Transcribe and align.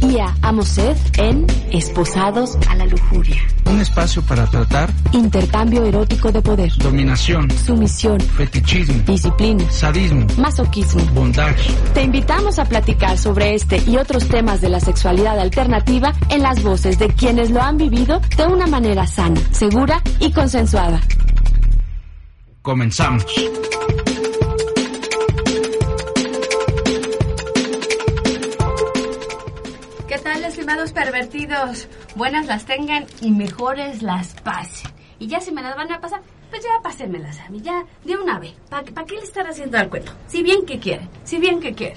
y 0.00 0.18
a 0.18 0.34
Amosed 0.40 0.96
en 1.18 1.46
Esposados 1.70 2.56
a 2.66 2.74
la 2.76 2.86
Lujuria. 2.86 3.36
un 3.66 3.78
espacio 3.78 4.22
para 4.22 4.46
tratar 4.46 4.90
Intercambio 5.12 5.84
erótico 5.84 6.32
de 6.32 6.40
poder, 6.40 6.72
dominación, 6.78 7.50
sumisión, 7.50 8.18
fetichismo, 8.20 8.94
disciplina, 9.04 9.70
sadismo, 9.70 10.26
masoquismo. 10.38 11.04
bondage. 11.12 11.70
Te 11.92 12.04
invitamos 12.04 12.58
a 12.58 12.64
platicar 12.64 13.18
sobre 13.18 13.54
este 13.54 13.82
y 13.86 13.98
otros 13.98 14.28
temas 14.28 14.62
de 14.62 14.70
la 14.70 14.80
sexualidad 14.80 15.38
alternativa 15.38 16.14
en 16.30 16.42
las 16.42 16.62
voces 16.62 16.98
de 16.98 17.08
quienes 17.08 17.50
lo 17.50 17.60
han 17.60 17.76
vivido 17.76 18.22
de 18.34 18.46
una 18.46 18.66
manera 18.66 19.06
sana, 19.06 19.40
segura 19.50 20.02
y 20.20 20.32
consensuada. 20.32 21.02
Comenzamos. 22.62 23.26
Estimados 30.68 30.92
pervertidos? 30.92 31.88
Buenas 32.14 32.46
las 32.46 32.66
tengan 32.66 33.06
y 33.22 33.30
mejores 33.30 34.02
las 34.02 34.34
pasen. 34.42 34.90
Y 35.18 35.26
ya 35.26 35.40
si 35.40 35.50
me 35.50 35.62
las 35.62 35.74
van 35.74 35.90
a 35.90 35.98
pasar, 35.98 36.20
pues 36.50 36.62
ya 36.62 36.82
pásenmelas 36.82 37.40
a 37.40 37.48
mí, 37.48 37.62
ya 37.62 37.84
de 38.04 38.14
una 38.18 38.38
vez. 38.38 38.52
¿Para 38.68 38.84
qué 38.84 39.14
le 39.14 39.22
estar 39.22 39.46
haciendo 39.46 39.78
al 39.78 39.88
cuento? 39.88 40.12
Si 40.26 40.42
bien 40.42 40.66
que 40.66 40.78
quieren, 40.78 41.08
si 41.24 41.38
bien 41.38 41.58
que 41.58 41.72
quieren. 41.72 41.96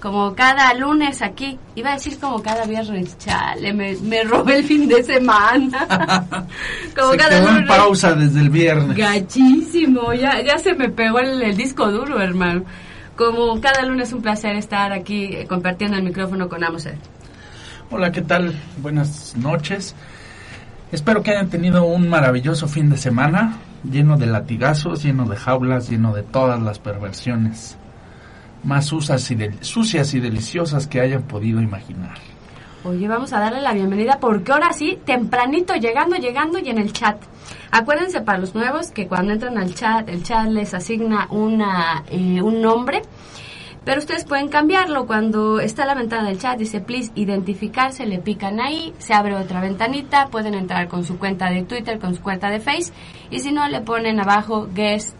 Como 0.00 0.36
cada 0.36 0.72
lunes 0.74 1.20
aquí, 1.20 1.58
iba 1.74 1.90
a 1.90 1.94
decir 1.94 2.16
como 2.20 2.40
cada 2.40 2.64
viernes, 2.64 3.18
chale, 3.18 3.72
me, 3.72 3.96
me 3.96 4.22
robé 4.22 4.58
el 4.58 4.64
fin 4.64 4.86
de 4.86 5.02
semana. 5.02 5.88
como 6.96 7.10
Se 7.10 7.18
quedó 7.18 7.58
en 7.58 7.66
pausa 7.66 8.14
desde 8.14 8.40
el 8.40 8.50
viernes. 8.50 8.96
Gachísimo, 8.96 10.14
ya, 10.14 10.40
ya 10.42 10.58
se 10.58 10.74
me 10.74 10.90
pegó 10.90 11.18
el, 11.18 11.42
el 11.42 11.56
disco 11.56 11.90
duro, 11.90 12.20
hermano. 12.20 12.62
Como 13.16 13.60
cada 13.60 13.82
lunes 13.82 14.12
un 14.12 14.22
placer 14.22 14.54
estar 14.54 14.92
aquí 14.92 15.24
eh, 15.32 15.46
compartiendo 15.48 15.96
el 15.96 16.04
micrófono 16.04 16.48
con 16.48 16.62
Amosed. 16.62 16.94
Hola, 17.88 18.10
¿qué 18.10 18.20
tal? 18.20 18.52
Buenas 18.78 19.36
noches. 19.36 19.94
Espero 20.90 21.22
que 21.22 21.30
hayan 21.30 21.50
tenido 21.50 21.84
un 21.84 22.08
maravilloso 22.08 22.66
fin 22.66 22.90
de 22.90 22.96
semana, 22.96 23.58
lleno 23.88 24.18
de 24.18 24.26
latigazos, 24.26 25.04
lleno 25.04 25.24
de 25.26 25.36
jaulas, 25.36 25.88
lleno 25.88 26.12
de 26.12 26.24
todas 26.24 26.60
las 26.60 26.80
perversiones 26.80 27.78
más 28.64 28.92
usas 28.92 29.30
y 29.30 29.38
sucias 29.60 30.14
y 30.14 30.20
deliciosas 30.20 30.88
que 30.88 31.00
hayan 31.00 31.22
podido 31.22 31.62
imaginar. 31.62 32.18
Oye, 32.82 33.06
vamos 33.06 33.32
a 33.32 33.38
darle 33.38 33.60
la 33.60 33.72
bienvenida 33.72 34.18
porque 34.18 34.50
ahora 34.50 34.72
sí, 34.72 34.98
tempranito, 35.04 35.76
llegando, 35.76 36.16
llegando 36.16 36.58
y 36.58 36.68
en 36.68 36.78
el 36.78 36.92
chat. 36.92 37.16
Acuérdense 37.70 38.20
para 38.20 38.38
los 38.38 38.52
nuevos 38.54 38.90
que 38.90 39.06
cuando 39.06 39.32
entran 39.32 39.58
al 39.58 39.74
chat, 39.74 40.08
el 40.08 40.24
chat 40.24 40.48
les 40.48 40.74
asigna 40.74 41.28
una, 41.30 42.02
eh, 42.10 42.42
un 42.42 42.60
nombre, 42.60 43.02
pero 43.86 44.00
ustedes 44.00 44.24
pueden 44.24 44.48
cambiarlo. 44.48 45.06
Cuando 45.06 45.60
está 45.60 45.86
la 45.86 45.94
ventana 45.94 46.28
del 46.28 46.40
chat, 46.40 46.58
dice 46.58 46.80
please 46.80 47.12
identificarse, 47.14 48.04
le 48.04 48.18
pican 48.18 48.60
ahí, 48.60 48.92
se 48.98 49.14
abre 49.14 49.36
otra 49.36 49.60
ventanita, 49.60 50.26
pueden 50.26 50.54
entrar 50.54 50.88
con 50.88 51.04
su 51.04 51.18
cuenta 51.18 51.48
de 51.50 51.62
Twitter, 51.62 52.00
con 52.00 52.12
su 52.12 52.20
cuenta 52.20 52.50
de 52.50 52.58
Face, 52.58 52.92
y 53.30 53.38
si 53.38 53.52
no, 53.52 53.66
le 53.68 53.80
ponen 53.82 54.18
abajo 54.18 54.66
guest, 54.74 55.14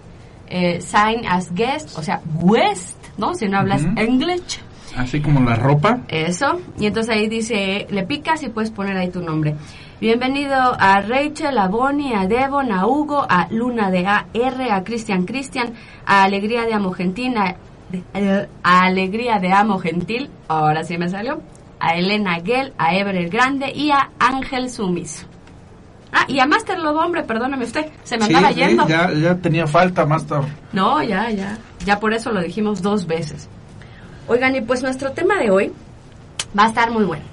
eh, 0.49 0.81
sign 0.81 1.25
as 1.29 1.55
guest, 1.55 1.97
o 1.97 2.03
sea, 2.03 2.21
guest, 2.43 2.99
¿no? 3.17 3.35
Si 3.35 3.49
no 3.49 3.59
hablas. 3.59 3.85
English. 3.97 4.61
Así 4.97 5.21
como 5.21 5.41
la 5.49 5.55
ropa. 5.55 6.01
Eso, 6.09 6.61
y 6.77 6.87
entonces 6.87 7.15
ahí 7.15 7.29
dice, 7.29 7.87
le 7.89 8.03
picas 8.03 8.43
y 8.43 8.49
puedes 8.49 8.73
poner 8.73 8.97
ahí 8.97 9.11
tu 9.11 9.21
nombre. 9.21 9.55
Bienvenido 10.01 10.57
a 10.57 11.01
Rachel, 11.03 11.57
a 11.57 11.69
Bonnie, 11.69 12.17
a 12.17 12.27
Devon, 12.27 12.73
a 12.73 12.85
Hugo, 12.85 13.25
a 13.29 13.47
Luna 13.51 13.93
de 13.93 14.07
AR, 14.07 14.73
a 14.73 14.83
Cristian 14.83 15.25
Cristian, 15.25 15.73
a 16.05 16.25
Alegría 16.25 16.65
de 16.65 16.75
Amo 16.75 16.91
Gentil, 16.91 17.37
a, 17.37 17.57
de- 17.91 18.49
a 18.63 18.83
Alegría 18.85 19.39
de 19.39 19.53
Amo 19.53 19.79
Gentil, 19.79 20.31
ahora 20.49 20.85
sí 20.85 20.99
me 20.99 21.09
salió, 21.09 21.41
a 21.79 21.95
Elena 21.97 22.41
Gell, 22.45 22.73
a 22.79 22.95
Ever 22.97 23.17
el 23.17 23.29
Grande 23.31 23.71
y 23.75 23.91
a 23.91 24.11
Ángel 24.19 24.71
Sumiso. 24.71 25.27
Ah, 26.13 26.25
y 26.29 26.39
a 26.39 26.47
Master 26.47 26.79
Lobo, 26.79 27.01
hombre, 27.01 27.23
perdóneme 27.25 27.65
usted, 27.65 27.87
se 28.05 28.17
me 28.17 28.27
Sí, 28.27 28.35
andaba 28.35 28.53
sí, 28.55 28.61
yendo. 28.61 28.89
ya, 28.89 29.13
ya 29.13 29.35
tenía 29.37 29.67
falta, 29.67 30.07
Master. 30.07 30.41
No, 30.73 31.03
ya, 31.03 31.31
ya. 31.31 31.59
Ya 31.85 32.01
por 32.01 32.15
eso 32.15 32.33
lo 32.33 32.41
dijimos 32.41 32.81
dos 32.81 33.07
veces. 33.07 33.49
Oigan, 34.29 34.55
y 34.57 34.61
pues 34.63 34.83
nuestro 34.83 35.13
tema 35.13 35.39
de 35.39 35.51
hoy 35.51 35.73
va 36.59 36.65
a 36.65 36.69
estar 36.69 36.91
muy 36.91 37.05
bueno. 37.05 37.25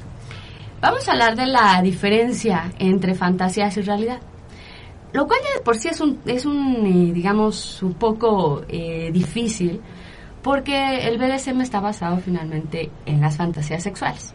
Vamos 0.82 1.08
a 1.08 1.14
hablar 1.14 1.36
de 1.36 1.46
la 1.48 1.82
diferencia 1.82 2.72
entre 2.78 3.16
fantasías 3.16 3.78
y 3.78 3.82
realidad. 3.82 4.20
Lo 5.14 5.28
cual 5.28 5.40
ya 5.44 5.58
de 5.58 5.64
por 5.64 5.78
sí 5.78 5.88
es 5.88 6.02
un, 6.02 6.20
es 6.26 6.46
un 6.46 6.86
eh, 6.86 7.14
digamos, 7.14 7.82
un 7.84 7.94
poco 7.94 8.64
eh, 8.68 9.12
difícil 9.14 9.80
porque 10.44 11.08
el 11.08 11.18
BDSM 11.18 11.62
está 11.62 11.80
basado 11.80 12.18
finalmente 12.18 12.92
en 13.06 13.22
las 13.22 13.38
fantasías 13.38 13.82
sexuales. 13.82 14.34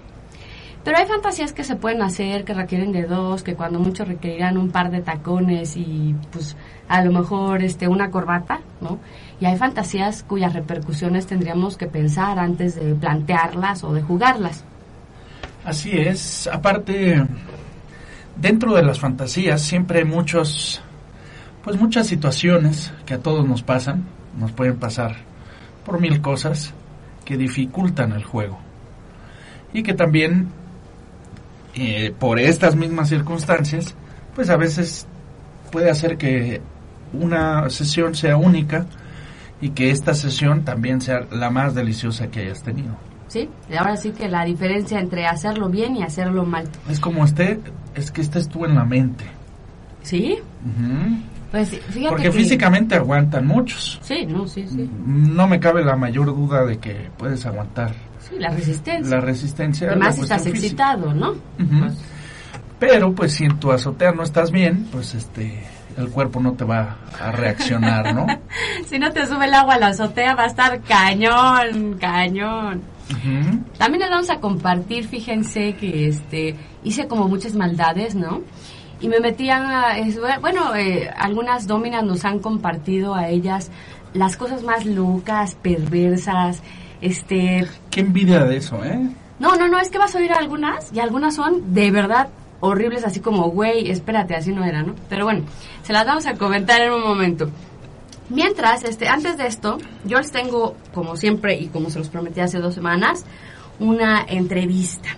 Pero 0.85 0.97
hay 0.97 1.07
fantasías 1.07 1.53
que 1.53 1.65
se 1.65 1.77
pueden 1.77 2.01
hacer, 2.01 2.45
que 2.45 2.55
requieren 2.55 2.93
de 2.93 3.03
dos, 3.03 3.43
que 3.43 3.55
cuando 3.55 3.79
mucho 3.79 4.07
requerirán 4.07 4.57
un 4.57 4.71
par 4.71 4.91
de 4.91 5.03
tacones 5.03 5.77
y 5.77 6.15
pues 6.33 6.57
a 6.89 7.05
lo 7.05 7.13
mejor 7.13 7.63
este 7.63 7.89
una 7.89 8.11
corbata, 8.11 8.61
¿no? 8.81 8.99
Y 9.39 9.45
hay 9.45 9.57
fantasías 9.59 10.23
cuyas 10.23 10.55
repercusiones 10.55 11.27
tendríamos 11.27 11.77
que 11.77 11.89
pensar 11.89 12.39
antes 12.39 12.77
de 12.77 12.95
plantearlas 12.95 13.85
o 13.85 13.93
de 13.93 14.01
jugarlas. 14.01 14.65
Así 15.65 15.91
es. 15.91 16.49
Aparte, 16.51 17.23
dentro 18.37 18.73
de 18.75 18.83
las 18.83 18.99
fantasías 18.99 19.61
siempre 19.61 19.99
hay 19.99 20.05
muchos, 20.07 20.81
pues 21.63 21.79
muchas 21.79 22.07
situaciones 22.07 22.95
que 23.05 23.15
a 23.15 23.19
todos 23.19 23.47
nos 23.47 23.63
pasan, 23.63 24.07
nos 24.39 24.53
pueden 24.53 24.79
pasar 24.79 25.17
por 25.89 26.01
mil 26.03 26.21
cosas 26.21 26.75
que 27.25 27.39
dificultan 27.39 28.13
el 28.13 28.25
juego 28.25 28.59
y 29.73 29.83
que 29.83 29.95
también 29.95 30.49
eh, 31.75 32.13
por 32.19 32.39
estas 32.39 32.77
mismas 32.77 33.09
circunstancias, 33.09 33.95
pues 34.35 34.51
a 34.51 34.59
veces 34.59 35.07
puede 35.73 35.89
hacer 35.89 36.19
que 36.19 36.61
una 37.15 37.71
sesión 37.71 38.15
sea 38.15 38.37
única 38.37 38.85
y 39.63 39.71
que 39.71 39.91
esta 39.91 40.13
sesión 40.13 40.63
también 40.63 41.01
sea 41.01 41.21
la 41.31 41.49
más 41.49 41.75
deliciosa 41.75 42.29
que 42.29 42.41
hayas 42.41 42.63
tenido. 42.63 42.95
¿Sí? 43.29 43.49
Y 43.71 43.77
ahora 43.77 43.97
sí 43.97 44.11
que 44.11 44.29
la 44.29 44.45
diferencia 44.45 45.01
entre 45.01 45.27
hacerlo 45.27 45.71
bien 45.71 45.97
y 45.97 46.03
hacerlo 46.03 46.45
mal. 46.45 46.69
Es 46.91 47.01
como 47.01 47.25
esté, 47.25 47.61
es 47.95 48.11
que 48.11 48.21
estés 48.21 48.47
tú 48.49 48.67
en 48.67 48.75
la 48.75 48.85
mente. 48.85 49.25
¿Sí? 50.03 50.39
Pues 51.51 51.71
fíjate 51.71 52.09
Porque 52.09 52.23
que- 52.25 52.33
físicamente 52.33 52.95
aguantan 52.97 53.47
muchos. 53.47 53.99
Sí, 54.03 54.27
no, 54.27 54.47
sí, 54.47 54.67
sí. 54.69 54.89
No 55.07 55.47
me 55.49 55.59
cabe 55.59 55.83
la 55.85 55.97
mayor 55.97 56.27
duda 56.27 56.65
de 56.67 56.79
que 56.79 57.09
puedes 57.17 57.45
aguantar 57.47 57.95
Sí, 58.29 58.37
la 58.39 58.51
resistencia. 58.51 59.17
la 59.17 59.21
resistencia. 59.23 59.87
la 59.87 59.93
Además 59.95 60.19
estás 60.19 60.43
física. 60.43 60.59
excitado, 60.59 61.15
¿no? 61.15 61.35
Pues, 61.57 61.95
Pero 62.79 63.13
pues 63.15 63.33
si 63.33 63.45
en 63.45 63.59
tu 63.59 63.73
azotea 63.73 64.13
no 64.13 64.23
estás 64.23 64.51
bien, 64.51 64.87
pues 64.93 65.15
este 65.15 65.65
el 65.97 66.11
cuerpo 66.11 66.39
no 66.41 66.53
te 66.53 66.65
va 66.65 66.99
a 67.21 67.33
reaccionar, 67.33 68.15
¿no? 68.15 68.27
si 68.87 68.99
no 69.01 69.11
te 69.11 69.27
sube 69.27 69.47
el 69.47 69.55
agua 69.55 69.75
a 69.75 69.79
la 69.79 69.87
azotea 69.89 70.35
va 70.37 70.45
a 70.45 70.47
estar 70.47 70.81
cañón, 70.83 71.97
cañón. 71.99 72.83
Ujú. 73.11 73.65
También 73.79 74.01
les 74.03 74.11
vamos 74.11 74.31
a 74.31 74.39
compartir, 74.39 75.09
fíjense 75.09 75.75
que 75.75 76.07
este 76.09 76.55
hice 76.85 77.09
como 77.09 77.27
muchas 77.27 77.55
maldades, 77.55 78.15
¿no? 78.15 78.43
Y 79.01 79.09
me 79.09 79.21
metían 79.21 79.65
a, 79.65 79.97
bueno, 80.41 80.75
eh, 80.75 81.09
algunas 81.17 81.67
dominas 81.67 82.03
nos 82.05 82.25
han 82.25 82.41
compartido 82.41 83.15
a 83.15 83.29
ellas 83.29 83.71
las 84.13 84.37
cosas 84.37 84.63
más 84.63 84.85
locas, 84.87 85.55
perversas, 85.55 86.63
este, 87.01 87.67
Qué 87.91 88.01
envidia 88.01 88.45
de 88.45 88.57
eso, 88.57 88.83
¿eh? 88.85 89.09
no, 89.39 89.55
no, 89.57 89.69
no, 89.69 89.79
es 89.79 89.89
que 89.91 89.99
vas 89.99 90.15
a 90.15 90.19
oír 90.19 90.33
algunas 90.33 90.93
y 90.93 90.99
algunas 90.99 91.35
son 91.35 91.75
de 91.75 91.91
verdad 91.91 92.29
horribles, 92.61 93.05
así 93.05 93.21
como, 93.21 93.51
güey, 93.51 93.91
espérate, 93.91 94.35
así 94.35 94.53
no 94.53 94.65
era, 94.65 94.83
¿no? 94.83 94.95
Pero 95.09 95.25
bueno, 95.25 95.45
se 95.83 95.93
las 95.93 96.05
vamos 96.05 96.27
a 96.27 96.35
comentar 96.35 96.81
en 96.81 96.93
un 96.93 97.03
momento. 97.03 97.51
Mientras, 98.31 98.85
este, 98.85 99.09
antes 99.09 99.39
de 99.39 99.47
esto, 99.47 99.79
yo 100.05 100.19
les 100.19 100.31
tengo, 100.31 100.77
como 100.93 101.17
siempre 101.17 101.55
y 101.55 101.69
como 101.69 101.89
se 101.89 101.99
los 101.99 102.09
prometí 102.09 102.41
hace 102.41 102.59
dos 102.59 102.75
semanas, 102.75 103.25
una 103.79 104.25
entrevista. 104.29 105.11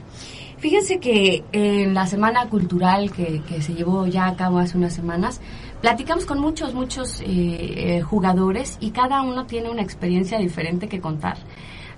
Fíjense 0.61 1.01
que 1.01 1.43
en 1.53 1.95
la 1.95 2.07
semana 2.07 2.47
cultural 2.51 3.11
que, 3.13 3.41
que 3.49 3.63
se 3.63 3.73
llevó 3.73 4.07
ya 4.07 4.27
a 4.27 4.37
cabo 4.37 4.59
hace 4.59 4.77
unas 4.77 4.93
semanas, 4.93 5.41
platicamos 5.81 6.27
con 6.27 6.39
muchos, 6.39 6.75
muchos 6.75 7.23
eh, 7.23 7.25
eh, 7.27 8.01
jugadores 8.03 8.77
y 8.79 8.91
cada 8.91 9.23
uno 9.23 9.47
tiene 9.47 9.71
una 9.71 9.81
experiencia 9.81 10.39
diferente 10.39 10.87
que 10.87 11.01
contar. 11.01 11.39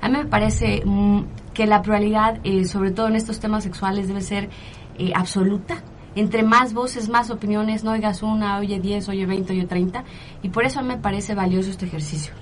A 0.00 0.08
mí 0.08 0.16
me 0.16 0.26
parece 0.26 0.80
mm, 0.84 1.22
que 1.52 1.66
la 1.66 1.82
pluralidad, 1.82 2.38
eh, 2.44 2.64
sobre 2.64 2.92
todo 2.92 3.08
en 3.08 3.16
estos 3.16 3.40
temas 3.40 3.64
sexuales, 3.64 4.06
debe 4.06 4.20
ser 4.20 4.48
eh, 4.96 5.10
absoluta. 5.12 5.82
Entre 6.14 6.44
más 6.44 6.72
voces, 6.72 7.08
más 7.08 7.30
opiniones, 7.30 7.82
no 7.82 7.90
oigas 7.90 8.22
una, 8.22 8.58
oye 8.58 8.78
10, 8.78 9.08
oye 9.08 9.26
20, 9.26 9.54
oye 9.54 9.66
30. 9.66 10.04
Y 10.42 10.50
por 10.50 10.64
eso 10.64 10.82
me 10.82 10.98
parece 10.98 11.34
valioso 11.34 11.70
este 11.70 11.86
ejercicio. 11.86 12.32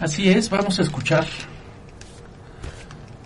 Así 0.00 0.30
es, 0.30 0.48
vamos 0.48 0.78
a 0.78 0.82
escuchar 0.82 1.26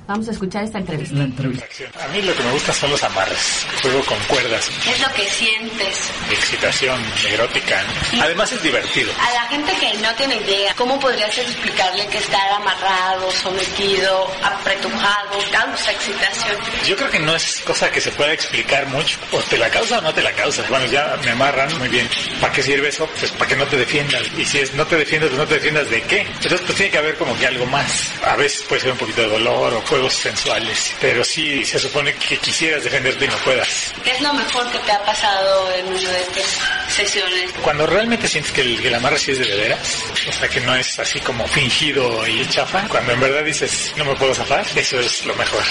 Vamos 0.07 0.29
a 0.29 0.31
escuchar 0.31 0.63
esta 0.63 0.79
entrevista. 0.79 1.17
la 1.17 1.25
entrevista. 1.25 1.67
A 2.05 2.09
mí 2.09 2.23
lo 2.23 2.33
que 2.37 2.43
me 2.45 2.53
gusta 2.53 2.73
son 2.73 2.91
los 2.91 3.03
amarres. 3.03 3.67
Juego 3.83 4.01
con 4.05 4.19
cuerdas, 4.29 4.71
¿Qué 4.85 4.91
es 4.93 5.01
lo 5.01 5.13
que 5.15 5.29
sientes? 5.29 6.11
excitación 6.31 7.01
erótica. 7.29 7.83
Además 8.23 8.53
es 8.53 8.63
divertido. 8.63 9.11
A 9.21 9.33
la 9.33 9.43
gente 9.49 9.73
que 9.81 9.95
no 9.99 10.15
tiene 10.15 10.37
idea, 10.37 10.73
¿cómo 10.77 11.01
podrías 11.01 11.37
explicarle 11.37 12.07
que 12.07 12.19
estar 12.19 12.53
amarrado, 12.53 13.29
sometido, 13.33 14.29
apretujado, 14.45 15.39
causa 15.51 15.91
excitación? 15.91 16.57
Yo 16.87 16.97
creo 16.97 17.11
que 17.11 17.19
no 17.19 17.35
es 17.35 17.63
cosa 17.67 17.91
que 17.91 18.01
se 18.01 18.13
pueda 18.13 18.33
explicar 18.33 18.87
mucho. 18.87 19.19
O 19.33 19.39
te 19.41 19.59
la 19.59 19.69
causa 19.71 19.99
o 19.99 20.03
no 20.03 20.15
te 20.15 20.23
la 20.23 20.33
causa. 20.33 20.63
Bueno, 20.69 20.87
ya 20.87 21.17
me 21.25 21.33
amarran 21.33 21.77
muy 21.79 21.89
bien. 21.89 22.09
¿Para 22.41 22.53
qué 22.53 22.63
sirve 22.63 22.89
eso? 22.89 23.09
Pues 23.19 23.33
para 23.33 23.49
que 23.49 23.57
no 23.57 23.67
te 23.67 23.77
defiendas. 23.77 24.23
Y 24.39 24.45
si 24.45 24.59
es 24.61 24.73
no 24.75 24.87
te 24.87 24.97
defiendas, 24.97 25.31
pues 25.31 25.41
no 25.41 25.47
te 25.49 25.55
defiendas 25.55 25.91
de 25.91 26.01
qué. 26.03 26.21
Entonces 26.21 26.61
pues 26.61 26.77
tiene 26.77 26.93
que 26.93 26.99
haber 26.99 27.17
como 27.17 27.37
que 27.37 27.47
algo 27.49 27.67
más. 27.67 28.13
A 28.25 28.37
veces 28.37 28.63
puede 28.69 28.83
ser 28.83 28.93
un 28.93 28.99
poquito 28.99 29.23
de 29.23 29.29
dolor 29.29 29.75
o 29.75 29.96
juegos 29.97 30.15
sensuales. 30.15 30.95
Pero 31.01 31.25
sí 31.25 31.65
se 31.65 31.79
supone 31.79 32.13
que 32.15 32.37
quisieras 32.37 32.85
defenderte 32.85 33.25
y 33.25 33.29
no 33.29 33.37
puedas. 33.39 33.95
¿Qué 34.05 34.11
es 34.11 34.21
lo 34.21 34.33
mejor 34.35 34.71
que 34.71 34.79
te 34.81 34.93
ha 34.93 35.03
pasado 35.05 35.73
en 35.73 35.87
una 35.87 36.11
de 36.11 36.21
estas 36.21 36.61
sesiones? 36.95 37.51
Cuando 37.63 37.87
realmente 37.87 38.29
sientes 38.29 38.53
que 38.53 38.61
el, 38.61 38.81
que 38.81 38.95
amarre 38.95 39.19
sí 39.19 39.31
es 39.33 39.39
de 39.39 39.57
veras, 39.57 40.05
o 40.29 40.33
sea 40.33 40.49
que 40.49 40.61
no 40.61 40.75
es 40.75 40.99
así 40.99 41.19
como 41.21 41.47
fingido 41.49 42.27
y 42.27 42.47
chafa, 42.49 42.87
cuando 42.89 43.13
en 43.13 43.21
verdad 43.21 43.43
dices 43.43 43.95
no 43.97 44.05
me 44.05 44.15
puedo 44.17 44.35
zafar, 44.35 44.67
eso 44.75 45.01
es 45.01 45.25
lo 45.25 45.35
mejor. 45.35 45.63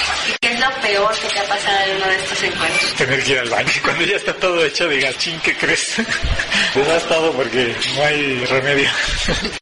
¿Qué 0.42 0.52
es 0.52 0.60
lo 0.60 0.82
peor 0.82 1.16
que 1.20 1.28
te 1.28 1.40
ha 1.40 1.46
pasado 1.46 1.92
en 1.92 1.98
uno 1.98 2.08
de 2.08 2.16
estos 2.16 2.44
encuentros? 2.44 2.94
Tener 2.96 3.24
que 3.24 3.32
ir 3.32 3.40
al 3.40 3.50
baño. 3.50 3.72
Cuando 3.84 4.06
ya 4.06 4.16
está 4.16 4.34
todo 4.34 4.66
hecho, 4.66 4.88
digas, 4.88 5.18
ching, 5.20 5.40
¿qué 5.42 5.56
crees? 5.56 5.98
Has 6.96 7.08
todo 7.08 7.32
porque 7.34 7.76
no 7.96 8.04
hay 8.04 8.46
remedio. 8.46 8.90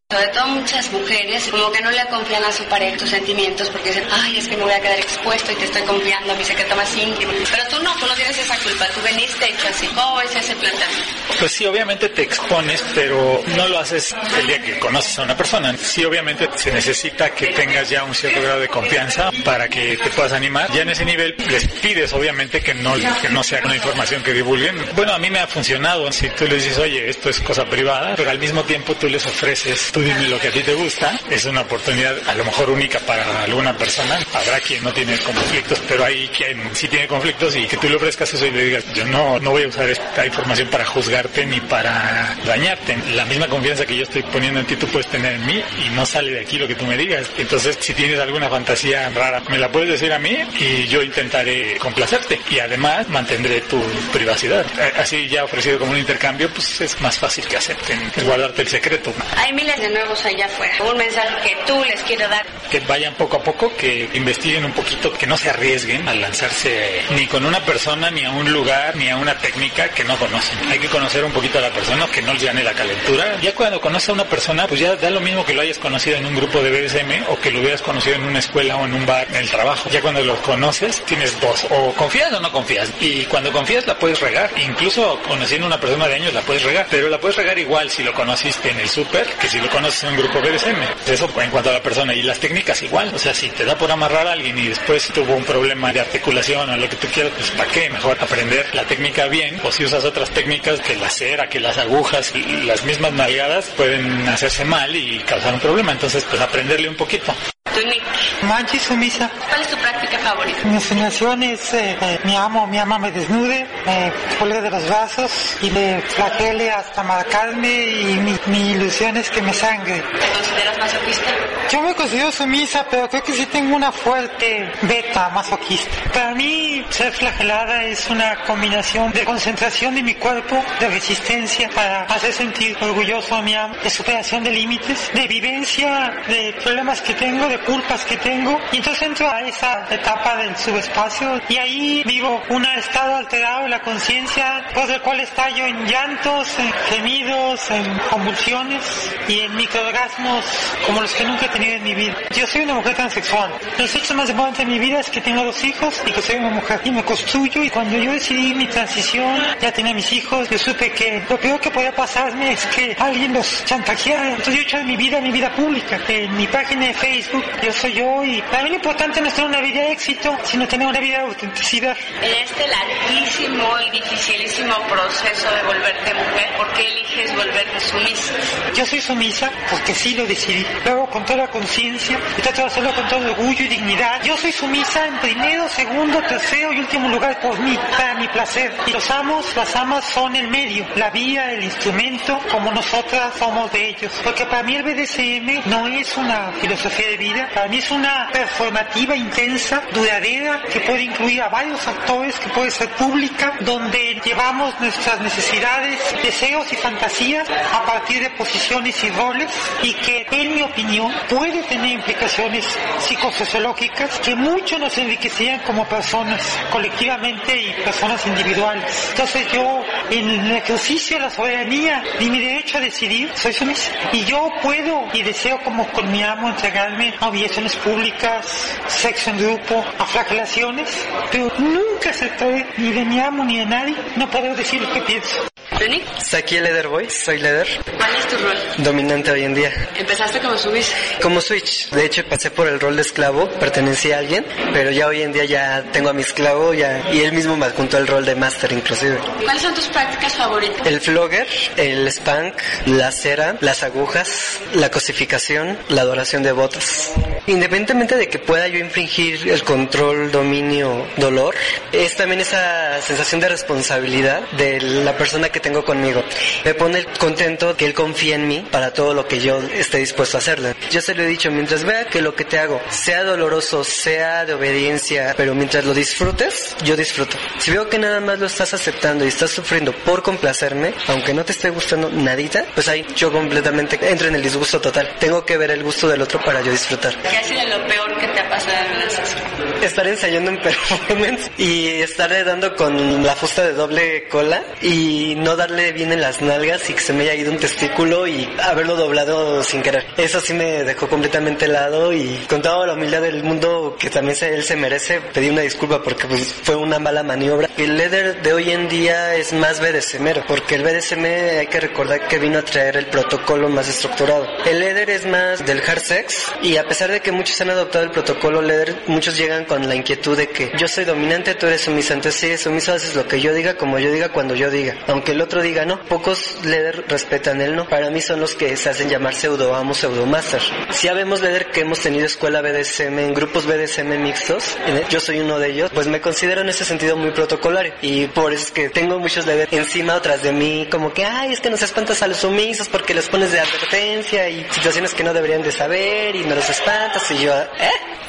Sobre 0.09 0.27
todo 0.27 0.47
muchas 0.47 0.91
mujeres 0.91 1.47
como 1.49 1.71
que 1.71 1.81
no 1.81 1.89
le 1.89 2.05
confían 2.05 2.43
a 2.43 2.51
su 2.51 2.63
pareja 2.65 2.97
tus 2.97 3.09
sentimientos 3.09 3.69
porque 3.69 3.89
dicen, 3.89 4.05
ay, 4.11 4.37
es 4.37 4.47
que 4.47 4.52
me 4.57 4.63
voy 4.63 4.73
a 4.73 4.79
quedar 4.79 4.99
expuesto 4.99 5.51
y 5.51 5.55
te 5.55 5.65
estoy 5.65 5.81
confiando 5.83 6.33
a 6.33 6.35
mi 6.35 6.43
secreto 6.43 6.75
más 6.75 6.95
íntimo. 6.95 7.31
Pero 7.51 7.63
tú 7.69 7.83
no, 7.83 7.93
tú 7.95 8.05
no 8.07 8.13
tienes 8.15 8.37
esa 8.37 8.57
culpa, 8.57 8.85
tú 8.93 9.01
veniste 9.01 9.45
hecho 9.45 9.67
así. 9.67 9.87
¿Cómo 9.87 10.21
es 10.21 10.35
ese 10.35 10.55
planteamiento? 10.55 11.13
Pues 11.39 11.51
sí, 11.51 11.65
obviamente 11.65 12.09
te 12.09 12.23
expones, 12.23 12.83
pero 12.93 13.41
no 13.55 13.67
lo 13.67 13.79
haces 13.79 14.15
el 14.39 14.47
día 14.47 14.61
que 14.61 14.79
conoces 14.79 15.17
a 15.19 15.23
una 15.23 15.35
persona. 15.35 15.75
Sí, 15.77 16.05
obviamente 16.05 16.49
se 16.55 16.71
necesita 16.71 17.33
que 17.33 17.47
tengas 17.47 17.89
ya 17.89 18.03
un 18.03 18.13
cierto 18.13 18.41
grado 18.41 18.59
de 18.59 18.67
confianza 18.67 19.31
para 19.43 19.67
que 19.67 19.97
te 19.97 20.09
puedas 20.11 20.31
animar. 20.33 20.71
Ya 20.71 20.81
en 20.83 20.89
ese 20.89 21.05
nivel 21.05 21.35
les 21.49 21.67
pides, 21.67 22.13
obviamente, 22.13 22.61
que 22.61 22.73
no, 22.73 22.93
que 23.21 23.29
no 23.29 23.43
sea 23.43 23.61
una 23.63 23.75
información 23.75 24.23
que 24.23 24.33
divulguen. 24.33 24.75
Bueno, 24.95 25.13
a 25.13 25.19
mí 25.19 25.29
me 25.29 25.39
ha 25.39 25.47
funcionado. 25.47 26.11
Si 26.11 26.29
tú 26.29 26.45
les 26.45 26.63
dices, 26.63 26.77
oye, 26.77 27.09
esto 27.09 27.29
es 27.29 27.39
cosa 27.39 27.65
privada, 27.65 28.15
pero 28.15 28.29
al 28.29 28.39
mismo 28.39 28.63
tiempo 28.63 28.95
tú 28.95 29.07
les 29.07 29.25
ofreces, 29.25 29.91
tú 29.91 30.01
dime 30.01 30.27
lo 30.27 30.39
que 30.39 30.49
a 30.49 30.51
ti 30.51 30.61
te 30.63 30.73
gusta, 30.73 31.19
es 31.29 31.45
una 31.45 31.61
oportunidad 31.61 32.15
a 32.27 32.35
lo 32.35 32.45
mejor 32.45 32.69
única 32.69 32.99
para 32.99 33.43
alguna 33.43 33.75
persona. 33.77 34.19
Habrá 34.45 34.59
quien 34.59 34.83
no 34.83 34.91
tiene 34.93 35.17
conflictos, 35.19 35.81
pero 35.87 36.03
hay 36.05 36.27
quien 36.29 36.75
sí 36.75 36.87
tiene 36.87 37.07
conflictos 37.07 37.55
y 37.55 37.65
que 37.65 37.77
tú 37.77 37.87
le 37.89 37.95
ofrezcas 37.95 38.33
eso 38.33 38.45
y 38.45 38.51
le 38.51 38.65
digas, 38.65 38.83
yo 38.93 39.05
no, 39.05 39.39
no 39.39 39.51
voy 39.51 39.63
a 39.63 39.67
usar 39.67 39.89
esta 39.89 40.25
información 40.25 40.67
para 40.69 40.85
juzgarte 40.85 41.45
ni 41.45 41.59
para 41.61 42.35
dañarte. 42.45 42.97
La 43.13 43.25
misma 43.25 43.47
confianza 43.47 43.85
que 43.85 43.95
yo 43.95 44.03
estoy 44.03 44.21
poniendo 44.23 44.59
en 44.59 44.65
ti 44.65 44.75
tú 44.75 44.87
puedes 44.87 45.07
tener 45.07 45.33
en 45.33 45.45
mí 45.45 45.63
y 45.85 45.89
no 45.95 46.05
sale 46.05 46.31
de 46.31 46.41
aquí 46.41 46.57
lo 46.57 46.67
que 46.67 46.75
tú 46.75 46.85
me 46.85 46.97
digas. 46.97 47.27
Entonces, 47.37 47.77
si 47.79 47.93
tienes 47.93 48.19
alguna 48.19 48.49
fantasía 48.49 49.09
rara, 49.09 49.41
me 49.49 49.57
la 49.57 49.71
puedes 49.71 49.89
decir 49.89 50.11
a 50.11 50.19
mí 50.19 50.37
y 50.59 50.87
yo 50.87 51.01
intentaré 51.01 51.77
complacerte 51.77 52.39
y 52.49 52.59
además 52.59 53.07
mantendré 53.09 53.61
tu 53.61 53.81
privacidad. 54.11 54.65
Eh, 54.79 54.93
Así 54.97 55.27
ya 55.27 55.43
ofrecido 55.45 55.79
como 55.79 55.91
un 55.91 55.97
intercambio, 55.97 56.49
pues 56.49 56.81
es 56.81 56.99
más 57.01 57.17
fácil 57.17 57.45
que 57.45 57.57
acepten, 57.57 57.99
es 58.15 58.23
guardarte 58.23 58.61
el 58.61 58.67
secreto. 58.67 59.13
Hay 59.37 59.53
miles 59.53 59.79
de 59.79 59.89
nuevos 59.89 60.23
allá 60.25 60.45
afuera. 60.45 60.73
Un 60.83 60.97
mensaje 60.97 61.29
que 61.49 61.57
tú 61.65 61.83
les 61.85 62.01
quieres 62.03 62.29
dar. 62.29 62.45
que 62.69 62.79
vayan 62.81 63.13
poco 63.15 63.37
a 63.37 63.43
poco, 63.43 63.75
que 63.75 64.09
investiguen 64.13 64.32
un 64.65 64.71
poquito, 64.73 65.13
que 65.13 65.27
no 65.27 65.37
se 65.37 65.49
arriesguen 65.49 66.07
a 66.07 66.13
lanzarse 66.13 67.03
ni 67.15 67.27
con 67.27 67.45
una 67.45 67.59
persona, 67.61 68.09
ni 68.11 68.25
a 68.25 68.31
un 68.31 68.51
lugar, 68.51 68.95
ni 68.95 69.09
a 69.09 69.15
una 69.15 69.37
técnica 69.37 69.89
que 69.89 70.03
no 70.03 70.17
conocen. 70.17 70.57
Hay 70.69 70.79
que 70.79 70.87
conocer 70.87 71.23
un 71.23 71.31
poquito 71.31 71.59
a 71.59 71.61
la 71.61 71.69
persona, 71.69 72.07
que 72.07 72.21
no 72.21 72.33
les 72.33 72.43
gane 72.43 72.63
la 72.63 72.73
calentura. 72.73 73.39
Ya 73.41 73.53
cuando 73.53 73.79
conoces 73.79 74.09
a 74.09 74.13
una 74.13 74.25
persona, 74.25 74.67
pues 74.67 74.79
ya 74.79 74.95
da 74.95 75.09
lo 75.09 75.21
mismo 75.21 75.45
que 75.45 75.53
lo 75.53 75.61
hayas 75.61 75.77
conocido 75.77 76.17
en 76.17 76.25
un 76.25 76.35
grupo 76.35 76.61
de 76.61 76.71
BDSM 76.71 77.29
o 77.29 77.39
que 77.39 77.51
lo 77.51 77.59
hubieras 77.59 77.81
conocido 77.81 78.15
en 78.15 78.23
una 78.23 78.39
escuela 78.39 78.75
o 78.77 78.85
en 78.85 78.93
un 78.93 79.05
bar, 79.05 79.27
en 79.29 79.35
el 79.37 79.49
trabajo. 79.49 79.89
Ya 79.89 80.01
cuando 80.01 80.21
lo 80.23 80.35
conoces, 80.41 81.03
tienes 81.05 81.39
dos. 81.39 81.65
O 81.69 81.93
confías 81.93 82.33
o 82.33 82.39
no 82.39 82.51
confías. 82.51 82.89
Y 82.99 83.25
cuando 83.25 83.51
confías 83.51 83.85
la 83.87 83.97
puedes 83.97 84.19
regar. 84.19 84.51
Incluso 84.57 85.19
conociendo 85.27 85.65
a 85.65 85.67
una 85.67 85.79
persona 85.79 86.07
de 86.07 86.15
años 86.15 86.33
la 86.33 86.41
puedes 86.41 86.63
regar. 86.63 86.87
Pero 86.89 87.09
la 87.09 87.19
puedes 87.19 87.37
regar 87.37 87.57
igual 87.59 87.89
si 87.89 88.03
lo 88.03 88.13
conociste 88.13 88.71
en 88.71 88.79
el 88.79 88.89
súper 88.89 89.25
que 89.39 89.47
si 89.47 89.59
lo 89.59 89.69
conoces 89.69 90.03
en 90.03 90.09
un 90.09 90.17
grupo 90.17 90.41
BDSM. 90.41 91.11
Eso 91.11 91.29
en 91.39 91.49
cuanto 91.49 91.69
a 91.69 91.73
la 91.73 91.81
persona. 91.81 92.13
Y 92.13 92.23
las 92.23 92.39
técnicas 92.39 92.81
igual. 92.81 93.11
O 93.13 93.19
sea, 93.19 93.33
si 93.33 93.49
te 93.49 93.65
da 93.65 93.77
por 93.77 93.91
amarrar 93.91 94.22
a 94.27 94.33
alguien 94.33 94.57
y 94.57 94.67
después 94.67 95.07
tuvo 95.13 95.35
un 95.35 95.43
problema 95.43 95.91
de 95.91 95.99
articulación 96.01 96.69
o 96.69 96.77
lo 96.77 96.89
que 96.89 96.95
tú 96.95 97.07
quieras, 97.07 97.31
pues 97.35 97.51
¿para 97.51 97.69
qué? 97.69 97.89
Mejor 97.89 98.17
aprender 98.21 98.73
la 98.73 98.83
técnica 98.83 99.27
bien. 99.27 99.59
O 99.63 99.71
si 99.71 99.85
usas 99.85 100.03
otras 100.05 100.29
técnicas 100.29 100.79
que 100.81 100.95
la 100.95 101.09
cera, 101.09 101.47
que 101.47 101.59
las 101.59 101.77
agujas, 101.77 102.33
y 102.35 102.63
las 102.63 102.83
mismas 102.83 103.13
nalgadas 103.13 103.65
pueden 103.77 104.27
hacerse 104.27 104.65
mal 104.65 104.95
y 104.95 105.19
causar 105.19 105.53
un 105.53 105.59
problema. 105.59 105.91
Entonces, 105.91 106.23
pues 106.29 106.41
aprenderle 106.41 106.89
un 106.89 106.95
poquito. 106.95 107.33
Tú, 107.73 107.79
Nick, 107.87 108.03
Manchi 108.43 108.79
sumisa. 108.79 109.29
¿cuál 109.49 109.61
es 109.61 109.67
tu 109.67 109.77
práctica 109.77 109.92
favorita? 110.07 110.59
Mi 110.65 110.75
enseñación 110.75 111.43
es 111.43 111.73
eh, 111.73 111.97
eh, 111.99 112.19
mi 112.23 112.35
amo, 112.35 112.67
mi 112.67 112.77
ama 112.77 112.99
me 112.99 113.11
desnude, 113.11 113.65
me 113.85 114.11
colgue 114.39 114.61
de 114.61 114.69
los 114.69 114.85
brazos 114.87 115.57
y 115.61 115.69
le 115.69 116.01
flagele 116.01 116.71
hasta 116.71 117.03
marcarme 117.03 117.85
y 117.85 118.17
mi, 118.17 118.35
mi 118.47 118.71
ilusión 118.71 119.17
es 119.17 119.29
que 119.29 119.41
me 119.41 119.53
sangre. 119.53 120.01
¿Te 120.01 120.31
consideras 120.31 120.77
masoquista? 120.77 121.31
Yo 121.69 121.81
me 121.81 121.95
considero 121.95 122.31
sumisa, 122.31 122.85
pero 122.89 123.09
creo 123.09 123.23
que 123.23 123.33
sí 123.33 123.45
tengo 123.47 123.75
una 123.75 123.91
fuerte 123.91 124.71
beta 124.83 125.29
masoquista. 125.29 125.89
Para 126.13 126.35
mí, 126.35 126.85
ser 126.89 127.11
flagelada 127.13 127.83
es 127.85 128.09
una 128.09 128.35
combinación 128.45 129.11
de 129.11 129.23
concentración 129.25 129.95
de 129.95 130.03
mi 130.03 130.13
cuerpo, 130.15 130.63
de 130.79 130.87
resistencia 130.87 131.69
para 131.69 132.03
hacer 132.03 132.33
sentir 132.33 132.77
orgulloso 132.81 133.35
a 133.35 133.41
mi 133.41 133.55
amo, 133.55 133.75
de 133.81 133.89
superación 133.89 134.43
de 134.43 134.51
límites, 134.51 135.11
de 135.13 135.27
vivencia 135.27 136.13
de 136.27 136.53
problemas 136.61 137.01
que 137.01 137.13
tengo, 137.13 137.47
de 137.47 137.59
culpas 137.59 138.03
que 138.05 138.17
tengo. 138.17 138.59
Y 138.71 138.77
entonces 138.77 139.01
entro 139.03 139.29
a 139.29 139.41
esa 139.41 139.85
etapa 139.95 140.35
del 140.37 140.55
subespacio 140.57 141.41
y 141.49 141.57
ahí 141.57 142.03
vivo 142.05 142.41
un 142.49 142.65
estado 142.65 143.15
alterado 143.15 143.63
de 143.63 143.69
la 143.69 143.81
conciencia, 143.81 144.65
por 144.73 144.89
el 144.89 145.01
cual 145.01 145.19
estallo 145.19 145.65
en 145.65 145.85
llantos, 145.85 146.47
en 146.59 146.71
gemidos, 146.89 147.71
en 147.71 147.97
convulsiones 148.09 148.83
y 149.27 149.39
en 149.41 149.55
microorgasmos 149.55 150.45
como 150.85 151.01
los 151.01 151.13
que 151.13 151.25
nunca 151.25 151.45
he 151.45 151.49
tenido 151.49 151.75
en 151.75 151.83
mi 151.83 151.95
vida. 151.95 152.15
Yo 152.35 152.47
soy 152.47 152.61
una 152.61 152.75
mujer 152.75 152.95
transexual. 152.95 153.51
Los 153.77 153.95
hechos 153.95 154.15
más 154.15 154.29
importantes 154.29 154.65
de 154.65 154.71
mi 154.71 154.79
vida 154.79 154.99
es 154.99 155.09
que 155.09 155.21
tengo 155.21 155.43
dos 155.43 155.63
hijos 155.63 156.01
y 156.05 156.11
que 156.11 156.21
soy 156.21 156.37
una 156.37 156.49
mujer. 156.49 156.81
Y 156.83 156.91
me 156.91 157.03
construyo 157.03 157.63
y 157.63 157.69
cuando 157.69 157.97
yo 157.97 158.11
decidí 158.11 158.53
mi 158.53 158.67
transición, 158.67 159.41
ya 159.61 159.71
tenía 159.71 159.93
mis 159.93 160.11
hijos, 160.11 160.49
yo 160.49 160.57
supe 160.57 160.91
que 160.91 161.23
lo 161.29 161.39
peor 161.39 161.59
que 161.59 161.71
podía 161.71 161.93
pasarme 161.93 162.53
es 162.53 162.65
que 162.67 162.95
alguien 162.99 163.33
los 163.33 163.65
chantajeara. 163.65 164.29
Entonces 164.29 164.55
yo 164.55 164.59
he 164.59 164.63
hecho 164.63 164.77
de 164.77 164.83
mi 164.83 164.97
vida 164.97 165.21
mi 165.21 165.31
vida 165.31 165.53
pública. 165.55 165.99
En 166.07 166.35
mi 166.35 166.47
página 166.47 166.87
de 166.87 166.93
Facebook, 166.93 167.43
yo 167.61 167.71
soy 167.71 167.93
yo 167.93 168.23
y 168.23 168.41
mí 168.63 168.69
lo 168.69 168.75
importante 168.75 169.21
no 169.21 169.27
es 169.27 169.33
tener 169.33 169.49
una 169.49 169.61
vida 169.61 169.82
de 169.83 169.91
éxito, 169.91 170.37
sino 170.43 170.67
tener 170.67 170.87
una 170.87 170.99
vida 170.99 171.17
de 171.19 171.23
autenticidad. 171.25 171.95
En 172.21 172.33
este 172.33 172.67
larguísimo 172.67 173.79
y 173.81 173.91
dificilísimo 173.91 174.75
proceso 174.87 175.51
de 175.51 175.63
volverte 175.63 176.13
mujer, 176.13 176.57
¿por 176.57 176.73
qué 176.73 176.87
eliges 176.87 177.35
volverte 177.35 177.79
sumisa? 177.79 178.33
Yo 178.73 178.85
soy 178.85 179.01
sumisa 179.01 179.51
porque 179.69 179.93
sí 179.93 180.15
lo 180.15 180.25
decidí. 180.25 180.65
Lo 180.85 180.91
hago 180.91 181.07
con 181.07 181.25
toda 181.25 181.39
la 181.39 181.47
conciencia 181.47 182.19
y 182.37 182.41
trato 182.41 182.61
de 182.61 182.67
hacerlo 182.67 182.93
con 182.95 183.07
todo 183.07 183.31
orgullo 183.31 183.65
y 183.65 183.67
dignidad. 183.67 184.23
Yo 184.23 184.37
soy 184.37 184.51
sumisa 184.51 185.05
en 185.05 185.17
primero, 185.19 185.67
segundo, 185.69 186.21
tercero 186.21 186.73
y 186.73 186.79
último 186.79 187.09
lugar 187.09 187.39
por 187.41 187.59
mí, 187.59 187.77
para 187.97 188.15
mi 188.15 188.27
placer. 188.29 188.73
Y 188.87 188.91
los 188.91 189.09
amos, 189.11 189.55
las 189.55 189.75
amas 189.75 190.05
son 190.05 190.35
el 190.35 190.47
medio, 190.47 190.85
la 190.95 191.09
vía, 191.09 191.53
el 191.53 191.63
instrumento, 191.63 192.39
como 192.51 192.71
nosotras 192.71 193.33
somos 193.37 193.71
de 193.71 193.89
ellos. 193.89 194.11
Porque 194.23 194.45
para 194.45 194.63
mí 194.63 194.75
el 194.75 194.83
BDSM 194.83 195.69
no 195.69 195.87
es 195.87 196.15
una 196.17 196.51
filosofía 196.61 197.07
de 197.09 197.17
vida, 197.17 197.49
para 197.53 197.67
mí 197.67 197.77
es 197.77 197.91
una 197.91 198.29
performativa 198.31 199.15
intensa, 199.15 199.72
duradera, 199.93 200.61
que 200.71 200.79
puede 200.81 201.03
incluir 201.03 201.41
a 201.41 201.49
varios 201.49 201.85
actores, 201.87 202.35
que 202.39 202.49
puede 202.49 202.71
ser 202.71 202.89
pública, 202.91 203.53
donde 203.61 204.19
llevamos 204.23 204.79
nuestras 204.79 205.19
necesidades, 205.21 205.99
deseos 206.21 206.71
y 206.71 206.75
fantasías 206.75 207.47
a 207.49 207.85
partir 207.85 208.21
de 208.21 208.29
posiciones 208.31 209.03
y 209.03 209.09
roles 209.11 209.49
y 209.81 209.93
que, 209.93 210.25
en 210.31 210.55
mi 210.55 210.61
opinión, 210.61 211.11
puede 211.29 211.63
tener 211.63 211.91
implicaciones 211.91 212.65
psicosociológicas 212.99 214.19
que 214.19 214.35
mucho 214.35 214.77
nos 214.77 214.97
enriquecerían 214.97 215.59
como 215.61 215.85
personas, 215.87 216.41
colectivamente 216.71 217.57
y 217.57 217.73
personas 217.83 218.25
individuales. 218.25 219.09
Entonces 219.11 219.51
yo, 219.51 219.83
en 220.09 220.29
el 220.29 220.51
ejercicio 220.51 221.17
de 221.17 221.23
la 221.23 221.29
soberanía 221.29 222.03
y 222.19 222.29
mi 222.29 222.39
derecho 222.39 222.77
a 222.77 222.81
decidir, 222.81 223.31
soy 223.35 223.53
sumisa. 223.53 223.91
Y 224.11 224.23
yo 224.25 224.49
puedo 224.61 225.07
y 225.13 225.23
deseo 225.23 225.59
como 225.63 225.87
con 225.91 226.11
mi 226.11 226.23
amo 226.23 226.49
entregarme 226.49 227.13
a 227.19 227.27
obligaciones 227.27 227.75
públicas, 227.77 228.45
sexo 228.87 229.29
en 229.29 229.37
grupo, 229.37 229.62
a 229.71 230.05
flagelaciones, 230.05 230.89
pero 231.31 231.51
nunca 231.57 232.09
aceptaré 232.09 232.65
ni 232.77 232.91
de 232.91 233.05
mi 233.05 233.19
amo 233.19 233.43
ni 233.43 233.59
de 233.59 233.65
nadie 233.65 233.95
no 234.17 234.29
poder 234.29 234.55
decir 234.55 234.81
lo 234.81 234.91
que 234.93 235.01
pienso. 235.01 235.52
Tunic, 235.79 236.03
Aquí 236.33 236.57
el 236.57 236.63
Leather 236.63 236.87
Boy, 236.87 237.07
soy 237.09 237.37
Leather, 237.39 237.67
¿cuál 237.97 238.09
es 238.15 238.27
tu 238.27 238.37
rol? 238.37 238.57
dominante 238.79 239.31
hoy 239.31 239.43
en 239.43 239.53
día. 239.53 239.71
Empezaste 239.95 240.39
como 240.39 240.57
subis. 240.57 240.91
Como 241.21 241.39
Switch, 241.39 241.89
de 241.91 242.05
hecho 242.05 242.23
pasé 242.25 242.49
por 242.51 242.67
el 242.67 242.79
rol 242.79 242.95
de 242.95 243.03
esclavo, 243.03 243.47
pertenecía 243.59 244.15
a 244.15 244.19
alguien, 244.19 244.45
pero 244.73 244.89
ya 244.91 245.07
hoy 245.07 245.21
en 245.21 245.31
día 245.31 245.45
ya 245.45 245.83
tengo 245.91 246.09
a 246.09 246.13
mi 246.13 246.21
esclavo 246.23 246.73
ya, 246.73 247.03
y 247.13 247.21
él 247.21 247.33
mismo 247.33 247.55
me 247.55 247.67
adjuntó 247.67 247.97
el 247.99 248.07
rol 248.07 248.25
de 248.25 248.35
Master 248.35 248.71
inclusive. 248.71 249.17
¿Cuáles 249.43 249.61
son 249.61 249.73
tus 249.75 249.87
prácticas 249.87 250.33
favoritas? 250.35 250.85
El 250.87 250.99
flogger, 250.99 251.47
el 251.77 252.07
spank, 252.11 252.55
la 252.87 253.11
cera, 253.11 253.55
las 253.61 253.83
agujas, 253.83 254.59
la 254.73 254.89
cosificación, 254.89 255.77
la 255.89 256.01
adoración 256.01 256.41
de 256.43 256.51
botas. 256.51 257.11
Independientemente 257.45 258.15
de 258.17 258.27
que 258.27 258.39
pueda 258.39 258.67
yo 258.67 258.79
infringir 258.79 259.47
el 259.49 259.63
control, 259.63 260.31
dominio, 260.31 261.05
dolor, 261.17 261.53
es 261.91 262.15
también 262.15 262.41
esa 262.41 262.99
sensación 263.01 263.39
de 263.41 263.49
responsabilidad 263.49 264.41
de 264.57 264.81
la 264.81 265.15
persona 265.15 265.49
que 265.53 265.61
tengo 265.61 265.85
conmigo. 265.85 266.21
Me 266.65 266.73
pone 266.73 267.05
contento 267.17 267.77
que 267.77 267.85
él 267.85 267.93
confíe 267.93 268.33
en 268.33 268.47
mí 268.49 268.67
para 268.69 268.91
todo 268.93 269.13
lo 269.13 269.25
que 269.25 269.39
yo 269.39 269.61
esté 269.73 269.99
dispuesto 269.99 270.35
a 270.35 270.39
hacerle. 270.39 270.75
Yo 270.91 270.99
se 270.99 271.15
lo 271.15 271.23
he 271.23 271.27
dicho, 271.27 271.49
mientras 271.49 271.85
vea 271.85 272.05
que 272.05 272.21
lo 272.21 272.35
que 272.35 272.43
te 272.43 272.59
hago 272.59 272.81
sea 272.89 273.23
doloroso, 273.23 273.85
sea 273.85 274.43
de 274.43 274.55
obediencia, 274.55 275.33
pero 275.37 275.55
mientras 275.55 275.85
lo 275.85 275.93
disfrutes, 275.93 276.75
yo 276.83 276.97
disfruto. 276.97 277.37
Si 277.59 277.71
veo 277.71 277.87
que 277.87 277.97
nada 277.97 278.19
más 278.19 278.39
lo 278.39 278.47
estás 278.47 278.73
aceptando 278.73 279.23
y 279.23 279.29
estás 279.29 279.51
sufriendo 279.51 279.93
por 279.93 280.23
complacerme, 280.23 280.93
aunque 281.07 281.33
no 281.33 281.45
te 281.45 281.53
esté 281.53 281.69
gustando 281.69 282.09
nadita, 282.09 282.65
pues 282.73 282.89
ahí 282.89 283.05
yo 283.15 283.31
completamente 283.31 283.99
entro 284.01 284.27
en 284.27 284.35
el 284.35 284.43
disgusto 284.43 284.81
total. 284.81 285.15
Tengo 285.19 285.45
que 285.45 285.57
ver 285.57 285.71
el 285.71 285.83
gusto 285.83 286.09
del 286.09 286.21
otro 286.21 286.41
para 286.41 286.61
yo 286.61 286.71
disfrutar. 286.71 287.15
¿Qué 287.21 287.37
ha 287.37 287.43
sido 287.43 287.63
lo 287.77 287.87
peor 287.87 288.19
que 288.19 288.27
te 288.27 288.39
ha 288.39 288.49
pasado 288.49 288.77
en 288.85 288.97
una 288.97 289.09
sesión? 289.09 289.83
Estar 289.83 290.07
ensayando 290.07 290.51
en 290.51 290.61
performance 290.61 291.51
y 291.57 291.87
estarle 292.01 292.43
dando 292.43 292.75
con 292.75 293.23
la 293.23 293.35
fusta 293.35 293.63
de 293.63 293.73
doble 293.73 294.27
cola 294.27 294.63
y 294.81 295.35
no 295.43 295.55
darle 295.55 295.91
bien 295.91 296.11
en 296.11 296.21
las 296.21 296.41
nalgas 296.41 296.89
y 296.89 296.93
que 296.93 297.01
se 297.01 297.13
me 297.13 297.23
haya 297.23 297.35
ido 297.35 297.51
un 297.51 297.57
testículo 297.59 298.27
y 298.27 298.49
haberlo 298.61 298.95
doblado 298.95 299.63
sin 299.63 299.81
querer. 299.81 300.05
Eso 300.17 300.39
sí 300.39 300.53
me 300.53 300.83
dejó 300.83 301.07
completamente 301.09 301.65
helado 301.65 302.13
y 302.13 302.45
con 302.49 302.61
toda 302.61 302.87
la 302.87 302.93
humildad 302.93 303.21
del 303.21 303.43
mundo 303.43 303.95
que 303.99 304.09
también 304.09 304.35
se- 304.35 304.53
él 304.53 304.63
se 304.63 304.75
merece, 304.75 305.19
pedí 305.33 305.49
una 305.49 305.61
disculpa 305.61 306.01
porque 306.01 306.25
pues, 306.27 306.53
fue 306.63 306.75
una 306.75 306.99
mala 306.99 307.23
maniobra. 307.23 307.69
El 307.77 307.97
leather 307.97 308.41
de 308.41 308.53
hoy 308.53 308.71
en 308.71 308.87
día 308.89 309.35
es 309.35 309.53
más 309.53 309.79
BDSMero 309.79 310.43
porque 310.47 310.75
el 310.75 310.83
BDSM 310.83 311.25
hay 311.59 311.67
que 311.67 311.79
recordar 311.79 312.27
que 312.27 312.39
vino 312.39 312.59
a 312.59 312.61
traer 312.63 312.97
el 312.97 313.07
protocolo 313.07 313.69
más 313.69 313.87
estructurado. 313.89 314.47
El 314.65 314.79
leather 314.79 315.09
es 315.09 315.25
más 315.25 315.65
del 315.65 315.81
hard 315.85 315.99
sex 315.99 316.45
y 316.61 316.77
a 316.77 316.87
pesar 316.87 317.11
de 317.11 317.19
que 317.21 317.31
muchos 317.31 317.59
han 317.61 317.69
adoptado 317.69 318.03
el 318.05 318.11
protocolo 318.11 318.61
leather, 318.61 318.95
muchos 319.07 319.37
llegan 319.37 319.65
con 319.65 319.87
la 319.87 319.95
inquietud 319.95 320.37
de 320.37 320.47
que 320.47 320.71
yo 320.77 320.87
soy 320.87 321.03
dominante, 321.05 321.55
tú 321.55 321.67
eres 321.67 321.81
sumisa, 321.81 322.13
entonces 322.13 322.39
si 322.39 322.47
eres 322.47 322.61
sumisa 322.61 322.93
haces 322.93 323.15
lo 323.15 323.27
que 323.27 323.41
yo 323.41 323.53
diga, 323.53 323.75
como 323.75 323.99
yo 323.99 324.11
diga, 324.11 324.29
cuando 324.29 324.55
yo 324.55 324.69
diga. 324.69 324.95
Aunque 325.07 325.32
el 325.33 325.41
otro 325.41 325.61
diga 325.61 325.85
no, 325.85 326.01
pocos 326.05 326.57
leather 326.63 327.05
respetan 327.07 327.61
el 327.61 327.75
no. 327.75 327.87
Para 327.87 328.09
mí 328.09 328.21
son 328.21 328.39
los 328.39 328.55
que 328.55 328.75
se 328.77 328.89
hacen 328.89 329.09
llamar 329.09 329.33
pseudo 329.35 329.75
amo, 329.75 329.93
pseudo 329.93 330.25
master. 330.25 330.61
Si 330.91 331.07
habemos 331.07 331.41
leather 331.41 331.69
que 331.71 331.81
hemos 331.81 331.99
tenido 331.99 332.25
escuela 332.25 332.61
BDSM 332.61 333.19
en 333.19 333.33
grupos 333.33 333.65
BDSM 333.65 334.17
mixtos, 334.19 334.77
en- 334.87 335.07
yo 335.09 335.19
soy 335.19 335.39
uno 335.41 335.59
de 335.59 335.69
ellos, 335.71 335.91
pues 335.93 336.07
me 336.07 336.21
considero 336.21 336.61
en 336.61 336.69
ese 336.69 336.85
sentido 336.85 337.17
muy 337.17 337.31
protocolario 337.31 337.93
y 338.01 338.27
por 338.27 338.53
eso 338.53 338.65
es 338.65 338.71
que 338.71 338.89
tengo 338.89 339.19
muchos 339.19 339.45
leather 339.45 339.67
encima 339.71 340.15
o 340.15 340.21
tras 340.21 340.41
de 340.43 340.51
mí 340.51 340.87
como 340.89 341.13
que 341.13 341.25
ay 341.25 341.51
es 341.53 341.59
que 341.59 341.69
nos 341.69 341.81
espantas 341.81 342.21
a 342.21 342.27
los 342.27 342.37
sumisos 342.37 342.87
porque 342.87 343.13
les 343.13 343.27
pones 343.29 343.51
de 343.51 343.59
advertencia 343.59 344.47
y 344.49 344.63
situaciones 344.71 345.13
que 345.13 345.23
no 345.23 345.33
deberían 345.33 345.61
de 345.63 345.71
saber 345.71 346.35
y 346.35 346.43
me 346.43 346.55
los 346.55 346.69
espantas 346.69 347.29
y 347.31 347.37
yo 347.43 347.53
¿eh? 347.53 347.67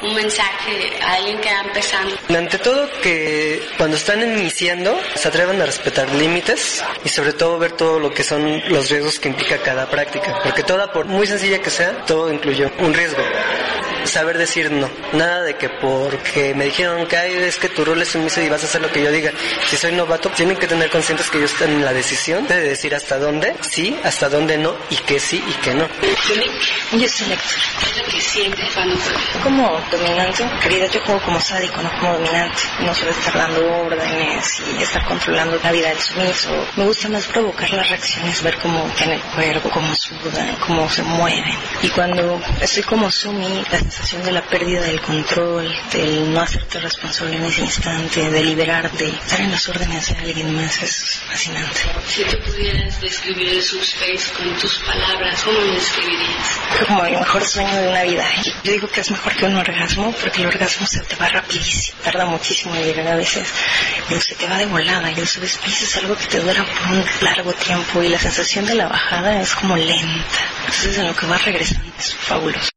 Un 0.01 0.13
mensaje 0.13 0.91
a 1.01 1.13
alguien 1.13 1.39
que 1.39 1.49
va 1.49 1.61
empezando. 1.61 2.15
Ante 2.29 2.57
todo 2.59 2.87
que 3.01 3.61
cuando 3.77 3.95
están 3.95 4.21
iniciando 4.21 4.97
se 5.15 5.27
atrevan 5.29 5.61
a 5.61 5.65
respetar 5.65 6.09
límites 6.15 6.83
y 7.03 7.09
sobre 7.09 7.33
todo 7.33 7.59
ver 7.59 7.73
todo 7.73 7.99
lo 7.99 8.11
que 8.11 8.23
son 8.23 8.61
los 8.69 8.89
riesgos 8.89 9.19
que 9.19 9.29
implica 9.29 9.57
cada 9.57 9.89
práctica, 9.89 10.39
porque 10.43 10.63
toda 10.63 10.91
por 10.91 11.05
muy 11.05 11.27
sencilla 11.27 11.61
que 11.61 11.69
sea, 11.69 12.05
todo 12.05 12.31
incluye 12.31 12.71
un 12.79 12.93
riesgo. 12.93 13.21
Saber 14.05 14.37
decir 14.37 14.71
no, 14.71 14.89
nada 15.13 15.41
de 15.41 15.55
que 15.55 15.69
porque 15.69 16.53
me 16.55 16.65
dijeron 16.65 17.05
que 17.07 17.17
"Ay, 17.17 17.33
es 17.33 17.57
que 17.57 17.69
tu 17.69 17.83
rol 17.83 18.01
es 18.01 18.09
sumiso 18.09 18.41
y 18.41 18.49
vas 18.49 18.63
a 18.63 18.65
hacer 18.65 18.81
lo 18.81 18.91
que 18.91 19.03
yo 19.03 19.11
diga. 19.11 19.31
Si 19.67 19.77
soy 19.77 19.91
novato, 19.91 20.29
tienen 20.29 20.57
que 20.57 20.67
tener 20.67 20.89
conscientes 20.89 21.29
que 21.29 21.37
ellos 21.37 21.51
están 21.51 21.69
en 21.71 21.83
la 21.85 21.93
decisión 21.93 22.47
de 22.47 22.59
decir 22.61 22.93
hasta 22.95 23.17
dónde 23.17 23.55
sí, 23.61 23.97
hasta 24.03 24.29
dónde 24.29 24.57
no 24.57 24.75
y 24.89 24.95
que 24.97 25.19
sí 25.19 25.43
y 25.47 25.53
que 25.61 25.73
no. 25.73 25.87
Yo 26.93 27.07
soy 27.09 27.27
lectora. 27.27 27.61
¿qué 27.79 28.17
es 28.17 28.49
lo 28.49 28.55
que 28.55 28.73
cuando 28.73 28.95
juegas? 28.97 29.43
Como 29.43 29.81
dominante, 29.91 30.43
en 30.43 30.61
realidad 30.61 30.89
yo 30.91 30.99
juego 31.01 31.21
como 31.21 31.39
sádico, 31.39 31.81
no 31.81 31.89
como 31.99 32.13
dominante. 32.13 32.61
No 32.79 32.93
suelo 32.93 33.11
estar 33.11 33.33
dando 33.33 33.85
órdenes 33.85 34.61
y 34.79 34.83
estar 34.83 35.05
controlando 35.05 35.59
la 35.63 35.71
vida 35.71 35.89
del 35.89 35.99
sumiso. 35.99 36.49
Me 36.75 36.85
gusta 36.85 37.09
más 37.09 37.25
provocar 37.27 37.69
las 37.71 37.89
reacciones, 37.89 38.41
ver 38.43 38.57
cómo 38.59 38.89
en 39.01 39.11
el 39.11 39.21
cuerpo, 39.21 39.69
cómo 39.69 39.93
sudan, 39.95 40.55
cómo 40.65 40.89
se 40.89 41.03
mueven. 41.03 41.43
Y 41.81 41.89
cuando 41.89 42.39
estoy 42.61 42.83
como 42.83 43.09
sumi, 43.11 43.63
la 43.71 43.79
sensación 43.95 44.23
de 44.23 44.33
la 44.33 44.41
pérdida 44.41 44.81
del 44.81 44.99
control, 44.99 45.73
del 45.93 46.33
no 46.33 46.41
hacerte 46.41 46.79
responsable 46.79 47.37
en 47.37 47.45
ese 47.45 47.61
instante, 47.61 48.29
de 48.29 48.43
liberarte, 48.43 49.07
estar 49.07 49.39
en 49.39 49.51
las 49.51 49.69
órdenes 49.69 50.09
de 50.09 50.15
alguien 50.21 50.53
más 50.53 50.83
es 50.83 51.21
fascinante. 51.29 51.79
Si 52.05 52.25
tú 52.25 52.37
pudieras 52.45 52.99
describir 52.99 53.47
el 53.47 53.63
subspace 53.63 54.33
con 54.37 54.53
tus 54.57 54.79
palabras, 54.79 55.41
¿cómo 55.43 55.59
lo 55.59 55.73
describirías? 55.73 56.59
Como 56.85 57.05
el 57.05 57.13
mejor 57.13 57.45
sueño 57.45 57.73
de 57.73 57.87
una 57.87 58.03
vida. 58.03 58.25
Yo 58.65 58.71
digo 58.73 58.87
que 58.89 58.99
es 58.99 59.11
mejor 59.11 59.33
que 59.33 59.45
un 59.45 59.55
orgasmo 59.55 60.11
porque 60.19 60.41
el 60.41 60.47
orgasmo 60.47 60.85
se 60.85 60.99
te 60.99 61.15
va 61.15 61.29
rapidísimo, 61.29 61.97
tarda 62.03 62.25
muchísimo 62.25 62.75
en 62.75 62.83
llegar 62.83 63.07
a 63.07 63.15
veces, 63.15 63.47
pero 64.09 64.19
se 64.19 64.35
te 64.35 64.45
va 64.45 64.57
de 64.57 64.65
volada 64.65 65.09
y 65.09 65.19
el 65.21 65.27
subspace 65.27 65.85
es 65.85 65.95
algo 65.97 66.17
que 66.17 66.25
te 66.25 66.41
dura 66.41 66.65
por 66.65 66.97
un 66.97 67.05
largo 67.21 67.53
tiempo 67.53 68.03
y 68.03 68.09
la 68.09 68.19
sensación 68.19 68.65
de 68.65 68.75
la 68.75 68.89
bajada 68.89 69.39
es 69.39 69.55
como 69.55 69.77
lenta. 69.77 70.39
Entonces 70.65 70.97
en 70.97 71.07
lo 71.07 71.15
que 71.15 71.27
va 71.27 71.37
regresando 71.37 71.93
es 71.97 72.13
fabuloso. 72.13 72.74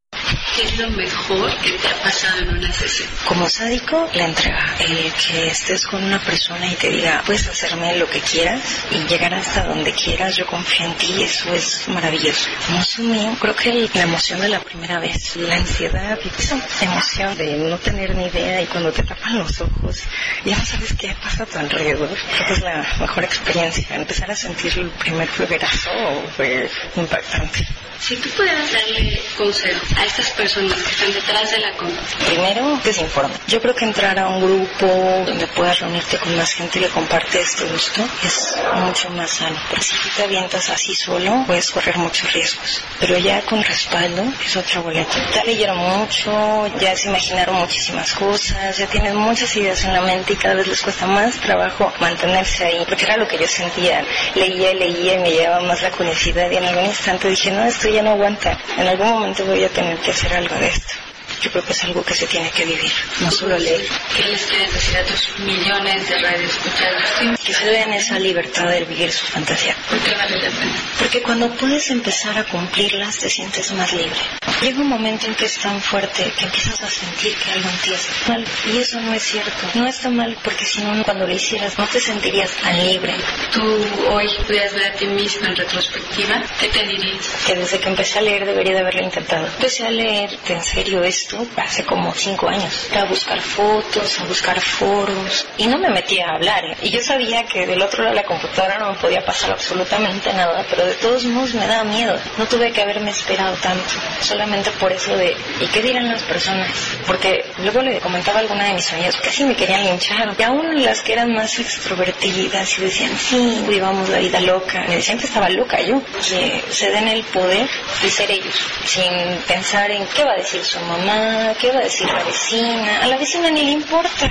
¿Qué 0.59 0.65
es 0.65 0.77
lo 0.77 0.91
mejor 0.91 1.57
que 1.61 1.71
te 1.71 1.87
ha 1.87 2.03
pasado 2.03 2.41
en 2.41 2.49
una 2.49 2.73
sesión? 2.73 3.09
Como 3.29 3.49
sádico, 3.49 4.11
la 4.13 4.25
entrega. 4.25 4.77
El 4.81 5.13
que 5.13 5.47
estés 5.47 5.87
con 5.87 6.03
una 6.03 6.19
persona 6.19 6.67
y 6.67 6.75
te 6.75 6.91
diga, 6.91 7.23
puedes 7.25 7.47
hacerme 7.47 7.97
lo 7.97 8.11
que 8.11 8.21
quieras 8.21 8.61
y 8.91 8.99
llegar 9.07 9.35
hasta 9.35 9.63
donde 9.63 9.93
quieras, 9.93 10.35
yo 10.35 10.45
confío 10.47 10.87
en 10.87 10.95
ti, 10.95 11.23
eso 11.23 11.55
es 11.55 11.87
maravilloso. 11.87 12.51
Como 12.67 12.83
sumi, 12.83 13.37
creo 13.41 13.55
que 13.55 13.89
la 13.95 14.03
emoción 14.03 14.41
de 14.41 14.49
la 14.49 14.59
primera 14.59 14.99
vez, 14.99 15.37
la 15.37 15.55
ansiedad, 15.55 16.19
esa 16.37 16.61
emoción 16.81 17.37
de 17.37 17.57
no 17.57 17.79
tener 17.79 18.17
ni 18.17 18.27
idea 18.27 18.61
y 18.61 18.67
cuando 18.67 18.91
te 18.91 19.05
tapan 19.05 19.39
los 19.39 19.61
ojos, 19.61 20.03
ya 20.45 20.57
no 20.57 20.65
sabes 20.65 20.93
qué 20.95 21.15
pasa 21.23 21.45
a 21.45 21.47
tu 21.47 21.57
alrededor. 21.57 22.09
Creo 22.09 22.47
que 22.49 22.53
es 22.55 22.63
la 22.63 22.97
mejor 22.99 23.23
experiencia. 23.23 23.95
Empezar 23.95 24.29
a 24.29 24.35
sentir 24.35 24.77
el 24.77 24.91
primer 24.91 25.29
fluguerazo 25.29 25.91
fue 26.37 26.69
impactante. 26.97 27.65
Si 28.01 28.15
tú 28.17 28.31
pudieras 28.31 28.73
darle 28.73 29.21
consejo 29.37 29.81
a 29.97 30.05
estas 30.05 30.31
personas 30.31 30.48
que 30.55 30.91
están 30.91 31.13
detrás 31.13 31.51
de 31.51 31.59
la 31.59 31.73
compra, 31.77 32.03
Primero, 32.27 32.81
que 32.83 32.93
se. 32.93 33.07
Yo 33.47 33.61
creo 33.61 33.75
que 33.75 33.85
entrar 33.85 34.19
a 34.19 34.29
un 34.29 34.41
grupo 34.41 34.87
donde 35.27 35.47
puedas 35.49 35.81
reunirte 35.81 36.19
con 36.19 36.37
más 36.37 36.53
gente 36.53 36.79
y 36.79 36.83
le 36.83 36.89
compartes 36.89 37.57
tu 37.57 37.67
gusto 37.67 38.07
es 38.25 38.57
mucho 38.75 39.11
más 39.11 39.31
sano. 39.31 39.59
Si 39.81 40.11
te 40.17 40.23
avientas 40.25 40.71
así 40.71 40.95
solo, 40.95 41.45
puedes 41.47 41.71
correr 41.71 41.97
muchos 41.97 42.33
riesgos. 42.33 42.83
Pero 43.01 43.19
ya 43.19 43.41
con 43.43 43.63
respaldo 43.63 44.25
es 44.45 44.57
otra 44.57 44.81
boleta. 44.81 45.31
Ya 45.35 45.45
leyeron 45.45 45.77
mucho, 45.77 46.67
ya 46.79 46.95
se 46.97 47.09
imaginaron 47.09 47.57
muchísimas 47.57 48.13
cosas, 48.13 48.77
ya 48.77 48.87
tienen 48.87 49.17
muchas 49.17 49.55
ideas 49.57 49.83
en 49.85 49.93
la 49.93 50.03
mente 50.03 50.35
y 50.35 50.37
cada 50.37 50.55
vez 50.55 50.67
les 50.67 50.81
cuesta 50.81 51.07
más 51.07 51.37
trabajo 51.41 51.93
mantenerse 52.01 52.65
ahí. 52.65 52.85
Porque 52.89 53.05
era 53.05 53.17
lo 53.17 53.27
que 53.27 53.39
yo 53.39 53.47
sentía. 53.47 54.05
Leía, 54.35 54.75
leía 54.75 55.15
y 55.15 55.19
me 55.19 55.31
llevaba 55.31 55.61
más 55.63 55.83
la 55.83 55.91
curiosidad 55.91 56.51
y 56.51 56.57
en 56.57 56.65
algún 56.65 56.87
instante 56.87 57.29
dije, 57.29 57.51
no, 57.51 57.65
esto 57.65 57.89
ya 57.89 58.03
no 58.03 58.11
aguanta. 58.11 58.59
En 58.77 58.87
algún 58.87 59.09
momento 59.09 59.45
voy 59.45 59.65
a 59.65 59.69
tener 59.69 59.99
que 59.99 60.11
hacer 60.11 60.35
algo 60.39 60.55
de 60.57 60.69
esto. 60.69 61.08
Yo 61.41 61.51
creo 61.51 61.65
que 61.65 61.73
es 61.73 61.85
algo 61.85 62.03
que 62.05 62.15
se 62.15 62.27
tiene 62.27 62.51
que 62.51 62.65
vivir, 62.65 62.93
no 63.21 63.31
solo 63.31 63.59
leer. 63.59 63.87
¿qué 64.17 64.25
les 64.29 64.43
quieres 64.47 64.73
decir 64.73 64.97
a 64.97 65.05
tus 65.05 65.39
millones 65.39 66.09
de 66.09 66.19
radioescuchados? 66.19 67.03
Que 67.45 67.55
se 67.55 67.67
den 67.67 67.93
esa 67.93 68.19
libertad 68.19 68.69
de 68.69 68.85
vivir 68.85 69.13
su 69.13 69.25
fantasía. 69.27 69.75
¿Por 69.89 69.99
qué 70.01 70.15
vale 70.15 70.37
la 70.37 70.51
pena? 70.51 70.73
Porque 70.99 71.23
cuando 71.23 71.51
puedes 71.55 71.91
empezar 71.91 72.37
a 72.39 72.45
cumplirlas 72.45 73.19
te 73.19 73.31
sientes 73.31 73.71
más 73.73 73.93
libre. 73.93 74.19
Llega 74.61 74.81
un 74.81 74.89
momento 74.89 75.27
en 75.27 75.35
que 75.35 75.45
es 75.45 75.57
tan 75.59 75.81
fuerte 75.81 76.33
que 76.37 76.45
empiezas 76.45 76.81
a 76.83 76.91
sentir 76.91 77.35
que 77.37 77.53
algo 77.53 77.69
en 77.69 77.77
ti 77.79 77.93
está 77.93 78.33
mal. 78.33 78.45
Y 78.67 78.79
eso 78.79 79.01
no 79.01 79.15
es 79.15 79.23
cierto. 79.23 79.51
No 79.75 79.87
está 79.87 80.11
mal 80.11 80.37
porque 80.43 80.65
si 80.65 80.81
no, 80.81 81.03
cuando 81.05 81.27
lo 81.27 81.33
hicieras 81.33 81.79
no 81.79 81.87
te 81.87 82.01
sentirías 82.01 82.51
tan 82.57 82.77
libre. 82.85 83.15
Tú 83.53 83.63
hoy 84.11 84.29
pudieras 84.47 84.75
ver 84.75 84.93
a 84.93 84.95
ti 84.95 85.07
misma 85.07 85.49
en 85.49 85.57
retrospectiva, 85.57 86.43
¿qué 86.61 86.69
te 86.69 86.85
dirías? 86.87 87.25
Que 87.47 87.55
desde 87.55 87.79
que 87.79 87.89
empecé 87.89 88.19
a 88.19 88.23
leer 88.23 88.45
debería 88.45 88.75
de 88.75 88.81
haberlo 88.81 89.03
intentado. 89.03 89.47
Empecé 89.47 89.87
a 89.87 89.91
leer 89.91 90.31
en 90.49 90.63
serio 90.63 91.05
esto 91.05 91.28
esto 91.29 91.47
hace 91.57 91.85
como 91.85 92.13
cinco 92.15 92.49
años. 92.49 92.89
A 92.97 93.05
buscar 93.05 93.41
fotos, 93.41 94.19
a 94.21 94.25
buscar 94.25 94.59
foros 94.61 95.47
y 95.59 95.67
no 95.67 95.79
me 95.79 95.91
metía 95.91 96.27
a 96.27 96.37
hablar. 96.37 96.65
Y 96.83 96.91
yo 96.91 97.01
sabía 97.01 97.45
que 97.45 97.67
del 97.67 97.83
otro 97.83 98.03
lado 98.03 98.15
de 98.15 98.23
la 98.23 98.27
computadora 98.27 98.79
no 98.79 98.93
me 98.93 98.99
podía 98.99 99.25
pasar 99.25 99.53
absolutamente 99.53 100.33
nada, 100.33 100.65
pero 100.71 100.87
de 100.87 100.95
todos 100.95 101.25
modos 101.25 101.55
me 101.55 101.67
daba 101.67 101.85
miedo. 101.85 102.19
No 102.39 102.47
tuve 102.47 102.73
que 102.73 102.81
haberme 102.81 103.11
esperado 103.11 103.55
tanto, 103.57 103.85
solamente 104.23 104.71
por 104.73 104.91
eso 104.93 105.17
de 105.17 105.37
¿y 105.61 105.67
qué 105.67 105.83
dirán 105.83 106.09
las 106.09 106.23
personas? 106.23 106.71
Porque 107.07 107.45
luego 107.59 107.83
le 107.83 108.01
comentaba 108.01 108.41
alguna 108.41 108.65
de 108.65 108.75
mis 108.75 108.91
amigas, 108.93 109.17
casi 109.17 109.45
me 109.45 109.55
querían 109.55 109.85
linchar. 109.85 110.35
Y 110.39 110.43
aún 110.43 110.83
las 110.83 111.03
que 111.03 111.13
eran 111.13 111.35
más 111.35 111.59
extrovertidas 111.59 112.79
y 112.79 112.83
decían, 112.83 113.17
sí, 113.19 113.65
vivamos 113.69 114.09
la 114.09 114.19
vida 114.19 114.41
loca. 114.41 114.85
Me 114.89 114.97
decían 114.97 115.19
que 115.19 115.27
estaba 115.27 115.51
loca 115.51 115.81
yo, 115.83 116.03
que 116.27 116.65
se 116.71 116.91
den 116.91 117.09
el 117.09 117.23
poder 117.25 117.69
de 118.03 118.11
ser 118.11 118.31
ellos, 118.31 118.55
sin 118.87 119.13
pensar 119.47 119.91
en 119.91 120.07
qué 120.07 120.25
va 120.25 120.33
a 120.33 120.37
decir 120.37 120.65
su 120.65 120.81
mamá, 120.81 121.18
qué 121.61 121.71
va 121.73 121.79
a 121.79 121.83
decir 121.83 122.07
la 122.07 122.23
vecina. 122.25 123.01
A 123.03 123.07
la 123.07 123.17
vecina 123.17 123.51
ni 123.51 123.63
le 123.63 123.73
importa. 123.73 124.31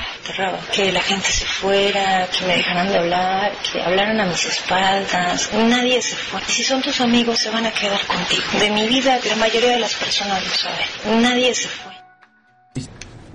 Que 0.73 0.91
la 0.91 1.01
gente 1.01 1.27
se 1.27 1.45
fuera, 1.45 2.27
que 2.27 2.45
me 2.45 2.57
dejaran 2.57 2.87
de 2.89 2.97
hablar, 2.97 3.51
que 3.71 3.81
hablaran 3.81 4.19
a 4.19 4.25
mis 4.25 4.45
espaldas. 4.45 5.49
Nadie 5.53 6.01
se 6.01 6.15
fue. 6.15 6.41
Si 6.41 6.63
son 6.63 6.81
tus 6.81 6.99
amigos, 7.01 7.39
se 7.39 7.49
van 7.49 7.65
a 7.65 7.71
quedar 7.71 7.99
contigo. 8.05 8.43
De 8.59 8.69
mi 8.69 8.87
vida, 8.87 9.19
la 9.27 9.35
mayoría 9.35 9.71
de 9.71 9.79
las 9.79 9.95
personas 9.95 10.43
lo 10.43 10.49
saben. 10.49 11.21
Nadie 11.21 11.53
se 11.53 11.67
fue. 11.67 11.93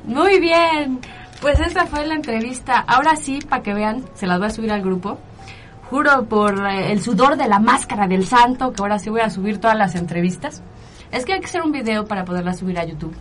Muy 0.05 0.41
bien. 0.41 1.01
Pues 1.41 1.59
esta 1.61 1.87
fue 1.87 2.07
la 2.07 2.15
entrevista. 2.15 2.79
Ahora 2.79 3.17
sí, 3.17 3.41
para 3.41 3.63
que 3.63 3.75
vean, 3.75 4.05
se 4.15 4.27
las 4.27 4.39
voy 4.39 4.49
a 4.49 4.51
subir 4.51 4.73
al 4.73 4.83
grupo. 4.83 5.19
Juro 5.91 6.27
por 6.27 6.67
eh, 6.67 6.93
el 6.93 7.03
sudor 7.03 7.37
de 7.37 7.49
la 7.49 7.59
máscara 7.59 8.07
del 8.07 8.27
santo, 8.27 8.73
que 8.73 8.81
ahora 8.81 8.99
sí 8.99 9.11
voy 9.11 9.21
a 9.21 9.31
subir 9.31 9.59
todas 9.59 9.77
las 9.77 9.95
entrevistas. 9.95 10.63
Es 11.11 11.25
que 11.25 11.35
hay 11.35 11.41
que 11.41 11.47
hacer 11.47 11.63
un 11.63 11.73
video 11.73 12.07
para 12.07 12.25
poderla 12.25 12.55
subir 12.55 12.79
a 12.79 12.85
YouTube. 12.85 13.15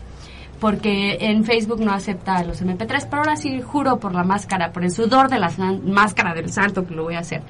Porque 0.61 1.17
en 1.19 1.43
Facebook 1.43 1.81
no 1.81 1.91
acepta 1.91 2.43
los 2.43 2.61
MP3, 2.61 3.07
pero 3.09 3.23
ahora 3.23 3.35
sí 3.35 3.61
juro 3.61 3.99
por 3.99 4.13
la 4.13 4.23
máscara, 4.23 4.71
por 4.71 4.83
el 4.83 4.91
sudor 4.91 5.27
de 5.27 5.39
la 5.39 5.49
máscara 5.83 6.35
del 6.35 6.51
santo 6.53 6.85
que 6.85 6.93
lo 6.93 7.03
voy 7.03 7.15
a 7.15 7.19
hacer. 7.19 7.41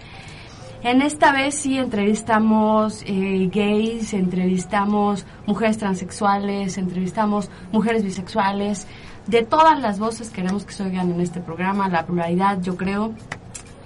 En 0.82 1.02
esta 1.02 1.34
vez 1.34 1.56
sí 1.56 1.78
entrevistamos 1.78 3.04
eh, 3.06 3.50
gays, 3.54 4.14
entrevistamos 4.14 5.26
mujeres 5.46 5.78
transexuales, 5.78 6.78
entrevistamos 6.78 7.52
mujeres 7.74 8.02
bisexuales. 8.04 8.88
De 9.28 9.44
todas 9.44 9.80
las 9.82 10.00
voces 10.00 10.30
queremos 10.30 10.64
que 10.64 10.72
se 10.72 10.84
oigan 10.84 11.12
en 11.12 11.20
este 11.20 11.42
programa. 11.42 11.90
La 11.90 12.06
pluralidad, 12.06 12.62
yo 12.62 12.78
creo, 12.78 13.14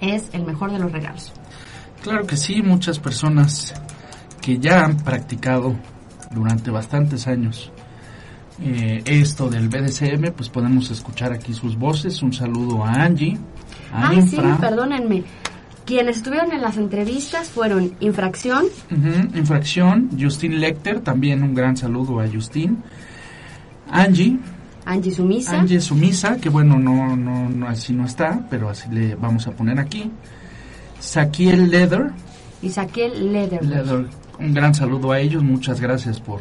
es 0.00 0.30
el 0.32 0.46
mejor 0.46 0.70
de 0.70 0.78
los 0.78 0.92
regalos. 0.92 1.32
Claro 2.00 2.26
que 2.26 2.36
sí, 2.36 2.62
muchas 2.62 3.00
personas 3.00 3.74
que 4.40 4.58
ya 4.58 4.84
han 4.84 4.96
practicado 4.98 5.74
durante 6.30 6.70
bastantes 6.70 7.26
años 7.26 7.72
eh, 8.62 9.02
esto 9.04 9.48
del 9.50 9.68
BDSM, 9.68 10.32
pues 10.34 10.48
podemos 10.48 10.90
escuchar 10.90 11.32
aquí 11.32 11.52
sus 11.52 11.76
voces. 11.76 12.22
Un 12.22 12.32
saludo 12.32 12.84
a 12.84 12.92
Angie, 12.92 13.38
a 13.92 14.08
Ah, 14.08 14.22
sí, 14.22 14.38
perdónenme. 14.60 15.24
Quienes 15.84 16.16
estuvieron 16.16 16.52
en 16.52 16.62
las 16.62 16.76
entrevistas 16.78 17.48
fueron 17.48 17.92
Infracción, 18.00 18.64
Infracción, 19.34 20.10
Justin 20.18 20.60
Lecter, 20.60 21.00
también 21.00 21.44
un 21.44 21.54
gran 21.54 21.76
saludo 21.76 22.18
a 22.18 22.26
Justin, 22.26 22.82
Angie, 23.88 24.36
Angie 24.84 25.12
Sumisa, 25.12 25.60
Angie 25.60 25.80
Sumisa, 25.80 26.38
que 26.38 26.48
bueno, 26.48 26.76
no, 26.76 27.16
no, 27.16 27.48
no, 27.48 27.68
así 27.68 27.92
no 27.92 28.04
está, 28.04 28.44
pero 28.50 28.68
así 28.68 28.88
le 28.90 29.14
vamos 29.14 29.46
a 29.46 29.52
poner 29.52 29.78
aquí. 29.78 30.10
Saquiel 30.98 31.70
Leather, 31.70 32.10
y 32.62 32.70
Saquiel 32.70 33.32
Leder. 33.32 33.64
Leather, 33.64 34.06
un 34.40 34.54
gran 34.54 34.74
saludo 34.74 35.12
a 35.12 35.20
ellos, 35.20 35.44
muchas 35.44 35.80
gracias 35.80 36.18
por 36.18 36.40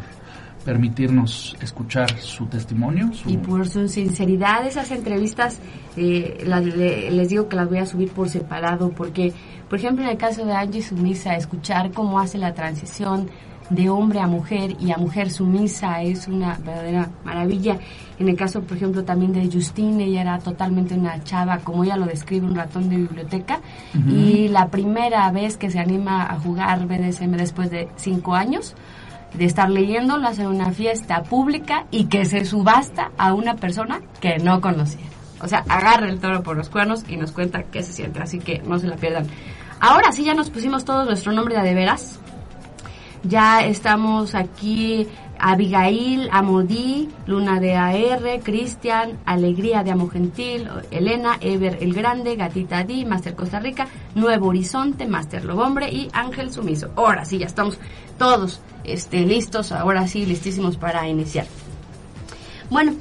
permitirnos 0.65 1.55
escuchar 1.61 2.09
su 2.19 2.47
testimonio. 2.47 3.13
su- 3.13 3.29
Y 3.29 3.37
por 3.37 3.69
su 3.69 3.87
sinceridad, 3.87 4.65
esas 4.67 4.91
entrevistas, 4.91 5.59
eh, 5.95 6.43
las- 6.45 6.65
les 6.65 7.29
digo 7.29 7.47
que 7.47 7.55
las 7.55 7.69
voy 7.69 7.77
a 7.77 7.85
subir 7.85 8.09
por 8.09 8.27
separado, 8.29 8.89
porque, 8.89 9.31
por 9.69 9.79
ejemplo, 9.79 10.03
en 10.03 10.09
el 10.11 10.17
caso 10.17 10.43
de 10.45 10.53
Angie 10.53 10.81
Sumisa, 10.81 11.35
escuchar 11.35 11.91
cómo 11.91 12.19
hace 12.19 12.37
la 12.37 12.53
transición 12.53 13.29
de 13.69 13.89
hombre 13.89 14.19
a 14.19 14.27
mujer 14.27 14.75
y 14.79 14.91
a 14.91 14.97
mujer 14.97 15.31
sumisa 15.31 16.03
es 16.03 16.27
una 16.27 16.53
verdadera 16.63 17.09
maravilla. 17.23 17.79
En 18.19 18.29
el 18.29 18.35
caso, 18.35 18.61
por 18.61 18.77
ejemplo, 18.77 19.03
también 19.03 19.33
de 19.33 19.49
Justine, 19.51 20.03
ella 20.03 20.21
era 20.21 20.37
totalmente 20.39 20.93
una 20.93 21.23
chava, 21.23 21.57
como 21.63 21.83
ella 21.83 21.97
lo 21.97 22.05
describe, 22.05 22.45
un 22.45 22.53
ratón 22.55 22.89
de 22.89 22.97
biblioteca. 22.97 23.61
Y 24.07 24.49
la 24.49 24.67
primera 24.67 25.31
vez 25.31 25.57
que 25.57 25.71
se 25.71 25.79
anima 25.79 26.23
a 26.31 26.39
jugar 26.39 26.85
BDSM 26.85 27.37
después 27.37 27.71
de 27.71 27.87
cinco 27.95 28.35
años, 28.35 28.75
de 29.37 29.45
estar 29.45 29.69
leyendo, 29.69 30.17
lo 30.17 30.27
hace 30.27 30.43
en 30.43 30.47
una 30.47 30.71
fiesta 30.71 31.23
pública 31.23 31.85
y 31.91 32.05
que 32.05 32.25
se 32.25 32.45
subasta 32.45 33.11
a 33.17 33.33
una 33.33 33.55
persona 33.55 34.01
que 34.19 34.37
no 34.37 34.61
conocía. 34.61 35.05
O 35.41 35.47
sea, 35.47 35.63
agarra 35.67 36.07
el 36.07 36.19
toro 36.19 36.43
por 36.43 36.57
los 36.57 36.69
cuernos 36.69 37.03
y 37.07 37.17
nos 37.17 37.31
cuenta 37.31 37.63
qué 37.63 37.83
se 37.83 37.93
siente, 37.93 38.21
así 38.21 38.39
que 38.39 38.59
no 38.65 38.79
se 38.79 38.87
la 38.87 38.95
pierdan. 38.95 39.27
Ahora 39.79 40.11
sí, 40.11 40.23
ya 40.23 40.33
nos 40.33 40.49
pusimos 40.49 40.85
todos 40.85 41.05
nuestro 41.05 41.31
nombre 41.31 41.61
de 41.61 41.73
veras. 41.73 42.19
Ya 43.27 43.65
estamos 43.65 44.35
aquí 44.35 45.07
Abigail, 45.39 46.29
Amodí, 46.31 47.09
Luna 47.25 47.59
de 47.59 47.73
AR, 47.73 48.39
Cristian, 48.43 49.17
Alegría 49.25 49.83
de 49.83 49.91
Amo 49.91 50.09
Gentil, 50.09 50.69
Elena, 50.91 51.37
Ever 51.41 51.79
el 51.81 51.93
Grande, 51.95 52.35
Gatita 52.35 52.83
Di, 52.83 53.03
Master 53.03 53.33
Costa 53.33 53.59
Rica, 53.59 53.87
Nuevo 54.13 54.49
Horizonte, 54.49 55.07
Master 55.07 55.43
Lobombre 55.43 55.89
y 55.91 56.07
Ángel 56.13 56.51
Sumiso. 56.51 56.91
Ahora 56.95 57.25
sí, 57.25 57.39
ya 57.39 57.47
estamos 57.47 57.79
todos 58.19 58.61
este, 58.83 59.21
listos, 59.21 59.71
ahora 59.71 60.07
sí, 60.07 60.23
listísimos 60.27 60.77
para 60.77 61.07
iniciar. 61.07 61.47
Bueno, 62.69 62.93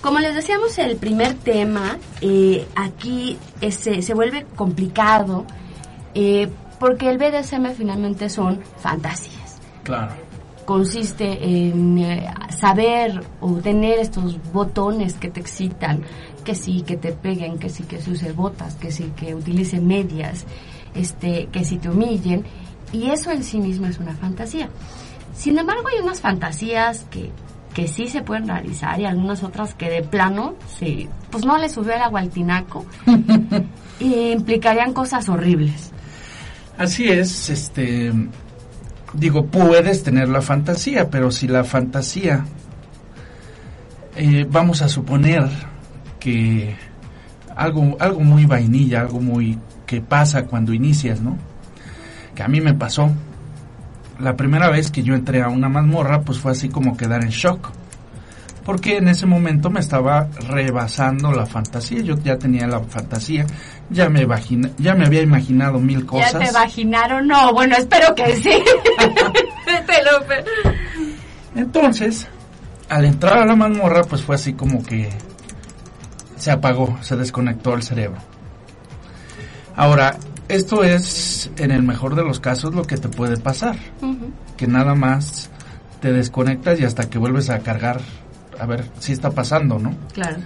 como 0.00 0.20
les 0.20 0.36
decíamos, 0.36 0.78
el 0.78 0.96
primer 0.96 1.34
tema 1.34 1.98
eh, 2.20 2.68
aquí 2.76 3.36
se 3.68 4.14
vuelve 4.14 4.46
complicado 4.54 5.44
eh, 6.14 6.48
porque 6.78 7.10
el 7.10 7.18
BDSM 7.18 7.74
finalmente 7.76 8.28
son 8.28 8.60
fantasías 8.78 9.41
Claro. 9.82 10.12
consiste 10.64 11.68
en 11.68 11.98
eh, 11.98 12.32
saber 12.56 13.24
o 13.40 13.54
tener 13.54 13.98
estos 13.98 14.38
botones 14.52 15.14
que 15.14 15.28
te 15.28 15.40
excitan, 15.40 16.02
que 16.44 16.54
sí, 16.54 16.82
que 16.86 16.96
te 16.96 17.12
peguen, 17.12 17.58
que 17.58 17.68
sí, 17.68 17.82
que 17.82 18.00
se 18.00 18.12
use 18.12 18.32
botas, 18.32 18.76
que 18.76 18.92
sí, 18.92 19.12
que 19.16 19.34
utilice 19.34 19.80
medias, 19.80 20.44
este, 20.94 21.48
que 21.50 21.64
sí 21.64 21.78
te 21.78 21.90
humillen, 21.90 22.44
y 22.92 23.10
eso 23.10 23.30
en 23.30 23.42
sí 23.42 23.58
mismo 23.58 23.86
es 23.86 23.98
una 23.98 24.14
fantasía. 24.14 24.68
Sin 25.34 25.58
embargo, 25.58 25.88
hay 25.88 26.00
unas 26.00 26.20
fantasías 26.20 27.06
que, 27.10 27.30
que 27.74 27.88
sí 27.88 28.06
se 28.06 28.22
pueden 28.22 28.46
realizar 28.46 29.00
y 29.00 29.06
algunas 29.06 29.42
otras 29.42 29.74
que 29.74 29.88
de 29.88 30.02
plano, 30.02 30.54
sí, 30.78 31.08
pues 31.30 31.44
no 31.44 31.56
le 31.58 31.68
subió 31.68 31.94
el 31.94 32.02
agua 32.02 32.20
al 32.20 32.30
tinaco 32.30 32.84
implicarían 34.00 34.92
cosas 34.92 35.28
horribles. 35.28 35.90
Así 36.76 37.08
es, 37.08 37.50
este 37.50 38.12
digo, 39.14 39.46
puedes 39.46 40.02
tener 40.02 40.28
la 40.28 40.42
fantasía, 40.42 41.10
pero 41.10 41.30
si 41.30 41.48
la 41.48 41.64
fantasía 41.64 42.44
eh, 44.16 44.46
vamos 44.48 44.82
a 44.82 44.88
suponer 44.88 45.48
que 46.18 46.76
algo 47.56 47.96
algo 47.98 48.20
muy 48.20 48.46
vainilla, 48.46 49.00
algo 49.00 49.20
muy 49.20 49.58
que 49.86 50.00
pasa 50.00 50.44
cuando 50.44 50.72
inicias, 50.72 51.20
¿no? 51.20 51.36
Que 52.34 52.42
a 52.42 52.48
mí 52.48 52.60
me 52.60 52.74
pasó. 52.74 53.10
La 54.18 54.36
primera 54.36 54.70
vez 54.70 54.90
que 54.90 55.02
yo 55.02 55.14
entré 55.14 55.42
a 55.42 55.48
una 55.48 55.68
mazmorra, 55.68 56.22
pues 56.22 56.38
fue 56.38 56.52
así 56.52 56.68
como 56.68 56.96
quedar 56.96 57.22
en 57.22 57.30
shock. 57.30 57.70
Porque 58.64 58.98
en 58.98 59.08
ese 59.08 59.26
momento 59.26 59.68
me 59.70 59.80
estaba 59.80 60.28
rebasando 60.48 61.32
la 61.32 61.46
fantasía. 61.46 62.00
Yo 62.00 62.16
ya 62.18 62.38
tenía 62.38 62.66
la 62.66 62.80
fantasía, 62.80 63.44
ya 63.92 64.08
me, 64.08 64.24
vagina- 64.26 64.70
ya 64.78 64.94
me 64.94 65.06
había 65.06 65.22
imaginado 65.22 65.78
mil 65.78 66.04
cosas. 66.06 66.32
¿Ya 66.32 66.38
te 66.40 66.52
vaginaron? 66.52 67.26
No, 67.28 67.52
bueno, 67.52 67.76
espero 67.76 68.14
que 68.14 68.34
sí. 68.36 68.52
Entonces, 71.54 72.26
al 72.88 73.04
entrar 73.04 73.38
a 73.38 73.46
la 73.46 73.56
mazmorra, 73.56 74.02
pues 74.04 74.22
fue 74.22 74.34
así 74.36 74.54
como 74.54 74.82
que 74.82 75.10
se 76.36 76.50
apagó, 76.50 76.98
se 77.02 77.16
desconectó 77.16 77.74
el 77.74 77.82
cerebro. 77.82 78.18
Ahora, 79.76 80.16
esto 80.48 80.82
es, 80.84 81.50
en 81.56 81.70
el 81.70 81.82
mejor 81.82 82.14
de 82.14 82.24
los 82.24 82.40
casos, 82.40 82.74
lo 82.74 82.82
que 82.82 82.96
te 82.96 83.08
puede 83.08 83.36
pasar. 83.36 83.76
Que 84.56 84.66
nada 84.66 84.94
más 84.94 85.50
te 86.00 86.12
desconectas 86.12 86.80
y 86.80 86.84
hasta 86.84 87.08
que 87.08 87.18
vuelves 87.18 87.50
a 87.50 87.60
cargar, 87.60 88.00
a 88.58 88.66
ver 88.66 88.90
si 88.98 89.12
está 89.12 89.30
pasando, 89.30 89.78
¿no? 89.78 89.94
Claro. 90.12 90.38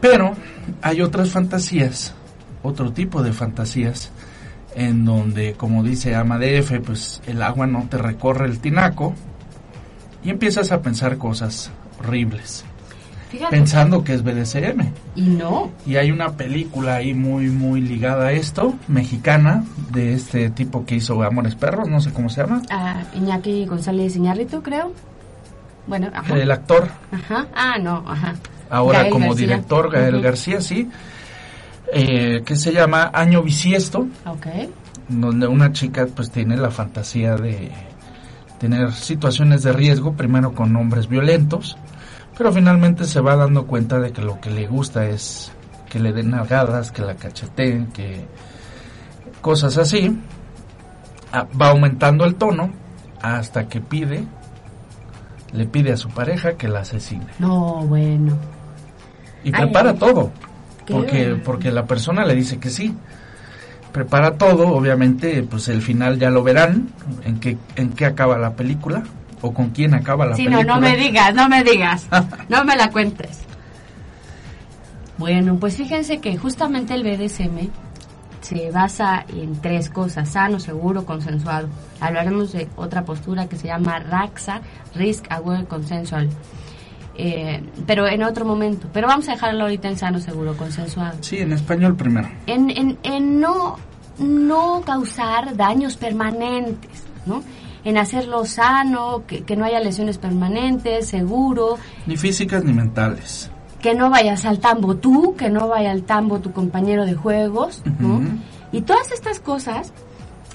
Pero 0.00 0.32
hay 0.82 1.00
otras 1.00 1.30
fantasías, 1.30 2.14
otro 2.64 2.90
tipo 2.92 3.22
de 3.22 3.32
fantasías, 3.32 4.10
en 4.74 5.04
donde, 5.04 5.52
como 5.52 5.84
dice 5.84 6.16
Amadef, 6.16 6.72
pues 6.84 7.22
el 7.26 7.40
agua 7.42 7.68
no 7.68 7.86
te 7.88 7.96
recorre 7.98 8.46
el 8.46 8.58
tinaco 8.58 9.14
y 10.24 10.30
empiezas 10.30 10.72
a 10.72 10.82
pensar 10.82 11.16
cosas 11.18 11.70
horribles, 12.00 12.64
Fíjate. 13.30 13.50
pensando 13.54 14.02
que 14.02 14.14
es 14.14 14.24
BDSM. 14.24 14.80
Y 15.14 15.22
no. 15.22 15.70
Y 15.86 15.96
hay 15.96 16.10
una 16.10 16.32
película 16.32 16.96
ahí 16.96 17.14
muy, 17.14 17.50
muy 17.50 17.80
ligada 17.82 18.28
a 18.28 18.32
esto, 18.32 18.74
mexicana, 18.88 19.62
de 19.92 20.14
este 20.14 20.50
tipo 20.50 20.84
que 20.86 20.96
hizo 20.96 21.22
Amores 21.22 21.54
Perros, 21.54 21.88
no 21.88 22.00
sé 22.00 22.10
cómo 22.12 22.28
se 22.28 22.40
llama. 22.40 22.62
A 22.70 23.02
Iñaki 23.14 23.66
González 23.66 24.16
Iñárritu, 24.16 24.60
creo. 24.62 24.92
Bueno, 25.86 26.08
ajá. 26.14 26.34
El 26.38 26.50
actor, 26.50 26.88
Ajá. 27.12 27.46
Ah, 27.54 27.76
no, 27.78 28.02
ajá. 28.08 28.34
ahora 28.70 29.00
Gael 29.00 29.12
como 29.12 29.26
García. 29.28 29.46
director, 29.46 29.90
Gael. 29.90 30.22
García, 30.22 30.60
sí, 30.62 30.88
eh, 31.92 32.42
que 32.44 32.56
se 32.56 32.72
llama 32.72 33.10
Año 33.12 33.42
Bisiesto, 33.42 34.06
donde 35.08 35.46
una 35.46 35.72
chica 35.72 36.06
pues 36.14 36.30
tiene 36.30 36.56
la 36.56 36.70
fantasía 36.70 37.36
de 37.36 37.70
tener 38.58 38.92
situaciones 38.92 39.62
de 39.62 39.72
riesgo, 39.72 40.14
primero 40.14 40.54
con 40.54 40.74
hombres 40.76 41.08
violentos, 41.08 41.76
pero 42.36 42.52
finalmente 42.52 43.04
se 43.04 43.20
va 43.20 43.36
dando 43.36 43.66
cuenta 43.66 44.00
de 44.00 44.12
que 44.12 44.22
lo 44.22 44.40
que 44.40 44.50
le 44.50 44.66
gusta 44.66 45.06
es 45.06 45.52
que 45.88 46.00
le 46.00 46.12
den 46.12 46.30
nalgadas, 46.30 46.90
que 46.90 47.02
la 47.02 47.14
cacheteen, 47.14 47.86
que 47.88 48.26
cosas 49.40 49.78
así. 49.78 50.18
Ah, 51.32 51.46
Va 51.60 51.70
aumentando 51.70 52.24
el 52.24 52.34
tono 52.36 52.70
hasta 53.20 53.68
que 53.68 53.80
pide, 53.80 54.24
le 55.52 55.66
pide 55.66 55.92
a 55.92 55.96
su 55.96 56.08
pareja 56.08 56.54
que 56.54 56.68
la 56.68 56.80
asesine. 56.80 57.26
No, 57.38 57.84
bueno. 57.86 58.36
Y 59.44 59.52
prepara 59.52 59.90
ay. 59.90 59.98
todo, 59.98 60.32
porque, 60.88 61.40
porque 61.44 61.70
la 61.70 61.86
persona 61.86 62.24
le 62.24 62.34
dice 62.34 62.58
que 62.58 62.70
sí. 62.70 62.94
Prepara 63.92 64.36
todo, 64.36 64.68
obviamente, 64.68 65.42
pues 65.48 65.68
el 65.68 65.80
final 65.80 66.18
ya 66.18 66.28
lo 66.30 66.42
verán, 66.42 66.88
en 67.24 67.38
qué, 67.38 67.56
en 67.76 67.90
qué 67.90 68.06
acaba 68.06 68.36
la 68.38 68.54
película, 68.54 69.04
o 69.40 69.54
con 69.54 69.70
quién 69.70 69.94
acaba 69.94 70.26
la 70.26 70.34
Sí, 70.34 70.44
no, 70.46 70.58
película. 70.58 70.74
no 70.74 70.80
me 70.80 70.96
digas, 70.96 71.34
no 71.34 71.48
me 71.48 71.62
digas. 71.62 72.06
no 72.48 72.64
me 72.64 72.74
la 72.76 72.90
cuentes. 72.90 73.40
Bueno, 75.16 75.56
pues 75.60 75.76
fíjense 75.76 76.18
que 76.18 76.36
justamente 76.36 76.94
el 76.94 77.04
BDSM 77.04 77.68
se 78.40 78.70
basa 78.72 79.24
en 79.28 79.60
tres 79.60 79.88
cosas, 79.90 80.28
sano, 80.28 80.58
seguro, 80.58 81.04
consensuado. 81.06 81.68
Hablaremos 82.00 82.52
de 82.52 82.68
otra 82.76 83.04
postura 83.04 83.46
que 83.48 83.56
se 83.56 83.68
llama 83.68 84.00
RAXA, 84.00 84.60
Risk 84.96 85.26
Aware 85.30 85.66
Consensual. 85.66 86.28
Eh, 87.16 87.62
pero 87.86 88.06
en 88.08 88.22
otro 88.22 88.44
momento. 88.44 88.88
Pero 88.92 89.06
vamos 89.06 89.28
a 89.28 89.32
dejarlo 89.32 89.62
ahorita 89.64 89.88
en 89.88 89.96
sano, 89.96 90.18
seguro, 90.18 90.56
consensuado. 90.56 91.16
Sí, 91.20 91.38
en 91.38 91.52
español 91.52 91.94
primero. 91.96 92.28
En, 92.46 92.70
en, 92.70 92.98
en 93.04 93.40
no, 93.40 93.76
no 94.18 94.82
causar 94.84 95.56
daños 95.56 95.96
permanentes, 95.96 97.04
¿no? 97.26 97.42
En 97.84 97.98
hacerlo 97.98 98.44
sano, 98.46 99.24
que, 99.26 99.42
que 99.44 99.56
no 99.56 99.64
haya 99.64 99.78
lesiones 99.78 100.18
permanentes, 100.18 101.06
seguro, 101.06 101.76
Ni 102.06 102.16
físicas 102.16 102.64
ni 102.64 102.72
mentales. 102.72 103.50
que 103.82 103.94
no 103.94 104.08
vayas 104.10 104.44
al 104.46 104.58
tambo 104.58 104.96
tú, 104.96 105.34
que 105.36 105.50
no 105.50 105.68
vaya 105.68 105.90
al 105.92 106.02
tambo 106.04 106.40
tu 106.40 106.50
compañero 106.52 107.04
de 107.04 107.14
juegos, 107.14 107.82
¿no? 107.98 108.20
Y 108.72 108.80
todas 108.80 109.12
estas 109.12 109.38
cosas, 109.38 109.92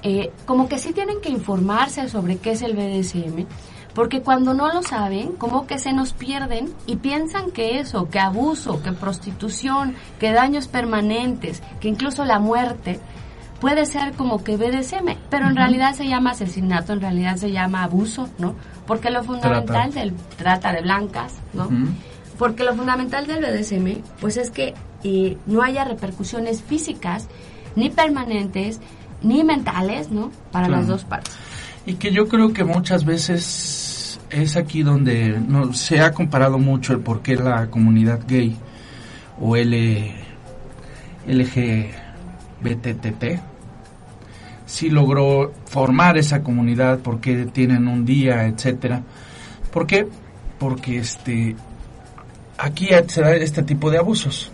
eh, 0.01 0.31
como 0.45 0.67
que 0.67 0.79
sí 0.79 0.91
tienen 0.91 1.21
que 1.21 1.29
informarse 1.29 2.09
sobre 2.09 2.37
qué 2.37 2.51
es 2.51 2.63
el 2.63 2.73
BDSM, 2.73 3.45
porque 3.93 4.21
cuando 4.21 4.53
no 4.53 4.71
lo 4.71 4.81
saben, 4.83 5.33
como 5.33 5.65
que 5.67 5.77
se 5.79 5.93
nos 5.93 6.13
pierden 6.13 6.73
y 6.85 6.97
piensan 6.97 7.51
que 7.51 7.79
eso, 7.79 8.09
que 8.09 8.19
abuso, 8.19 8.81
que 8.83 8.91
prostitución, 8.91 9.95
que 10.19 10.31
daños 10.31 10.67
permanentes, 10.67 11.61
que 11.79 11.87
incluso 11.89 12.23
la 12.25 12.39
muerte, 12.39 12.99
puede 13.59 13.85
ser 13.85 14.13
como 14.13 14.43
que 14.43 14.55
BDSM, 14.57 15.17
pero 15.29 15.47
en 15.47 15.55
realidad 15.55 15.93
se 15.93 16.07
llama 16.07 16.31
asesinato, 16.31 16.93
en 16.93 17.01
realidad 17.01 17.35
se 17.35 17.51
llama 17.51 17.83
abuso, 17.83 18.29
¿no? 18.37 18.55
Porque 18.87 19.09
lo 19.09 19.23
fundamental 19.23 19.91
del 19.93 20.13
trata 20.37 20.71
de 20.71 20.81
blancas, 20.81 21.35
¿no? 21.53 21.69
Porque 22.37 22.63
lo 22.63 22.73
fundamental 22.75 23.27
del 23.27 23.43
BDSM, 23.43 24.01
pues 24.21 24.37
es 24.37 24.49
que 24.49 24.73
eh, 25.03 25.37
no 25.45 25.61
haya 25.61 25.83
repercusiones 25.83 26.61
físicas, 26.63 27.27
ni 27.75 27.89
permanentes, 27.89 28.79
ni 29.21 29.43
mentales, 29.43 30.09
¿no? 30.09 30.31
Para 30.51 30.67
Claro. 30.67 30.81
las 30.81 30.87
dos 30.87 31.03
partes. 31.03 31.35
Y 31.85 31.95
que 31.95 32.11
yo 32.11 32.27
creo 32.27 32.53
que 32.53 32.63
muchas 32.63 33.05
veces 33.05 34.19
es 34.29 34.55
aquí 34.55 34.83
donde 34.83 35.39
no, 35.39 35.73
se 35.73 36.01
ha 36.01 36.11
comparado 36.11 36.59
mucho 36.59 36.93
el 36.93 36.99
por 36.99 37.21
qué 37.21 37.35
la 37.35 37.67
comunidad 37.69 38.21
gay 38.27 38.55
o 39.39 39.55
L, 39.55 40.13
LGBTT 41.27 42.19
sí 44.69 44.89
logró 44.89 45.51
formar 45.65 46.17
esa 46.17 46.43
comunidad, 46.43 46.99
porque 46.99 47.47
tienen 47.47 47.87
un 47.87 48.05
día, 48.05 48.45
etcétera. 48.45 49.01
¿Por 49.73 49.87
qué? 49.87 50.07
Porque 50.59 50.97
este 50.97 51.55
aquí 52.57 52.89
se 53.07 53.21
da 53.21 53.33
este 53.33 53.63
tipo 53.63 53.89
de 53.89 53.97
abusos. 53.97 54.51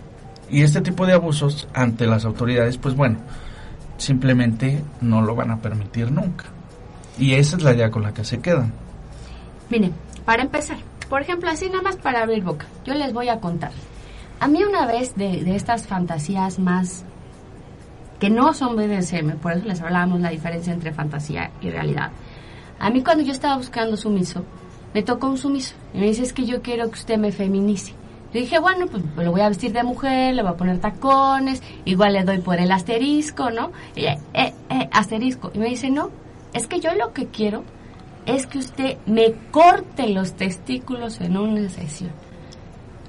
Y 0.50 0.62
este 0.62 0.80
tipo 0.80 1.06
de 1.06 1.12
abusos 1.12 1.68
ante 1.74 2.06
las 2.06 2.24
autoridades, 2.24 2.78
pues 2.78 2.94
bueno, 2.94 3.18
simplemente 3.98 4.82
no 5.00 5.20
lo 5.20 5.34
van 5.34 5.50
a 5.50 5.58
permitir 5.58 6.10
nunca. 6.10 6.46
Y 7.18 7.34
esa 7.34 7.56
es 7.56 7.62
la 7.62 7.74
idea 7.74 7.90
con 7.90 8.02
la 8.02 8.12
que 8.12 8.24
se 8.24 8.40
quedan. 8.40 8.72
Miren, 9.70 9.92
para 10.24 10.42
empezar, 10.42 10.78
por 11.08 11.22
ejemplo, 11.22 11.50
así 11.50 11.68
nada 11.68 11.82
más 11.82 11.96
para 11.96 12.22
abrir 12.22 12.42
boca, 12.42 12.66
yo 12.84 12.94
les 12.94 13.12
voy 13.12 13.28
a 13.28 13.40
contar. 13.40 13.72
A 14.38 14.48
mí 14.48 14.62
una 14.62 14.86
vez 14.86 15.14
de, 15.16 15.42
de 15.42 15.56
estas 15.56 15.86
fantasías 15.86 16.58
más 16.58 17.04
que 18.20 18.30
no 18.30 18.54
son 18.54 18.76
BDSM, 18.76 19.38
por 19.38 19.52
eso 19.52 19.66
les 19.66 19.80
hablábamos 19.80 20.20
la 20.20 20.30
diferencia 20.30 20.72
entre 20.72 20.92
fantasía 20.92 21.50
y 21.60 21.70
realidad. 21.70 22.10
A 22.78 22.90
mí 22.90 23.02
cuando 23.02 23.24
yo 23.24 23.32
estaba 23.32 23.56
buscando 23.56 23.96
sumiso, 23.96 24.44
me 24.94 25.02
tocó 25.02 25.28
un 25.28 25.38
sumiso 25.38 25.74
y 25.94 25.98
me 25.98 26.06
dice 26.06 26.22
es 26.22 26.32
que 26.32 26.44
yo 26.44 26.62
quiero 26.62 26.88
que 26.88 26.98
usted 26.98 27.18
me 27.18 27.32
feminice. 27.32 27.92
Yo 28.32 28.40
dije, 28.40 28.58
bueno, 28.58 28.86
pues 28.86 29.02
lo 29.16 29.30
voy 29.30 29.40
a 29.40 29.48
vestir 29.48 29.72
de 29.72 29.82
mujer, 29.82 30.34
le 30.34 30.42
voy 30.42 30.52
a 30.52 30.56
poner 30.56 30.78
tacones, 30.78 31.62
igual 31.84 32.12
le 32.12 32.24
doy 32.24 32.38
por 32.38 32.58
el 32.58 32.72
asterisco, 32.72 33.50
¿no? 33.50 33.72
Y, 33.94 34.04
eh, 34.04 34.18
eh, 34.34 34.88
asterisco. 34.92 35.50
Y 35.54 35.58
me 35.58 35.68
dice, 35.68 35.90
no, 35.90 36.10
es 36.52 36.66
que 36.66 36.80
yo 36.80 36.94
lo 36.94 37.12
que 37.12 37.26
quiero 37.26 37.64
es 38.26 38.46
que 38.46 38.58
usted 38.58 38.98
me 39.06 39.32
corte 39.50 40.08
los 40.08 40.34
testículos 40.34 41.20
en 41.20 41.36
una 41.36 41.68
sesión. 41.68 42.12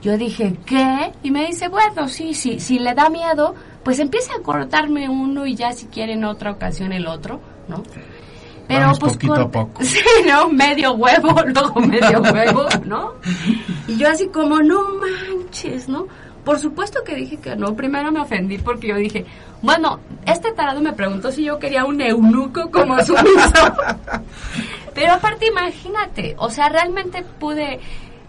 Yo 0.01 0.17
dije, 0.17 0.55
¿qué? 0.65 1.11
Y 1.23 1.31
me 1.31 1.47
dice, 1.47 1.69
bueno, 1.69 2.07
sí, 2.07 2.33
sí, 2.33 2.59
si 2.59 2.77
le 2.77 2.93
da 2.93 3.09
miedo, 3.09 3.55
pues 3.83 3.99
empiece 3.99 4.31
a 4.33 4.43
cortarme 4.43 5.09
uno 5.09 5.45
y 5.45 5.55
ya 5.55 5.73
si 5.73 5.87
quiere 5.87 6.13
en 6.13 6.23
otra 6.23 6.51
ocasión 6.51 6.93
el 6.93 7.07
otro, 7.07 7.39
¿no? 7.67 7.83
Vamos 8.69 8.99
poquito 8.99 9.33
a 9.33 9.49
poco. 9.49 9.81
Sí, 9.83 10.03
¿no? 10.27 10.49
Medio 10.49 10.93
huevo, 10.93 11.33
luego 11.45 11.79
medio 11.79 12.21
huevo, 12.21 12.67
¿no? 12.85 13.13
Y 13.87 13.97
yo 13.97 14.09
así 14.09 14.27
como, 14.27 14.59
no 14.59 14.81
manches, 14.95 15.87
¿no? 15.87 16.07
Por 16.47 16.59
supuesto 16.59 17.03
que 17.03 17.13
dije 17.13 17.35
que 17.35 17.57
no. 17.57 17.75
Primero 17.75 18.09
me 18.09 18.21
ofendí 18.21 18.57
porque 18.57 18.87
yo 18.87 18.95
dije, 18.95 19.25
bueno, 19.61 19.99
este 20.25 20.53
tarado 20.53 20.79
me 20.79 20.93
preguntó 20.93 21.29
si 21.29 21.43
yo 21.43 21.59
quería 21.59 21.83
un 21.83 21.99
eunuco 21.99 22.71
como 22.71 22.97
sumiso. 23.03 23.75
Pero 24.95 25.11
aparte, 25.11 25.47
imagínate, 25.47 26.35
o 26.37 26.49
sea, 26.49 26.69
realmente 26.69 27.21
pude, 27.37 27.81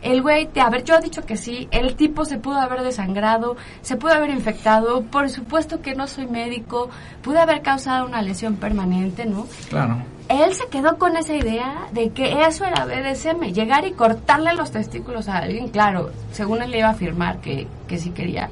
el 0.03 0.21
güey, 0.21 0.49
te 0.49 0.61
haber, 0.61 0.83
yo 0.83 0.97
he 0.97 1.01
dicho 1.01 1.25
que 1.25 1.37
sí, 1.37 1.69
el 1.71 1.95
tipo 1.95 2.25
se 2.25 2.39
pudo 2.39 2.57
haber 2.57 2.83
desangrado, 2.83 3.57
se 3.83 3.95
pudo 3.95 4.15
haber 4.15 4.31
infectado, 4.31 5.03
por 5.03 5.31
supuesto 5.31 5.81
que 5.81 5.95
no 5.95 6.09
soy 6.09 6.27
médico, 6.27 6.91
pude 7.23 7.39
haber 7.39 7.63
causado 7.63 8.05
una 8.05 8.21
lesión 8.21 8.57
permanente, 8.57 9.27
¿no? 9.27 9.47
Claro. 9.71 10.03
Él 10.29 10.53
se 10.55 10.67
quedó 10.69 10.99
con 10.99 11.17
esa 11.17 11.35
idea 11.35 11.89
de 11.93 12.11
que 12.11 12.43
eso 12.47 12.65
era 12.67 12.85
BDSM, 12.85 13.53
llegar 13.53 13.87
y 13.87 13.93
cortarle 13.93 14.55
los 14.55 14.71
testículos 14.71 15.29
a 15.29 15.39
alguien, 15.39 15.69
claro, 15.69 16.11
según 16.33 16.61
él 16.63 16.71
le 16.71 16.81
iba 16.81 16.89
a 16.89 16.93
afirmar 16.93 17.41
que, 17.41 17.67
que 17.87 17.97
sí 17.99 18.11
quería. 18.11 18.51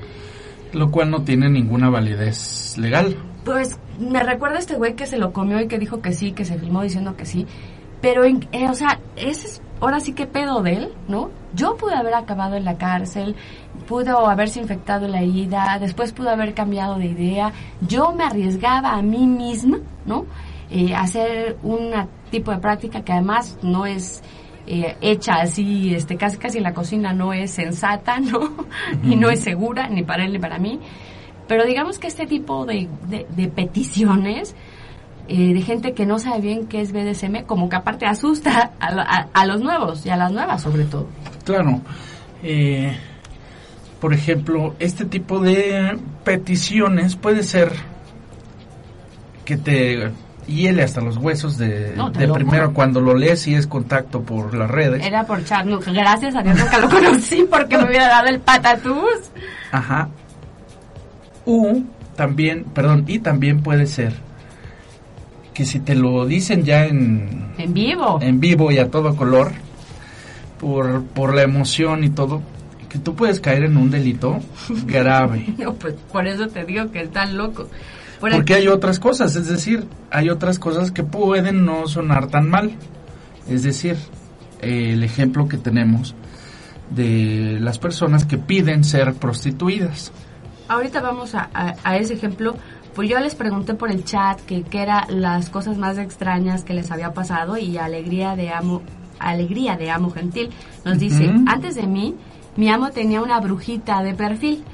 Lo 0.72 0.90
cual 0.90 1.10
no 1.10 1.22
tiene 1.22 1.48
ninguna 1.50 1.90
validez 1.90 2.76
legal. 2.78 3.16
Pues 3.44 3.78
me 4.00 4.22
recuerda 4.22 4.56
a 4.56 4.60
este 4.60 4.74
güey 4.76 4.94
que 4.94 5.06
se 5.06 5.18
lo 5.18 5.32
comió 5.32 5.60
y 5.60 5.68
que 5.68 5.78
dijo 5.78 6.00
que 6.00 6.12
sí, 6.12 6.32
que 6.32 6.44
se 6.44 6.58
filmó 6.58 6.82
diciendo 6.82 7.14
que 7.16 7.26
sí. 7.26 7.46
Pero, 8.00 8.24
en- 8.24 8.48
eh, 8.52 8.68
o 8.68 8.74
sea, 8.74 8.98
ese 9.16 9.46
es 9.46 9.62
ahora 9.80 10.00
sí 10.00 10.12
que 10.12 10.26
pedo 10.26 10.62
de 10.62 10.72
él, 10.74 10.92
¿no? 11.08 11.30
Yo 11.54 11.76
pude 11.76 11.94
haber 11.94 12.14
acabado 12.14 12.56
en 12.56 12.64
la 12.64 12.76
cárcel, 12.78 13.36
pudo 13.86 14.26
haberse 14.28 14.60
infectado 14.60 15.06
la 15.08 15.20
herida, 15.22 15.78
después 15.80 16.12
pudo 16.12 16.30
haber 16.30 16.54
cambiado 16.54 16.96
de 16.98 17.06
idea. 17.06 17.52
Yo 17.80 18.12
me 18.12 18.24
arriesgaba 18.24 18.92
a 18.94 19.02
mí 19.02 19.26
misma, 19.26 19.78
¿no? 20.06 20.24
Eh, 20.70 20.94
hacer 20.94 21.56
un 21.62 21.90
tipo 22.30 22.50
de 22.50 22.58
práctica 22.58 23.02
que 23.02 23.12
además 23.12 23.56
no 23.62 23.86
es 23.86 24.22
eh, 24.66 24.96
hecha 25.00 25.34
así, 25.34 25.94
este, 25.94 26.16
casi 26.16 26.38
casi 26.38 26.58
en 26.58 26.64
la 26.64 26.74
cocina 26.74 27.12
no 27.12 27.32
es 27.32 27.52
sensata, 27.52 28.18
¿no? 28.20 28.66
y 29.04 29.14
no 29.16 29.30
es 29.30 29.40
segura, 29.40 29.88
ni 29.88 30.02
para 30.02 30.24
él 30.24 30.32
ni 30.32 30.38
para 30.40 30.58
mí. 30.58 30.80
Pero 31.46 31.64
digamos 31.64 31.98
que 32.00 32.08
este 32.08 32.26
tipo 32.26 32.66
de, 32.66 32.88
de- 33.08 33.26
de 33.30 33.46
peticiones 33.48 34.56
eh, 35.28 35.54
de 35.54 35.62
gente 35.62 35.92
que 35.92 36.04
no 36.06 36.18
sabe 36.18 36.40
bien 36.40 36.66
qué 36.66 36.80
es 36.80 36.92
BDSM, 36.92 37.44
como 37.46 37.68
que 37.68 37.76
aparte 37.76 38.06
asusta 38.06 38.72
a- 38.80 39.26
a 39.32 39.46
los 39.46 39.60
nuevos 39.60 40.04
y 40.04 40.10
a 40.10 40.16
las 40.16 40.32
nuevas 40.32 40.62
sobre 40.62 40.84
todo. 40.84 41.06
Claro. 41.44 41.80
Eh, 42.42 42.96
por 44.00 44.12
ejemplo, 44.12 44.74
este 44.80 45.04
tipo 45.04 45.38
de 45.38 45.96
peticiones 46.24 47.14
puede 47.16 47.44
ser 47.44 47.70
que 49.44 49.56
te 49.56 50.10
hiele 50.46 50.82
hasta 50.82 51.00
los 51.00 51.16
huesos 51.16 51.58
de, 51.58 51.92
No, 51.96 52.10
de 52.10 52.28
primero 52.28 52.72
cuando 52.72 53.00
lo 53.00 53.14
lees 53.14 53.46
y 53.48 53.54
es 53.54 53.66
contacto 53.66 54.22
por 54.22 54.54
las 54.54 54.70
redes. 54.70 55.04
Era 55.04 55.24
por 55.26 55.44
chat, 55.44 55.64
no, 55.66 55.78
gracias 55.80 56.34
a 56.34 56.42
Dios 56.42 56.56
nunca 56.58 56.78
lo 56.78 56.88
conocí 56.88 57.46
porque 57.50 57.76
me 57.78 57.84
hubiera 57.84 58.08
dado 58.08 58.28
el 58.28 58.40
patatús. 58.40 59.30
Ajá. 59.72 60.08
U 61.44 61.84
también, 62.16 62.64
perdón, 62.64 63.04
y 63.06 63.18
también 63.18 63.60
puede 63.62 63.86
ser 63.86 64.14
que 65.52 65.64
si 65.64 65.80
te 65.80 65.94
lo 65.94 66.26
dicen 66.26 66.64
ya 66.64 66.84
en, 66.84 67.52
En 67.58 67.72
vivo. 67.72 68.18
en 68.20 68.40
vivo 68.40 68.70
y 68.70 68.78
a 68.78 68.90
todo 68.90 69.16
color, 69.16 69.52
por, 70.60 71.02
por 71.04 71.34
la 71.34 71.42
emoción 71.42 72.04
y 72.04 72.10
todo, 72.10 72.42
que 72.88 72.98
tú 72.98 73.14
puedes 73.14 73.40
caer 73.40 73.64
en 73.64 73.76
un 73.76 73.90
delito 73.90 74.38
grave. 74.86 75.46
No, 75.58 75.74
pues 75.74 75.94
por 76.12 76.26
eso 76.26 76.46
te 76.48 76.64
digo 76.64 76.90
que 76.90 77.02
están 77.02 77.36
loco. 77.36 77.68
Por 78.20 78.30
Porque 78.32 78.54
hay 78.54 78.68
otras 78.68 78.98
cosas, 78.98 79.36
es 79.36 79.46
decir, 79.48 79.86
hay 80.10 80.30
otras 80.30 80.58
cosas 80.58 80.90
que 80.90 81.02
pueden 81.04 81.64
no 81.66 81.86
sonar 81.86 82.28
tan 82.28 82.48
mal. 82.48 82.72
Es 83.48 83.62
decir, 83.62 83.96
eh, 84.62 84.92
el 84.94 85.02
ejemplo 85.02 85.48
que 85.48 85.56
tenemos 85.58 86.14
de 86.90 87.58
las 87.60 87.78
personas 87.78 88.24
que 88.24 88.38
piden 88.38 88.84
ser 88.84 89.14
prostituidas. 89.14 90.12
Ahorita 90.68 91.00
vamos 91.00 91.34
a, 91.34 91.48
a- 91.52 91.74
a 91.84 91.96
ese 91.96 92.14
ejemplo. 92.14 92.56
Pues 92.94 93.10
yo 93.10 93.18
les 93.20 93.34
pregunté 93.34 93.74
por 93.74 93.90
el 93.90 94.04
chat 94.04 94.40
que 94.40 94.62
qué 94.62 94.80
eran 94.82 95.04
las 95.20 95.50
cosas 95.50 95.76
más 95.76 95.98
extrañas 95.98 96.64
que 96.64 96.72
les 96.72 96.90
había 96.90 97.12
pasado 97.12 97.58
y 97.58 97.76
alegría 97.76 98.34
de 98.36 98.48
amo, 98.50 98.80
alegría 99.18 99.76
de 99.76 99.90
amo 99.90 100.10
gentil 100.10 100.48
nos 100.84 100.98
dice, 100.98 101.30
antes 101.46 101.74
de 101.74 101.86
mí, 101.86 102.14
mi 102.56 102.70
amo 102.70 102.90
tenía 102.90 103.20
una 103.20 103.38
brujita 103.40 104.02
de 104.02 104.14
perfil 104.14 104.64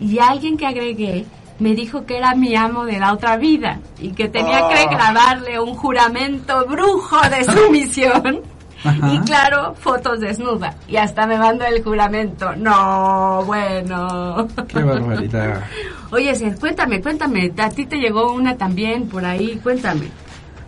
y 0.00 0.18
alguien 0.18 0.56
que 0.56 0.66
agregué 0.66 1.24
me 1.58 1.74
dijo 1.74 2.04
que 2.06 2.16
era 2.18 2.34
mi 2.34 2.54
amo 2.54 2.84
de 2.84 2.98
la 2.98 3.12
otra 3.12 3.36
vida 3.36 3.80
y 3.98 4.12
que 4.12 4.28
tenía 4.28 4.68
que 4.68 4.78
Ah. 4.78 4.90
grabarle 4.90 5.58
un 5.60 5.74
juramento 5.74 6.64
brujo 6.66 7.16
de 7.28 7.44
sumisión. 7.52 8.40
Ajá. 8.84 9.12
Y 9.12 9.18
claro, 9.20 9.74
fotos 9.74 10.20
desnuda. 10.20 10.76
Y 10.86 10.96
hasta 10.98 11.26
me 11.26 11.36
mandó 11.36 11.64
el 11.64 11.82
juramento. 11.82 12.54
No, 12.54 13.42
bueno. 13.44 14.46
Qué 14.68 14.82
barbaridad. 14.84 15.64
Oye, 16.12 16.32
cuéntame, 16.60 17.00
cuéntame. 17.02 17.52
A 17.58 17.68
ti 17.70 17.86
te 17.86 17.96
llegó 17.96 18.32
una 18.32 18.56
también 18.56 19.08
por 19.08 19.24
ahí, 19.24 19.58
cuéntame. 19.64 20.08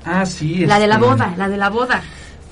Ah, 0.05 0.27
sí. 0.27 0.67
La 0.67 0.81
de 0.81 0.89
la 0.89 0.97
este, 0.97 1.07
boda, 1.07 1.35
la 1.37 1.49
de 1.49 1.57
la 1.57 1.69
boda. 1.71 2.03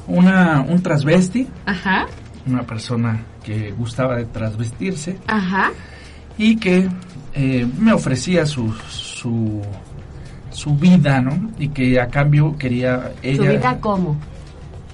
Una, 0.07 0.61
un 0.61 0.81
transvesti, 0.81 1.48
Ajá, 1.66 2.07
una 2.46 2.62
persona 2.62 3.24
que 3.42 3.72
gustaba 3.72 4.16
de 4.16 4.24
transvestirse 4.27 5.18
ajá. 5.27 5.70
y 6.38 6.57
que 6.57 6.88
eh, 7.38 7.66
me 7.79 7.92
ofrecía 7.92 8.44
su, 8.44 8.72
su, 8.88 9.62
su 10.51 10.74
vida, 10.74 11.20
¿no? 11.20 11.53
Y 11.57 11.68
que 11.68 12.01
a 12.01 12.09
cambio 12.09 12.57
quería 12.59 13.12
ella... 13.22 13.37
Su 13.37 13.48
vida 13.48 13.79
cómo? 13.81 14.16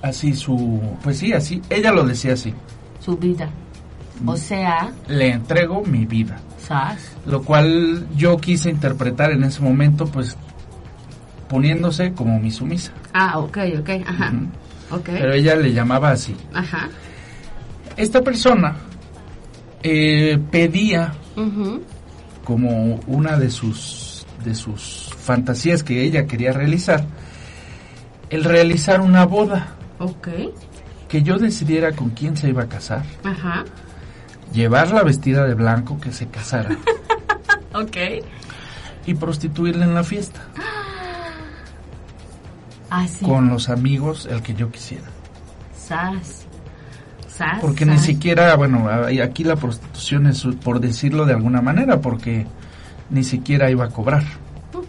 Así 0.02 0.34
su... 0.34 0.78
Pues 1.02 1.16
sí, 1.16 1.32
así. 1.32 1.62
Ella 1.70 1.90
lo 1.90 2.04
decía 2.04 2.34
así. 2.34 2.52
Su 3.00 3.16
vida. 3.16 3.48
O 4.26 4.36
sea, 4.36 4.92
Le 5.08 5.30
entrego 5.30 5.82
mi 5.86 6.04
vida. 6.04 6.38
¿sabes? 6.66 7.16
Lo 7.24 7.42
cual 7.42 8.06
yo 8.14 8.36
quise 8.36 8.68
interpretar 8.68 9.32
en 9.32 9.44
ese 9.44 9.62
momento, 9.62 10.06
pues 10.06 10.36
poniéndose 11.48 12.12
como 12.12 12.38
mi 12.38 12.50
sumisa. 12.50 12.92
Ah, 13.14 13.38
ok, 13.38 13.58
ok, 13.80 13.90
ajá. 14.06 14.32
Ok. 14.90 15.06
Pero 15.06 15.32
ella 15.32 15.56
le 15.56 15.72
llamaba 15.72 16.10
así. 16.10 16.36
Ajá. 16.52 16.90
Esta 17.96 18.20
persona 18.20 18.76
eh, 19.82 20.38
pedía 20.50 21.14
como 22.44 23.00
una 23.06 23.36
de 23.38 23.50
sus 23.50 24.26
de 24.44 24.54
sus 24.54 25.10
fantasías 25.18 25.82
que 25.82 26.02
ella 26.02 26.26
quería 26.26 26.52
realizar 26.52 27.04
el 28.30 28.44
realizar 28.44 29.00
una 29.00 29.24
boda 29.24 29.74
Ok. 29.98 30.28
que 31.08 31.22
yo 31.22 31.38
decidiera 31.38 31.92
con 31.92 32.10
quién 32.10 32.36
se 32.36 32.48
iba 32.50 32.64
a 32.64 32.68
casar 32.68 33.04
Ajá. 33.24 33.64
llevarla 34.52 35.02
vestida 35.02 35.46
de 35.46 35.54
blanco 35.54 35.98
que 36.00 36.12
se 36.12 36.26
casara 36.28 36.76
Ok. 37.74 37.96
y 39.06 39.14
prostituirla 39.14 39.84
en 39.86 39.94
la 39.94 40.04
fiesta 40.04 40.40
Así. 42.90 43.24
con 43.24 43.48
los 43.48 43.68
amigos 43.68 44.26
el 44.30 44.42
que 44.42 44.54
yo 44.54 44.70
quisiera 44.70 45.04
Sas. 45.76 46.43
Sas. 47.36 47.58
porque 47.60 47.84
ni 47.84 47.98
siquiera 47.98 48.54
bueno 48.56 48.88
aquí 49.22 49.42
la 49.44 49.56
prostitución 49.56 50.26
es 50.26 50.46
por 50.62 50.80
decirlo 50.80 51.26
de 51.26 51.32
alguna 51.32 51.60
manera 51.60 52.00
porque 52.00 52.46
ni 53.10 53.24
siquiera 53.24 53.70
iba 53.70 53.84
a 53.86 53.88
cobrar 53.88 54.22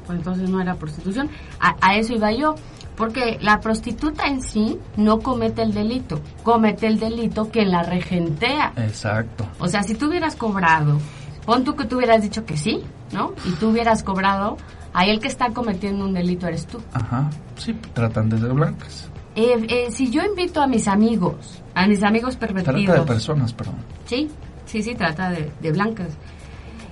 pues 0.05 0.19
entonces 0.19 0.49
no 0.49 0.61
era 0.61 0.75
prostitución. 0.75 1.29
A, 1.59 1.75
a 1.81 1.95
eso 1.95 2.13
iba 2.13 2.31
yo. 2.31 2.55
Porque 2.95 3.37
la 3.41 3.59
prostituta 3.59 4.27
en 4.27 4.41
sí 4.41 4.79
no 4.95 5.19
comete 5.19 5.61
el 5.61 5.73
delito. 5.73 6.21
Comete 6.43 6.87
el 6.87 6.97
delito 6.97 7.49
quien 7.51 7.71
la 7.71 7.83
regentea. 7.83 8.71
exacto 8.77 9.45
O 9.59 9.67
sea, 9.67 9.83
si 9.83 9.95
tú 9.95 10.07
hubieras 10.07 10.35
cobrado, 10.35 10.99
pon 11.45 11.63
tú 11.65 11.75
que 11.75 11.85
tú 11.85 11.97
hubieras 11.97 12.21
dicho 12.21 12.45
que 12.45 12.55
sí, 12.55 12.83
¿no? 13.11 13.33
Y 13.45 13.51
tú 13.53 13.69
hubieras 13.69 14.01
cobrado, 14.01 14.57
ahí 14.93 15.09
el 15.09 15.19
que 15.19 15.27
está 15.27 15.49
cometiendo 15.49 16.05
un 16.05 16.13
delito 16.13 16.47
eres 16.47 16.67
tú. 16.67 16.79
ajá 16.93 17.29
sí 17.57 17.73
tratan 17.93 18.29
de 18.29 18.37
blancas 18.37 19.09
Eh, 19.35 19.65
eh, 19.67 19.91
si 19.91 20.09
yo 20.09 20.23
invito 20.23 20.61
a 20.61 20.67
mis 20.67 20.87
amigos, 20.87 21.61
a 21.73 21.87
mis 21.87 22.01
amigos 22.03 22.35
pervertidos. 22.37 22.85
trata 22.85 23.01
de 23.01 23.05
personas 23.05 23.53
perdón 23.53 23.75
Sí, 24.05 24.29
sí, 24.65 24.81
sí, 24.81 24.95
trata 24.95 25.29
de, 25.29 25.51
de 25.61 25.71
blancas. 25.71 26.17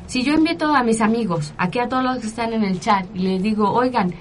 Si 0.08 0.23
yo 0.23 0.34
invito 0.34 0.73
a 0.75 0.84
mis 0.84 0.99
amigos, 1.01 1.53
aquí 1.58 1.79
a 1.79 1.88
todos 1.88 2.03
los 2.03 2.19
que 2.19 2.27
están 2.27 2.53
en 2.53 2.63
el 2.63 2.79
chat, 2.79 3.06
y 3.15 3.19
les 3.19 3.41
digo, 3.41 3.71
oigan, 3.71 4.13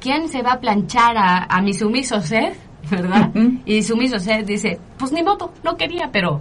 ¿quién 0.00 0.28
se 0.28 0.42
va 0.42 0.52
a 0.52 0.60
planchar 0.60 1.16
a, 1.18 1.44
a 1.44 1.60
mi 1.60 1.74
sumiso 1.74 2.20
Seth? 2.20 2.56
¿Verdad? 2.90 3.30
y 3.64 3.82
sumiso 3.82 4.18
Seth 4.18 4.46
dice, 4.46 4.78
pues 4.96 5.12
ni 5.12 5.22
modo, 5.22 5.52
no 5.64 5.76
quería, 5.76 6.10
pero 6.12 6.40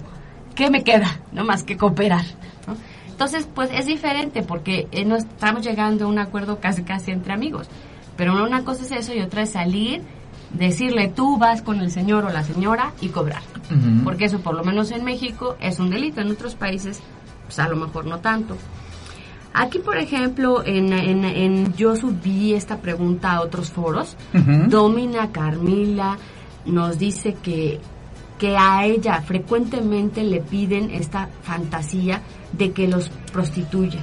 ¿qué 0.55 0.69
me 0.69 0.83
queda? 0.83 1.19
No 1.31 1.43
más 1.43 1.63
que 1.63 1.75
cooperar. 1.75 2.23
¿no? 2.67 2.75
Entonces, 3.09 3.47
pues 3.53 3.69
es 3.73 3.85
diferente 3.85 4.43
porque 4.43 4.87
eh, 4.91 5.05
no 5.05 5.15
estamos 5.15 5.65
llegando 5.65 6.05
a 6.05 6.07
un 6.07 6.19
acuerdo 6.19 6.59
casi 6.59 6.83
casi 6.83 7.11
entre 7.11 7.33
amigos. 7.33 7.67
Pero 8.17 8.33
una 8.43 8.63
cosa 8.63 8.83
es 8.83 8.91
eso 8.91 9.13
y 9.13 9.21
otra 9.21 9.41
es 9.43 9.51
salir, 9.51 10.01
decirle 10.53 11.07
tú 11.09 11.37
vas 11.37 11.61
con 11.61 11.79
el 11.81 11.91
señor 11.91 12.25
o 12.25 12.29
la 12.29 12.43
señora 12.43 12.91
y 13.01 13.09
cobrar. 13.09 13.41
Porque 14.03 14.25
eso 14.25 14.39
por 14.39 14.55
lo 14.55 14.63
menos 14.63 14.91
en 14.91 15.03
México 15.03 15.55
es 15.59 15.79
un 15.79 15.89
delito, 15.89 16.21
en 16.21 16.31
otros 16.31 16.55
países 16.55 17.01
pues 17.45 17.59
a 17.59 17.67
lo 17.67 17.75
mejor 17.75 18.05
no 18.05 18.19
tanto. 18.19 18.55
Aquí, 19.53 19.79
por 19.79 19.97
ejemplo, 19.97 20.63
en, 20.65 20.91
en, 20.91 21.23
en- 21.23 21.73
yo 21.75 21.95
subí 21.95 22.53
esta 22.53 22.77
pregunta 22.79 23.31
a 23.33 23.41
otros 23.41 23.69
foros. 23.71 24.17
Domina 24.67 25.31
Carmila 25.31 26.17
nos 26.65 26.97
dice 26.99 27.35
que, 27.41 27.79
que 28.37 28.57
a 28.57 28.85
ella 28.85 29.21
frecuentemente 29.21 30.23
le 30.23 30.41
piden 30.41 30.91
esta 30.91 31.29
fantasía 31.43 32.21
de 32.51 32.71
que 32.71 32.87
los 32.89 33.09
prostituya. 33.31 34.01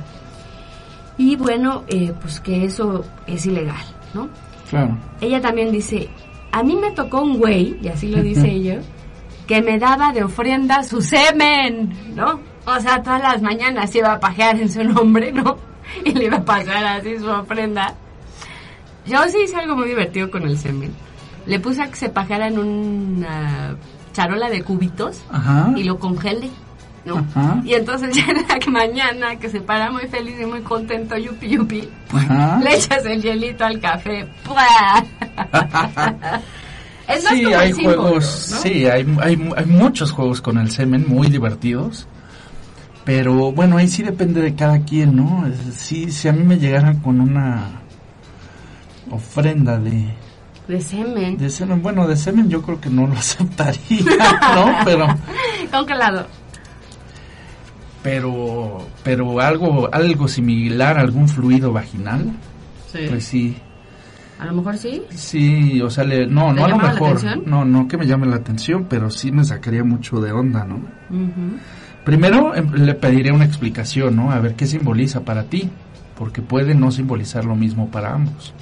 Y 1.19 1.37
bueno, 1.37 1.85
eh, 1.89 2.15
pues 2.21 2.41
que 2.41 2.65
eso 2.65 3.05
es 3.27 3.45
ilegal, 3.45 3.85
¿no? 4.15 4.29
claro 4.71 4.97
Ella 5.21 5.41
también 5.43 5.71
dice, 5.71 6.09
a 6.53 6.63
mí 6.63 6.77
me 6.77 6.91
tocó 6.93 7.23
un 7.23 7.39
güey, 7.39 7.79
y 7.83 7.89
así 7.89 8.09
lo 8.09 8.23
dice 8.23 8.49
ella, 8.51 8.81
que 9.47 9.61
me 9.63 9.79
daba 9.79 10.13
de 10.13 10.23
ofrenda 10.23 10.83
su 10.83 11.01
semen, 11.03 11.93
¿no? 12.15 12.41
O 12.65 12.79
sea, 12.81 13.03
todas 13.03 13.21
las 13.23 13.43
mañanas 13.43 13.95
iba 13.95 14.13
a 14.13 14.21
pajear 14.21 14.61
en 14.61 14.71
su 14.71 14.85
nombre, 14.85 15.33
¿no? 15.33 15.57
Y 16.05 16.13
le 16.13 16.27
iba 16.27 16.39
a 16.39 16.45
pasar 16.45 16.85
así 16.85 17.19
su 17.19 17.29
ofrenda. 17.29 17.95
Yo 19.05 19.19
sí 19.29 19.39
hice 19.45 19.57
algo 19.57 19.75
muy 19.75 19.89
divertido 19.89 20.31
con 20.31 20.45
el 20.45 20.57
semen. 20.57 20.95
Le 21.45 21.59
puse 21.59 21.83
a 21.83 21.89
que 21.89 21.97
se 21.97 22.09
pajeara 22.09 22.47
en 22.47 22.59
una 22.59 23.77
charola 24.13 24.49
de 24.49 24.63
cubitos 24.63 25.21
Ajá. 25.31 25.73
y 25.77 25.83
lo 25.83 25.99
congelé, 25.99 26.51
¿no? 27.05 27.19
Ajá. 27.19 27.61
Y 27.65 27.75
entonces 27.75 28.15
ya 28.15 28.25
en 28.27 28.47
la 28.49 28.59
mañana, 28.71 29.37
que 29.37 29.49
se 29.49 29.61
para 29.61 29.91
muy 29.91 30.07
feliz 30.09 30.37
y 30.41 30.47
muy 30.47 30.61
contento, 30.61 31.17
yupi 31.17 31.49
yupi, 31.49 31.89
Ajá. 32.13 32.61
le 32.63 32.77
echas 32.77 33.05
el 33.07 33.23
hielito 33.23 33.65
al 33.65 33.81
café. 33.81 34.29
es 37.09 37.25
más 37.25 37.33
sí, 37.33 37.45
como 37.45 37.59
hay 37.59 37.73
símbolo, 37.73 38.03
juegos, 38.03 38.49
¿no? 38.51 38.57
sí, 38.59 38.87
hay, 38.87 39.07
hay, 39.21 39.51
hay 39.57 39.67
muchos 39.67 40.13
juegos 40.13 40.41
con 40.41 40.59
el 40.59 40.71
semen 40.71 41.05
muy 41.09 41.29
divertidos. 41.29 42.07
Pero 43.05 43.51
bueno, 43.51 43.79
ahí 43.79 43.89
sí 43.89 44.05
depende 44.05 44.41
de 44.41 44.55
cada 44.55 44.79
quien, 44.81 45.17
¿no? 45.17 45.45
Sí, 45.75 46.13
si 46.13 46.29
a 46.29 46.33
mí 46.33 46.45
me 46.45 46.57
llegaran 46.57 47.01
con 47.01 47.21
una 47.21 47.81
ofrenda 49.11 49.77
de, 49.77 50.05
De 50.69 50.81
semen. 50.81 51.37
de 51.37 51.51
semen, 51.51 51.83
bueno, 51.83 52.07
de 52.07 52.17
semen 52.17 52.49
yo 52.49 52.63
creo 52.63 52.81
que 52.81 52.91
no 52.91 53.09
lo 53.09 53.15
aceptaría, 53.15 54.05
¿no? 54.55 54.73
Pero, 54.85 55.09
Congelado. 55.73 56.29
Pero, 58.03 58.87
pero 59.05 59.41
algo, 59.41 59.89
algo 59.93 60.29
similar, 60.29 60.99
algún 60.99 61.29
fluido 61.29 61.73
vaginal, 61.73 62.33
Sí. 62.93 62.99
pues 63.09 63.25
sí, 63.25 63.57
A 64.39 64.45
lo 64.47 64.55
mejor 64.55 64.77
sí. 64.77 65.03
sí, 65.11 65.81
o 65.81 65.89
sea, 65.89 66.05
le- 66.05 66.27
no, 66.27 66.49
¿Te 66.49 66.55
no 66.61 66.65
a 66.65 66.69
lo 66.69 66.77
mejor, 66.79 67.47
no, 67.47 67.65
no 67.65 67.87
que 67.89 67.97
me 67.97 68.07
llame 68.07 68.27
la 68.27 68.37
atención, 68.37 68.87
pero 68.89 69.09
sí 69.11 69.31
me 69.33 69.45
sacaría 69.45 69.85
mucho 69.85 70.21
de 70.21 70.33
onda, 70.33 70.65
¿no? 70.65 70.77
Ujú. 71.11 71.59
Primero 72.05 72.55
em, 72.55 72.69
le 72.75 72.95
pediré 72.95 73.31
una 73.31 73.45
explicación, 73.45 74.17
¿no? 74.17 74.33
A 74.33 74.41
ver 74.41 74.55
qué 74.57 74.67
simboliza 74.67 75.21
para 75.21 75.45
ti, 75.45 75.71
porque 76.19 76.43
puede 76.43 76.75
no 76.75 76.91
simbolizar 76.91 77.45
lo 77.45 77.55
mismo 77.55 77.89
para 77.89 78.13
ambos. 78.15 78.53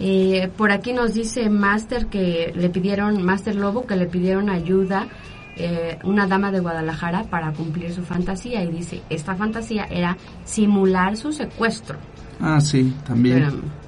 Eh, 0.00 0.48
por 0.56 0.72
aquí 0.72 0.94
nos 0.94 1.12
dice 1.12 1.50
Master 1.50 2.06
que 2.06 2.52
le 2.56 2.70
pidieron, 2.70 3.22
Master 3.22 3.54
Lobo, 3.56 3.86
que 3.86 3.96
le 3.96 4.06
pidieron 4.06 4.48
ayuda 4.48 5.08
eh, 5.56 5.98
una 6.04 6.26
dama 6.26 6.50
de 6.50 6.60
Guadalajara 6.60 7.24
para 7.24 7.52
cumplir 7.52 7.92
su 7.92 8.02
fantasía. 8.02 8.62
Y 8.64 8.70
dice, 8.70 9.02
esta 9.10 9.34
fantasía 9.34 9.84
era 9.90 10.16
simular 10.44 11.16
su 11.16 11.32
secuestro. 11.32 11.98
Ah, 12.40 12.60
sí, 12.60 12.94
también. 13.06 13.42
Espérame. 13.42 13.80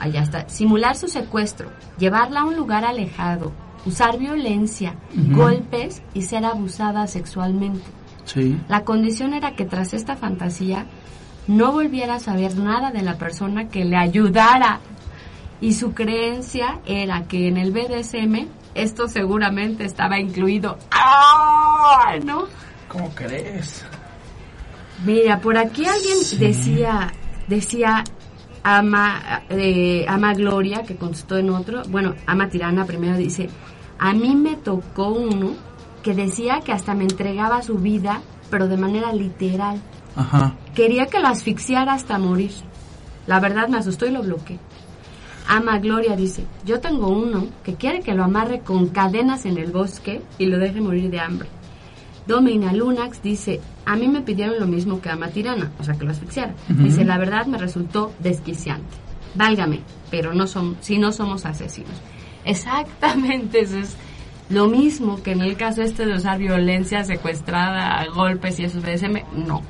Allá 0.00 0.22
está. 0.22 0.48
Simular 0.48 0.96
su 0.96 1.08
secuestro, 1.08 1.70
llevarla 1.98 2.40
a 2.40 2.44
un 2.44 2.56
lugar 2.56 2.84
alejado, 2.84 3.52
usar 3.84 4.18
violencia, 4.18 4.94
golpes 5.32 6.02
y 6.14 6.22
ser 6.22 6.44
abusada 6.44 7.06
sexualmente. 7.06 7.84
Sí. 8.24 8.60
La 8.68 8.84
condición 8.84 9.34
era 9.34 9.56
que 9.56 9.64
tras 9.64 9.94
esta 9.94 10.16
fantasía 10.16 10.86
no 11.48 11.72
volviera 11.72 12.16
a 12.16 12.20
saber 12.20 12.56
nada 12.56 12.92
de 12.92 13.02
la 13.02 13.16
persona 13.16 13.68
que 13.68 13.84
le 13.84 13.96
ayudara. 13.96 14.80
Y 15.60 15.72
su 15.72 15.92
creencia 15.92 16.78
era 16.86 17.24
que 17.24 17.48
en 17.48 17.56
el 17.56 17.72
BDSM 17.72 18.46
esto 18.82 19.08
seguramente 19.08 19.84
estaba 19.84 20.18
incluido. 20.18 20.78
¡Ah! 20.90 22.14
¿No? 22.24 22.46
¿Cómo 22.88 23.10
crees? 23.14 23.84
Mira, 25.04 25.40
por 25.40 25.56
aquí 25.56 25.86
alguien 25.86 26.18
decía, 26.38 27.12
decía 27.46 28.04
Ama, 28.62 29.42
eh, 29.48 30.04
Ama 30.08 30.34
Gloria, 30.34 30.82
que 30.82 30.96
contestó 30.96 31.36
en 31.36 31.50
otro, 31.50 31.82
bueno, 31.88 32.14
Ama 32.26 32.48
Tirana 32.48 32.84
primero 32.84 33.16
dice, 33.16 33.48
a 33.98 34.12
mí 34.12 34.34
me 34.34 34.56
tocó 34.56 35.08
uno 35.08 35.52
que 36.02 36.14
decía 36.14 36.60
que 36.60 36.72
hasta 36.72 36.94
me 36.94 37.04
entregaba 37.04 37.62
su 37.62 37.76
vida, 37.78 38.22
pero 38.50 38.68
de 38.68 38.76
manera 38.76 39.12
literal. 39.12 39.80
Ajá. 40.16 40.54
Quería 40.74 41.06
que 41.06 41.20
lo 41.20 41.28
asfixiara 41.28 41.92
hasta 41.92 42.18
morir. 42.18 42.52
La 43.26 43.40
verdad 43.40 43.68
me 43.68 43.78
asustó 43.78 44.06
y 44.06 44.10
lo 44.10 44.22
bloqueé. 44.22 44.58
Ama 45.50 45.78
Gloria 45.78 46.14
dice, 46.14 46.44
yo 46.66 46.78
tengo 46.78 47.08
uno 47.08 47.46
que 47.64 47.74
quiere 47.74 48.00
que 48.00 48.14
lo 48.14 48.22
amarre 48.22 48.60
con 48.60 48.88
cadenas 48.88 49.46
en 49.46 49.56
el 49.56 49.72
bosque 49.72 50.20
y 50.36 50.44
lo 50.44 50.58
deje 50.58 50.82
morir 50.82 51.10
de 51.10 51.20
hambre. 51.20 51.48
Domina 52.26 52.74
Lunax 52.74 53.22
dice, 53.22 53.58
a 53.86 53.96
mí 53.96 54.06
me 54.08 54.20
pidieron 54.20 54.60
lo 54.60 54.66
mismo 54.66 55.00
que 55.00 55.08
a 55.08 55.16
Matirana, 55.16 55.72
o 55.80 55.84
sea, 55.84 55.94
que 55.94 56.04
lo 56.04 56.10
asfixiara. 56.10 56.54
Dice, 56.68 57.02
la 57.06 57.16
verdad 57.16 57.46
me 57.46 57.56
resultó 57.56 58.12
desquiciante. 58.18 58.94
Válgame, 59.34 59.80
pero 60.10 60.34
no 60.34 60.46
son, 60.46 60.76
si 60.80 60.98
no 60.98 61.12
somos 61.12 61.46
asesinos. 61.46 61.94
Exactamente, 62.44 63.60
eso 63.60 63.78
es 63.78 63.96
lo 64.50 64.68
mismo 64.68 65.22
que 65.22 65.32
en 65.32 65.40
el 65.40 65.56
caso 65.56 65.80
este 65.80 66.04
de 66.04 66.14
usar 66.14 66.38
violencia 66.38 67.04
secuestrada, 67.04 68.04
golpes 68.14 68.60
y 68.60 68.64
eso 68.64 68.78
es 68.78 68.84
BDSM, 68.84 69.46
no. 69.46 69.62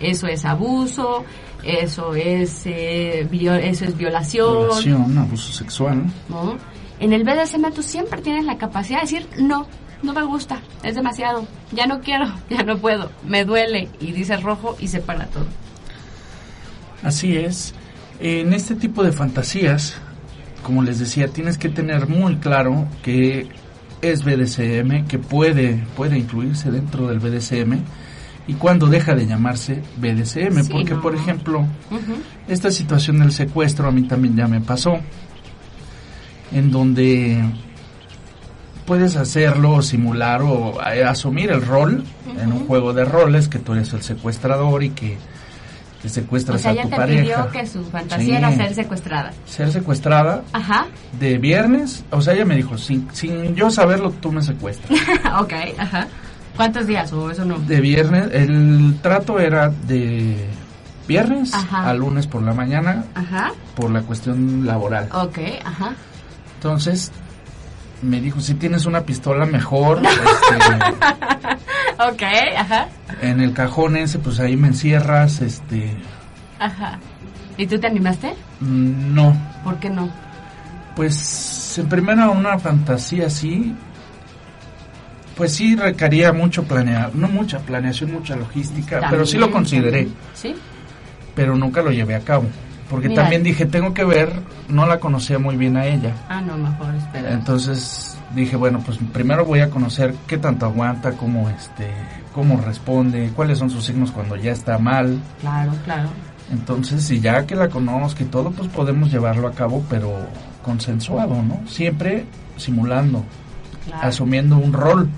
Eso 0.00 0.26
es 0.28 0.44
abuso, 0.44 1.24
eso 1.64 2.14
es, 2.14 2.62
eh, 2.66 3.26
vio- 3.30 3.54
eso 3.56 3.84
es 3.84 3.96
violación, 3.96 4.58
Violación, 4.68 5.18
abuso 5.18 5.52
sexual. 5.52 6.04
¿no? 6.28 6.56
En 7.00 7.12
el 7.12 7.24
BDSM 7.24 7.72
tú 7.72 7.82
siempre 7.82 8.20
tienes 8.22 8.44
la 8.44 8.58
capacidad 8.58 8.98
de 9.00 9.02
decir, 9.06 9.26
no, 9.38 9.66
no 10.02 10.12
me 10.12 10.22
gusta, 10.22 10.60
es 10.82 10.94
demasiado, 10.94 11.46
ya 11.72 11.86
no 11.86 12.00
quiero, 12.00 12.26
ya 12.50 12.62
no 12.62 12.76
puedo, 12.78 13.10
me 13.26 13.44
duele, 13.44 13.88
y 14.00 14.12
dices 14.12 14.42
rojo 14.42 14.76
y 14.80 14.88
se 14.88 15.00
para 15.00 15.26
todo. 15.26 15.46
Así 17.02 17.36
es. 17.36 17.74
En 18.20 18.52
este 18.52 18.74
tipo 18.74 19.04
de 19.04 19.12
fantasías, 19.12 19.96
como 20.64 20.82
les 20.82 20.98
decía, 20.98 21.28
tienes 21.28 21.56
que 21.58 21.68
tener 21.68 22.08
muy 22.08 22.36
claro 22.36 22.86
que 23.02 23.48
es 24.02 24.24
BDSM, 24.24 25.06
que 25.06 25.18
puede, 25.18 25.84
puede 25.96 26.18
incluirse 26.18 26.70
dentro 26.70 27.06
del 27.08 27.20
BDSM 27.20 27.82
y 28.48 28.54
cuando 28.54 28.86
deja 28.88 29.14
de 29.14 29.26
llamarse 29.26 29.82
BDSM, 29.98 30.62
Sí, 30.64 30.72
porque 30.72 30.94
no. 30.94 31.00
por 31.02 31.14
ejemplo, 31.14 31.60
Ujú. 31.60 32.14
esta 32.48 32.70
situación 32.72 33.20
del 33.20 33.30
secuestro 33.30 33.86
a 33.86 33.92
mí 33.92 34.02
también 34.02 34.34
ya 34.36 34.48
me 34.48 34.60
pasó, 34.60 34.98
en 36.50 36.70
donde 36.70 37.44
puedes 38.86 39.16
hacerlo, 39.16 39.82
simular 39.82 40.40
o 40.42 40.80
eh, 40.90 41.04
asumir 41.04 41.50
el 41.50 41.64
rol 41.64 42.02
en 42.40 42.52
un 42.52 42.66
juego 42.66 42.92
de 42.94 43.04
roles, 43.04 43.48
que 43.48 43.58
tú 43.58 43.74
eres 43.74 43.92
el 43.92 44.02
secuestrador 44.02 44.82
y 44.82 44.90
que, 44.90 45.18
secuestras 46.06 46.60
O 46.60 46.62
sea, 46.62 46.70
a 46.70 46.72
ella 46.74 46.82
tu 46.84 46.88
te 46.90 46.96
pareja. 46.96 47.22
pidió 47.22 47.50
que 47.50 47.66
su 47.66 47.84
fantasía 47.84 48.24
Sí. 48.26 48.32
era 48.32 48.56
ser 48.56 48.72
secuestrada. 48.74 49.32
Ser 49.44 49.70
secuestrada 49.72 50.42
Ajá, 50.54 50.86
de 51.20 51.36
viernes, 51.36 52.02
o 52.10 52.22
sea, 52.22 52.32
ella 52.32 52.46
me 52.46 52.56
dijo, 52.56 52.78
sin, 52.78 53.06
sin 53.12 53.54
yo 53.54 53.68
saberlo, 53.70 54.10
tú 54.12 54.32
me 54.32 54.40
secuestras. 54.40 54.90
ok, 55.40 55.52
ajá. 55.76 56.06
¿Cuántos 56.58 56.86
días 56.86 57.10
o 57.14 57.30
eso 57.30 57.44
no? 57.46 57.56
De 57.60 57.80
viernes, 57.80 58.28
el 58.32 58.98
trato 59.00 59.38
era 59.40 59.70
de 59.70 60.46
viernes 61.06 61.54
Ajá. 61.54 61.88
a 61.88 61.94
lunes 61.94 62.26
por 62.26 62.42
la 62.42 62.52
mañana 62.52 63.04
Ajá, 63.14 63.52
por 63.74 63.90
la 63.90 64.02
cuestión 64.02 64.66
laboral. 64.66 65.08
ok, 65.12 65.38
ajá. 65.64 65.92
Entonces, 66.56 67.10
me 68.02 68.20
dijo, 68.20 68.40
si 68.40 68.54
tienes 68.54 68.84
una 68.84 69.02
pistola 69.02 69.46
mejor, 69.46 70.02
este, 70.04 70.94
ok, 71.98 72.22
ajá, 72.58 72.88
en 73.22 73.40
el 73.40 73.52
cajón 73.54 73.96
ese, 73.96 74.18
pues 74.18 74.38
ahí 74.40 74.56
me 74.56 74.68
encierras, 74.68 75.40
este, 75.40 75.96
ajá. 76.58 76.98
¿Y 77.56 77.66
tú 77.66 77.78
te 77.78 77.86
animaste? 77.86 78.34
mm, 78.60 79.14
no, 79.14 79.36
¿Por 79.64 79.76
qué 79.78 79.90
no? 79.90 80.10
pues 80.96 81.78
en 81.78 81.88
primera 81.88 82.28
una 82.30 82.58
fantasía 82.58 83.26
así, 83.28 83.72
pues 85.38 85.54
sí 85.54 85.74
requería 85.76 86.32
mucho 86.34 86.64
planear, 86.64 87.14
no 87.14 87.28
mucha 87.28 87.60
planeación, 87.60 88.12
mucha 88.12 88.36
logística, 88.36 89.06
pero 89.08 89.24
sí 89.24 89.38
lo 89.38 89.50
consideré. 89.50 90.08
¿Sí? 90.34 90.54
pero 91.34 91.54
nunca 91.56 91.80
lo 91.82 91.92
llevé 91.92 92.16
a 92.16 92.20
cabo, 92.20 92.46
porque 92.90 93.08
Mira. 93.08 93.22
también 93.22 93.44
dije, 93.44 93.64
tengo 93.64 93.94
que 93.94 94.02
ver, 94.04 94.32
no 94.68 94.86
la 94.86 94.98
conocía 94.98 95.38
muy 95.38 95.56
bien 95.56 95.76
a 95.76 95.86
ella, 95.86 96.12
Ah, 96.28 96.40
no, 96.40 96.58
mejor 96.58 96.92
espera. 96.96 97.30
entonces 97.32 98.18
dije, 98.34 98.56
bueno, 98.56 98.82
pues 98.84 98.98
primero 99.12 99.44
voy 99.44 99.60
a 99.60 99.70
conocer 99.70 100.14
qué 100.26 100.36
tanto 100.36 100.66
aguanta, 100.66 101.12
cómo 101.12 101.48
este, 101.48 101.86
cómo 102.34 102.56
responde, 102.60 103.30
cuáles 103.36 103.58
son 103.58 103.70
sus 103.70 103.84
signos 103.84 104.10
cuando 104.10 104.34
ya 104.34 104.50
está 104.50 104.78
mal, 104.78 105.20
Claro, 105.40 105.70
claro. 105.84 106.08
entonces 106.52 107.04
si 107.04 107.20
ya 107.20 107.46
que 107.46 107.54
la 107.54 107.68
conozco 107.68 108.24
y 108.24 108.26
todo, 108.26 108.50
pues 108.50 108.68
podemos 108.70 109.12
llevarlo 109.12 109.46
a 109.46 109.52
cabo, 109.52 109.84
pero 109.88 110.12
consensuado, 110.64 111.40
¿no? 111.42 111.60
Siempre 111.68 112.24
simulando, 112.56 113.24
Claro. 113.86 114.08
asumiendo 114.08 114.58
un 114.58 114.72
rol. 114.72 115.08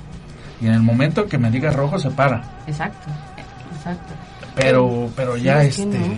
Y 0.60 0.66
en 0.66 0.74
el 0.74 0.82
momento 0.82 1.26
que 1.26 1.38
me 1.38 1.50
diga 1.50 1.70
rojo 1.70 1.98
se 1.98 2.10
para. 2.10 2.42
Exacto, 2.66 3.08
exacto. 3.76 4.12
Pero, 4.54 5.08
pero 5.16 5.36
Sí, 5.36 5.42
ya 5.42 5.62
es 5.62 5.78
este, 5.78 5.98
no. 5.98 6.14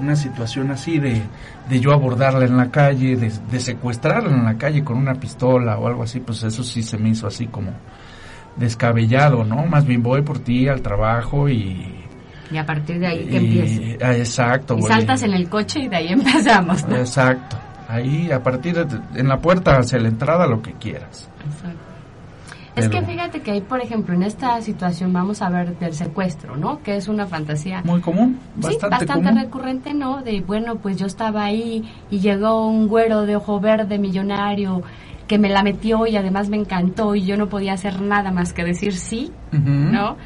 una 0.00 0.14
situación 0.16 0.70
así 0.70 0.98
de, 0.98 1.22
de 1.68 1.80
yo 1.80 1.92
abordarla 1.92 2.44
en 2.44 2.56
la 2.56 2.70
calle, 2.70 3.16
de, 3.16 3.32
de 3.50 3.60
secuestrarla 3.60 4.30
en 4.30 4.44
la 4.44 4.54
calle 4.56 4.84
con 4.84 4.96
una 4.98 5.14
pistola 5.14 5.78
o 5.78 5.86
algo 5.86 6.02
así, 6.04 6.20
pues 6.20 6.42
eso 6.44 6.62
sí 6.62 6.82
se 6.82 6.98
me 6.98 7.08
hizo 7.10 7.26
así 7.26 7.46
como 7.46 7.72
descabellado, 8.56 9.44
¿no? 9.44 9.64
Más 9.66 9.84
bien 9.84 10.02
voy 10.02 10.22
por 10.22 10.38
ti 10.38 10.68
al 10.68 10.80
trabajo 10.82 11.48
y... 11.48 12.00
Y 12.50 12.56
a 12.58 12.64
partir 12.66 13.00
de 13.00 13.06
ahí 13.06 13.24
que 13.26 13.36
empieza. 13.38 14.06
ah, 14.06 14.16
exacto, 14.16 14.76
Y 14.78 14.82
saltas 14.82 15.22
en 15.22 15.32
el 15.32 15.48
coche 15.48 15.80
y 15.80 15.88
de 15.88 15.96
ahí 15.96 16.08
empezamos, 16.12 16.86
¿no? 16.86 16.96
Exacto. 16.96 17.56
Ahí, 17.88 18.30
a 18.30 18.42
partir 18.42 18.74
de, 18.86 19.00
en 19.18 19.28
la 19.28 19.38
puerta 19.38 19.78
hacia 19.78 19.98
la 19.98 20.08
entrada, 20.08 20.46
lo 20.46 20.62
que 20.62 20.72
quieras. 20.74 21.28
Exacto. 21.44 21.83
Es 22.76 22.88
que 22.88 23.02
fíjate 23.02 23.40
que 23.40 23.52
ahí, 23.52 23.60
por 23.60 23.80
ejemplo, 23.80 24.14
en 24.14 24.22
esta 24.24 24.60
situación 24.60 25.12
vamos 25.12 25.42
a 25.42 25.48
ver 25.48 25.78
del 25.78 25.94
secuestro, 25.94 26.56
¿no? 26.56 26.82
Que 26.82 26.96
es 26.96 27.06
una 27.06 27.26
fantasía 27.26 27.82
Muy 27.84 28.00
común, 28.00 28.38
Sí, 28.56 28.62
bastante, 28.62 28.88
bastante 28.88 29.28
común. 29.28 29.42
recurrente, 29.44 29.94
¿no? 29.94 30.22
De, 30.22 30.40
bueno, 30.40 30.76
pues 30.76 30.96
yo 30.96 31.06
estaba 31.06 31.44
ahí 31.44 31.84
y 32.10 32.18
llegó 32.18 32.66
un 32.66 32.88
güero 32.88 33.26
de 33.26 33.36
ojo 33.36 33.60
verde 33.60 33.98
millonario 33.98 34.82
que 35.28 35.38
me 35.38 35.48
la 35.48 35.62
metió 35.62 36.06
y 36.06 36.16
además 36.16 36.48
me 36.48 36.56
encantó 36.56 37.14
y 37.14 37.24
yo 37.24 37.36
no 37.36 37.48
podía 37.48 37.72
hacer 37.74 38.00
nada 38.02 38.30
más 38.32 38.52
que 38.52 38.64
decir 38.64 38.94
sí, 38.94 39.30
Ujú. 39.52 39.62
¿no? 39.70 40.16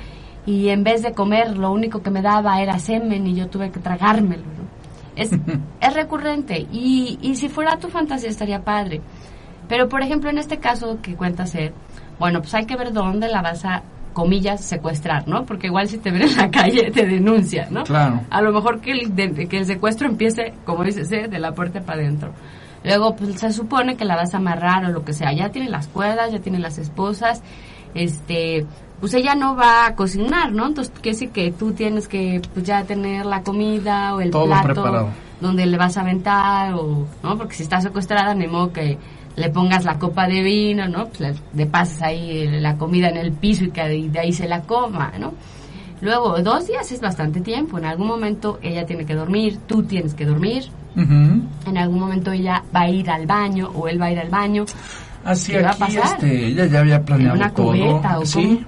Y 0.47 0.71
en 0.71 0.83
vez 0.83 1.03
de 1.03 1.13
comer, 1.13 1.59
lo 1.59 1.71
único 1.71 2.03
que 2.03 2.11
me 2.11 2.23
daba 2.23 2.61
era 2.63 2.79
semen 2.79 3.27
y 3.27 3.35
yo 3.35 3.49
tuve 3.49 3.71
que 3.71 3.79
tragármelo, 3.81 4.43
¿no? 4.45 4.69
Es, 5.17 5.31
es 5.81 5.95
recurrente 5.95 6.67
y, 6.73 7.19
y 7.21 7.35
si 7.37 7.49
fuera 7.51 7.79
tu 7.79 7.89
fantasía 7.89 8.31
estaría 8.31 8.65
padre. 8.65 9.03
Pero, 9.69 9.89
por 9.91 10.01
ejemplo, 10.03 10.31
en 10.31 10.39
este 10.39 10.57
caso 10.59 10.99
que 11.03 11.15
cuentas, 11.15 11.55
Ed, 11.55 11.73
bueno, 12.18 12.40
pues 12.40 12.54
hay 12.54 12.66
que 12.66 12.76
ver 12.76 12.92
dónde 12.92 13.28
la 13.28 13.42
vas 13.42 13.64
a, 13.64 13.83
comillas, 14.12 14.64
secuestrar, 14.64 15.28
¿no? 15.28 15.44
Porque 15.44 15.68
igual 15.68 15.87
si 15.88 15.98
te 15.98 16.11
ven 16.11 16.22
en 16.22 16.37
la 16.37 16.50
calle 16.52 16.90
te 16.90 17.07
denuncian, 17.07 17.72
¿no? 17.72 17.85
Claro. 17.85 18.20
A 18.31 18.42
lo 18.42 18.52
mejor 18.52 18.81
que 18.81 18.90
el, 18.92 19.14
de- 19.14 19.46
que 19.46 19.59
el 19.59 19.64
secuestro 19.66 20.09
empiece, 20.09 20.54
como 20.64 20.83
dices, 20.83 21.11
¿eh? 21.12 21.28
de 21.28 21.38
la 21.38 21.52
puerta 21.52 21.81
para 21.83 22.00
adentro. 22.00 22.33
Luego, 22.85 23.14
pues 23.14 23.38
se 23.38 23.52
supone 23.52 23.96
que 23.96 24.04
la 24.04 24.16
vas 24.16 24.35
a 24.35 24.38
amarrar 24.38 24.85
o 24.87 24.88
lo 24.88 25.04
que 25.04 25.12
sea. 25.12 25.33
Ya 25.33 25.50
tiene 25.50 25.68
las 25.68 25.87
cuerdas, 25.88 26.33
ya 26.33 26.40
tiene 26.40 26.59
las 26.59 26.78
esposas. 26.78 27.42
Este, 27.94 28.66
pues 29.00 29.14
ella 29.14 29.35
no 29.35 29.57
va 29.57 29.87
a 29.87 29.94
cocinar, 29.94 30.52
¿no? 30.52 30.66
Entonces, 30.66 30.92
quiere 30.94 31.11
decir 31.11 31.31
que 31.31 31.52
tú 31.52 31.72
tienes 31.72 32.09
que, 32.09 32.40
pues 32.54 32.66
ya 32.66 32.85
tener 32.85 33.24
la 33.26 33.42
comida 33.42 34.14
o 34.14 34.20
el 34.20 34.31
Todo 34.31 34.46
plato 34.46 34.64
preparado. 34.83 35.09
donde 35.40 35.66
le 35.66 35.76
vas 35.76 35.96
a 35.96 36.00
aventar 36.00 36.74
o, 36.74 37.07
¿no? 37.22 37.37
Porque 37.37 37.54
si 37.54 37.62
está 37.62 37.81
secuestrada, 37.81 38.35
ni 38.35 38.46
modo 38.46 38.72
que 38.72 38.98
le 39.38 39.51
pongas 39.51 39.85
la 39.85 39.98
copa 39.98 40.27
de 40.27 40.42
vino, 40.42 40.88
¿no? 40.88 41.07
Pues 41.09 41.20
le, 41.20 41.35
le 41.55 41.66
pasas 41.66 42.03
ahí 42.03 42.46
la 42.61 42.77
comida 42.77 43.09
en 43.09 43.16
el 43.16 43.33
piso 43.33 43.64
y 43.64 43.70
que 43.70 43.83
de, 43.88 44.09
de 44.09 44.18
ahí 44.18 44.33
se 44.33 44.48
la 44.48 44.62
coma, 44.62 45.12
¿no? 45.18 45.33
Luego, 46.01 46.38
dos 46.42 46.66
días 46.68 46.90
es 46.92 47.01
bastante 47.01 47.40
tiempo. 47.40 47.79
En 47.79 47.85
algún 47.85 48.07
momento 48.07 48.59
ella 48.62 48.87
tiene 48.87 49.05
que 49.05 49.14
dormir, 49.14 49.59
tú 49.66 49.83
tienes 49.83 50.14
que 50.14 50.24
dormir. 50.24 50.64
En 50.96 51.79
algún 51.79 52.01
momento 52.01 52.33
ella 52.33 52.62
va 52.74 52.81
a 52.83 52.88
ir 52.88 53.09
al 53.11 53.27
baño 53.27 53.70
o 53.74 53.87
él 53.88 54.01
va 54.01 54.07
a 54.07 54.13
ir 54.13 54.19
al 54.19 54.31
baño. 54.31 54.65
Así 55.25 55.52
¿Qué 55.52 55.63
va 55.63 55.69
a 55.69 55.73
aquí, 55.73 55.81
pasar? 55.81 56.04
este, 56.15 56.46
ella 56.46 56.67
ya 56.67 56.81
había 56.81 56.96
¿En 56.96 57.04
planeado 57.04 57.35
una 57.37 57.50
todo. 57.50 57.67
cubeta 57.67 58.19
o 58.19 58.25
sí. 58.27 58.65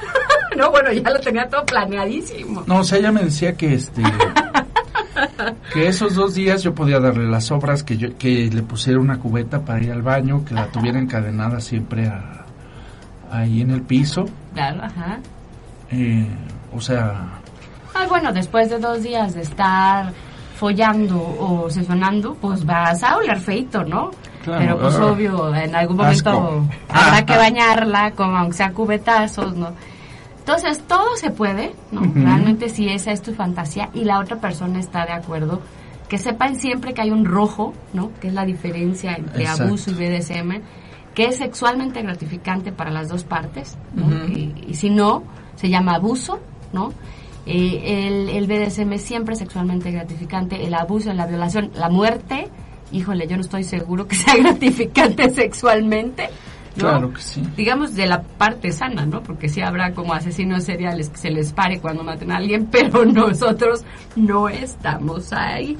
no, 0.56 0.70
bueno, 0.70 0.92
ya 0.92 1.10
lo 1.10 1.20
tenía 1.20 1.48
todo 1.48 1.64
planeadísimo. 1.64 2.64
No, 2.66 2.78
o 2.80 2.84
sea, 2.84 2.98
ella 2.98 3.12
me 3.12 3.22
decía 3.22 3.54
que 3.56 3.74
este 3.74 4.02
que 5.72 5.86
esos 5.88 6.14
dos 6.14 6.34
días 6.34 6.62
yo 6.62 6.74
podía 6.74 6.98
darle 7.00 7.28
las 7.28 7.50
obras, 7.50 7.82
que, 7.82 7.96
yo, 7.96 8.16
que 8.18 8.50
le 8.52 8.62
pusiera 8.62 8.98
una 9.00 9.18
cubeta 9.18 9.60
para 9.64 9.82
ir 9.82 9.92
al 9.92 10.02
baño, 10.02 10.44
que 10.44 10.54
la 10.54 10.66
tuviera 10.66 10.98
encadenada 10.98 11.60
siempre 11.60 12.06
a- 12.08 12.44
ahí 13.30 13.60
en 13.60 13.70
el 13.70 13.82
piso. 13.82 14.24
Claro, 14.54 14.82
ajá. 14.84 15.18
eh, 15.90 16.26
o 16.74 16.80
sea, 16.80 17.28
Ah, 17.94 18.06
bueno, 18.08 18.32
después 18.32 18.70
de 18.70 18.78
dos 18.78 19.02
días 19.02 19.34
de 19.34 19.42
estar 19.42 20.12
follando 20.56 21.16
o 21.20 21.68
sesionando, 21.70 22.34
pues 22.34 22.64
vas 22.64 23.02
a 23.02 23.16
oler 23.16 23.38
feito, 23.40 23.82
¿no? 23.84 24.10
Claro, 24.44 24.60
Pero 24.64 24.78
pues 24.78 24.94
ah, 24.96 25.06
obvio, 25.06 25.54
en 25.54 25.74
algún 25.74 25.96
momento 25.96 26.30
asco. 26.30 26.64
habrá 26.88 27.26
que 27.26 27.36
bañarla, 27.36 28.12
como 28.12 28.36
aunque 28.36 28.56
sea 28.56 28.72
cubetazos, 28.72 29.54
¿no? 29.56 29.72
Entonces, 30.56 30.82
todo 30.88 31.16
se 31.16 31.30
puede, 31.30 31.72
¿no? 31.92 32.02
Realmente 32.12 32.68
si 32.68 32.88
esa 32.88 33.12
es 33.12 33.22
tu 33.22 33.32
fantasía 33.32 33.90
y 33.94 34.04
la 34.04 34.18
otra 34.18 34.40
persona 34.40 34.80
está 34.80 35.06
de 35.06 35.12
acuerdo, 35.12 35.60
que 36.08 36.18
sepan 36.18 36.56
siempre 36.56 36.92
que 36.92 37.02
hay 37.02 37.12
un 37.12 37.24
rojo, 37.24 37.72
¿no? 37.92 38.10
Que 38.20 38.28
es 38.28 38.34
la 38.34 38.44
diferencia 38.44 39.14
entre 39.14 39.42
Exacto. 39.42 39.64
abuso 39.64 39.92
y 39.92 39.94
BDSM, 39.94 40.60
que 41.14 41.26
es 41.26 41.36
sexualmente 41.36 42.02
gratificante 42.02 42.72
para 42.72 42.90
las 42.90 43.08
dos 43.08 43.22
partes, 43.22 43.78
¿no? 43.94 44.06
Ujú. 44.06 44.32
y, 44.32 44.54
y 44.66 44.74
si 44.74 44.90
no, 44.90 45.22
se 45.54 45.68
llama 45.68 45.94
abuso, 45.94 46.40
¿no? 46.72 46.92
Eh, 47.46 48.08
el, 48.08 48.28
el 48.28 48.46
BDSM 48.46 48.92
es 48.94 49.02
siempre 49.02 49.36
sexualmente 49.36 49.92
gratificante, 49.92 50.66
el 50.66 50.74
abuso, 50.74 51.12
la 51.12 51.26
violación, 51.26 51.70
la 51.74 51.88
muerte, 51.88 52.48
híjole, 52.92 53.26
yo 53.28 53.36
no 53.36 53.42
estoy 53.42 53.62
seguro 53.62 54.08
que 54.08 54.16
sea 54.16 54.36
gratificante 54.38 55.30
sexualmente, 55.30 56.28
¿no? 56.76 56.82
claro 56.88 57.12
que 57.12 57.20
sí. 57.20 57.42
digamos 57.56 57.94
de 57.94 58.06
la 58.06 58.22
parte 58.22 58.70
sana, 58.72 59.04
¿no? 59.06 59.22
Porque 59.22 59.48
sí 59.48 59.60
habrá 59.60 59.92
como 59.92 60.14
asesinos 60.14 60.64
seriales 60.64 61.08
que 61.08 61.16
se 61.18 61.30
les 61.30 61.52
pare 61.52 61.80
cuando 61.80 62.02
maten 62.04 62.30
a 62.32 62.36
alguien, 62.36 62.66
pero 62.70 63.04
nosotros 63.04 63.84
no 64.16 64.48
estamos 64.48 65.32
ahí. 65.32 65.76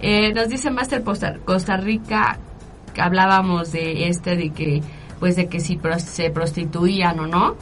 Eh, 0.00 0.32
nos 0.32 0.48
dice 0.48 0.70
Master 0.70 1.02
Costa, 1.02 1.36
Costa 1.44 1.76
Rica 1.76 2.38
que 2.94 3.00
hablábamos 3.02 3.72
de 3.72 4.08
este 4.08 4.36
de 4.36 4.50
que 4.50 4.82
pues 5.18 5.34
de 5.36 5.48
que 5.48 5.58
si 5.60 5.76
pros- 5.76 6.02
se 6.02 6.30
prostituían 6.30 7.18
o 7.18 7.26
no 7.26 7.56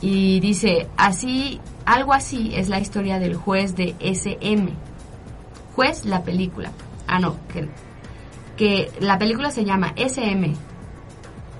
y 0.00 0.38
dice 0.40 0.86
así 0.96 1.60
algo 1.84 2.12
así 2.12 2.52
es 2.54 2.68
la 2.68 2.78
historia 2.78 3.18
del 3.18 3.34
juez 3.34 3.74
de 3.76 3.94
SM 4.00 4.68
juez 5.74 6.04
la 6.04 6.22
película 6.22 6.70
ah 7.08 7.18
no 7.18 7.36
que, 7.52 7.68
que 8.56 8.90
la 9.00 9.18
película 9.18 9.50
se 9.50 9.64
llama 9.64 9.92
SM 9.96 10.54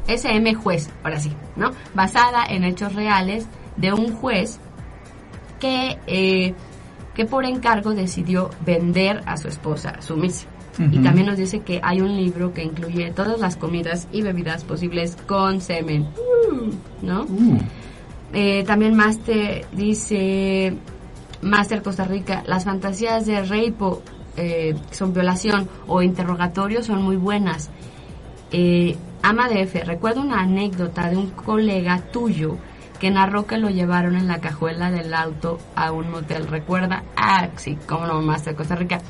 SM 0.09 0.55
juez, 0.55 0.91
ahora 1.05 1.19
sí, 1.21 1.33
¿no? 1.57 1.71
Basada 1.95 2.45
en 2.47 2.65
hechos 2.65 2.95
reales 2.95 3.47
de 3.77 3.93
un 3.93 4.13
juez 4.15 4.59
que, 5.61 5.99
eh, 6.07 6.55
que 7.15 7.25
por 7.25 7.45
encargo 7.45 7.95
decidió 7.95 8.51
vender 8.65 9.23
a 9.27 9.37
su 9.37 9.49
esposa 9.49 10.01
sumisa. 10.01 10.47
Y 10.79 10.85
Ujú. 10.97 11.03
también 11.03 11.27
nos 11.27 11.37
dice 11.37 11.61
que 11.61 11.81
hay 11.83 12.01
un 12.01 12.17
libro 12.17 12.55
que 12.55 12.63
incluye 12.65 13.11
todas 13.13 13.39
las 13.39 13.57
comidas 13.57 14.09
y 14.11 14.23
bebidas 14.23 14.65
posibles 14.65 15.17
con 15.27 15.61
semen, 15.61 16.09
Mm, 16.51 17.07
¿no? 17.07 17.23
Uh, 17.25 17.59
Eh, 18.35 18.65
también 18.67 18.95
Master 18.95 19.67
dice 19.73 20.75
Master 21.43 21.83
Costa 21.83 22.05
Rica, 22.07 22.43
las 22.47 22.65
fantasías 22.65 23.27
de 23.27 23.43
rape 23.43 23.75
o, 23.81 24.01
eh, 24.39 24.75
que 24.89 24.95
son 24.95 25.13
violación 25.13 25.69
o 25.87 26.01
interrogatorio 26.01 26.83
son 26.83 27.03
muy 27.03 27.17
buenas. 27.17 27.69
Eh, 28.51 28.97
Ama 29.23 29.49
de 29.49 29.62
F, 29.62 29.85
recuerdo 29.85 30.20
una 30.20 30.41
anécdota 30.41 31.09
de 31.09 31.16
un 31.16 31.31
colega 31.31 31.99
tuyo 32.12 32.59
que 32.99 33.11
narró 33.11 33.47
que 33.47 33.59
lo 33.59 33.70
llevaron 33.70 34.16
en 34.16 34.29
la 34.29 34.41
cajuela 34.41 34.91
del 34.91 35.14
auto 35.14 35.59
a 35.75 35.93
un 35.93 36.11
motel. 36.11 36.47
¿Recuerda? 36.47 37.05
Ah, 37.16 37.49
sí, 37.57 37.79
cómo 37.89 38.07
no, 38.07 38.20
Master 38.20 38.55
Costa 38.55 38.75
Rica. 38.75 39.01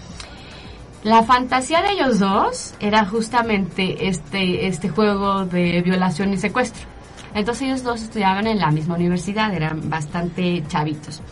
La 1.02 1.22
fantasía 1.24 1.82
de 1.82 1.92
ellos 1.92 2.18
dos 2.18 2.74
era 2.78 3.04
justamente 3.04 4.06
este, 4.08 4.66
este 4.66 4.88
juego 4.88 5.46
de 5.46 5.82
violación 5.82 6.32
y 6.32 6.36
secuestro. 6.36 6.86
Entonces 7.34 7.62
ellos 7.64 7.82
dos 7.82 8.02
estudiaban 8.02 8.46
en 8.46 8.58
la 8.58 8.70
misma 8.70 8.94
universidad, 8.94 9.52
eran 9.52 9.88
bastante 9.88 10.62
chavitos. 10.68 11.22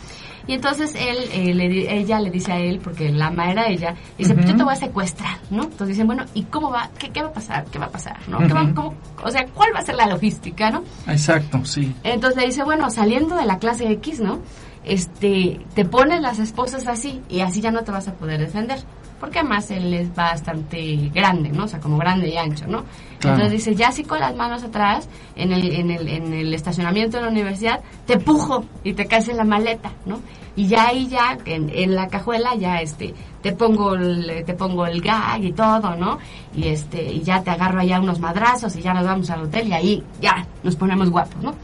Y 0.50 0.54
entonces 0.54 0.96
él, 0.96 1.16
eh, 1.32 1.54
le 1.54 1.96
ella 2.00 2.18
le 2.18 2.28
dice 2.28 2.50
a 2.50 2.58
él, 2.58 2.80
porque 2.82 3.08
la 3.10 3.28
ama 3.28 3.52
era 3.52 3.68
ella, 3.68 3.94
dice, 4.18 4.34
pues 4.34 4.46
yo 4.48 4.56
te 4.56 4.64
voy 4.64 4.72
a 4.72 4.76
secuestrar, 4.76 5.38
¿no? 5.48 5.62
Entonces 5.62 5.90
dicen, 5.90 6.08
bueno, 6.08 6.24
¿y 6.34 6.42
cómo 6.42 6.72
va? 6.72 6.90
¿Qué, 6.98 7.10
qué 7.10 7.22
va 7.22 7.28
a 7.28 7.32
pasar? 7.32 7.66
¿Qué 7.66 7.78
va 7.78 7.86
a 7.86 7.90
pasar? 7.90 8.18
¿No? 8.26 8.38
¿Qué 8.38 8.52
va- 8.52 8.64
Ujú. 8.64 8.74
cómo- 8.74 8.94
o 9.22 9.30
sea, 9.30 9.46
¿cuál 9.54 9.70
va 9.72 9.78
a 9.78 9.84
ser 9.84 9.94
la 9.94 10.08
logística, 10.08 10.72
no? 10.72 10.82
exacto, 11.06 11.64
sí. 11.64 11.94
Entonces 12.02 12.40
le 12.40 12.46
dice, 12.48 12.64
bueno, 12.64 12.90
saliendo 12.90 13.36
de 13.36 13.44
la 13.46 13.58
clase 13.60 13.88
X, 13.92 14.18
¿no? 14.18 14.40
Este, 14.84 15.60
te 15.74 15.84
pones 15.84 16.20
las 16.20 16.40
esposas 16.40 16.88
así 16.88 17.22
y 17.28 17.40
así 17.42 17.60
ya 17.60 17.70
no 17.70 17.84
te 17.84 17.92
vas 17.92 18.08
a 18.08 18.14
poder 18.14 18.40
defender. 18.40 18.80
Porque 19.20 19.40
además 19.40 19.70
él 19.70 19.92
es 19.92 20.14
bastante 20.14 21.10
grande, 21.14 21.50
¿no? 21.50 21.64
O 21.64 21.68
sea, 21.68 21.78
como 21.78 21.98
grande 21.98 22.30
y 22.30 22.36
ancho, 22.38 22.66
¿no? 22.66 22.84
Claro. 23.18 23.36
Entonces 23.36 23.52
dice, 23.52 23.74
ya 23.74 23.88
así 23.88 24.02
con 24.02 24.18
las 24.18 24.34
manos 24.34 24.62
atrás, 24.64 25.08
en 25.36 25.52
el, 25.52 25.70
en 25.72 25.90
el, 25.90 26.08
en 26.08 26.32
el 26.32 26.54
estacionamiento 26.54 27.18
de 27.18 27.24
la 27.24 27.28
universidad, 27.28 27.80
te 28.06 28.18
pujo 28.18 28.64
y 28.82 28.94
te 28.94 29.06
caes 29.06 29.28
en 29.28 29.36
la 29.36 29.44
maleta, 29.44 29.92
¿no? 30.06 30.20
Y 30.56 30.66
ya 30.66 30.88
ahí 30.88 31.06
ya, 31.06 31.38
en, 31.44 31.70
en 31.72 31.94
la 31.94 32.08
cajuela, 32.08 32.54
ya 32.56 32.80
este, 32.80 33.14
te 33.42 33.52
pongo 33.52 33.94
el, 33.94 34.44
te 34.44 34.54
pongo 34.54 34.86
el 34.86 35.00
gag 35.00 35.44
y 35.44 35.52
todo, 35.52 35.96
¿no? 35.96 36.18
Y 36.54 36.68
este, 36.68 37.02
y 37.12 37.22
ya 37.22 37.42
te 37.42 37.50
agarro 37.50 37.80
allá 37.80 38.00
unos 38.00 38.20
madrazos 38.20 38.74
y 38.76 38.82
ya 38.82 38.92
nos 38.94 39.04
vamos 39.04 39.30
al 39.30 39.42
hotel 39.42 39.68
y 39.68 39.72
ahí 39.72 40.02
ya 40.20 40.46
nos 40.62 40.76
ponemos 40.76 41.10
guapos, 41.10 41.42
¿no? 41.42 41.54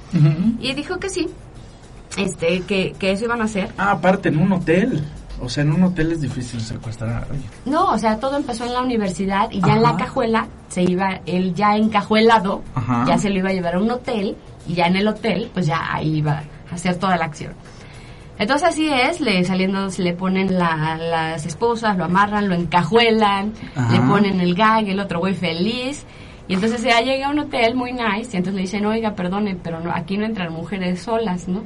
Y 0.60 0.74
dijo 0.74 0.98
que 0.98 1.08
sí, 1.08 1.28
este, 2.16 2.60
que, 2.60 2.94
que 2.98 3.12
eso 3.12 3.24
iban 3.24 3.42
a 3.42 3.44
hacer. 3.44 3.70
Ah, 3.76 3.92
aparte, 3.92 4.28
en 4.28 4.38
un 4.38 4.52
hotel. 4.52 5.04
O 5.40 5.48
sea, 5.48 5.62
en 5.64 5.72
un 5.72 5.82
hotel 5.84 6.12
es 6.12 6.20
difícil 6.20 6.60
secuestrar 6.60 7.10
a 7.10 7.18
alguien. 7.18 7.42
No, 7.66 7.90
o 7.92 7.98
sea, 7.98 8.18
todo 8.18 8.36
empezó 8.36 8.64
en 8.64 8.72
la 8.72 8.80
universidad 8.82 9.50
y 9.50 9.60
ya 9.60 9.74
en 9.74 9.82
la 9.82 9.96
cajuela 9.96 10.46
se 10.68 10.82
iba, 10.82 11.20
él 11.26 11.54
ya 11.54 11.76
encajuelado, 11.76 12.62
Ajá. 12.74 13.04
ya 13.06 13.18
se 13.18 13.28
lo 13.30 13.38
iba 13.38 13.50
a 13.50 13.52
llevar 13.52 13.74
a 13.74 13.78
un 13.80 13.90
hotel 13.90 14.36
y 14.66 14.74
ya 14.74 14.86
en 14.86 14.96
el 14.96 15.06
hotel, 15.08 15.50
pues 15.52 15.66
ya 15.66 15.92
ahí 15.94 16.16
iba 16.18 16.42
a 16.70 16.74
hacer 16.74 16.96
toda 16.96 17.16
la 17.16 17.26
acción. 17.26 17.52
Entonces 18.38 18.68
así 18.68 18.88
es, 18.90 19.20
le 19.20 19.44
saliendo 19.44 19.88
se 19.90 20.02
le 20.02 20.12
ponen 20.12 20.58
la- 20.58 20.96
las 20.98 21.46
esposas, 21.46 21.96
lo 21.96 22.04
amarran, 22.04 22.48
lo 22.48 22.54
encajuelan, 22.54 23.52
Ajá. 23.74 23.92
le 23.92 24.00
ponen 24.00 24.40
el 24.40 24.54
gag, 24.54 24.88
el 24.88 25.00
otro 25.00 25.20
güey 25.20 25.34
feliz. 25.34 26.04
Y 26.48 26.54
entonces 26.54 26.82
ya 26.82 27.00
llega 27.00 27.26
a 27.26 27.30
un 27.30 27.40
hotel 27.40 27.74
muy 27.74 27.92
nice 27.92 28.30
y 28.32 28.36
entonces 28.36 28.54
le 28.54 28.60
dicen, 28.62 28.86
oiga, 28.86 29.14
perdone, 29.14 29.56
pero 29.62 29.80
no, 29.80 29.90
aquí 29.92 30.16
no 30.16 30.24
entran 30.26 30.52
mujeres 30.52 31.02
solas, 31.02 31.48
¿no? 31.48 31.64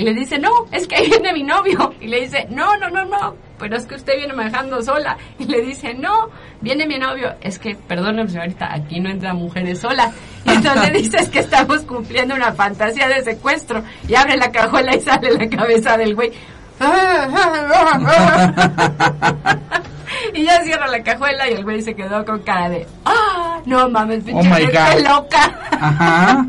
Y 0.00 0.02
le 0.02 0.14
dice, 0.14 0.38
no, 0.38 0.48
es 0.72 0.88
que 0.88 0.96
ahí 0.96 1.10
viene 1.10 1.30
mi 1.34 1.42
novio. 1.42 1.92
Y 2.00 2.06
le 2.08 2.22
dice, 2.22 2.46
no, 2.48 2.74
no, 2.78 2.88
no, 2.88 3.04
no, 3.04 3.36
pero 3.58 3.76
es 3.76 3.84
que 3.84 3.96
usted 3.96 4.16
viene 4.16 4.32
manejando 4.32 4.80
sola. 4.82 5.18
Y 5.38 5.44
le 5.44 5.60
dice, 5.60 5.92
no, 5.92 6.30
viene 6.62 6.86
mi 6.86 6.96
novio. 6.98 7.34
Es 7.42 7.58
que, 7.58 7.74
perdóneme 7.74 8.30
señorita, 8.30 8.72
aquí 8.72 8.98
no 8.98 9.10
entran 9.10 9.36
mujeres 9.36 9.80
solas. 9.80 10.14
Y 10.46 10.52
entonces 10.52 10.92
dice, 10.94 11.18
es 11.18 11.28
que 11.28 11.40
estamos 11.40 11.82
cumpliendo 11.82 12.34
una 12.34 12.50
fantasía 12.52 13.08
de 13.08 13.22
secuestro. 13.22 13.82
Y 14.08 14.14
abre 14.14 14.38
la 14.38 14.50
cajuela 14.50 14.96
y 14.96 15.02
sale 15.02 15.32
la 15.32 15.46
cabeza 15.50 15.98
del 15.98 16.14
güey. 16.14 16.32
y 20.32 20.44
ya 20.44 20.62
cierra 20.62 20.86
la 20.86 21.02
cajuela 21.02 21.46
y 21.50 21.52
el 21.52 21.62
güey 21.64 21.82
se 21.82 21.94
quedó 21.94 22.24
con 22.24 22.38
cara 22.40 22.70
de, 22.70 22.86
ah, 23.04 23.60
no 23.66 23.90
mames, 23.90 24.24
pinche 24.24 24.48
Oh 24.50 24.54
gente 24.54 24.72
God. 24.72 25.08
loca. 25.10 25.58
Ajá. 25.72 26.46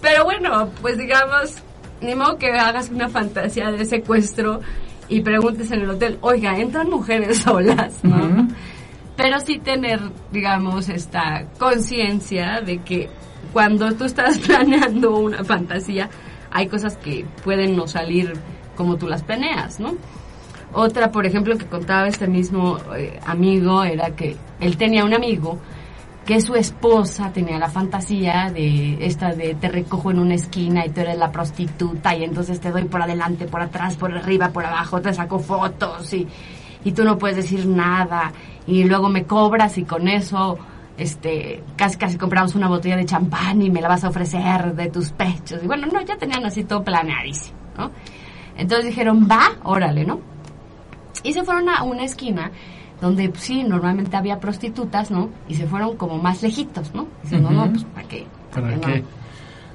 Pero 0.00 0.24
bueno, 0.24 0.68
pues 0.80 0.98
digamos, 0.98 1.62
ni 2.02 2.14
modo 2.14 2.36
que 2.36 2.50
hagas 2.52 2.90
una 2.90 3.08
fantasía 3.08 3.70
de 3.70 3.84
secuestro 3.84 4.60
y 5.08 5.20
preguntes 5.20 5.70
en 5.70 5.82
el 5.82 5.90
hotel, 5.90 6.18
oiga, 6.20 6.58
¿entran 6.58 6.88
mujeres 6.88 7.38
solas? 7.42 8.02
¿no? 8.02 8.48
Pero 9.16 9.40
sí 9.40 9.58
tener, 9.58 10.00
digamos, 10.30 10.88
esta 10.88 11.46
conciencia 11.58 12.60
de 12.60 12.78
que 12.78 13.08
cuando 13.52 13.92
tú 13.94 14.04
estás 14.04 14.38
planeando 14.46 15.16
una 15.16 15.44
fantasía, 15.44 16.08
hay 16.50 16.68
cosas 16.68 16.96
que 16.96 17.24
pueden 17.44 17.76
no 17.76 17.86
salir 17.86 18.32
como 18.76 18.96
tú 18.96 19.06
las 19.06 19.22
planeas, 19.22 19.80
¿no? 19.80 19.96
Otra, 20.74 21.10
por 21.10 21.26
ejemplo, 21.26 21.56
que 21.58 21.66
contaba 21.66 22.08
este 22.08 22.26
mismo 22.26 22.78
eh, 22.96 23.20
amigo 23.26 23.84
era 23.84 24.16
que 24.16 24.36
él 24.58 24.76
tenía 24.78 25.04
un 25.04 25.12
amigo 25.12 25.58
que 26.24 26.40
su 26.40 26.54
esposa 26.54 27.32
tenía 27.32 27.58
la 27.58 27.68
fantasía 27.68 28.50
de 28.52 29.04
esta 29.04 29.32
de 29.32 29.54
te 29.54 29.68
recojo 29.68 30.10
en 30.10 30.20
una 30.20 30.34
esquina 30.34 30.86
y 30.86 30.90
tú 30.90 31.00
eres 31.00 31.18
la 31.18 31.32
prostituta 31.32 32.14
y 32.14 32.22
entonces 32.22 32.60
te 32.60 32.70
doy 32.70 32.84
por 32.84 33.02
adelante, 33.02 33.46
por 33.46 33.60
atrás, 33.60 33.96
por 33.96 34.16
arriba, 34.16 34.50
por 34.50 34.64
abajo, 34.64 35.00
te 35.00 35.12
saco 35.12 35.40
fotos 35.40 36.12
y, 36.14 36.26
y 36.84 36.92
tú 36.92 37.04
no 37.04 37.18
puedes 37.18 37.36
decir 37.36 37.66
nada. 37.66 38.32
Y 38.66 38.84
luego 38.84 39.08
me 39.08 39.24
cobras 39.24 39.76
y 39.78 39.84
con 39.84 40.06
eso 40.06 40.58
este 40.96 41.62
casi 41.76 41.96
casi 41.96 42.18
compramos 42.18 42.54
una 42.54 42.68
botella 42.68 42.96
de 42.96 43.04
champán 43.04 43.60
y 43.62 43.70
me 43.70 43.80
la 43.80 43.88
vas 43.88 44.04
a 44.04 44.08
ofrecer 44.08 44.74
de 44.74 44.90
tus 44.90 45.10
pechos. 45.10 45.60
Y 45.62 45.66
bueno 45.66 45.86
no 45.86 46.00
ya 46.02 46.16
tenían 46.16 46.44
así 46.44 46.64
todo 46.64 46.84
planeadísimo 46.84 47.56
¿no? 47.76 47.90
entonces 48.56 48.86
dijeron 48.86 49.26
va 49.28 49.52
órale 49.64 50.04
no 50.04 50.20
y 51.22 51.32
se 51.32 51.42
fueron 51.44 51.68
a 51.70 51.82
una 51.82 52.04
esquina 52.04 52.52
donde 53.02 53.28
pues, 53.28 53.42
sí, 53.42 53.64
normalmente 53.64 54.16
había 54.16 54.38
prostitutas, 54.38 55.10
¿no? 55.10 55.28
Y 55.48 55.56
se 55.56 55.66
fueron 55.66 55.96
como 55.96 56.18
más 56.18 56.40
lejitos, 56.40 56.94
¿no? 56.94 57.08
Diciendo, 57.24 57.48
Ujú. 57.48 57.56
no, 57.56 57.70
pues 57.70 57.84
¿para 57.84 58.08
qué? 58.08 58.26
¿Para 58.54 58.70
no? 58.70 58.80
qué? 58.80 59.04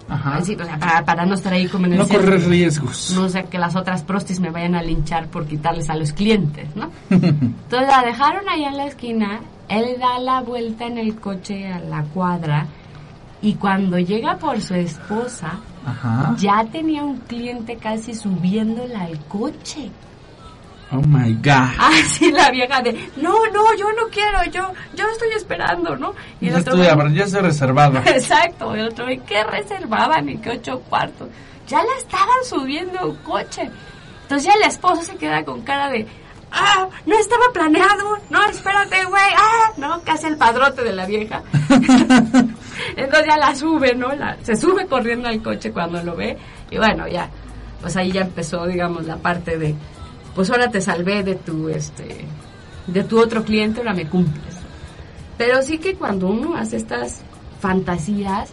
Ajá. 0.10 0.42
Sí, 0.42 0.56
o 0.56 0.64
sea, 0.64 0.80
para, 0.80 1.04
para 1.04 1.26
no 1.26 1.34
estar 1.34 1.52
ahí 1.52 1.68
como 1.68 1.86
en 1.88 1.94
el 1.94 2.00
No 2.00 2.08
correr 2.08 2.48
riesgos. 2.48 3.12
No 3.14 3.28
sea 3.28 3.44
que 3.44 3.60
las 3.60 3.76
otras 3.76 4.04
prostis 4.04 4.40
me 4.40 4.50
vayan 4.50 4.76
a 4.76 4.82
linchar 4.82 5.28
por 5.28 5.46
quitarles 5.46 5.90
a 5.90 5.96
los 5.96 6.14
clientes, 6.14 6.74
¿no? 6.78 6.90
Entonces 7.10 7.90
la 7.90 8.02
dejaron 8.06 8.48
ahí 8.48 8.64
en 8.64 8.78
la 8.78 8.86
esquina, 8.86 9.42
él 9.68 9.98
da 10.00 10.20
la 10.20 10.40
vuelta 10.40 10.86
en 10.86 10.98
el 10.98 11.20
coche 11.20 11.68
a 11.68 11.80
la 11.80 12.04
cuadra 12.04 12.68
y 13.42 13.56
cuando 13.56 14.00
llega 14.00 14.38
por 14.38 14.62
su 14.62 14.76
esposa, 14.76 15.60
Ajá. 15.86 16.34
ya 16.40 16.64
tenía 16.72 17.04
un 17.04 17.18
cliente 17.18 17.76
casi 17.76 18.14
subiéndola 18.16 19.02
al 19.02 19.20
coche. 19.26 19.92
Oh 20.92 21.02
my 21.02 21.34
God. 21.34 21.76
Así 21.80 22.32
la 22.32 22.50
vieja 22.50 22.82
de, 22.82 22.94
no, 23.18 23.34
no, 23.52 23.76
yo 23.76 23.92
no 23.94 24.08
quiero, 24.10 24.44
yo, 24.46 24.74
yo 24.96 25.06
estoy 25.10 25.30
esperando, 25.36 25.96
¿no? 25.98 26.14
Y 26.40 26.48
el 26.48 26.54
Ya 26.54 26.60
otro, 26.60 26.82
estoy, 26.82 27.14
ya 27.16 27.24
estoy 27.26 27.42
reservado. 27.42 27.98
Exacto, 28.06 28.74
el 28.74 28.88
otro, 28.88 29.12
¿y 29.12 29.20
qué 29.20 29.44
reservaban? 29.44 30.30
¿Y 30.30 30.38
qué 30.38 30.52
ocho 30.52 30.80
cuartos? 30.90 31.28
Ya 31.68 31.80
la 31.80 31.98
estaban 31.98 32.44
subiendo 32.46 33.10
un 33.10 33.16
coche. 33.18 33.70
Entonces 34.24 34.48
ya 34.48 34.54
el 34.54 34.70
esposo 34.70 35.02
se 35.02 35.16
queda 35.16 35.44
con 35.44 35.62
cara 35.62 35.90
de, 35.90 36.08
ah, 36.52 36.88
no 37.06 37.18
estaba 37.18 37.46
planeado, 37.54 38.18
no, 38.30 38.44
espérate, 38.46 39.04
güey, 39.06 39.32
ah, 39.38 39.72
no, 39.78 40.02
casi 40.04 40.28
el 40.28 40.38
padrote 40.38 40.84
de 40.84 40.94
la 40.94 41.06
vieja. 41.06 41.44
Entonces 42.96 43.26
ya 43.28 43.38
la 43.38 43.56
sube, 43.56 43.94
¿no? 43.96 44.14
La, 44.14 44.38
se 44.44 44.56
sube 44.56 44.86
corriendo 44.88 45.28
al 45.28 45.42
coche 45.42 45.72
cuando 45.72 46.02
lo 46.04 46.16
ve 46.16 46.38
y 46.70 46.78
bueno, 46.78 47.08
ya, 47.08 47.30
pues 47.82 47.96
ahí 47.98 48.12
ya 48.12 48.22
empezó, 48.22 48.66
digamos, 48.66 49.06
la 49.06 49.18
parte 49.18 49.58
de, 49.58 49.76
pues 50.38 50.52
ahora 50.52 50.70
te 50.70 50.82
salvé 50.82 51.24
de 51.24 51.34
tu, 51.34 51.68
este, 51.68 52.20
de 52.86 53.04
tu 53.04 53.20
otro 53.20 53.44
cliente, 53.44 53.80
ahora 53.80 53.96
me 53.96 54.06
cumples. 54.06 54.56
Pero 55.36 55.64
sí 55.64 55.80
que 55.80 55.96
cuando 55.96 56.28
uno 56.28 56.56
hace 56.56 56.78
estas 56.78 57.24
fantasías, 57.60 58.52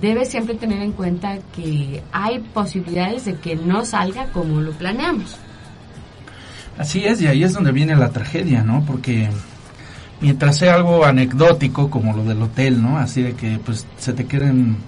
debe 0.00 0.24
siempre 0.24 0.54
tener 0.54 0.80
en 0.80 0.92
cuenta 0.92 1.36
que 1.54 2.02
hay 2.12 2.38
posibilidades 2.38 3.26
de 3.26 3.34
que 3.34 3.56
no 3.56 3.84
salga 3.84 4.28
como 4.28 4.62
lo 4.62 4.72
planeamos. 4.72 5.36
Así 6.78 7.04
es, 7.04 7.20
y 7.20 7.26
ahí 7.26 7.44
es 7.44 7.52
donde 7.52 7.72
viene 7.72 7.94
la 7.94 8.08
tragedia, 8.08 8.62
¿no? 8.62 8.82
Porque 8.86 9.28
mientras 10.22 10.56
sea 10.56 10.76
algo 10.76 11.04
anecdótico, 11.04 11.90
como 11.90 12.16
lo 12.16 12.24
del 12.24 12.40
hotel, 12.40 12.80
¿no? 12.80 12.96
Así 12.96 13.20
de 13.22 13.34
que 13.34 13.60
pues 13.62 13.86
se 13.98 14.14
te 14.14 14.24
queden 14.24 14.78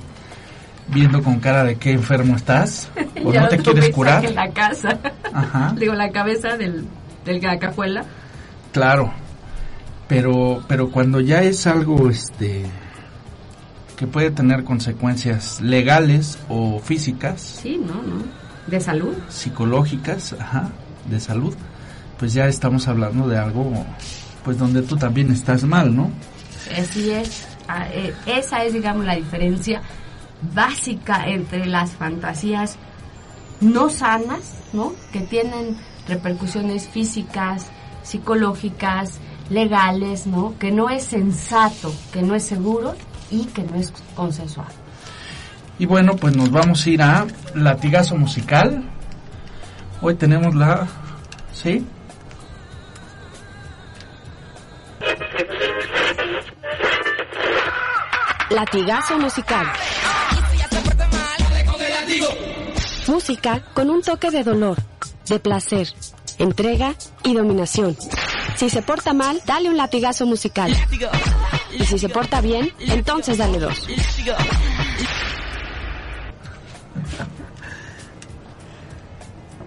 viendo 0.93 1.23
con 1.23 1.41
cara 1.41 1.65
de 1.65 1.77
qué 1.77 1.93
enfermo 1.93 2.37
estás, 2.37 2.91
o 3.25 3.33
Ya 3.33 3.43
no 3.43 3.49
te 3.49 3.59
quieres 3.59 3.91
curar. 3.91 4.23
que 4.23 4.31
la 4.33 4.51
casa, 4.51 4.99
Ajá, 5.33 5.75
digo, 5.79 5.95
la 5.95 6.11
cabeza 6.11 6.57
del, 6.57 6.85
del 7.25 7.41
cacajuela. 7.41 8.05
claro. 8.73 9.13
Pero, 10.09 10.65
pero 10.67 10.91
cuando 10.91 11.21
ya 11.21 11.41
es 11.43 11.69
algo, 11.69 12.11
este, 12.11 12.65
que 13.97 14.09
puede 14.09 14.33
tener 14.33 14.65
consecuencias 14.65 15.61
legales 15.61 16.37
o 16.49 16.81
físicas, 16.81 17.41
Sí, 17.63 17.79
no, 17.79 17.95
no. 17.95 18.25
De 18.67 18.81
salud. 18.81 19.15
psicológicas, 19.29 20.35
ajá, 20.41 20.71
de 21.09 21.21
salud, 21.21 21.55
pues 22.19 22.33
ya 22.33 22.49
estamos 22.49 22.89
hablando 22.89 23.29
de 23.29 23.39
algo, 23.39 23.73
pues 24.45 24.59
donde 24.59 24.83
tú 24.83 24.97
también 24.97 25.31
estás 25.31 25.63
mal, 25.63 25.95
¿no? 25.95 26.11
Así 26.77 27.13
es. 27.13 27.47
Ah, 27.69 27.87
eh, 27.93 28.13
Esa 28.27 28.65
es, 28.65 28.73
digamos, 28.73 29.05
la 29.05 29.15
diferencia 29.15 29.81
básica 30.55 31.29
entre 31.29 31.67
las 31.67 31.93
fantasías 31.93 32.79
no 33.61 33.91
sanas, 33.91 34.55
¿no? 34.73 34.93
Que 35.13 35.21
tienen 35.21 35.77
repercusiones 36.09 36.89
físicas, 36.89 37.67
psicológicas, 38.03 39.21
legales, 39.51 40.27
¿no? 40.27 40.55
Que 40.59 40.71
no 40.71 40.89
es 40.89 41.05
sensato, 41.05 41.93
que 42.13 42.23
no 42.23 42.35
es 42.35 42.45
seguro 42.45 42.95
y 43.31 43.45
que 43.47 43.63
no 43.63 43.77
es 43.77 43.93
consensuado. 44.15 44.71
Y 45.79 45.87
bueno, 45.87 46.17
pues 46.17 46.37
nos 46.37 46.51
vamos 46.51 46.85
a 46.85 46.91
ir 46.91 47.03
a 47.03 47.27
latigazo 47.55 48.17
musical. 48.17 48.83
Hoy 50.03 50.15
tenemos 50.15 50.55
la, 50.55 50.87
¿sí? 51.53 51.87
Latigazo 58.51 59.19
musical. 59.19 59.67
Música 63.15 63.61
con 63.75 63.91
un 63.91 64.03
toque 64.03 64.31
de 64.31 64.45
dolor, 64.45 64.77
de 65.29 65.41
placer, 65.41 65.89
entrega 66.39 66.95
y 67.25 67.35
dominación. 67.35 67.97
Si 68.55 68.71
se 68.71 68.83
porta 68.83 69.13
mal, 69.13 69.43
dale 69.45 69.69
un 69.69 69.77
latigazo 69.77 70.27
musical. 70.27 70.73
Y 71.77 71.85
si 71.87 71.99
se 71.99 72.09
porta 72.09 72.41
bien, 72.41 72.71
entonces 72.79 73.37
dale 73.39 73.59
dos. 73.59 73.85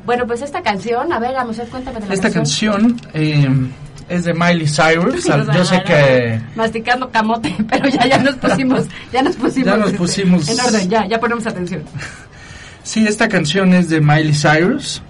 Bueno, 0.05 0.27
pues 0.27 0.41
esta 0.41 0.61
canción, 0.61 1.13
a 1.13 1.19
ver, 1.19 1.33
vamos 1.33 1.57
a 1.59 1.63
ver, 1.63 1.71
cuéntame 1.71 1.99
de 2.01 2.07
la 2.07 2.13
Esta 2.13 2.29
canción 2.29 2.99
eh, 3.13 3.47
es 4.09 4.25
de 4.25 4.33
Miley 4.33 4.67
Cyrus. 4.67 5.29
Al- 5.29 5.49
Yo 5.53 5.63
sé 5.63 5.81
que 5.83 6.41
masticando 6.55 7.09
camote, 7.09 7.55
pero 7.69 7.87
ya 7.87 8.05
ya 8.07 8.17
nos 8.17 8.35
pusimos, 8.35 8.85
ya 9.13 9.21
nos 9.21 9.35
pusimos, 9.37 9.65
Ya 9.65 9.77
nos 9.77 9.87
este, 9.87 9.97
pusimos- 9.99 10.49
en 10.49 10.59
orden, 10.59 10.89
ya 10.89 11.07
ya 11.07 11.19
ponemos 11.19 11.47
atención. 11.47 11.83
Sí, 12.83 13.05
esta 13.07 13.27
canción 13.27 13.73
es 13.73 13.89
de 13.89 14.01
Miley 14.01 14.33
Cyrus. 14.33 15.01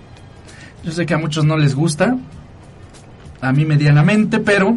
Yo 0.84 0.92
sé 0.92 1.06
que 1.06 1.14
a 1.14 1.18
muchos 1.18 1.46
no 1.46 1.58
les 1.58 1.76
gusta, 1.76 2.18
a 3.42 3.52
mí 3.54 3.66
medianamente, 3.66 4.40
pero 4.40 4.76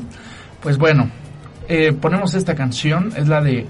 pues 0.61 0.79
bueno, 0.79 1.11
eh, 1.69 1.93
ponemos 1.93 2.35
esta 2.35 2.55
canción, 2.55 3.13
es 3.17 3.27
la 3.29 3.41
de 3.43 3.67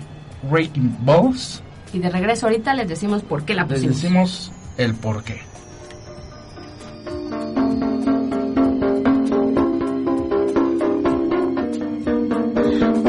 Breaking 0.51 0.99
Balls. 1.01 1.62
Y 1.93 1.99
de 1.99 2.11
regreso 2.11 2.47
ahorita 2.47 2.74
les 2.74 2.89
decimos 2.89 3.22
por 3.22 3.45
qué 3.45 3.55
la 3.55 3.62
Les 3.64 3.81
pusimos. 3.85 4.03
decimos 4.03 4.53
el 4.77 4.95
por 4.95 5.22
qué. 5.24 5.41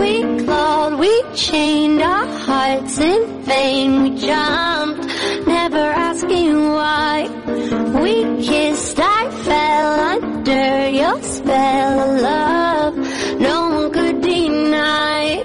We 0.01 0.43
clawed, 0.45 0.99
we 0.99 1.23
chained 1.33 2.01
our 2.01 2.25
hearts 2.45 2.99
in 2.99 3.21
vain. 3.45 4.03
We 4.03 4.09
jumped, 4.17 5.06
never 5.69 5.89
asking 6.09 6.55
why. 6.71 7.27
We 8.01 8.13
kissed, 8.45 8.99
I 8.99 9.29
fell 9.47 9.99
under 10.13 10.89
your 10.89 11.21
spell 11.21 12.21
love. 12.21 12.95
No 13.39 13.69
one 13.69 13.91
could 13.91 14.21
deny. 14.21 15.43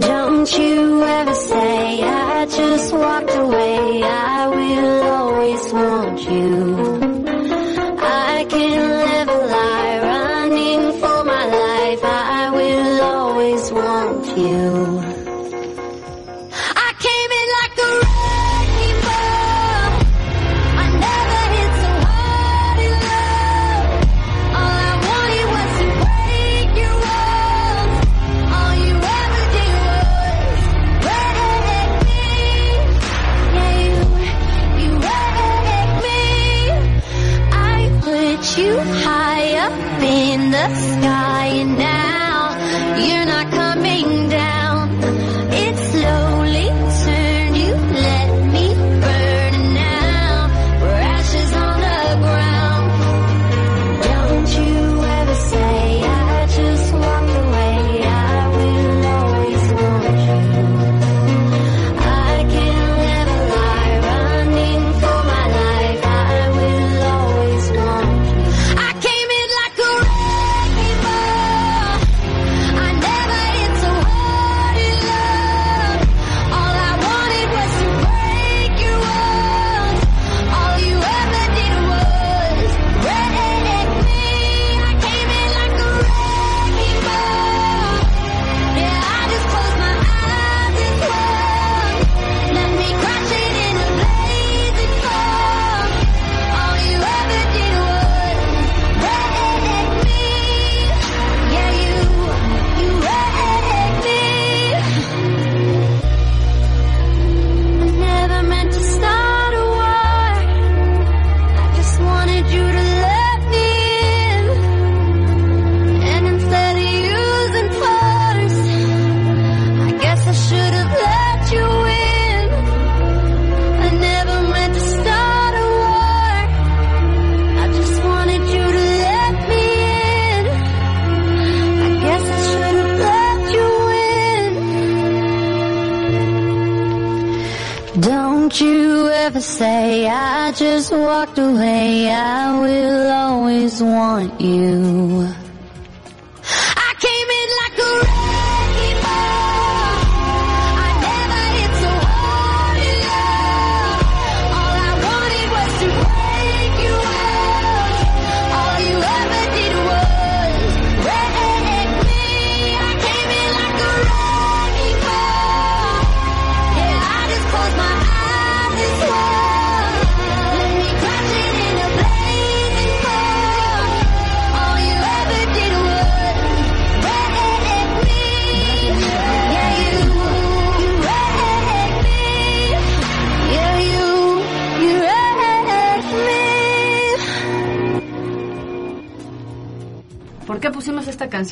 Don't 0.00 0.58
you 0.58 1.04
ever 1.04 1.34
say 1.34 2.02
I 2.02 2.46
just 2.46 2.92
walked 2.92 3.34
away. 3.44 4.02
I 4.02 4.48
will 4.48 5.02
always 5.18 5.72
want 5.72 6.18
you. 6.28 6.52
I 8.34 8.46
can 8.48 8.78
live 9.06 9.28
a 9.28 9.42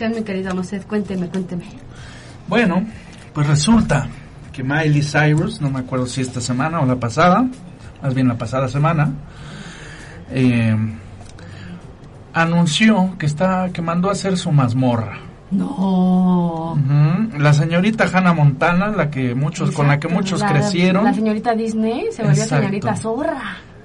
canción, 0.01 0.13
mi 0.15 0.25
querida 0.25 0.55
Moced? 0.55 0.83
Cuénteme, 0.87 1.29
cuénteme. 1.29 1.65
Bueno, 2.49 2.85
pues 3.35 3.47
resulta 3.47 4.09
que 4.53 4.63
Miley 4.63 5.03
Cyrus, 5.03 5.61
no 5.61 5.71
me 5.71 5.81
acuerdo 5.81 6.07
si 6.07 6.23
esta 6.23 6.41
semana 6.41 6.81
o 6.81 6.87
la 6.87 6.97
pasada, 6.97 7.47
más 8.03 8.15
bien 8.15 8.27
la 8.29 8.37
pasada 8.39 8.69
semana, 8.69 9.13
eh, 10.31 10.75
anunció 12.33 13.17
que 13.19 13.27
está 13.27 13.71
que 13.73 13.83
mandó 13.83 14.09
a 14.09 14.13
hacer 14.13 14.37
su 14.39 14.51
mazmorra. 14.53 15.19
No. 15.51 16.79
La 17.39 17.53
señorita 17.53 18.05
Hannah 18.13 18.33
Montana, 18.33 18.89
la 18.89 19.11
que 19.11 19.35
muchos 19.35 19.73
con 19.73 19.89
la 19.89 19.99
que 19.99 20.07
muchos 20.09 20.41
la- 20.41 20.49
crecieron. 20.49 21.05
La 21.05 21.13
señorita 21.13 21.55
Disney 21.55 22.07
se 22.13 22.23
volvió 22.23 22.43
Exacto. 22.43 22.57
señorita 22.67 22.97
zorra. 22.97 23.43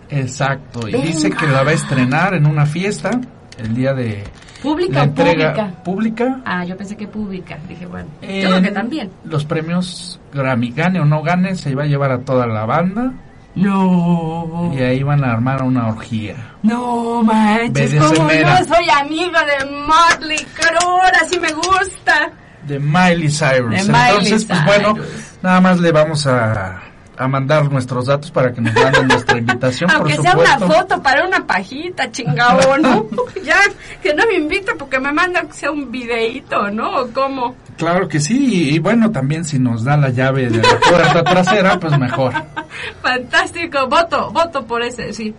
Exacto, 0.10 0.88
y 0.88 0.92
Venga. 0.94 1.08
dice 1.08 1.32
que 1.32 1.48
la 1.48 1.64
va 1.64 1.72
a 1.72 1.74
estrenar 1.74 2.36
en 2.36 2.46
una 2.46 2.68
fiesta 2.68 3.10
el 3.58 3.74
día 3.74 3.94
de 3.96 4.24
¿Pública 4.66 5.04
o 5.04 5.12
pública? 5.14 5.68
pública 5.84 6.40
Ah, 6.46 6.66
yo 6.66 6.76
pensé 6.78 6.96
que 6.98 7.08
pública. 7.08 7.58
Dije, 7.68 7.86
bueno, 7.86 8.08
yo 8.22 8.28
en 8.30 8.48
creo 8.48 8.62
que 8.62 8.72
también. 8.72 9.10
los 9.24 9.46
premios 9.46 10.20
Grammy, 10.34 10.72
gane 10.72 11.00
o 11.00 11.06
no 11.06 11.22
gane, 11.22 11.56
se 11.56 11.72
iba 11.72 11.84
a 11.84 11.86
llevar 11.86 12.12
a 12.12 12.20
toda 12.20 12.46
la 12.48 12.66
banda 12.66 13.14
No. 13.56 14.72
y 14.78 14.82
ahí 14.82 15.04
van 15.04 15.24
a 15.24 15.32
armar 15.34 15.64
una 15.64 15.88
orgía. 15.88 16.36
No 16.64 17.24
manches, 17.24 17.94
como 17.96 18.30
yo 18.32 18.48
soy 18.68 18.90
amiga 19.02 19.44
de 19.46 19.66
Motley 19.72 20.46
Crue, 20.54 21.12
así 21.22 21.40
me 21.40 21.52
gusta. 21.54 22.32
De 22.68 22.80
Miley 22.80 23.30
Cyrus. 23.30 23.70
De 23.70 23.84
Miley 23.84 24.10
Entonces, 24.10 24.46
pues 24.46 24.66
bueno, 24.66 24.96
nada 25.44 25.62
más 25.62 25.80
le 25.80 25.92
vamos 25.92 26.26
a, 26.28 26.82
a 27.18 27.28
mandar 27.28 27.72
nuestros 27.72 28.08
datos 28.08 28.32
para 28.32 28.54
que 28.54 28.62
nos 28.62 28.74
manden 28.74 29.08
nuestra 29.08 29.38
invitación, 29.38 29.90
Aunque 29.92 30.16
por 30.16 30.24
sea 30.24 30.38
una 30.38 30.60
foto 30.60 31.02
para 31.02 31.26
una 31.26 31.46
pajita, 31.46 32.12
chingado, 32.12 32.78
¿no? 32.78 33.08
ya, 33.44 33.60
que 34.02 34.14
no 34.14 34.26
me 34.28 34.36
invita 34.36 34.74
porque 34.78 35.00
me 35.00 35.12
manda 35.12 35.42
que 35.42 35.54
sea 35.54 35.72
un 35.72 35.92
videíto, 35.92 36.70
¿no? 36.72 37.02
¿O 37.02 37.08
cómo? 37.12 37.56
Claro 37.78 38.08
que 38.08 38.20
sí, 38.20 38.70
y, 38.70 38.76
y 38.76 38.80
bueno, 38.80 39.12
también 39.12 39.46
si 39.46 39.60
nos 39.60 39.84
da 39.84 39.98
la 39.98 40.10
llave 40.10 40.50
de 40.50 40.62
la 40.62 40.80
puerta 40.80 41.24
trasera, 41.24 41.80
pues 41.80 41.98
mejor. 41.98 42.34
Fantástico, 43.02 43.88
voto, 43.88 44.32
voto 44.32 44.66
por 44.66 44.82
ese, 44.82 45.14
sí. 45.14 45.34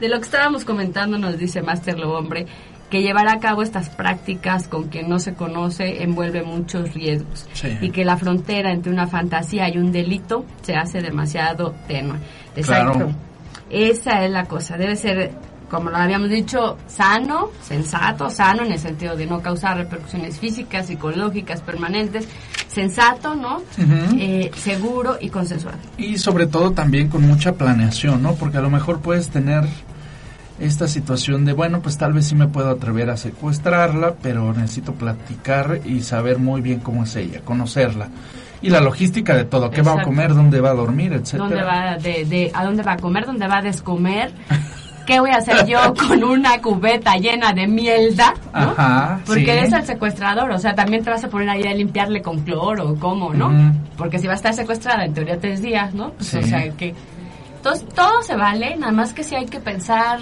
De 0.00 0.08
lo 0.08 0.16
que 0.18 0.24
estábamos 0.24 0.64
comentando 0.64 1.18
nos 1.18 1.36
dice 1.36 1.60
Master 1.60 1.98
Lo 1.98 2.12
Hombre 2.12 2.46
que 2.90 3.02
llevar 3.02 3.28
a 3.28 3.38
cabo 3.38 3.62
estas 3.62 3.88
prácticas 3.88 4.66
con 4.68 4.88
quien 4.88 5.08
no 5.08 5.18
se 5.18 5.34
conoce 5.34 6.02
envuelve 6.02 6.42
muchos 6.42 6.92
riesgos 6.92 7.46
Sí. 7.52 7.78
y 7.80 7.90
que 7.90 8.04
la 8.04 8.16
frontera 8.16 8.72
entre 8.72 8.92
una 8.92 9.06
fantasía 9.06 9.68
y 9.68 9.78
un 9.78 9.92
delito 9.92 10.44
se 10.62 10.74
hace 10.74 11.00
demasiado 11.00 11.74
tenue. 11.86 12.18
Exacto. 12.56 12.92
Claro. 12.92 13.12
Esa 13.70 14.24
es 14.24 14.30
la 14.32 14.44
cosa, 14.46 14.76
debe 14.76 14.96
ser, 14.96 15.30
como 15.70 15.90
lo 15.90 15.96
habíamos 15.96 16.28
dicho, 16.30 16.76
sano, 16.88 17.50
sensato, 17.62 18.28
sano 18.28 18.64
en 18.64 18.72
el 18.72 18.78
sentido 18.80 19.14
de 19.16 19.26
no 19.26 19.40
causar 19.40 19.76
repercusiones 19.76 20.40
físicas, 20.40 20.88
psicológicas, 20.88 21.60
permanentes, 21.60 22.26
sensato, 22.66 23.36
¿no? 23.36 23.62
Eh, 24.18 24.50
seguro 24.56 25.16
y 25.20 25.28
consensuado. 25.28 25.78
Y 25.96 26.18
sobre 26.18 26.48
todo 26.48 26.72
también 26.72 27.08
con 27.08 27.22
mucha 27.22 27.52
planeación, 27.52 28.20
¿no? 28.22 28.34
Porque 28.34 28.58
a 28.58 28.60
lo 28.60 28.70
mejor 28.70 29.00
puedes 29.00 29.28
tener 29.30 29.64
esta 30.60 30.86
situación 30.88 31.44
de, 31.44 31.52
bueno, 31.52 31.80
pues 31.80 31.96
tal 31.98 32.12
vez 32.12 32.26
sí 32.26 32.34
me 32.34 32.46
puedo 32.46 32.70
atrever 32.70 33.10
a 33.10 33.16
secuestrarla, 33.16 34.14
pero 34.22 34.52
necesito 34.52 34.92
platicar 34.94 35.80
y 35.84 36.00
saber 36.02 36.38
muy 36.38 36.60
bien 36.60 36.80
cómo 36.80 37.04
es 37.04 37.16
ella, 37.16 37.40
conocerla. 37.44 38.08
Y 38.62 38.68
la 38.68 38.80
logística 38.80 39.34
de 39.34 39.44
todo, 39.44 39.70
qué 39.70 39.80
va 39.82 39.94
a 39.94 40.02
comer, 40.02 40.34
dónde 40.34 40.60
va 40.60 40.70
a 40.70 40.74
dormir, 40.74 41.14
etcétera. 41.14 41.44
¿Dónde 41.48 41.62
va 41.62 41.96
de, 41.96 42.24
de- 42.26 42.50
¿A 42.54 42.64
dónde 42.64 42.82
va 42.82 42.92
a 42.92 42.96
comer? 42.98 43.24
¿Dónde 43.24 43.46
va 43.48 43.58
a 43.58 43.62
descomer? 43.62 44.32
¿Qué 45.06 45.18
voy 45.18 45.30
a 45.30 45.38
hacer 45.38 45.66
yo 45.66 45.78
con 46.08 46.22
una 46.22 46.60
cubeta 46.60 47.16
llena 47.16 47.52
de 47.54 47.66
mielda? 47.66 48.34
¿no? 48.52 48.60
Ajá, 48.76 49.20
Porque 49.26 49.44
sí. 49.46 49.50
eres 49.50 49.72
el 49.72 49.84
secuestrador, 49.86 50.50
o 50.50 50.58
sea, 50.58 50.74
también 50.74 51.02
te 51.02 51.08
vas 51.10 51.24
a 51.24 51.28
poner 51.30 51.48
ahí 51.48 51.62
a 51.64 51.72
limpiarle 51.74 52.20
con 52.20 52.40
cloro, 52.40 52.94
¿cómo, 53.00 53.32
no? 53.32 53.50
Porque 53.96 54.18
si 54.18 54.26
va 54.26 54.34
a 54.34 54.36
estar 54.36 54.52
secuestrada 54.52 55.06
en 55.06 55.14
teoría 55.14 55.40
tres 55.40 55.62
días, 55.62 55.94
¿no? 55.94 56.10
Pues, 56.10 56.28
Sí. 56.28 56.36
O 56.38 56.42
sea, 56.42 56.70
que... 56.72 56.94
Entonces, 57.56 57.86
todo 57.94 58.22
se 58.22 58.36
vale, 58.36 58.76
nada 58.76 58.92
más 58.92 59.12
que 59.12 59.22
si 59.24 59.34
hay 59.34 59.46
que 59.46 59.58
pensar, 59.60 60.20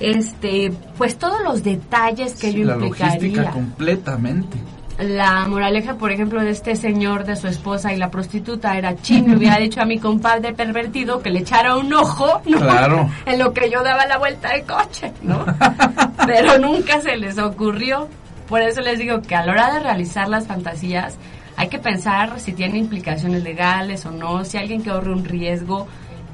este, 0.00 0.72
pues 0.98 1.16
todos 1.16 1.42
los 1.42 1.62
detalles 1.62 2.34
que 2.34 2.48
ello 2.48 2.64
la 2.64 2.76
logística 2.76 3.14
implicaría. 3.14 3.50
completamente. 3.50 4.56
La 4.98 5.46
moraleja, 5.46 5.96
por 5.96 6.10
ejemplo, 6.10 6.40
de 6.40 6.50
este 6.50 6.74
señor, 6.74 7.24
de 7.26 7.36
su 7.36 7.48
esposa 7.48 7.92
y 7.92 7.98
la 7.98 8.10
prostituta 8.10 8.78
era 8.78 8.96
chin, 8.96 9.28
me 9.28 9.36
hubiera 9.36 9.58
dicho 9.58 9.82
a 9.82 9.84
mi 9.84 9.98
compadre 9.98 10.54
pervertido 10.54 11.20
que 11.20 11.28
le 11.28 11.40
echara 11.40 11.76
un 11.76 11.92
ojo, 11.92 12.40
¿no? 12.46 12.58
Claro. 12.58 13.10
en 13.26 13.38
lo 13.38 13.52
que 13.52 13.70
yo 13.70 13.82
daba 13.82 14.06
la 14.06 14.16
vuelta 14.16 14.54
de 14.54 14.62
coche, 14.62 15.12
¿no? 15.22 15.44
Pero 16.26 16.58
nunca 16.58 17.00
se 17.02 17.16
les 17.16 17.38
ocurrió. 17.38 18.08
Por 18.48 18.62
eso 18.62 18.80
les 18.80 18.98
digo 18.98 19.20
que 19.20 19.34
a 19.34 19.44
la 19.44 19.52
hora 19.52 19.74
de 19.74 19.80
realizar 19.80 20.28
las 20.28 20.46
fantasías 20.46 21.18
hay 21.56 21.68
que 21.68 21.78
pensar 21.78 22.38
si 22.38 22.52
tiene 22.52 22.78
implicaciones 22.78 23.42
legales 23.42 24.06
o 24.06 24.10
no, 24.10 24.44
si 24.44 24.56
alguien 24.56 24.82
que 24.82 24.90
corre 24.90 25.12
un 25.12 25.24
riesgo 25.24 25.88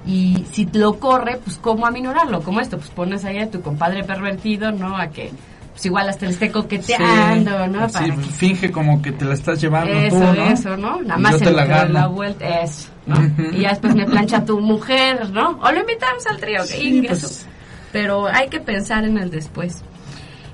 y 0.07 0.45
si 0.53 0.67
lo 0.73 0.99
corre, 0.99 1.39
pues 1.45 1.59
cómo 1.59 1.87
aminorarlo, 1.87 2.43
como 2.43 2.61
esto, 2.61 2.77
pues 2.79 2.91
pones 2.91 3.25
ahí 3.25 3.39
a 3.39 3.51
tu 3.51 3.61
compadre 3.63 4.03
pervertido, 4.05 4.73
¿no? 4.73 4.97
A 4.97 5.09
que 5.09 5.31
pues 5.73 5.87
igual 5.87 6.09
hasta 6.09 6.27
le 6.27 6.33
esté 6.33 6.51
coqueteando, 6.51 7.67
¿no? 7.69 7.89
Sí, 7.89 7.93
Para 7.95 8.05
que- 8.07 8.13
finge 8.23 8.71
como 8.71 9.01
que 9.01 9.13
te 9.13 9.25
la 9.25 9.35
estás 9.35 9.61
llevando 9.61 9.93
eso, 9.93 10.19
tú, 10.19 10.25
¿no? 10.25 10.45
eso, 10.45 10.77
¿no? 10.77 11.01
Nada 11.03 11.19
más 11.19 11.39
se 11.39 11.51
la 11.51 11.65
gano. 11.65 11.93
la 11.95 12.07
vuelta, 12.09 12.61
eso, 12.61 12.91
¿no? 13.07 13.17
Y 13.53 13.61
ya 13.63 13.71
después 13.71 13.95
me 13.95 14.05
plancha 14.05 14.45
tu 14.45 14.61
mujer, 14.61 15.31
¿no? 15.31 15.59
O 15.63 15.73
lo 15.73 15.81
invitamos 15.81 16.27
al 16.27 16.39
trío, 16.39 16.61
que 16.63 16.67
Sí, 16.69 16.97
ingue 16.99 17.09
pues. 17.09 17.47
Pero 17.91 18.27
hay 18.27 18.49
que 18.49 18.61
pensar 18.61 19.05
en 19.05 19.17
el 19.19 19.31
después. 19.31 19.83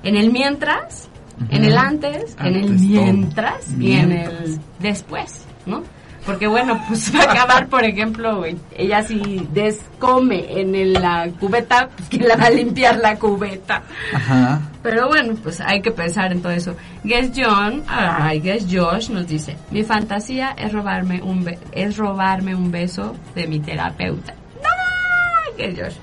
En 0.03 0.15
el 0.15 0.31
mientras, 0.31 1.09
en 1.49 1.65
el 1.65 1.77
antes, 1.77 2.35
en 2.39 2.55
el 2.55 2.65
todo. 2.67 2.73
mientras 2.77 3.69
y 3.77 3.91
en 3.93 4.09
Mientras. 4.09 4.41
el 4.41 4.59
después, 4.79 5.45
¿no? 5.65 5.83
Porque 6.25 6.47
bueno, 6.47 6.79
pues 6.87 7.11
va 7.15 7.21
a 7.21 7.31
acabar, 7.31 7.67
por 7.67 7.83
ejemplo, 7.83 8.43
ella 8.77 9.01
si 9.03 9.47
descome 9.53 10.59
en 10.61 10.75
el- 10.75 10.93
la 10.93 11.27
cubeta, 11.39 11.89
pues 11.95 12.09
¿quién 12.09 12.27
la 12.27 12.35
va 12.35 12.45
a 12.45 12.49
limpiar 12.49 12.97
la 12.97 13.15
cubeta? 13.17 13.83
Ajá. 14.13 14.61
Pero 14.83 15.07
bueno, 15.07 15.33
pues 15.41 15.59
hay 15.61 15.81
que 15.81 15.91
pensar 15.91 16.31
en 16.31 16.41
todo 16.41 16.51
eso. 16.51 16.75
Guess 17.03 17.31
John, 17.35 17.83
ay, 17.87 18.39
Guess 18.41 18.65
Josh 18.69 19.09
nos 19.09 19.27
dice, 19.27 19.57
mi 19.71 19.83
fantasía 19.83 20.51
es 20.57 20.71
robarme 20.71 21.21
un 21.21 21.43
be- 21.43 21.59
es 21.71 21.97
robarme 21.97 22.53
un 22.55 22.69
beso 22.71 23.15
de 23.35 23.47
mi 23.47 23.59
terapeuta. 23.59 24.33
¡No! 24.61 25.57
Guess 25.57 25.79
Josh. 25.79 25.95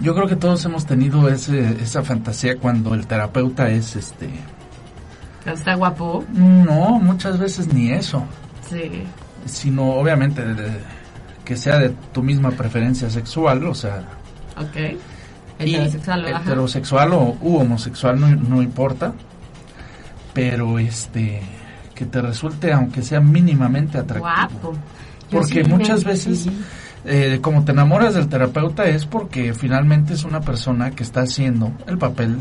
Yo 0.00 0.14
creo 0.14 0.26
que 0.26 0.36
todos 0.36 0.64
hemos 0.64 0.84
tenido 0.86 1.28
ese, 1.28 1.76
esa 1.82 2.02
fantasía 2.02 2.56
cuando 2.58 2.94
el 2.94 3.06
terapeuta 3.06 3.68
es 3.70 3.94
este... 3.96 4.28
Está 5.46 5.74
guapo. 5.74 6.24
No, 6.32 6.98
muchas 7.00 7.38
veces 7.38 7.72
ni 7.72 7.90
eso, 7.92 8.24
Sí. 8.68 9.02
Sino 9.46 9.90
obviamente 9.94 10.44
de- 10.44 10.78
que 11.44 11.56
sea 11.56 11.78
de 11.78 11.90
tu 12.12 12.22
misma 12.22 12.50
preferencia 12.52 13.10
sexual, 13.10 13.64
o 13.66 13.74
sea, 13.74 14.04
Ok. 14.56 14.76
y 15.58 15.74
Heterosexual, 15.74 16.26
ajá. 16.26 16.42
heterosexual 16.44 17.12
o 17.12 17.36
u 17.40 17.56
homosexual, 17.56 18.20
no, 18.20 18.28
no 18.28 18.62
importa, 18.62 19.12
pero 20.32 20.78
este 20.78 21.42
que 21.94 22.06
te 22.06 22.20
resulte 22.22 22.72
aunque 22.72 23.02
sea 23.02 23.20
mínimamente 23.20 23.98
atractivo. 23.98 24.32
Guapo. 24.34 24.72
Porque 25.30 25.64
sí 25.64 25.70
muchas 25.70 26.04
veces, 26.04 26.48
eh, 27.04 27.38
como 27.42 27.64
te 27.64 27.72
enamoras 27.72 28.14
del 28.14 28.28
terapeuta, 28.28 28.84
es 28.84 29.06
porque 29.06 29.54
finalmente 29.54 30.14
es 30.14 30.24
una 30.24 30.40
persona 30.40 30.90
que 30.90 31.02
está 31.02 31.22
haciendo 31.22 31.72
el 31.86 31.98
papel 31.98 32.36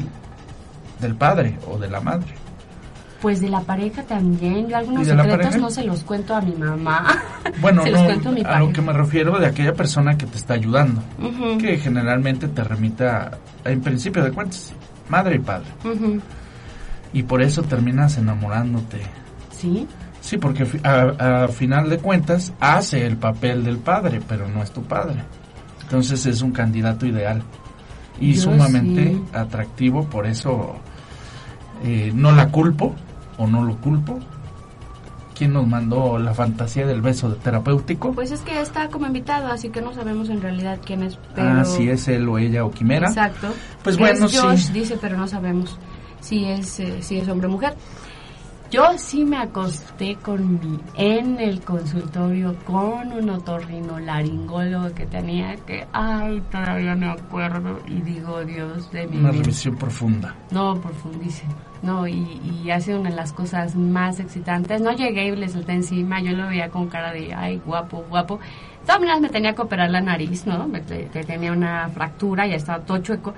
del 0.99 1.16
padre 1.16 1.58
o 1.68 1.78
de 1.78 1.89
la 1.89 2.02
madre. 2.02 2.34
Pues 3.22 3.39
de 3.39 3.49
la 3.49 3.61
pareja 3.61 4.01
también. 4.03 4.67
Yo 4.67 4.78
algunos 4.78 5.03
¿Y 5.03 5.11
de 5.11 5.15
la 5.15 5.24
secretos 5.24 5.57
no 5.57 5.69
se 5.69 5.84
los 5.84 6.03
cuento 6.03 6.36
a 6.36 6.41
mi 6.41 6.53
mamá. 6.55 7.05
Bueno, 7.61 7.84
se 7.84 7.91
los 7.91 7.99
no, 8.01 8.05
cuento 8.07 8.30
a 8.30 8.32
mi 8.32 8.41
a 8.41 8.43
pareja. 8.43 8.59
lo 8.61 8.74
que 8.74 8.82
me 8.82 8.93
refiero 8.93 9.38
de 9.39 9.45
aquella 9.45 9.74
persona 9.74 10.17
que 10.17 10.26
te 10.26 10.38
está 10.38 10.53
ayudando, 10.55 11.03
que 11.59 11.78
generalmente 11.78 12.47
te 12.47 12.63
remite 12.63 13.05
a, 13.07 13.32
en 13.65 13.82
principio 13.82 14.24
de 14.24 14.32
cuentas, 14.32 14.74
madre 15.09 15.36
y 15.36 15.39
padre. 15.39 15.67
Y 17.13 17.24
por 17.24 17.41
eso 17.41 17.61
terminas 17.63 18.17
enamorándote. 18.17 19.01
Sí. 19.51 19.88
Sí, 20.22 20.38
porque 20.38 20.65
a, 20.84 21.43
a 21.43 21.47
final 21.49 21.89
de 21.89 21.97
cuentas 21.97 22.53
hace 22.59 23.05
el 23.05 23.17
papel 23.17 23.63
del 23.63 23.78
padre, 23.78 24.22
pero 24.28 24.47
no 24.47 24.63
es 24.63 24.72
tu 24.72 24.82
padre. 24.84 25.24
Entonces 25.84 26.26
es 26.26 26.41
un 26.41 26.51
candidato 26.51 27.05
ideal 27.05 27.43
y 28.19 28.34
Yo 28.34 28.43
sumamente 28.43 29.09
sí. 29.09 29.24
atractivo, 29.34 30.05
por 30.05 30.26
eso 30.26 30.76
eh, 31.84 32.11
no 32.15 32.32
la 32.32 32.49
culpo 32.49 32.95
o 33.42 33.48
no 33.48 33.64
lo 33.64 33.76
culpo. 33.78 34.20
¿Quién 35.36 35.54
nos 35.54 35.66
mandó 35.68 36.20
la 36.20 36.36
fantasía 36.36 36.86
del 36.86 37.02
beso 37.02 37.34
terapéutico? 37.34 38.12
Pues 38.12 38.30
es 38.32 38.42
que 38.42 38.62
está 38.62 38.89
como 38.89 39.08
invitado, 39.08 39.48
así 39.48 39.70
que 39.70 39.82
no 39.82 39.92
sabemos 39.92 40.30
en 40.30 40.39
realidad 40.39 40.78
quién 40.86 41.02
es. 41.02 41.18
Pero... 41.34 41.50
Ah, 41.50 41.66
si 41.66 41.89
es 41.89 42.08
él 42.08 42.30
o 42.30 42.38
ella 42.38 42.64
o 42.64 42.70
quimera. 42.70 43.08
Exacto. 43.08 43.48
Pues 43.84 43.96
Es 43.96 44.00
bueno, 44.00 44.28
Josh, 44.32 44.68
sí. 44.68 44.74
dice, 44.74 45.00
pero 45.02 45.18
no 45.18 45.28
sabemos 45.28 45.80
si 46.20 46.46
es, 46.46 46.80
eh, 46.80 47.02
si 47.02 47.18
es 47.18 47.28
hombre 47.28 47.48
o 47.48 47.52
mujer. 47.52 47.74
Yo 48.72 48.97
sí 48.97 49.26
me 49.26 49.36
acosté 49.38 50.15
con 50.15 50.53
mi, 50.61 50.80
en 50.95 51.38
el 51.41 51.59
consultorio 51.61 52.55
con 52.63 53.11
un 53.11 53.30
otorrinolaringólogo 53.30 54.95
que 54.95 55.05
tenía 55.05 55.57
que, 55.57 55.86
ay, 55.91 56.41
todavía 56.49 56.95
me 56.95 57.07
acuerdo 57.11 57.80
y 57.86 57.99
digo, 58.01 58.45
Dios 58.45 58.89
de 58.91 59.07
mi 59.07 59.17
Una 59.17 59.32
vida. 59.32 59.41
revisión 59.43 59.76
profunda. 59.76 60.34
No, 60.51 60.80
profundísimo. 60.80 61.53
No, 61.82 62.07
y, 62.07 62.39
y 62.63 62.72
ha 62.72 62.80
sido 62.80 63.01
una 63.01 63.09
de 63.09 63.15
las 63.17 63.34
cosas 63.34 63.76
más 63.76 64.22
excitantes. 64.22 64.80
No 64.80 64.93
llegué 64.93 65.26
y 65.28 65.36
le 65.36 65.49
solté 65.49 65.74
encima, 65.74 66.22
yo 66.22 66.32
lo 66.32 66.47
veía 66.47 66.69
con 66.69 66.88
cara 66.88 67.11
de, 67.11 67.34
ay, 67.34 67.59
guapo, 67.65 68.05
guapo. 68.07 68.38
De 68.38 68.86
todas 68.86 69.01
maneras 69.01 69.19
me 69.19 69.30
tenía 69.30 69.53
que 69.53 69.63
operar 69.63 69.89
la 69.91 69.99
nariz, 69.99 70.45
¿no? 70.47 70.67
Me, 70.69 70.80
te- 70.80 71.07
te- 71.07 71.24
tenía 71.26 71.51
una 71.51 71.89
fractura, 71.89 72.47
ya 72.47 72.55
estaba 72.55 72.80
todo 72.86 72.99
chueco. 72.99 73.34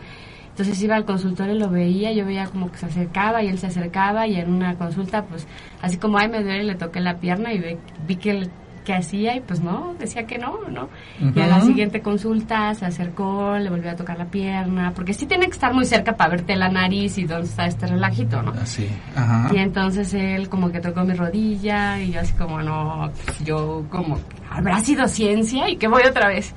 Entonces 0.54 0.82
iba 0.84 0.96
al 0.96 1.04
consultorio 1.06 1.56
y 1.56 1.60
lo 1.60 1.70
veía, 1.70 2.12
yo 2.12 2.26
veía 2.28 2.46
como 2.46 2.72
que 2.72 2.78
se 2.78 2.86
acercaba 2.86 3.42
y 3.42 3.48
él 3.48 3.58
se 3.58 3.66
acercaba 3.68 4.28
y 4.28 4.36
en 4.36 4.54
una 4.54 4.76
consulta, 4.76 5.24
pues, 5.24 5.48
así 5.82 5.98
como, 5.98 6.20
ay, 6.20 6.30
me 6.30 6.44
duele, 6.44 6.64
le 6.64 6.76
toqué 6.76 7.00
la 7.00 7.18
pierna 7.18 7.52
y 7.54 7.58
ve- 7.60 7.78
vi 8.08 8.16
que 8.18 8.30
él 8.32 8.50
que 8.86 8.94
hacía 8.94 9.34
y 9.38 9.40
pues 9.40 9.62
no, 9.62 9.96
decía 9.98 10.28
que 10.28 10.38
no, 10.38 10.60
¿no? 10.70 10.90
Y 11.34 11.40
a 11.40 11.48
la 11.48 11.62
siguiente 11.62 12.02
consulta 12.02 12.76
se 12.76 12.86
acercó, 12.86 13.58
le 13.58 13.70
volvió 13.70 13.90
a 13.92 13.96
tocar 13.96 14.18
la 14.18 14.26
pierna, 14.26 14.92
porque 14.94 15.14
sí 15.14 15.26
tiene 15.26 15.46
que 15.46 15.54
estar 15.54 15.74
muy 15.74 15.86
cerca 15.86 16.18
para 16.18 16.32
verte 16.32 16.54
la 16.58 16.68
nariz 16.68 17.18
y 17.18 17.24
dónde 17.24 17.48
está 17.48 17.66
este 17.66 17.88
relajito, 17.88 18.42
¿no? 18.44 18.52
Así. 18.52 18.90
Ajá. 19.16 19.50
Y 19.56 19.58
entonces 19.60 20.14
él 20.14 20.50
como 20.50 20.70
que 20.70 20.82
tocó 20.82 21.06
mi 21.06 21.14
rodilla 21.14 21.98
y 22.02 22.12
yo 22.12 22.20
así 22.20 22.34
como, 22.34 22.62
no, 22.62 23.10
yo 23.46 23.86
como, 23.90 24.20
¿habrá 24.52 24.80
sido 24.82 25.08
ciencia? 25.08 25.70
¿Y 25.70 25.78
que 25.78 25.88
voy 25.88 26.04
otra 26.06 26.28
vez? 26.28 26.54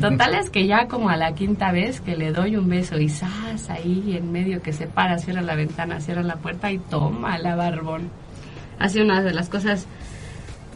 Total 0.00 0.34
es 0.34 0.50
que 0.50 0.66
ya 0.66 0.88
como 0.88 1.08
a 1.08 1.16
la 1.16 1.34
quinta 1.34 1.70
vez 1.70 2.00
que 2.00 2.16
le 2.16 2.32
doy 2.32 2.56
un 2.56 2.68
beso 2.68 2.98
y 2.98 3.08
¡zas! 3.08 3.70
ahí 3.70 4.16
en 4.16 4.32
medio 4.32 4.60
que 4.60 4.72
se 4.72 4.86
para, 4.86 5.18
cierra 5.18 5.40
la 5.40 5.54
ventana, 5.54 6.00
cierra 6.00 6.22
la 6.22 6.36
puerta 6.36 6.72
y 6.72 6.78
toma 6.78 7.38
la 7.38 7.54
barbón. 7.54 8.10
Ha 8.78 8.88
sido 8.88 9.04
una 9.04 9.22
de 9.22 9.32
las 9.32 9.48
cosas 9.48 9.86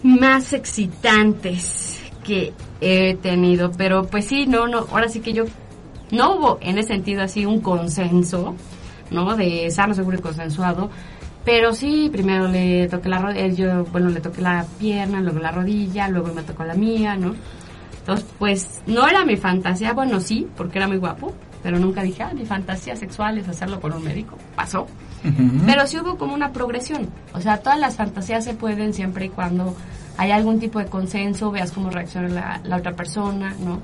más 0.05 0.53
excitantes 0.53 2.01
que 2.25 2.53
he 2.81 3.17
tenido, 3.17 3.73
pero 3.73 4.05
pues 4.05 4.27
sí, 4.27 4.47
no, 4.47 4.69
no, 4.69 4.87
ahora 4.91 5.09
sí 5.09 5.21
que 5.21 5.33
yo 5.33 5.45
no 6.13 6.37
hubo 6.37 6.59
en 6.61 6.79
ese 6.79 6.89
sentido 6.89 7.23
así 7.23 7.45
un 7.45 7.61
consenso, 7.61 8.55
¿no? 9.11 9.37
De 9.37 9.71
sano, 9.71 9.95
seguro 9.95 10.19
y 10.19 10.23
consensuado, 10.23 10.91
pero 11.45 11.75
sí, 11.75 12.09
primero 12.13 12.47
le 12.47 12.89
toqué 12.89 13.09
la 13.09 13.19
rodilla, 13.19 13.49
yo, 13.49 13.85
bueno, 13.87 14.11
le 14.11 14.21
toqué 14.21 14.43
la 14.43 14.65
pierna, 14.79 15.21
luego 15.21 15.41
la 15.41 15.51
rodilla, 15.51 16.09
luego 16.09 16.33
me 16.35 16.43
tocó 16.43 16.65
la 16.65 16.75
mía, 16.75 17.17
¿no? 17.17 17.35
Entonces, 18.09 18.27
pues, 18.39 18.81
no 18.87 19.07
era 19.07 19.27
mi 19.27 19.37
fantasía, 19.37 19.93
bueno, 19.93 20.19
sí, 20.19 20.49
porque 20.57 20.79
era 20.79 20.89
muy 20.89 20.97
guapo, 20.97 21.35
pero 21.63 21.79
nunca 21.79 22.03
dije, 22.03 22.23
ah, 22.23 22.33
mi 22.35 22.47
fantasía 22.47 22.97
sexual 22.97 23.37
es 23.37 23.47
hacerlo 23.49 23.83
con 23.83 23.93
un 23.93 24.03
médico. 24.03 24.39
Pasó. 24.57 24.87
Pero 25.67 25.87
sí 25.87 25.99
hubo 25.99 26.17
como 26.17 26.33
una 26.33 26.51
progresión. 26.51 27.11
O 27.35 27.41
sea, 27.43 27.59
todas 27.59 27.79
las 27.79 27.97
fantasías 27.97 28.45
se 28.45 28.55
pueden 28.55 28.95
siempre 28.95 29.27
y 29.27 29.29
cuando 29.29 29.77
hay 30.17 30.31
algún 30.31 30.59
tipo 30.59 30.79
de 30.79 30.87
consenso, 30.87 31.51
veas 31.51 31.71
cómo 31.71 31.91
reacciona 31.91 32.29
la, 32.31 32.61
la 32.65 32.77
otra 32.79 32.93
persona, 32.93 33.55
¿no? 33.61 33.83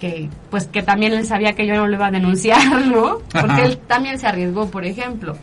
Que, 0.00 0.28
pues, 0.50 0.66
que 0.66 0.82
también 0.82 1.12
él 1.12 1.24
sabía 1.24 1.52
que 1.52 1.64
yo 1.64 1.76
no 1.76 1.86
lo 1.86 1.94
iba 1.94 2.08
a 2.08 2.10
denunciar, 2.10 2.84
¿no? 2.86 3.18
Porque 3.30 3.52
Ajá. 3.52 3.64
él 3.66 3.78
también 3.86 4.18
se 4.18 4.26
arriesgó, 4.26 4.68
por 4.68 4.84
ejemplo. 4.84 5.36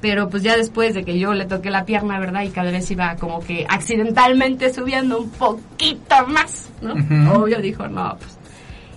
Pero 0.00 0.28
pues 0.28 0.42
ya 0.42 0.56
después 0.56 0.94
de 0.94 1.04
que 1.04 1.18
yo 1.18 1.34
le 1.34 1.44
toqué 1.44 1.70
la 1.70 1.84
pierna, 1.84 2.18
¿verdad? 2.18 2.42
Y 2.42 2.50
cada 2.50 2.70
vez 2.70 2.90
iba 2.90 3.16
como 3.16 3.40
que 3.40 3.66
accidentalmente 3.68 4.72
subiendo 4.72 5.20
un 5.20 5.30
poquito 5.30 6.26
más, 6.26 6.68
¿no? 6.80 6.94
Obvio 7.34 7.60
dijo, 7.60 7.86
no, 7.86 8.16
pues 8.16 8.38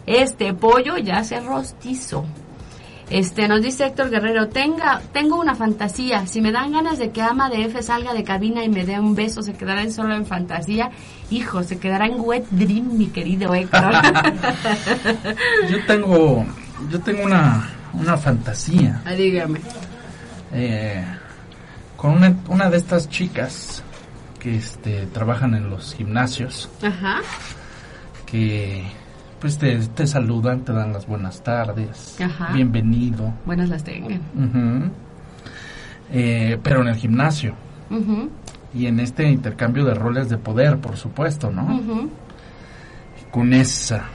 este 0.06 0.54
pollo 0.54 0.98
ya 0.98 1.24
se 1.24 1.40
rostizó. 1.40 2.26
Este, 3.10 3.48
nos 3.48 3.62
dice 3.62 3.86
Héctor 3.86 4.10
Guerrero, 4.10 4.48
tenga, 4.48 5.02
tengo 5.12 5.40
una 5.40 5.56
fantasía, 5.56 6.26
si 6.26 6.42
me 6.42 6.52
dan 6.52 6.72
ganas 6.72 6.98
de 6.98 7.12
que 7.12 7.22
Ama 7.22 7.50
de 7.50 7.66
F 7.66 7.84
salga 7.84 8.14
de 8.14 8.24
cabina 8.24 8.64
y 8.64 8.70
me 8.70 8.86
dé 8.86 9.00
un 9.00 9.14
beso, 9.14 9.44
¿se 9.44 9.54
quedará 9.54 9.84
en 9.84 9.92
solo 9.92 10.16
en 10.16 10.26
fantasía? 10.26 10.90
Hijo, 11.30 11.64
se 11.64 11.78
quedará 11.78 12.08
en 12.08 12.20
wet 12.22 12.46
dream, 12.50 12.98
mi 12.98 13.08
querido 13.08 13.54
Héctor. 13.54 13.94
Yo 15.70 15.86
tengo, 15.86 16.46
yo 16.90 17.00
tengo 17.02 17.24
una, 17.24 17.70
una 17.94 18.18
fantasía. 18.18 19.02
Ah, 19.06 19.14
Dígame. 19.14 19.60
Eh, 20.54 21.04
con 21.98 22.12
una, 22.18 22.36
una 22.48 22.70
de 22.70 22.78
estas 22.78 23.10
chicas 23.10 23.84
que 24.40 24.56
este, 24.58 25.06
trabajan 25.08 25.54
en 25.56 25.70
los 25.70 25.94
gimnasios, 25.96 26.70
Ajá. 26.82 27.22
que 28.26 28.84
pues 29.40 29.58
te, 29.58 29.78
te 29.78 30.08
saludan, 30.08 30.62
te 30.62 30.72
dan 30.74 30.94
las 30.94 31.06
buenas 31.08 31.44
tardes, 31.44 32.20
Ajá. 32.22 32.52
bienvenido, 32.54 33.34
Buenas 33.46 33.70
las 33.70 33.84
tengan. 33.84 34.22
eh, 36.12 36.58
pero 36.64 36.82
en 36.82 36.88
el 36.90 36.96
gimnasio 36.96 37.56
y 38.74 38.88
en 38.88 39.00
este 39.00 39.30
intercambio 39.30 39.86
de 39.86 39.94
roles 39.94 40.30
de 40.30 40.38
poder, 40.38 40.80
por 40.80 40.98
supuesto, 40.98 41.52
¿no? 41.52 41.64
ujú. 41.76 42.10
Con 43.32 43.54
esa, 43.54 44.06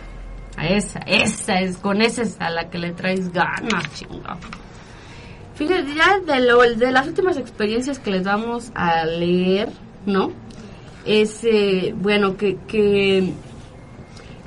A 0.57 0.67
esa, 0.67 0.99
esa 1.01 1.61
es, 1.61 1.77
con 1.79 2.01
esa 2.03 2.23
es 2.23 2.37
a 2.41 2.51
la 2.51 2.69
que 2.71 2.79
le 2.79 2.93
traes 2.93 3.33
ganas, 3.33 3.85
chinga. 3.95 4.37
Fíjate, 5.59 5.93
ya 5.93 6.21
de, 6.21 6.41
lo, 6.47 6.61
de 6.61 6.93
las 6.93 7.09
últimas 7.09 7.37
experiencias 7.37 7.99
que 7.99 8.13
les 8.13 8.23
vamos 8.23 8.71
a 8.77 9.05
leer, 9.05 9.69
¿no? 10.07 10.31
Es, 11.05 11.43
eh, 11.43 11.93
bueno, 12.01 12.37
que, 12.37 12.59
que 12.69 13.33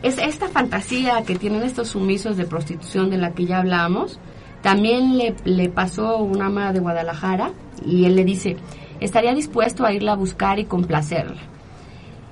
es 0.01 0.17
esta 0.17 0.47
fantasía 0.47 1.21
que 1.23 1.35
tienen 1.35 1.63
estos 1.63 1.89
sumisos 1.89 2.37
de 2.37 2.45
prostitución 2.45 3.09
de 3.09 3.17
la 3.17 3.33
que 3.33 3.45
ya 3.45 3.59
hablábamos, 3.59 4.19
también 4.61 5.17
le, 5.17 5.35
le 5.43 5.67
pasó 5.67 6.19
una 6.19 6.45
ama 6.45 6.71
de 6.71 6.79
Guadalajara 6.79 7.51
y 7.85 8.05
él 8.05 8.15
le 8.15 8.23
dice, 8.23 8.55
estaría 9.01 9.33
dispuesto 9.33 9.85
a 9.85 9.91
irla 9.91 10.13
a 10.13 10.15
buscar 10.15 10.59
y 10.59 10.63
complacerla. 10.63 11.41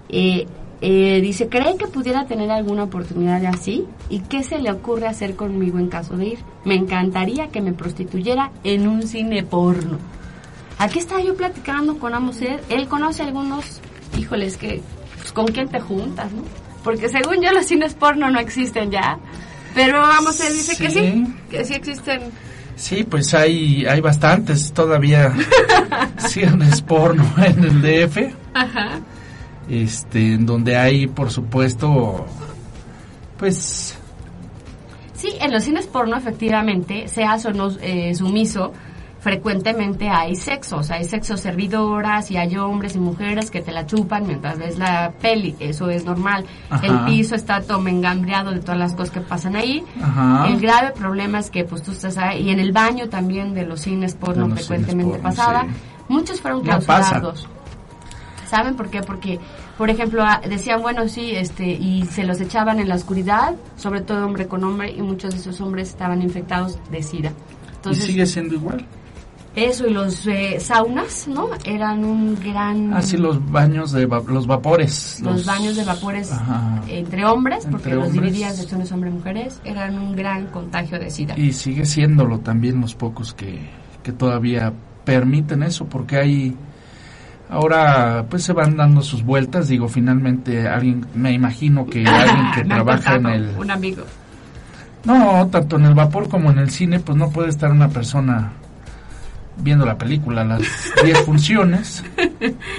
Eh, 0.08 0.48
eh, 0.82 1.20
dice, 1.22 1.50
¿cree 1.50 1.76
que 1.78 1.88
pudiera 1.88 2.26
tener 2.26 2.50
alguna 2.52 2.84
oportunidad 2.84 3.42
de 3.42 3.48
así? 3.48 3.86
¿Y 4.10 4.20
qué 4.22 4.44
se 4.44 4.60
le 4.60 4.72
ocurre 4.72 5.08
hacer 5.08 5.36
conmigo 5.36 5.78
en 5.80 5.88
caso 5.90 6.16
de 6.16 6.28
ir? 6.28 6.40
Me 6.66 6.76
encantaría 6.76 7.48
que 7.50 7.62
me 7.62 7.74
prostituyera 7.74 8.52
en 8.64 8.88
un 8.88 9.04
cine 9.04 9.44
porno. 9.44 9.98
Aquí 10.78 11.00
estaba 11.00 11.22
yo 11.22 11.36
platicando 11.36 11.98
con 12.00 12.14
Amoser, 12.14 12.64
él 12.70 12.88
conoce 12.88 13.24
algunos, 13.24 13.82
híjoles, 14.18 14.56
que, 14.56 14.82
pues, 15.18 15.34
¿con 15.34 15.48
quién 15.48 15.68
te 15.68 15.82
juntas, 15.82 16.32
no? 16.32 16.44
Porque 16.84 17.10
según 17.10 17.42
yo 17.42 17.52
los 17.52 17.66
cines 17.66 17.94
porno 17.94 18.30
no 18.30 18.40
existen 18.40 18.90
ya, 18.90 19.20
pero 19.76 20.02
Amoser 20.02 20.54
dice 20.54 20.78
que 20.82 20.90
Sí. 20.90 21.00
sí, 21.00 21.36
que 21.50 21.66
sí 21.66 21.74
existen. 21.74 22.22
sí, 22.78 23.04
pues 23.04 23.34
hay, 23.34 23.86
hay 23.86 24.00
bastantes 24.00 24.72
todavía 24.72 25.34
ciernes 26.30 26.82
porno 26.82 27.26
en 27.38 27.64
el 27.66 27.82
DF. 27.82 28.34
Ajá. 28.54 29.00
Este, 29.70 30.34
en 30.34 30.46
donde 30.46 30.78
hay, 30.78 31.08
por 31.08 31.32
supuesto, 31.32 32.26
pues, 33.38 34.00
Sí, 35.20 35.34
en 35.42 35.52
los 35.52 35.66
cines 35.66 35.86
porno 35.86 36.16
efectivamente, 36.16 37.10
seas 37.10 37.46
o 37.46 37.52
no 37.52 37.68
eh, 37.82 38.16
sumiso, 38.16 38.72
frecuentemente 39.20 40.08
hay 40.08 40.38
sexos, 40.38 40.92
hay 40.92 41.04
sexo 41.04 41.36
servidoras 41.36 42.32
y 42.32 42.38
hay 42.38 42.56
hombres 42.56 42.96
y 42.96 43.00
mujeres 43.00 43.52
que 43.52 43.60
te 43.60 43.74
la 43.74 43.86
chupan 43.86 44.26
mientras 44.26 44.58
ves 44.58 44.78
la 44.78 45.12
peli, 45.22 45.58
eso 45.60 45.90
es 45.90 46.06
normal. 46.06 46.46
Ajá. 46.70 46.88
El 46.88 47.00
piso 47.04 47.36
está 47.36 47.60
todo 47.60 47.82
mengambreado 47.82 48.52
de 48.52 48.62
todas 48.62 48.78
las 48.78 48.94
cosas 48.94 49.12
que 49.12 49.20
pasan 49.20 49.58
ahí. 49.58 49.84
Ajá. 50.02 50.48
El 50.48 50.62
grave 50.62 50.92
problema 50.92 51.40
es 51.40 51.50
que 51.50 51.66
pues 51.66 51.84
tú 51.84 51.92
estás 51.92 52.18
ahí, 52.18 52.44
y 52.44 52.52
en 52.52 52.62
el 52.62 52.72
baño 52.72 53.10
también 53.10 53.54
de 53.54 53.66
los 53.66 53.82
cines 53.82 54.14
porno 54.14 54.48
los 54.48 54.60
frecuentemente 54.60 55.18
cines 55.18 55.22
porno, 55.22 55.36
pasaba, 55.36 55.64
sí. 55.64 55.70
muchos 56.08 56.40
fueron 56.40 56.60
No 56.60 56.80
clausurados. 56.80 57.46
¿Saben 58.50 58.76
por 58.76 58.90
qué? 58.90 59.02
Porque, 59.02 59.40
por 59.78 59.90
ejemplo, 59.90 60.24
ah, 60.24 60.42
decían, 60.48 60.82
bueno, 60.82 61.08
sí, 61.08 61.32
este, 61.36 61.68
y 61.70 62.06
se 62.06 62.24
los 62.24 62.42
echaban 62.42 62.80
en 62.80 62.90
la 62.90 62.96
oscuridad, 62.96 63.56
sobre 63.78 64.02
todo 64.02 64.26
hombre 64.26 64.48
con 64.48 64.64
hombre, 64.64 64.92
y 64.92 65.02
muchos 65.02 65.34
de 65.34 65.40
esos 65.40 65.62
hombres 65.62 65.90
estaban 65.90 66.22
infectados 66.22 66.80
de 66.92 67.04
SIDA. 67.04 67.32
Entonces, 67.76 68.04
y 68.04 68.08
sigue 68.08 68.26
siendo 68.26 68.56
igual. 68.56 68.86
Eso 69.56 69.88
y 69.88 69.94
los 69.94 70.26
eh, 70.28 70.58
saunas, 70.60 71.28
¿no? 71.28 71.50
Eran 71.66 72.06
un 72.06 72.36
gran... 72.40 72.94
Así 72.94 73.16
Ah, 73.18 73.20
los 73.20 73.52
baños 73.52 73.92
de 73.92 74.06
va- 74.06 74.22
los 74.26 74.46
vapores. 74.48 75.20
los 75.22 75.46
baños 75.46 75.76
de 75.76 75.84
vapores 75.84 76.32
Ajá. 76.32 76.82
entre 76.88 77.26
hombres, 77.26 77.66
porque 77.70 77.90
Entre 77.90 77.96
los 77.96 78.08
hombres. 78.10 78.24
dividían 78.32 78.56
secciones 78.56 78.92
hombre-mujeres, 78.92 79.60
eran 79.66 79.98
un 79.98 80.16
gran 80.16 80.48
contagio 80.48 81.00
de 81.00 81.10
SIDA. 81.10 81.38
Y 81.38 81.52
sigue 81.54 81.86
siéndolo 81.86 82.40
también 82.40 82.80
los 82.80 82.94
pocos 82.96 83.34
que, 83.34 83.60
que 84.04 84.12
todavía 84.12 84.72
permiten 85.04 85.64
eso, 85.64 85.86
porque 85.86 86.18
hay... 86.18 86.56
Ahora 87.50 88.26
pues 88.30 88.44
se 88.44 88.54
van 88.54 88.78
dando 88.78 89.02
sus 89.02 89.24
vueltas, 89.24 89.68
digo, 89.68 89.90
finalmente 89.90 90.68
alguien, 90.68 91.06
me 91.16 91.34
imagino 91.34 91.86
que 91.86 92.06
alguien 92.06 92.52
que 92.54 92.64
trabaja 92.66 93.16
en 93.16 93.26
el... 93.26 93.56
Un 93.58 93.72
amigo. 93.72 94.04
No, 95.04 95.48
tanto 95.48 95.78
en 95.78 95.86
el 95.86 95.94
vapor 95.96 96.30
como 96.30 96.52
en 96.52 96.60
el 96.60 96.70
cine, 96.70 97.00
pues 97.00 97.18
no 97.18 97.30
puede 97.30 97.50
estar 97.50 97.72
una 97.72 97.90
persona 97.90 98.52
viendo 99.62 99.86
la 99.86 99.98
película 99.98 100.44
las 100.44 100.62
10 101.04 101.20
funciones 101.26 102.04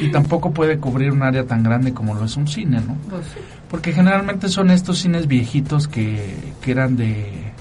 y 0.01 0.11
tampoco 0.11 0.53
puede 0.53 0.79
cubrir 0.79 1.13
un 1.13 1.23
área 1.23 1.45
tan 1.45 1.63
grande 1.63 1.93
como 1.93 2.15
lo 2.15 2.25
es 2.25 2.37
un 2.37 2.47
cine, 2.47 2.81
¿no? 2.81 2.97
Pues. 3.09 3.27
Porque 3.71 3.93
generalmente 3.93 4.49
son 4.49 4.71
estos 4.71 4.99
cines 4.99 5.27
viejitos 5.27 5.89
que, 5.89 6.53
que 6.61 6.71
eran 6.71 6.97
de, 6.97 7.53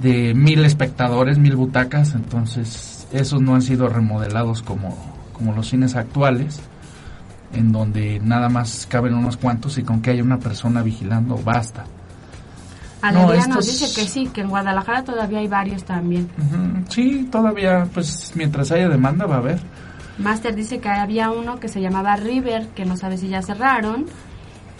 de 0.00 0.34
mil 0.34 0.64
espectadores, 0.64 1.38
mil 1.38 1.56
butacas, 1.56 2.14
entonces 2.14 3.06
esos 3.12 3.40
no 3.40 3.54
han 3.54 3.62
sido 3.62 3.88
remodelados 3.88 4.62
como, 4.62 5.13
como 5.34 5.52
los 5.52 5.68
cines 5.68 5.94
actuales, 5.96 6.60
en 7.52 7.72
donde 7.72 8.20
nada 8.20 8.48
más 8.48 8.86
caben 8.88 9.14
unos 9.14 9.36
cuantos 9.36 9.76
y 9.78 9.82
con 9.82 10.00
que 10.00 10.10
haya 10.10 10.22
una 10.22 10.38
persona 10.38 10.82
vigilando 10.82 11.36
basta. 11.36 11.84
Alegría 13.02 13.46
No, 13.46 13.56
nos 13.56 13.66
dice 13.66 13.84
que 14.00 14.08
sí, 14.08 14.28
que 14.28 14.40
en 14.40 14.48
Guadalajara 14.48 15.04
todavía 15.04 15.40
hay 15.40 15.48
varios 15.48 15.84
también. 15.84 16.30
Ujú, 16.38 16.84
Sí, 16.88 17.28
todavía, 17.30 17.86
pues 17.92 18.32
mientras 18.34 18.70
haya 18.72 18.88
demanda 18.88 19.26
va 19.26 19.36
a 19.36 19.38
haber. 19.38 19.60
Master 20.16 20.54
dice 20.54 20.78
que 20.78 20.88
había 20.88 21.30
uno 21.30 21.60
que 21.60 21.68
se 21.68 21.80
llamaba 21.80 22.16
River, 22.16 22.68
que 22.68 22.86
no 22.86 22.96
sabe 22.96 23.18
si 23.18 23.28
ya 23.28 23.42
cerraron. 23.42 24.06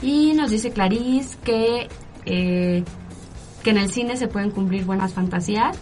Y 0.01 0.33
nos 0.35 0.51
dice 0.51 0.71
Clarice 0.71 1.37
que, 1.45 1.89
eh, 2.25 2.85
que 3.63 3.71
en 3.71 3.79
el 3.79 3.91
cine 3.91 4.17
se 4.17 4.29
pueden 4.29 4.51
cumplir 4.51 4.85
buenas 4.85 5.13
fantasías. 5.13 5.77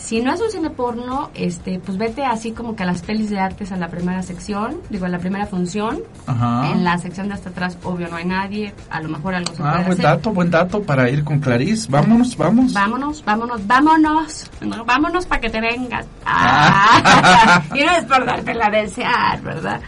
Si 0.00 0.20
no 0.22 0.32
es 0.32 0.40
un 0.40 0.50
cine 0.50 0.70
porno, 0.70 1.30
este, 1.34 1.78
pues 1.78 1.98
vete 1.98 2.24
así 2.24 2.52
como 2.52 2.74
que 2.74 2.82
a 2.82 2.86
las 2.86 3.02
pelis 3.02 3.28
de 3.30 3.38
artes 3.38 3.70
a 3.70 3.76
la 3.76 3.88
primera 3.88 4.22
sección, 4.22 4.80
digo, 4.88 5.04
a 5.04 5.08
la 5.10 5.18
primera 5.18 5.46
función. 5.46 6.00
Ajá. 6.26 6.70
En 6.72 6.82
la 6.84 6.96
sección 6.98 7.28
de 7.28 7.34
hasta 7.34 7.50
atrás, 7.50 7.76
obvio, 7.84 8.08
no 8.08 8.16
hay 8.16 8.24
nadie. 8.24 8.72
A 8.90 9.00
lo 9.02 9.10
mejor 9.10 9.34
algo 9.34 9.54
se 9.54 9.62
Ah, 9.62 9.70
puede 9.72 9.84
buen 9.84 9.92
hacer. 9.92 10.04
dato, 10.04 10.30
buen 10.32 10.50
dato 10.50 10.82
para 10.82 11.08
ir 11.10 11.22
con 11.22 11.38
Clarice. 11.38 11.86
Vámonos, 11.90 12.36
vamos. 12.36 12.72
Vámonos, 12.72 13.24
vámonos, 13.24 13.66
vámonos. 13.66 14.50
No, 14.62 14.84
vámonos 14.84 15.26
para 15.26 15.40
que 15.42 15.50
te 15.50 15.60
vengas. 15.60 16.06
Ah. 16.24 17.62
y 17.74 17.84
no 17.84 17.92
es 17.92 18.04
por 18.06 18.24
dártela 18.24 18.66
a 18.66 18.70
desear, 18.70 19.42
¿verdad? 19.42 19.80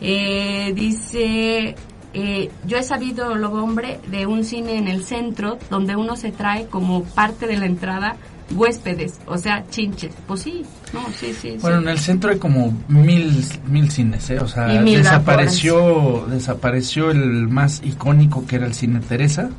Eh, 0.00 0.72
dice, 0.74 1.74
eh, 2.14 2.50
yo 2.64 2.78
he 2.78 2.82
sabido, 2.82 3.34
Lobo 3.34 3.62
Hombre, 3.62 4.00
de 4.06 4.26
un 4.26 4.44
cine 4.44 4.78
en 4.78 4.88
el 4.88 5.04
centro 5.04 5.58
donde 5.68 5.96
uno 5.96 6.16
se 6.16 6.30
trae 6.30 6.66
como 6.66 7.02
parte 7.02 7.46
de 7.46 7.56
la 7.56 7.66
entrada 7.66 8.16
huéspedes, 8.54 9.20
o 9.26 9.36
sea, 9.38 9.64
chinches. 9.68 10.14
Pues 10.26 10.42
sí, 10.42 10.62
no, 10.92 11.00
sí, 11.18 11.32
sí. 11.34 11.56
Bueno, 11.60 11.78
sí. 11.78 11.82
en 11.84 11.88
el 11.90 11.98
centro 11.98 12.30
hay 12.30 12.38
como 12.38 12.72
mil, 12.88 13.44
mil 13.66 13.90
cines, 13.90 14.30
¿eh? 14.30 14.38
O 14.40 14.48
sea, 14.48 14.66
desapareció, 14.82 16.26
desapareció 16.30 17.10
el 17.10 17.48
más 17.48 17.82
icónico 17.84 18.46
que 18.46 18.56
era 18.56 18.66
el 18.66 18.74
cine 18.74 19.00
Teresa, 19.00 19.50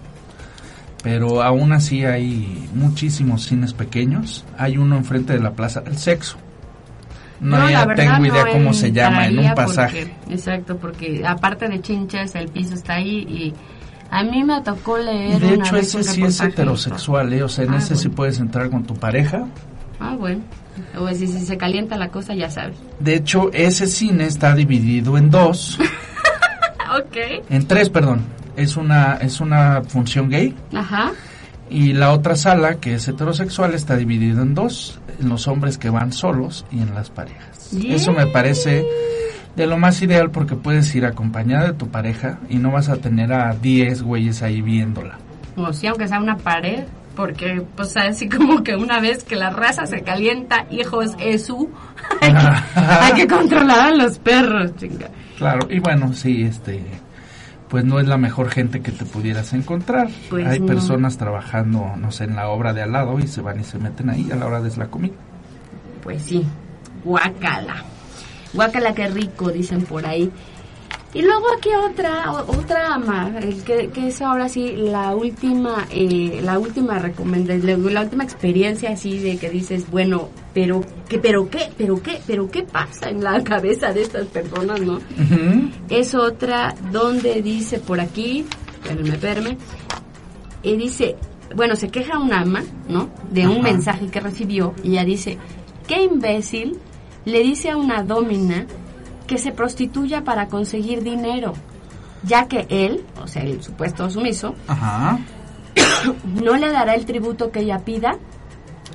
pero 1.04 1.42
aún 1.44 1.72
así 1.72 2.04
hay 2.06 2.68
muchísimos 2.74 3.46
cines 3.46 3.74
pequeños. 3.74 4.44
Hay 4.58 4.78
uno 4.78 4.98
enfrente 4.98 5.34
de 5.34 5.40
la 5.40 5.52
Plaza 5.52 5.82
del 5.82 5.98
Sexo. 5.98 6.38
No, 7.40 7.58
la 7.58 7.72
ya 7.72 7.86
verdad, 7.86 8.04
tengo 8.18 8.26
idea 8.26 8.44
no 8.46 8.52
cómo 8.52 8.74
se 8.74 8.92
llama, 8.92 9.28
en 9.28 9.40
un 9.40 9.54
pasaje. 9.56 10.08
porque- 10.18 10.34
exacto, 10.34 10.78
porque 10.78 11.24
aparte 11.26 11.70
de 11.70 11.80
chinches, 11.82 12.36
el 12.36 12.50
piso 12.50 12.74
está 12.74 12.96
ahí 12.96 13.20
y 13.20 13.54
a 14.12 14.24
mí 14.24 14.44
me 14.44 14.62
tocó 14.62 14.98
leer. 14.98 15.40
De 15.40 15.54
una 15.56 15.66
hecho, 15.66 15.76
vez 15.76 15.88
ese 15.88 15.98
un 15.98 16.04
sí 16.04 16.24
es 16.24 16.42
heterosexual, 16.42 17.34
¿eh? 17.34 17.44
O 17.44 17.50
sea, 17.50 17.66
en 17.66 17.74
Ah, 17.74 17.78
ese 17.78 17.96
sí 17.96 18.10
puedes 18.10 18.40
entrar 18.40 18.70
con 18.70 18.84
tu 18.84 18.96
pareja. 18.96 19.46
Ah, 20.00 20.16
bueno. 20.18 20.42
O 20.98 21.08
si, 21.10 21.28
si 21.28 21.40
se 21.46 21.58
calienta 21.58 21.98
la 21.98 22.10
cosa, 22.10 22.34
ya 22.34 22.50
sabes. 22.50 22.78
De 23.00 23.16
hecho, 23.16 23.50
ese 23.54 23.86
cine 23.88 24.26
está 24.26 24.56
dividido 24.56 25.18
en 25.18 25.30
dos, 25.30 25.78
ok. 26.98 27.46
en 27.50 27.68
tres, 27.68 27.90
perdón. 27.90 28.22
Es 28.56 28.78
una, 28.78 29.14
es 29.16 29.40
una 29.42 29.82
función 29.84 30.30
gay. 30.30 30.56
Ajá. 30.74 31.12
Y 31.70 31.94
la 31.94 32.12
otra 32.14 32.36
sala, 32.36 32.76
que 32.76 32.96
es 32.96 33.08
heterosexual, 33.08 33.74
está 33.76 33.96
dividida 33.96 34.42
en 34.42 34.56
dos, 34.56 35.00
en 35.22 35.30
los 35.30 35.48
hombres 35.48 35.78
que 35.78 35.90
van 35.90 36.12
solos 36.12 36.66
y 36.72 36.80
en 36.80 36.94
las 36.96 37.10
parejas. 37.10 37.72
Yeah. 37.72 37.96
Eso 37.96 38.12
me 38.12 38.26
parece 38.28 38.86
de 39.56 39.68
lo 39.68 39.78
más 39.78 40.02
ideal 40.02 40.32
porque 40.32 40.56
puedes 40.56 40.94
ir 40.96 41.06
acompañada 41.06 41.68
de 41.68 41.74
tu 41.74 41.88
pareja 41.88 42.40
y 42.50 42.58
no 42.58 42.72
vas 42.72 42.90
a 42.90 42.98
tener 42.98 43.34
a 43.34 43.54
10 43.54 44.04
güeyes 44.04 44.42
ahí 44.42 44.62
viéndola. 44.62 45.18
O 45.56 45.74
sí, 45.74 45.88
aunque 45.88 46.08
sea 46.08 46.20
una 46.20 46.38
pared. 46.38 46.84
Porque, 47.16 47.62
pues, 47.76 47.98
así 47.98 48.30
como 48.30 48.64
que 48.64 48.78
una 48.78 49.02
vez 49.02 49.26
que 49.26 49.36
la 49.36 49.50
raza 49.50 49.86
se 49.86 50.04
calienta, 50.04 50.66
hijos, 50.72 51.16
es 51.20 51.48
su. 51.48 51.70
hay, 52.22 52.32
que, 52.32 52.40
hay 52.80 53.14
que 53.14 53.28
controlar 53.28 53.92
a 53.92 53.96
los 53.96 54.20
perros, 54.20 54.74
chinga. 54.78 55.10
Claro, 55.38 55.68
y 55.70 55.80
bueno, 55.80 56.14
sí, 56.14 56.44
este, 56.44 56.82
pues 57.70 57.84
no 57.86 58.00
es 58.00 58.08
la 58.08 58.18
mejor 58.18 58.50
gente 58.50 58.82
que 58.82 58.92
te 58.92 59.06
pudieras 59.06 59.54
encontrar. 59.54 60.08
Pues 60.30 60.48
Hay 60.48 60.60
no. 60.60 60.66
personas 60.66 61.18
trabajando, 61.18 61.94
no 61.98 62.12
sé, 62.12 62.24
en 62.24 62.36
la 62.36 62.50
obra 62.50 62.74
de 62.74 62.84
al 62.84 62.92
lado 62.94 63.20
y 63.20 63.28
se 63.28 63.42
van 63.42 63.60
y 63.60 63.64
se 63.64 63.80
meten 63.80 64.10
ahí 64.10 64.30
a 64.32 64.36
la 64.36 64.48
hora 64.48 64.62
de 64.62 64.76
la 64.78 64.88
comida. 64.88 65.16
Pues 66.02 66.22
sí, 66.24 66.46
guácala. 67.04 67.84
Guácala, 68.54 68.94
qué 68.94 69.08
rico, 69.08 69.52
dicen 69.52 69.84
por 69.84 70.06
ahí. 70.06 70.32
Y 71.12 71.24
luego 71.24 71.46
aquí 71.58 71.70
otra, 71.74 72.32
otra 72.32 72.94
ama, 72.94 73.32
que, 73.66 73.90
que 73.90 74.08
es 74.10 74.22
ahora 74.22 74.48
sí 74.48 74.76
la 74.76 75.16
última, 75.16 75.88
eh, 75.90 76.40
la 76.44 76.60
última 76.60 77.00
recomendación, 77.00 77.92
la 77.92 78.02
última 78.02 78.24
experiencia 78.24 78.92
así 78.92 79.18
de 79.18 79.38
que 79.38 79.50
dices, 79.50 79.90
bueno, 79.90 80.30
pero 80.54 80.84
qué, 81.08 81.18
pero 81.18 81.50
qué, 81.50 81.72
pero 81.76 82.00
qué, 82.04 82.22
pero 82.28 82.52
qué 82.52 82.62
pasa 82.62 83.10
en 83.10 83.24
la 83.24 83.44
cabeza 83.44 83.92
de 83.92 84.04
estas 84.04 84.28
personas, 84.28 84.82
¿no? 84.82 85.00
Es 85.90 86.14
otra 86.14 86.76
donde 86.92 87.42
dice 87.42 87.80
por 87.80 88.00
aquí, 88.00 88.46
espérenme, 88.84 89.10
espérenme, 89.10 89.58
y 90.62 90.78
dice, 90.78 91.16
bueno, 91.56 91.76
se 91.76 91.90
queja 91.90 92.20
un 92.20 92.32
ama, 92.34 92.64
¿no? 92.88 93.10
De 93.32 93.48
un 93.48 93.64
mensaje 93.64 94.08
que 94.12 94.20
recibió 94.20 94.76
y 94.84 94.92
ella 94.92 95.06
dice, 95.06 95.40
qué 95.88 96.04
imbécil 96.04 96.78
le 97.26 97.40
dice 97.42 97.70
a 97.70 97.78
una 97.78 98.04
domina 98.04 98.66
que 99.28 99.38
se 99.38 99.52
prostituya 99.52 100.24
para 100.24 100.48
conseguir 100.48 101.04
dinero, 101.04 101.54
ya 102.24 102.48
que 102.48 102.66
él, 102.70 103.06
o 103.22 103.28
sea, 103.28 103.44
el 103.44 103.62
supuesto 103.62 104.10
sumiso, 104.10 104.56
Ajá. 104.68 105.20
no 106.44 106.56
le 106.56 106.72
dará 106.72 106.96
el 106.96 107.06
tributo 107.06 107.52
que 107.52 107.60
ella 107.62 107.80
pida, 107.80 108.18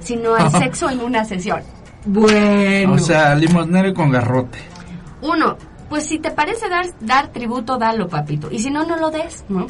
sino 0.01 0.37
el 0.37 0.51
sexo 0.59 0.91
en 0.91 1.01
una 1.01 1.25
sesión. 1.25 1.62
Bueno. 2.07 2.95
O 2.95 2.99
sea, 2.99 3.35
limosnero 3.35 3.89
y 3.89 3.95
con 3.95 4.11
garrote. 4.11 4.59
Uno, 5.22 5.57
pues 5.89 6.07
si 6.07 6.18
te 6.18 6.31
parece 6.31 6.68
dar, 6.68 6.87
dar 7.01 7.29
tributo, 7.29 7.79
dalo, 7.79 8.09
papito. 8.09 8.51
Y 8.51 8.59
si 8.59 8.70
no, 8.70 8.85
no 8.85 8.97
lo 8.97 9.11
des, 9.11 9.45
¿no? 9.49 9.68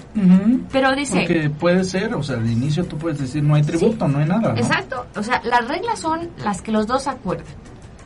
Pero 0.72 0.94
dice... 0.94 1.20
Porque 1.20 1.50
puede 1.50 1.84
ser, 1.84 2.14
o 2.14 2.22
sea, 2.22 2.36
de 2.36 2.50
inicio 2.50 2.84
tú 2.86 2.96
puedes 2.96 3.18
decir 3.18 3.42
no 3.42 3.54
hay 3.54 3.62
tributo, 3.62 4.08
no 4.08 4.18
hay 4.18 4.26
nada. 4.26 4.52
¿no? 4.52 4.58
Exacto. 4.58 5.06
O 5.14 5.22
sea, 5.22 5.42
las 5.44 5.68
reglas 5.68 5.98
son 5.98 6.30
las 6.42 6.62
que 6.62 6.72
los 6.72 6.86
dos 6.86 7.06
acuerdan. 7.06 7.46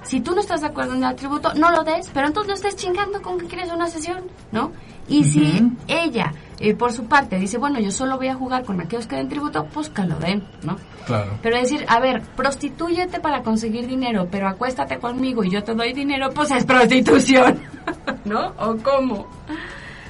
Si 0.08 0.20
tú 0.20 0.34
no 0.34 0.40
estás 0.40 0.62
de 0.62 0.68
acuerdo 0.68 0.94
en 0.94 1.04
el 1.04 1.14
tributo, 1.16 1.52
no 1.52 1.70
lo 1.70 1.84
des, 1.84 2.08
pero 2.14 2.28
entonces 2.28 2.48
no 2.48 2.54
estés 2.54 2.76
chingando 2.76 3.20
con 3.20 3.38
que 3.38 3.46
quieres 3.46 3.70
una 3.70 3.88
sesión, 3.88 4.22
¿no? 4.52 4.72
Y 5.06 5.24
si 5.24 5.70
ella, 5.86 6.32
eh, 6.58 6.74
por 6.74 6.94
su 6.94 7.04
parte, 7.04 7.38
dice, 7.38 7.58
bueno, 7.58 7.78
yo 7.78 7.90
solo 7.90 8.16
voy 8.16 8.28
a 8.28 8.34
jugar 8.34 8.64
con 8.64 8.80
aquellos 8.80 9.06
que 9.06 9.16
den 9.16 9.28
tributo, 9.28 9.66
pues 9.66 9.90
que 9.90 10.04
lo 10.04 10.18
den, 10.18 10.42
¿no? 10.62 10.76
Claro. 11.04 11.38
Pero 11.42 11.58
decir, 11.58 11.84
a 11.88 12.00
ver, 12.00 12.22
prostitúyete 12.36 13.20
para 13.20 13.42
conseguir 13.42 13.86
dinero, 13.86 14.28
pero 14.30 14.48
acuéstate 14.48 14.98
conmigo 14.98 15.44
y 15.44 15.50
yo 15.50 15.62
te 15.62 15.74
doy 15.74 15.92
dinero, 15.92 16.30
pues 16.30 16.52
es 16.52 16.64
prostitución, 16.64 17.60
¿no? 18.24 18.54
¿O 18.58 18.76
cómo? 18.78 19.26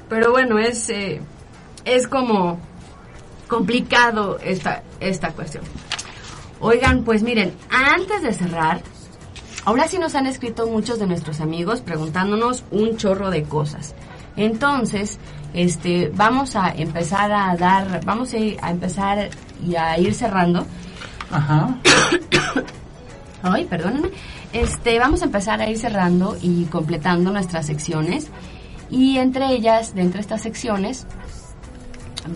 Pero 0.08 0.30
bueno, 0.30 0.60
es, 0.60 0.90
eh, 0.90 1.20
es 1.84 2.06
como 2.06 2.60
complicado 3.48 4.38
esta, 4.38 4.84
esta 5.00 5.32
cuestión. 5.32 5.64
Oigan, 6.60 7.02
pues 7.02 7.24
miren, 7.24 7.52
antes 7.68 8.22
de 8.22 8.32
cerrar, 8.32 8.80
ahora 9.68 9.86
sí 9.86 9.98
nos 9.98 10.14
han 10.14 10.26
escrito 10.26 10.66
muchos 10.66 10.98
de 10.98 11.06
nuestros 11.06 11.40
amigos 11.42 11.82
preguntándonos 11.82 12.64
un 12.70 12.96
chorro 12.96 13.28
de 13.30 13.42
cosas. 13.42 13.94
Entonces, 14.34 15.18
este, 15.52 16.10
vamos 16.14 16.56
a 16.56 16.70
empezar 16.70 17.30
a 17.32 17.54
dar, 17.54 18.02
vamos 18.06 18.32
a, 18.32 18.38
ir- 18.38 18.56
a 18.62 18.70
empezar 18.70 19.28
y 19.62 19.76
a 19.76 19.98
ir 19.98 20.14
cerrando. 20.14 20.64
Ajá. 21.30 21.76
Ay, 23.42 23.66
perdónenme. 23.66 24.08
Este, 24.54 24.98
vamos 24.98 25.20
a 25.20 25.26
empezar 25.26 25.60
a 25.60 25.68
ir 25.68 25.76
cerrando 25.76 26.38
y 26.40 26.64
completando 26.64 27.30
nuestras 27.30 27.66
secciones. 27.66 28.28
Y 28.90 29.18
entre 29.18 29.52
ellas, 29.52 29.94
de 29.94 30.00
entre 30.00 30.22
estas 30.22 30.40
secciones, 30.40 31.06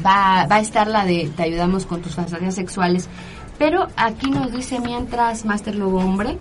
va, 0.04 0.46
va 0.46 0.56
a 0.56 0.60
estar 0.60 0.86
la 0.86 1.06
de 1.06 1.30
Te 1.34 1.44
ayudamos 1.44 1.86
con 1.86 2.02
tus 2.02 2.14
fantasías 2.14 2.54
sexuales. 2.54 3.08
Pero 3.58 3.86
aquí 3.96 4.28
nos 4.30 4.52
dice 4.52 4.80
mientras 4.80 5.46
Master 5.46 5.76
Lobo 5.76 5.98
Hombre 6.00 6.36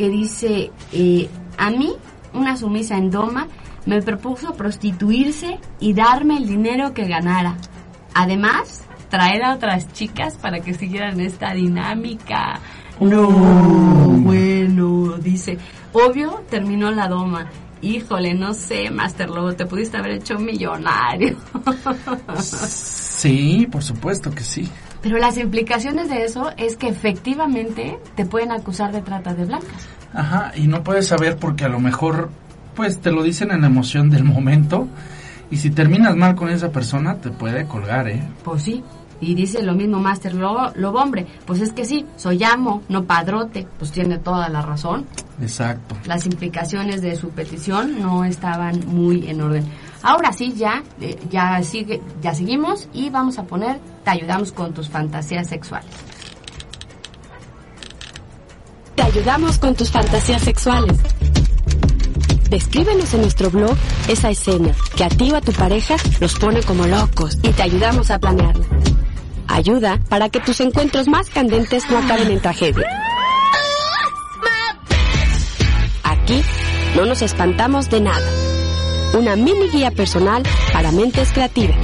que 0.00 0.08
dice, 0.08 0.70
eh, 0.94 1.28
a 1.58 1.68
mí, 1.68 1.92
una 2.32 2.56
sumisa 2.56 2.96
en 2.96 3.10
Doma, 3.10 3.48
me 3.84 4.00
propuso 4.00 4.54
prostituirse 4.54 5.58
y 5.78 5.92
darme 5.92 6.38
el 6.38 6.48
dinero 6.48 6.94
que 6.94 7.06
ganara. 7.06 7.58
Además, 8.14 8.86
traer 9.10 9.44
a 9.44 9.52
otras 9.52 9.92
chicas 9.92 10.38
para 10.38 10.60
que 10.60 10.72
siguieran 10.72 11.20
esta 11.20 11.52
dinámica. 11.52 12.60
No, 12.98 13.28
bueno, 13.28 15.18
dice, 15.18 15.58
obvio, 15.92 16.44
terminó 16.48 16.90
la 16.90 17.06
Doma. 17.06 17.50
Híjole, 17.82 18.32
no 18.32 18.54
sé, 18.54 18.90
Master 18.90 19.28
Lobo, 19.28 19.52
te 19.52 19.66
pudiste 19.66 19.98
haber 19.98 20.12
hecho 20.12 20.38
millonario. 20.38 21.36
Sí, 22.38 23.68
por 23.70 23.82
supuesto 23.82 24.30
que 24.30 24.44
sí. 24.44 24.66
Pero 25.02 25.18
las 25.18 25.38
implicaciones 25.38 26.08
de 26.10 26.24
eso 26.24 26.50
es 26.56 26.76
que 26.76 26.88
efectivamente 26.88 27.98
te 28.16 28.26
pueden 28.26 28.52
acusar 28.52 28.92
de 28.92 29.00
trata 29.00 29.34
de 29.34 29.44
blancas. 29.46 29.88
Ajá, 30.12 30.52
y 30.54 30.66
no 30.66 30.82
puedes 30.82 31.06
saber 31.06 31.36
porque 31.36 31.64
a 31.64 31.68
lo 31.68 31.80
mejor, 31.80 32.30
pues 32.74 33.00
te 33.00 33.10
lo 33.10 33.22
dicen 33.22 33.50
en 33.50 33.62
la 33.62 33.68
emoción 33.68 34.10
del 34.10 34.24
momento. 34.24 34.88
Y 35.50 35.56
si 35.56 35.70
terminas 35.70 36.14
mal 36.16 36.34
con 36.34 36.48
esa 36.48 36.70
persona, 36.70 37.16
te 37.16 37.30
puede 37.30 37.64
colgar, 37.64 38.08
¿eh? 38.08 38.22
Pues 38.44 38.62
sí. 38.62 38.82
Y 39.20 39.34
dice 39.34 39.62
lo 39.62 39.74
mismo 39.74 39.98
Master 39.98 40.34
Lobo, 40.34 40.72
Lobo 40.76 40.98
hombre, 41.00 41.26
pues 41.44 41.60
es 41.60 41.72
que 41.72 41.84
sí, 41.84 42.06
soy 42.16 42.42
amo, 42.42 42.82
no 42.88 43.04
padrote, 43.04 43.66
pues 43.78 43.92
tiene 43.92 44.18
toda 44.18 44.48
la 44.48 44.62
razón. 44.62 45.04
Exacto. 45.42 45.94
Las 46.06 46.24
implicaciones 46.24 47.02
de 47.02 47.16
su 47.16 47.28
petición 47.28 48.00
no 48.00 48.24
estaban 48.24 48.80
muy 48.86 49.28
en 49.28 49.42
orden. 49.42 49.64
Ahora 50.02 50.32
sí, 50.32 50.54
ya, 50.54 50.82
eh, 51.00 51.18
ya, 51.30 51.62
sigue, 51.62 52.00
ya 52.22 52.34
seguimos 52.34 52.88
y 52.92 53.10
vamos 53.10 53.38
a 53.38 53.44
poner, 53.44 53.78
te 54.04 54.10
ayudamos 54.10 54.52
con 54.52 54.72
tus 54.72 54.88
fantasías 54.88 55.48
sexuales. 55.48 55.90
Te 58.94 59.02
ayudamos 59.02 59.58
con 59.58 59.74
tus 59.74 59.90
fantasías 59.90 60.42
sexuales. 60.42 60.98
Descríbenos 62.48 63.14
en 63.14 63.20
nuestro 63.20 63.50
blog 63.50 63.76
esa 64.08 64.30
escena 64.30 64.74
que 64.96 65.04
a 65.04 65.08
ti 65.08 65.30
o 65.30 65.36
a 65.36 65.40
tu 65.40 65.52
pareja 65.52 65.96
los 66.18 66.34
pone 66.38 66.62
como 66.62 66.86
locos 66.86 67.38
y 67.42 67.50
te 67.50 67.62
ayudamos 67.62 68.10
a 68.10 68.18
planearla. 68.18 68.66
Ayuda 69.46 70.00
para 70.08 70.28
que 70.30 70.40
tus 70.40 70.60
encuentros 70.60 71.08
más 71.08 71.28
candentes 71.28 71.88
no 71.90 71.98
acaben 71.98 72.30
en 72.30 72.40
tragedia. 72.40 72.86
Aquí 76.02 76.42
no 76.96 77.04
nos 77.04 77.22
espantamos 77.22 77.88
de 77.90 78.00
nada. 78.00 78.49
Una 79.16 79.36
mini 79.36 79.68
guía 79.72 79.90
personal 79.90 80.42
para 80.72 80.92
mentes 80.92 81.32
creativas. 81.32 81.76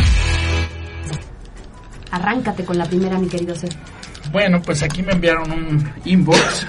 Arráncate 2.10 2.64
con 2.64 2.78
la 2.78 2.84
primera, 2.86 3.18
mi 3.18 3.26
querido 3.26 3.54
ser. 3.54 3.70
Bueno, 4.32 4.62
pues 4.62 4.82
aquí 4.82 5.02
me 5.02 5.12
enviaron 5.12 5.50
un 5.52 5.90
inbox 6.04 6.66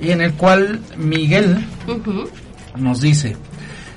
y 0.00 0.10
en 0.10 0.20
el 0.22 0.32
cual 0.34 0.80
Miguel 0.96 1.66
nos 2.76 3.00
dice, 3.00 3.36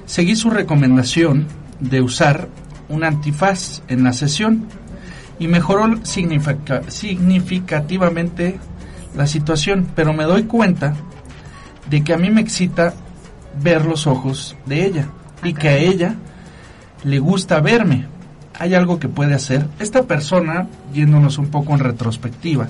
seguí 0.06 0.36
su 0.36 0.50
recomendación 0.50 1.48
de 1.80 2.02
usar 2.02 2.50
un 2.89 3.04
antifaz 3.04 3.82
en 3.88 4.04
la 4.04 4.12
sesión 4.14 4.68
y 5.39 5.48
mejoró 5.48 6.04
significa- 6.06 6.82
significativamente 6.89 8.60
la 9.16 9.28
situación, 9.28 9.88
pero 9.96 10.14
me 10.14 10.24
doy 10.26 10.44
cuenta 10.44 10.96
de 11.89 12.04
que 12.04 12.14
a 12.14 12.18
mí 12.18 12.30
me 12.30 12.41
excita 12.41 12.94
ver 13.62 13.86
los 13.86 14.08
ojos 14.08 14.56
de 14.66 14.86
ella 14.86 15.08
y 15.44 15.54
que 15.54 15.70
a 15.70 15.78
ella 15.78 16.16
le 17.04 17.20
gusta 17.20 17.60
verme. 17.60 18.08
Hay 18.60 18.76
algo 18.76 19.00
que 19.00 19.10
puede 19.10 19.34
hacer. 19.34 19.66
Esta 19.80 20.04
persona, 20.04 20.68
yéndonos 20.94 21.38
un 21.38 21.48
poco 21.48 21.74
en 21.74 21.80
retrospectiva, 21.80 22.68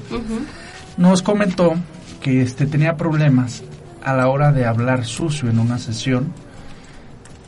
nos 0.97 1.21
comentó 1.21 1.75
que 2.21 2.41
este 2.41 2.65
tenía 2.65 2.95
problemas 2.95 3.63
a 4.03 4.13
la 4.13 4.27
hora 4.27 4.51
de 4.51 4.65
hablar 4.65 5.05
sucio 5.05 5.49
en 5.49 5.59
una 5.59 5.77
sesión 5.77 6.31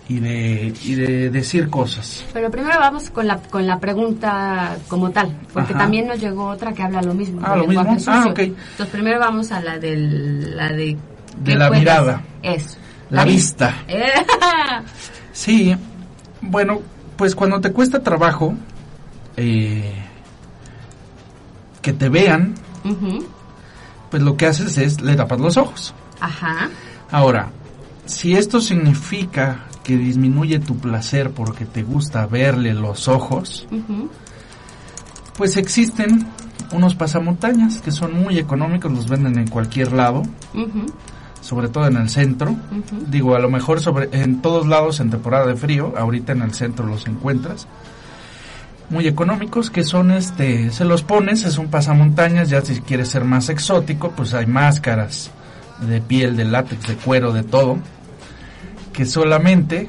y 0.08 0.20
de, 0.20 0.74
y 0.84 0.96
de 0.96 1.30
decir 1.30 1.70
cosas. 1.70 2.26
Pero 2.34 2.52
primero 2.52 2.78
vamos 2.80 3.10
con 3.10 3.26
la, 3.26 3.38
con 3.38 3.66
la 3.66 3.80
pregunta 3.80 4.78
como 4.88 5.12
tal, 5.12 5.36
porque 5.54 5.74
Ajá. 5.74 5.84
también 5.84 6.08
nos 6.08 6.20
llegó 6.20 6.46
otra 6.48 6.74
que 6.74 6.84
habla 6.84 7.02
lo 7.02 7.14
mismo. 7.14 7.42
Ah, 7.44 7.56
¿lo 7.56 7.66
mismo? 7.68 7.98
Ah. 8.08 8.34
Entonces 8.38 8.88
primero 8.92 9.20
vamos 9.20 9.52
a 9.52 9.62
la, 9.62 9.80
del, 9.80 10.56
la 10.56 10.70
de... 10.70 10.98
De 11.40 11.52
¿qué 11.52 11.56
la 11.56 11.68
puedes? 11.68 11.82
mirada. 11.82 12.22
Eso. 12.44 12.78
La 13.10 13.24
vista. 13.26 13.76
Eh, 13.88 14.04
Sí, 15.36 15.76
bueno, 16.40 16.80
pues 17.18 17.36
cuando 17.36 17.60
te 17.60 17.74
cuesta 17.74 18.02
trabajo 18.02 18.56
eh, 19.36 19.94
que 21.82 21.92
te 21.92 22.08
vean, 22.08 22.56
pues 24.10 24.24
lo 24.24 24.38
que 24.38 24.46
haces 24.46 24.78
es 24.78 25.02
le 25.02 25.14
tapas 25.16 25.42
los 25.42 25.58
ojos. 25.58 25.94
Ajá. 26.22 26.70
Ahora, 27.12 27.50
si 28.06 28.34
esto 28.36 28.62
significa 28.62 29.66
que 29.84 29.98
disminuye 29.98 30.60
tu 30.60 30.78
placer 30.78 31.32
porque 31.32 31.66
te 31.66 31.84
gusta 31.84 32.26
verle 32.28 32.74
los 32.74 33.10
ojos, 33.10 33.68
pues 35.38 35.58
existen 35.58 36.28
unos 36.72 36.96
pasamontañas 36.96 37.82
que 37.82 37.92
son 37.92 38.14
muy 38.14 38.40
económicos, 38.40 38.90
los 38.90 39.10
venden 39.10 39.38
en 39.38 39.50
cualquier 39.50 39.92
lado. 39.92 40.24
Sobre 41.46 41.70
todo 41.70 41.86
en 41.86 41.98
el 41.98 42.10
centro. 42.10 42.56
Digo, 43.08 43.36
a 43.36 43.40
lo 43.40 43.52
mejor 43.52 43.80
sobre 43.80 44.10
en 44.20 44.42
todos 44.42 44.66
lados 44.66 45.00
en 45.00 45.12
temporada 45.12 45.46
de 45.46 45.56
frío, 45.56 45.94
ahorita 45.96 46.32
en 46.32 46.42
el 46.42 46.56
centro 46.56 46.88
los 46.88 47.06
encuentras. 47.06 47.68
Muy 48.90 49.08
económicos, 49.08 49.70
que 49.70 49.84
son 49.84 50.10
este, 50.10 50.72
se 50.72 50.86
los 50.86 51.04
pones, 51.04 51.44
es 51.44 51.60
un 51.60 51.68
pasamontañas, 51.68 52.50
ya 52.50 52.62
si 52.62 52.82
quieres 52.82 53.10
ser 53.10 53.26
más 53.26 53.50
exótico, 53.50 54.12
pues 54.12 54.34
hay 54.34 54.48
máscaras 54.48 55.30
de 55.88 56.02
piel, 56.02 56.36
de 56.36 56.46
látex, 56.46 56.88
de 56.88 56.96
cuero, 56.96 57.32
de 57.32 57.44
todo, 57.44 57.78
que 58.92 59.06
solamente 59.06 59.88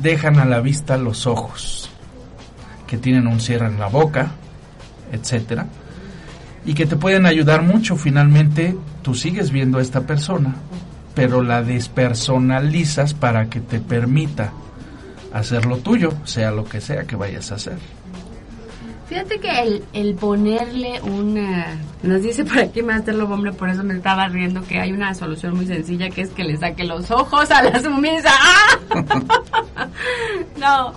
dejan 0.00 0.38
a 0.38 0.44
la 0.44 0.60
vista 0.60 0.96
los 0.96 1.26
ojos, 1.26 1.90
que 2.86 2.98
tienen 2.98 3.26
un 3.26 3.40
cierre 3.40 3.66
en 3.66 3.80
la 3.80 3.88
boca, 3.88 4.30
etcétera, 5.10 5.66
y 6.64 6.74
que 6.74 6.86
te 6.86 6.96
pueden 6.96 7.26
ayudar 7.26 7.62
mucho. 7.62 7.96
Finalmente, 7.96 8.76
tú 9.02 9.14
sigues 9.14 9.50
viendo 9.50 9.78
a 9.78 9.82
esta 9.82 10.02
persona, 10.02 10.54
pero 11.14 11.42
la 11.42 11.62
despersonalizas 11.62 13.14
para 13.14 13.48
que 13.48 13.60
te 13.60 13.80
permita 13.80 14.52
hacer 15.32 15.66
lo 15.66 15.78
tuyo, 15.78 16.12
sea 16.24 16.50
lo 16.50 16.64
que 16.64 16.80
sea 16.80 17.04
que 17.04 17.16
vayas 17.16 17.52
a 17.52 17.56
hacer. 17.56 17.78
Fíjate 19.08 19.40
que 19.40 19.50
el, 19.60 19.84
el 19.92 20.14
ponerle 20.14 20.98
una... 21.02 21.78
Nos 22.02 22.22
dice 22.22 22.44
por 22.44 22.58
aquí 22.58 22.82
Master 22.82 23.14
Lobo, 23.14 23.34
hombre, 23.34 23.52
por 23.52 23.68
eso 23.68 23.84
me 23.84 23.94
estaba 23.94 24.26
riendo 24.28 24.62
que 24.62 24.78
hay 24.78 24.92
una 24.92 25.12
solución 25.14 25.54
muy 25.54 25.66
sencilla 25.66 26.08
que 26.08 26.22
es 26.22 26.30
que 26.30 26.44
le 26.44 26.56
saque 26.56 26.84
los 26.84 27.10
ojos 27.10 27.50
a 27.50 27.62
la 27.62 27.82
sumisa. 27.82 28.30
¡Ah! 28.30 29.88
no, 30.58 30.94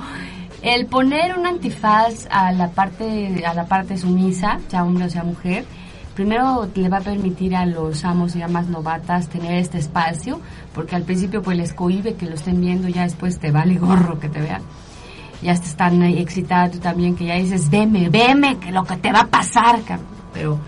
el 0.65 0.87
poner 0.87 1.37
un 1.37 1.45
antifaz 1.45 2.27
a 2.29 2.51
la 2.51 2.69
parte 2.71 3.43
a 3.45 3.53
la 3.53 3.65
parte 3.65 3.97
sumisa, 3.97 4.59
sea 4.67 4.83
hombre 4.83 5.05
o 5.05 5.09
sea 5.09 5.23
mujer, 5.23 5.65
primero 6.15 6.67
le 6.73 6.89
va 6.89 6.97
a 6.97 7.01
permitir 7.01 7.55
a 7.55 7.65
los 7.65 8.03
amos 8.03 8.35
y 8.35 8.41
amas 8.41 8.67
novatas 8.67 9.29
tener 9.29 9.53
este 9.55 9.77
espacio, 9.77 10.41
porque 10.73 10.95
al 10.95 11.03
principio 11.03 11.41
pues 11.41 11.57
les 11.57 11.73
cohibe 11.73 12.15
que 12.15 12.25
lo 12.25 12.35
estén 12.35 12.59
viendo, 12.59 12.87
ya 12.87 13.03
después 13.03 13.39
te 13.39 13.51
vale 13.51 13.75
gorro 13.77 14.19
que 14.19 14.29
te 14.29 14.41
vean 14.41 14.61
ya 15.41 15.53
te 15.55 15.67
están 15.67 16.01
ahí 16.01 16.19
excitados 16.19 16.71
tú 16.71 16.79
también, 16.79 17.15
que 17.15 17.25
ya 17.25 17.35
dices, 17.35 17.69
veme, 17.69 18.09
veme, 18.09 18.57
que 18.57 18.71
lo 18.71 18.83
que 18.83 18.97
te 18.97 19.11
va 19.11 19.21
a 19.21 19.27
pasar. 19.27 19.79
Pero 20.33 20.59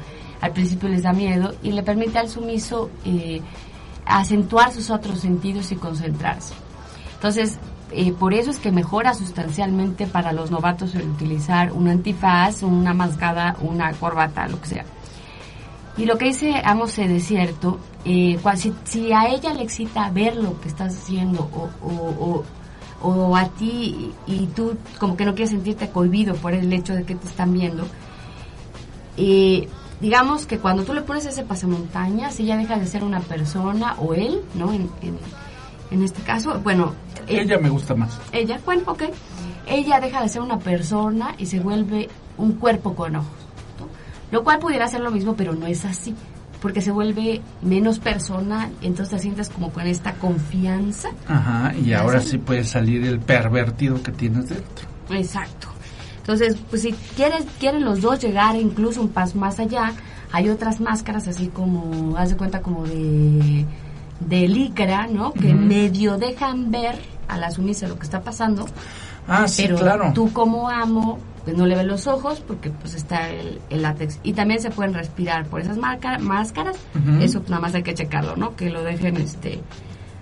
al 0.42 0.52
principio 0.52 0.90
les 0.90 1.04
da 1.04 1.14
miedo 1.14 1.56
y 1.64 1.72
le 1.72 1.84
permite 1.84 2.20
al 2.20 2.30
sumiso 2.30 2.90
eh, 3.06 3.42
acentuar 4.06 4.72
sus 4.72 4.90
otros 4.90 5.20
sentidos 5.20 5.72
y 5.72 5.76
concentrarse. 5.76 6.54
Entonces, 7.16 7.58
eh, 7.92 8.12
por 8.12 8.34
eso 8.34 8.50
es 8.52 8.60
que 8.60 8.72
mejora 8.72 9.14
sustancialmente 9.14 10.08
para 10.08 10.34
los 10.34 10.52
novatos 10.52 10.94
el 10.96 11.10
utilizar 11.10 11.72
un 11.72 11.88
antifaz, 11.88 12.64
una 12.64 12.94
mascada, 12.94 13.56
una 13.62 13.92
corbata, 13.94 14.48
lo 14.48 14.60
que 14.62 14.68
sea. 14.68 14.86
Y 15.98 16.06
lo 16.06 16.18
que 16.18 16.26
dice 16.26 16.62
Amos 16.64 16.96
de 16.96 17.20
cierto, 17.20 17.80
eh, 18.06 18.38
cua- 18.44 18.56
si, 18.84 19.12
a 19.14 19.28
ella 19.30 19.54
le 19.54 19.64
excita 19.64 20.10
ver 20.12 20.36
lo 20.36 20.60
que 20.62 20.68
estás 20.68 20.96
haciendo 20.96 21.50
o, 21.54 21.70
o, 21.88 22.44
o, 23.02 23.10
o 23.10 23.36
a 23.36 23.46
ti 23.50 24.12
y 24.28 24.46
tú 24.48 24.78
como 25.00 25.18
que 25.18 25.26
no 25.26 25.34
quieres 25.34 25.50
sentirte 25.52 25.90
cohibido 25.90 26.36
por 26.36 26.54
el 26.54 26.72
hecho 26.72 26.94
de 26.94 27.04
que 27.04 27.16
te 27.16 27.28
están 27.28 27.52
viendo, 27.54 27.88
eh, 29.18 29.68
digamos 30.00 30.46
que 30.46 30.60
cuando 30.60 30.84
tú 30.84 30.94
le 30.94 31.02
pones 31.02 31.26
ese 31.26 31.44
pasamontañas, 31.44 32.40
ella 32.40 32.58
deja 32.58 32.78
de 32.78 32.86
ser 32.86 33.04
una 33.04 33.20
persona 33.22 33.96
o 34.00 34.14
él, 34.14 34.42
¿no? 34.54 34.72
En, 34.74 34.90
en 35.92 36.04
este 36.04 36.22
caso, 36.22 36.60
bueno, 36.64 36.94
eh, 37.28 37.42
Ella 37.42 37.58
me 37.60 37.70
gusta 37.70 37.96
más. 37.96 38.18
ella, 38.32 38.60
bueno, 38.66 38.84
ok, 38.88 39.04
ella 39.68 40.00
deja 40.00 40.22
de 40.22 40.30
ser 40.30 40.42
una 40.42 40.60
persona 40.60 41.34
y 41.38 41.46
se 41.46 41.60
vuelve 41.60 42.10
un 42.38 42.54
cuerpo 42.54 42.94
con 42.94 43.16
ojos, 43.16 43.28
¿no? 43.80 43.88
lo 44.38 44.44
cual 44.44 44.60
pudiera 44.60 44.88
ser 44.88 45.02
lo 45.02 45.12
mismo, 45.12 45.36
pero 45.36 45.54
no 45.56 45.66
es 45.68 45.86
así, 45.86 46.14
porque 46.62 46.82
se 46.82 46.92
vuelve 46.92 47.42
menos 47.62 48.00
personal, 48.00 48.70
entonces 48.82 49.16
te 49.16 49.20
sientes 49.22 49.50
como 49.50 49.72
con 49.72 49.86
esta 49.88 50.14
confianza. 50.14 51.10
Ajá, 51.28 51.74
y 51.76 51.94
ahora 51.94 52.20
sí 52.22 52.38
puede 52.38 52.64
salir 52.64 53.04
el 53.06 53.20
pervertido 53.20 54.02
que 54.04 54.12
tienes 54.12 54.50
dentro. 54.50 54.88
Exacto. 55.10 55.68
Entonces, 56.18 56.58
pues 56.70 56.82
si 56.82 56.92
quieres, 57.16 57.46
quieren 57.60 57.86
los 57.86 58.02
dos 58.02 58.20
llegar 58.22 58.56
incluso 58.58 59.02
un 59.02 59.10
paso 59.10 59.38
más 59.38 59.60
allá, 59.60 59.94
Hay 60.34 60.50
otras 60.50 60.82
máscaras 60.82 61.26
así 61.30 61.48
como, 61.48 62.18
haz 62.18 62.32
de 62.32 62.36
cuenta 62.36 62.62
como 62.62 62.84
de, 62.86 63.66
de 64.20 64.48
licra, 64.48 65.08
¿no? 65.08 65.34
Que 65.34 65.54
medio 65.54 66.18
dejan 66.18 66.72
ver 66.72 66.96
a 67.28 67.38
la 67.38 67.52
sumisa 67.52 67.88
lo 67.88 67.98
que 67.98 68.04
está 68.04 68.22
pasando. 68.22 68.66
Ah, 69.28 69.48
sí, 69.48 69.64
pero 69.64 69.78
claro. 69.78 70.12
tú 70.14 70.32
como 70.32 70.70
amo, 70.70 71.20
pues 71.44 71.56
no 71.58 71.66
le 71.66 71.76
ves 71.76 71.86
los 71.86 72.08
ojos 72.08 72.40
porque 72.48 72.70
pues 72.70 72.94
está 72.94 73.30
el, 73.30 73.60
el 73.70 73.82
látex. 73.82 74.20
Y 74.24 74.34
también 74.34 74.62
se 74.62 74.70
pueden 74.70 74.94
respirar 74.94 75.46
por 75.48 75.60
esas 75.62 75.78
marca- 75.78 76.18
máscaras. 76.20 76.78
Eso 77.22 77.42
nada 77.48 77.60
más 77.62 77.76
hay 77.76 77.84
que 77.84 77.94
checarlo, 77.94 78.36
¿no? 78.38 78.56
Que 78.56 78.70
lo 78.70 78.84
dejen, 78.84 79.18
este, 79.18 79.60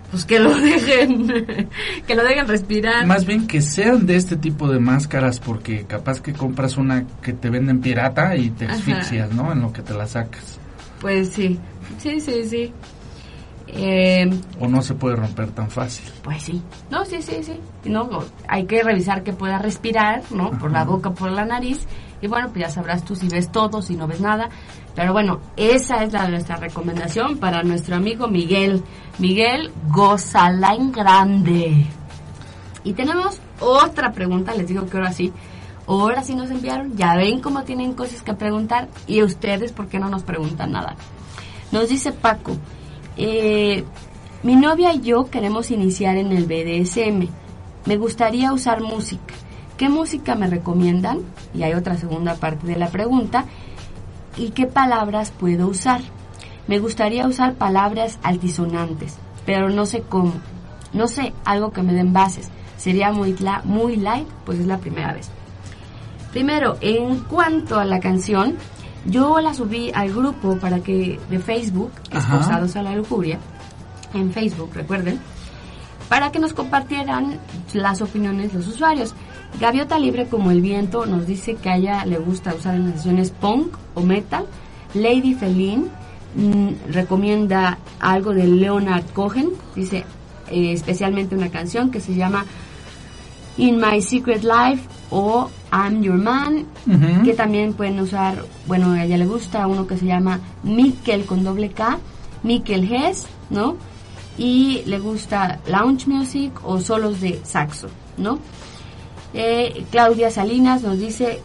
pues 0.09 0.25
que 0.25 0.39
lo 0.39 0.55
dejen, 0.59 1.67
que 2.07 2.15
lo 2.15 2.23
dejen 2.23 2.47
respirar. 2.47 3.05
Más 3.05 3.25
bien 3.25 3.45
que 3.47 3.61
sean 3.61 4.07
de 4.07 4.15
este 4.15 4.35
tipo 4.37 4.67
de 4.67 4.79
máscaras 4.79 5.39
porque 5.39 5.85
capaz 5.85 6.19
que 6.21 6.33
compras 6.33 6.77
una 6.77 7.05
que 7.21 7.33
te 7.33 7.49
venden 7.51 7.81
pirata 7.81 8.35
y 8.35 8.49
te 8.49 8.65
Ajá. 8.65 8.73
asfixias, 8.73 9.31
¿no? 9.31 9.51
En 9.51 9.61
lo 9.61 9.71
que 9.71 9.83
te 9.83 9.93
la 9.93 10.07
sacas. 10.07 10.57
Pues 10.99 11.29
sí, 11.29 11.59
sí, 11.99 12.19
sí, 12.19 12.43
sí. 12.49 12.73
Eh, 13.67 14.29
O 14.59 14.67
no 14.67 14.81
se 14.81 14.93
puede 14.93 15.15
romper 15.15 15.51
tan 15.51 15.69
fácil. 15.69 16.05
pues 16.23 16.43
sí. 16.43 16.61
No, 16.89 17.03
sí, 17.05 17.21
sí, 17.21 17.43
sí. 17.43 17.59
No, 17.85 18.09
hay 18.47 18.65
que 18.65 18.83
revisar 18.83 19.23
que 19.23 19.33
pueda 19.33 19.57
respirar, 19.57 20.21
¿no? 20.31 20.51
Por 20.51 20.71
la 20.71 20.83
boca, 20.83 21.11
por 21.11 21.31
la 21.31 21.45
nariz. 21.45 21.85
Y 22.21 22.27
bueno, 22.27 22.49
pues 22.49 22.61
ya 22.61 22.69
sabrás 22.69 23.03
tú 23.03 23.15
si 23.15 23.27
ves 23.27 23.51
todo, 23.51 23.81
si 23.81 23.95
no 23.95 24.07
ves 24.07 24.21
nada. 24.21 24.49
Pero 24.95 25.13
bueno, 25.13 25.39
esa 25.57 26.03
es 26.03 26.13
la, 26.13 26.27
nuestra 26.27 26.55
recomendación 26.55 27.37
para 27.37 27.63
nuestro 27.63 27.95
amigo 27.95 28.27
Miguel. 28.27 28.83
Miguel, 29.19 29.71
gózala 29.89 30.73
en 30.73 30.91
grande. 30.91 31.85
Y 32.83 32.93
tenemos 32.93 33.39
otra 33.59 34.11
pregunta, 34.11 34.53
les 34.53 34.67
digo 34.67 34.85
que 34.85 34.97
ahora 34.97 35.11
sí. 35.11 35.33
Ahora 35.87 36.23
sí 36.23 36.33
nos 36.33 36.49
enviaron, 36.49 36.95
ya 36.97 37.15
ven 37.15 37.41
cómo 37.41 37.63
tienen 37.63 37.93
cosas 37.93 38.21
que 38.23 38.33
preguntar. 38.33 38.87
Y 39.05 39.21
ustedes, 39.21 39.71
¿por 39.71 39.87
qué 39.87 39.99
no 39.99 40.09
nos 40.09 40.23
preguntan 40.23 40.71
nada? 40.71 40.95
Nos 41.71 41.89
dice 41.89 42.11
Paco, 42.11 42.55
eh, 43.17 43.83
mi 44.43 44.55
novia 44.55 44.93
y 44.93 45.01
yo 45.01 45.29
queremos 45.29 45.71
iniciar 45.71 46.17
en 46.17 46.31
el 46.31 46.45
BDSM. 46.45 47.27
Me 47.85 47.97
gustaría 47.97 48.53
usar 48.53 48.81
música. 48.81 49.33
¿Qué 49.77 49.89
música 49.89 50.35
me 50.35 50.47
recomiendan? 50.47 51.19
Y 51.53 51.63
hay 51.63 51.73
otra 51.73 51.97
segunda 51.97 52.35
parte 52.35 52.65
de 52.67 52.75
la 52.75 52.89
pregunta. 52.89 53.45
¿Y 54.37 54.49
qué 54.51 54.67
palabras 54.67 55.31
puedo 55.31 55.67
usar? 55.67 56.01
Me 56.67 56.79
gustaría 56.79 57.27
usar 57.27 57.55
palabras 57.55 58.19
altisonantes, 58.23 59.17
pero 59.45 59.69
no 59.69 59.85
sé 59.85 60.01
cómo. 60.01 60.33
No 60.93 61.07
sé, 61.07 61.33
algo 61.43 61.71
que 61.71 61.83
me 61.83 61.93
den 61.93 62.13
bases. 62.13 62.49
Sería 62.77 63.11
muy, 63.11 63.35
muy 63.63 63.97
light, 63.97 64.27
pues 64.45 64.59
es 64.59 64.65
la 64.65 64.77
primera 64.77 65.13
vez. 65.13 65.29
Primero, 66.31 66.77
en 66.81 67.19
cuanto 67.19 67.79
a 67.79 67.85
la 67.85 67.99
canción, 67.99 68.55
yo 69.05 69.39
la 69.39 69.53
subí 69.53 69.91
al 69.93 70.11
grupo 70.11 70.57
para 70.57 70.79
que 70.79 71.19
de 71.29 71.39
Facebook, 71.39 71.91
Ajá. 72.11 72.35
Esposados 72.35 72.75
a 72.75 72.83
la 72.83 72.95
Lujuria, 72.95 73.39
en 74.13 74.31
Facebook, 74.31 74.71
recuerden, 74.73 75.19
para 76.09 76.31
que 76.31 76.39
nos 76.39 76.53
compartieran 76.53 77.39
las 77.73 78.01
opiniones 78.01 78.51
de 78.51 78.59
los 78.59 78.67
usuarios. 78.67 79.13
Gaviota 79.59 79.97
Libre 79.97 80.27
como 80.27 80.51
el 80.51 80.61
viento 80.61 81.05
nos 81.05 81.25
dice 81.27 81.55
que 81.55 81.69
a 81.69 81.77
ella 81.77 82.05
le 82.05 82.17
gusta 82.17 82.53
usar 82.53 82.75
en 82.75 82.89
las 82.89 82.97
sesiones 82.97 83.31
punk 83.31 83.75
o 83.93 84.01
metal. 84.01 84.45
Lady 84.93 85.33
Feline 85.33 85.87
mm, 86.35 86.91
recomienda 86.91 87.77
algo 87.99 88.33
de 88.33 88.47
Leonard 88.47 89.05
Cohen, 89.13 89.49
dice 89.75 90.05
eh, 90.49 90.73
especialmente 90.73 91.35
una 91.35 91.49
canción 91.49 91.89
que 91.89 91.99
se 91.99 92.15
llama 92.15 92.45
In 93.57 93.77
My 93.77 94.01
Secret 94.01 94.43
Life 94.43 94.83
o 95.09 95.49
I'm 95.71 96.01
Your 96.01 96.17
Man, 96.17 96.65
que 97.23 97.33
también 97.33 97.73
pueden 97.73 97.99
usar, 97.99 98.43
bueno, 98.67 98.91
a 98.91 99.03
ella 99.03 99.17
le 99.17 99.25
gusta 99.25 99.67
uno 99.67 99.87
que 99.87 99.97
se 99.97 100.05
llama 100.05 100.39
Mikkel 100.63 101.25
con 101.25 101.43
doble 101.43 101.69
K, 101.71 101.99
Mikkel 102.43 102.91
Hess, 102.91 103.27
¿no? 103.49 103.77
Y 104.37 104.83
le 104.85 104.99
gusta 104.99 105.59
lounge 105.67 106.07
music 106.07 106.51
o 106.63 106.79
solos 106.79 107.21
de 107.21 107.39
saxo, 107.43 107.87
¿no? 108.17 108.39
Eh, 109.33 109.85
Claudia 109.91 110.31
Salinas 110.31 110.81
nos 110.81 110.99
dice 110.99 111.39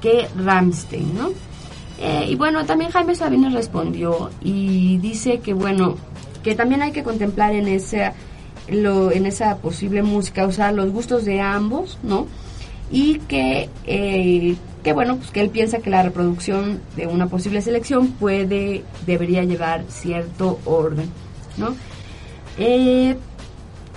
que 0.00 0.28
Ramstein, 0.36 1.16
¿no? 1.16 1.30
Eh, 1.98 2.26
y 2.30 2.34
bueno, 2.34 2.64
también 2.66 2.90
Jaime 2.90 3.14
Sabines 3.14 3.52
respondió 3.52 4.30
y 4.42 4.98
dice 4.98 5.38
que 5.38 5.52
bueno, 5.54 5.96
que 6.42 6.54
también 6.54 6.82
hay 6.82 6.92
que 6.92 7.02
contemplar 7.02 7.54
en 7.54 7.68
esa, 7.68 8.14
lo, 8.68 9.12
en 9.12 9.26
esa 9.26 9.58
posible 9.58 10.02
música, 10.02 10.46
usar 10.46 10.74
los 10.74 10.90
gustos 10.90 11.24
de 11.24 11.40
ambos, 11.40 11.98
¿no? 12.02 12.26
Y 12.90 13.18
que, 13.20 13.68
eh, 13.86 14.56
que 14.82 14.92
bueno, 14.92 15.16
pues 15.16 15.30
que 15.30 15.40
él 15.40 15.50
piensa 15.50 15.78
que 15.78 15.90
la 15.90 16.02
reproducción 16.02 16.80
de 16.96 17.06
una 17.06 17.26
posible 17.26 17.60
selección 17.62 18.08
puede, 18.12 18.84
debería 19.06 19.42
llevar 19.44 19.84
cierto 19.88 20.60
orden, 20.64 21.08
¿no? 21.56 21.74
Eh, 22.58 23.16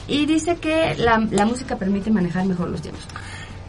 y 0.07 0.25
dice 0.25 0.55
que 0.55 0.95
la, 0.97 1.19
la 1.31 1.45
música 1.45 1.75
permite 1.75 2.09
manejar 2.11 2.45
mejor 2.45 2.69
los 2.69 2.81
tiempos. 2.81 3.03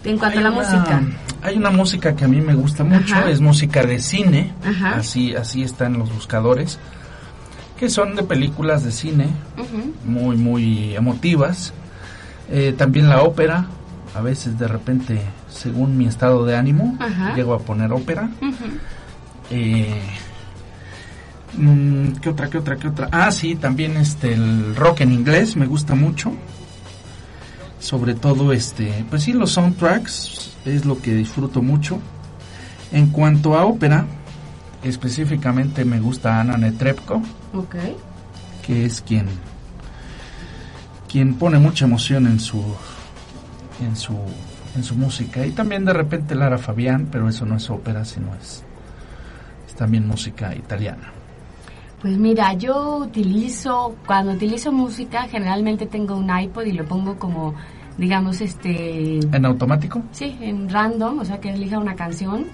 En 0.04 0.16
cuanto 0.18 0.38
a 0.38 0.42
la 0.42 0.50
una- 0.50 0.60
música, 0.60 1.02
Hay 1.42 1.56
una 1.56 1.70
música 1.70 2.14
que 2.16 2.24
a 2.24 2.28
mí 2.28 2.40
me 2.40 2.54
gusta 2.54 2.84
mucho, 2.84 3.14
Ajá. 3.14 3.28
es 3.30 3.40
música 3.40 3.82
de 3.84 3.98
cine, 3.98 4.52
Ajá. 4.64 4.94
así 4.96 5.34
así 5.34 5.62
está 5.62 5.86
en 5.86 5.98
los 5.98 6.12
buscadores, 6.14 6.78
que 7.78 7.88
son 7.90 8.14
de 8.16 8.22
películas 8.22 8.84
de 8.84 8.92
cine, 8.92 9.26
muy 10.04 10.36
muy 10.36 10.94
emotivas. 10.96 11.72
Eh, 12.50 12.72
también 12.78 13.08
la 13.08 13.22
ópera, 13.22 13.66
a 14.14 14.20
veces 14.20 14.58
de 14.58 14.68
repente, 14.68 15.20
según 15.50 15.96
mi 15.96 16.06
estado 16.06 16.44
de 16.44 16.56
ánimo, 16.56 16.96
Ajá. 17.00 17.34
llego 17.34 17.54
a 17.54 17.58
poner 17.60 17.92
ópera. 17.92 18.28
Eh, 19.50 20.00
mm, 21.56 22.12
¿Qué 22.20 22.28
otra, 22.30 22.48
qué 22.50 22.58
otra, 22.58 22.76
qué 22.76 22.88
otra? 22.88 23.08
Ah, 23.12 23.30
sí, 23.30 23.54
también 23.54 23.96
este, 23.96 24.32
el 24.34 24.74
rock 24.76 25.00
en 25.02 25.12
inglés 25.12 25.56
me 25.56 25.66
gusta 25.66 25.94
mucho. 25.94 26.32
Sobre 27.80 28.14
todo, 28.14 28.52
este, 28.52 29.04
pues 29.08 29.22
sí, 29.22 29.32
los 29.32 29.52
soundtracks 29.52 30.56
es 30.64 30.84
lo 30.84 31.00
que 31.00 31.14
disfruto 31.14 31.62
mucho. 31.62 31.98
En 32.90 33.08
cuanto 33.10 33.56
a 33.56 33.64
ópera, 33.64 34.06
específicamente 34.82 35.84
me 35.84 36.00
gusta 36.00 36.40
Anna 36.40 36.56
Netrebko, 36.56 37.22
Ok. 37.54 37.76
que 38.66 38.84
es 38.84 39.00
quien, 39.00 39.26
quien 41.10 41.34
pone 41.34 41.58
mucha 41.58 41.84
emoción 41.84 42.26
en 42.26 42.40
su, 42.40 42.62
en 43.80 43.96
su, 43.96 44.16
en 44.76 44.82
su 44.82 44.94
música. 44.94 45.44
Y 45.46 45.52
también 45.52 45.84
de 45.84 45.92
repente 45.92 46.34
Lara 46.34 46.58
Fabián, 46.58 47.08
pero 47.10 47.28
eso 47.28 47.44
no 47.46 47.56
es 47.56 47.68
ópera, 47.70 48.04
sino 48.04 48.34
es, 48.34 48.62
es 49.66 49.74
también 49.74 50.06
música 50.06 50.54
italiana. 50.54 51.12
Pues 52.00 52.16
mira, 52.16 52.52
yo 52.54 52.98
utilizo, 52.98 53.96
cuando 54.06 54.32
utilizo 54.32 54.70
música, 54.70 55.22
generalmente 55.24 55.86
tengo 55.86 56.16
un 56.16 56.30
iPod 56.30 56.64
y 56.64 56.72
lo 56.72 56.84
pongo 56.84 57.16
como, 57.18 57.54
digamos, 57.96 58.40
este, 58.40 59.18
¿En 59.18 59.44
automático? 59.44 60.00
sí, 60.12 60.36
en 60.40 60.68
random, 60.68 61.18
o 61.18 61.24
sea, 61.24 61.40
que 61.40 61.50
elija 61.50 61.78
una 61.78 61.96
canción. 61.96 62.46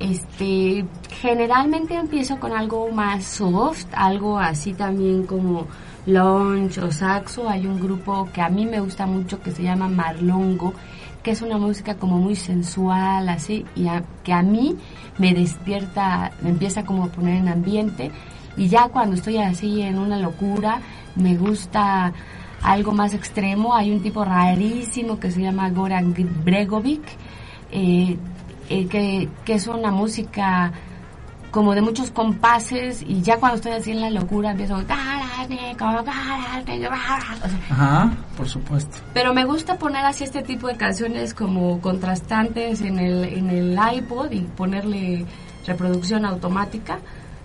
Este, 0.00 0.86
generalmente 1.20 1.94
empiezo 1.94 2.40
con 2.40 2.52
algo 2.52 2.90
más 2.90 3.24
soft, 3.24 3.84
algo 3.92 4.38
así 4.38 4.72
también 4.72 5.26
como 5.26 5.66
lounge 6.06 6.80
o 6.80 6.90
saxo. 6.90 7.48
Hay 7.48 7.66
un 7.66 7.80
grupo 7.80 8.28
que 8.32 8.40
a 8.42 8.48
mí 8.48 8.66
me 8.66 8.80
gusta 8.80 9.06
mucho 9.06 9.40
que 9.40 9.50
se 9.52 9.62
llama 9.62 9.88
Marlongo, 9.88 10.74
que 11.22 11.30
es 11.32 11.42
una 11.42 11.58
música 11.58 11.94
como 11.96 12.18
muy 12.18 12.34
sensual, 12.36 13.28
así, 13.28 13.64
y 13.76 13.86
a- 13.88 14.02
que 14.24 14.32
a 14.32 14.42
mí 14.42 14.76
me 15.18 15.32
despierta, 15.34 16.32
me 16.42 16.50
empieza 16.50 16.84
como 16.84 17.04
a 17.04 17.08
poner 17.08 17.36
en 17.36 17.48
ambiente. 17.48 18.10
Y 18.56 18.68
ya 18.68 18.88
cuando 18.88 19.14
estoy 19.16 19.38
así 19.38 19.80
en 19.82 19.98
una 19.98 20.18
locura, 20.18 20.80
me 21.16 21.36
gusta 21.36 22.12
algo 22.62 22.92
más 22.92 23.14
extremo. 23.14 23.74
Hay 23.74 23.90
un 23.92 24.00
tipo 24.02 24.24
rarísimo 24.24 25.18
que 25.18 25.30
se 25.30 25.40
llama 25.42 25.70
Goran 25.70 26.14
Bregovic, 26.44 27.02
eh, 27.70 28.16
eh, 28.68 28.86
que, 28.86 29.28
que 29.44 29.54
es 29.54 29.66
una 29.68 29.90
música 29.90 30.72
como 31.52 31.74
de 31.74 31.82
muchos 31.82 32.10
compases 32.10 33.02
y 33.02 33.20
ya 33.22 33.36
cuando 33.36 33.56
estoy 33.56 33.72
así 33.72 33.92
en 33.92 34.00
la 34.00 34.10
locura 34.10 34.50
empiezo 34.50 34.74
sea, 37.48 37.60
Ajá, 37.70 38.10
por 38.36 38.48
supuesto. 38.48 38.96
pero 39.12 39.34
me 39.34 39.44
gusta 39.44 39.78
poner 39.78 40.04
así 40.04 40.24
este 40.24 40.42
tipo 40.42 40.66
de 40.66 40.76
canciones 40.76 41.34
como 41.34 41.80
contrastantes 41.80 42.80
en 42.80 42.98
el, 42.98 43.24
en 43.24 43.50
el 43.50 43.78
iPod 43.96 44.32
y 44.32 44.40
ponerle 44.40 45.26
reproducción 45.66 46.24
automática. 46.24 46.98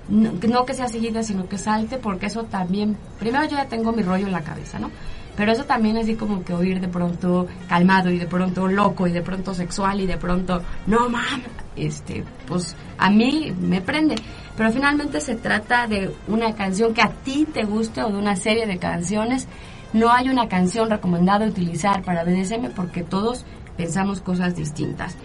No, 0.10 0.32
no 0.48 0.66
que 0.66 0.74
sea 0.74 0.88
seguida, 0.88 1.22
sino 1.22 1.50
que 1.50 1.58
salte, 1.58 1.98
porque 1.98 2.28
eso 2.28 2.46
también, 2.46 2.98
primero 3.20 3.44
yo 3.44 3.58
ya 3.58 3.66
tengo 3.66 3.92
mi 3.92 4.04
rollo 4.04 4.26
en 4.26 4.32
la 4.32 4.42
cabeza, 4.42 4.80
¿no? 4.80 4.90
Pero 5.36 5.52
eso 5.52 5.66
también 5.66 5.98
así 5.98 6.16
como 6.16 6.44
que 6.46 6.54
oír 6.54 6.80
de 6.80 6.88
pronto 6.88 7.46
calmado 7.68 8.10
y 8.10 8.18
de 8.18 8.26
pronto 8.26 8.68
loco 8.70 9.06
y 9.06 9.12
de 9.12 9.22
pronto 9.22 9.54
sexual 9.54 10.00
y 10.00 10.08
de 10.08 10.18
pronto, 10.18 10.64
no 10.88 11.10
mames, 11.10 11.50
este, 11.78 12.24
pues 12.48 12.76
a 12.98 13.10
mí 13.10 13.54
me 13.60 13.82
prende. 13.82 14.16
Pero 14.56 14.72
finalmente 14.72 15.22
se 15.22 15.36
trata 15.36 15.88
de 15.88 16.12
una 16.28 16.56
canción 16.56 16.94
que 16.94 17.02
a 17.02 17.10
ti 17.10 17.48
te 17.52 17.64
guste 17.64 18.02
o 18.04 18.10
de 18.10 18.18
una 18.18 18.36
serie 18.36 18.66
de 18.66 18.78
canciones. 18.78 19.48
No 19.94 20.12
hay 20.12 20.30
una 20.30 20.48
canción 20.48 20.90
recomendada 20.90 21.46
utilizar 21.46 22.04
para 22.04 22.24
BDSM 22.24 22.72
porque 22.76 23.04
todos 23.04 23.46
pensamos 23.78 24.22
cosas 24.22 24.56
distintas. 24.56 25.16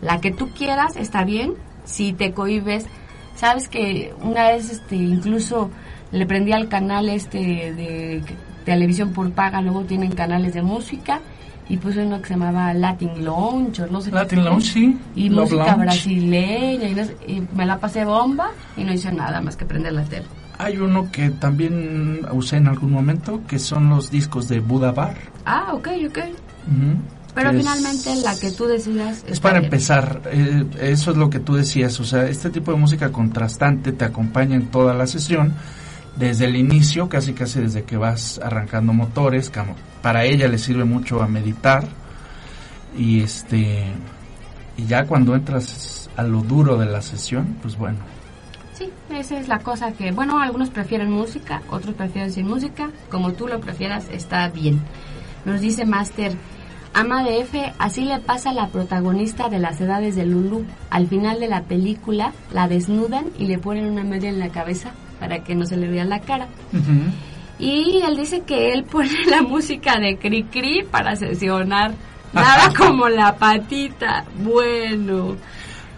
La 0.00 0.20
que 0.20 0.32
tú 0.32 0.50
quieras 0.50 0.96
está 0.96 1.24
bien. 1.24 1.54
Si 1.84 2.12
te 2.12 2.32
cohibes 2.32 2.86
Sabes 3.34 3.68
que 3.68 4.14
una 4.20 4.50
vez 4.52 4.70
este 4.70 4.96
incluso 4.96 5.70
le 6.10 6.26
prendí 6.26 6.52
al 6.52 6.68
canal 6.68 7.08
este 7.08 7.38
de 7.38 8.22
televisión 8.64 9.12
por 9.12 9.32
paga, 9.32 9.60
luego 9.60 9.82
tienen 9.82 10.12
canales 10.12 10.54
de 10.54 10.62
música 10.62 11.20
y 11.68 11.76
puse 11.76 12.04
uno 12.04 12.20
que 12.20 12.28
se 12.28 12.34
llamaba 12.34 12.74
Latin 12.74 13.24
Lounge 13.24 13.82
no 13.90 14.00
sé 14.00 14.10
qué 14.10 14.16
Latin 14.16 14.38
fue. 14.40 14.44
Lounge, 14.50 14.72
sí. 14.72 14.98
y 15.14 15.28
Love 15.28 15.40
música 15.52 15.64
Lounge. 15.64 15.80
brasileña 15.82 16.88
y, 16.88 16.94
no 16.94 17.04
sé- 17.04 17.16
y 17.26 17.42
me 17.56 17.64
la 17.66 17.78
pasé 17.78 18.04
bomba 18.04 18.50
y 18.76 18.84
no 18.84 18.92
hice 18.92 19.12
nada 19.12 19.40
más 19.40 19.56
que 19.56 19.64
prender 19.64 19.92
la 19.92 20.04
tele. 20.04 20.26
Hay 20.58 20.76
uno 20.76 21.10
que 21.10 21.30
también 21.30 22.20
usé 22.32 22.56
en 22.58 22.68
algún 22.68 22.92
momento, 22.92 23.40
que 23.48 23.58
son 23.58 23.88
los 23.88 24.10
discos 24.10 24.48
de 24.48 24.60
Buda 24.60 24.92
Bar. 24.92 25.14
Ah, 25.46 25.70
ok, 25.72 25.88
ok. 26.08 26.18
Pero 27.34 27.50
es- 27.50 27.56
finalmente 27.58 28.14
la 28.22 28.38
que 28.38 28.50
tú 28.50 28.66
decidas 28.66 29.24
Es 29.26 29.40
para 29.40 29.54
bien. 29.60 29.64
empezar, 29.64 30.20
eh, 30.30 30.64
eso 30.80 31.12
es 31.12 31.16
lo 31.16 31.30
que 31.30 31.38
tú 31.40 31.54
decías, 31.54 31.98
o 31.98 32.04
sea, 32.04 32.26
este 32.26 32.50
tipo 32.50 32.72
de 32.72 32.78
música 32.78 33.10
contrastante 33.10 33.92
te 33.92 34.04
acompaña 34.04 34.54
en 34.56 34.66
toda 34.66 34.92
la 34.94 35.06
sesión, 35.06 35.54
desde 36.16 36.44
el 36.44 36.56
inicio, 36.56 37.08
casi 37.08 37.32
casi 37.32 37.60
desde 37.60 37.84
que 37.84 37.96
vas 37.96 38.38
arrancando 38.44 38.92
motores, 38.92 39.48
como 39.48 39.74
para 40.02 40.24
ella 40.24 40.48
le 40.48 40.58
sirve 40.58 40.84
mucho 40.84 41.22
a 41.22 41.28
meditar, 41.28 41.86
y 42.96 43.22
este, 43.22 43.86
y 44.76 44.84
ya 44.86 45.06
cuando 45.06 45.34
entras 45.34 46.10
a 46.16 46.22
lo 46.22 46.42
duro 46.42 46.76
de 46.76 46.86
la 46.86 47.00
sesión, 47.00 47.56
pues 47.62 47.76
bueno, 47.76 47.98
Sí, 48.74 48.90
esa 49.10 49.38
es 49.38 49.48
la 49.48 49.58
cosa 49.58 49.92
que, 49.92 50.12
bueno, 50.12 50.40
algunos 50.40 50.70
prefieren 50.70 51.10
música, 51.10 51.62
otros 51.70 51.94
prefieren 51.94 52.32
sin 52.32 52.48
música, 52.48 52.90
como 53.10 53.32
tú 53.34 53.46
lo 53.46 53.60
prefieras, 53.60 54.08
está 54.10 54.48
bien. 54.48 54.80
Nos 55.44 55.60
dice 55.60 55.84
Master, 55.84 56.32
Ama 56.94 57.22
de 57.24 57.40
F, 57.40 57.72
así 57.78 58.04
le 58.04 58.18
pasa 58.18 58.50
a 58.50 58.54
la 58.54 58.68
protagonista 58.68 59.48
de 59.48 59.58
las 59.58 59.80
edades 59.80 60.14
de 60.14 60.26
Lulu. 60.26 60.64
Al 60.90 61.06
final 61.06 61.40
de 61.40 61.48
la 61.48 61.62
película 61.62 62.32
la 62.52 62.68
desnudan 62.68 63.26
y 63.38 63.46
le 63.46 63.58
ponen 63.58 63.86
una 63.86 64.04
media 64.04 64.28
en 64.28 64.38
la 64.38 64.50
cabeza 64.50 64.90
para 65.18 65.42
que 65.42 65.54
no 65.54 65.64
se 65.64 65.78
le 65.78 65.88
vea 65.88 66.04
la 66.04 66.20
cara. 66.20 66.48
Y 67.62 68.02
él 68.02 68.16
dice 68.16 68.42
que 68.42 68.72
él 68.72 68.82
pone 68.82 69.24
la 69.26 69.40
música 69.40 69.96
de 70.00 70.18
Cri 70.18 70.42
Cri 70.44 70.82
para 70.82 71.14
sesionar. 71.14 71.92
Nada 72.32 72.72
como 72.76 73.08
la 73.08 73.36
patita. 73.36 74.24
Bueno, 74.42 75.36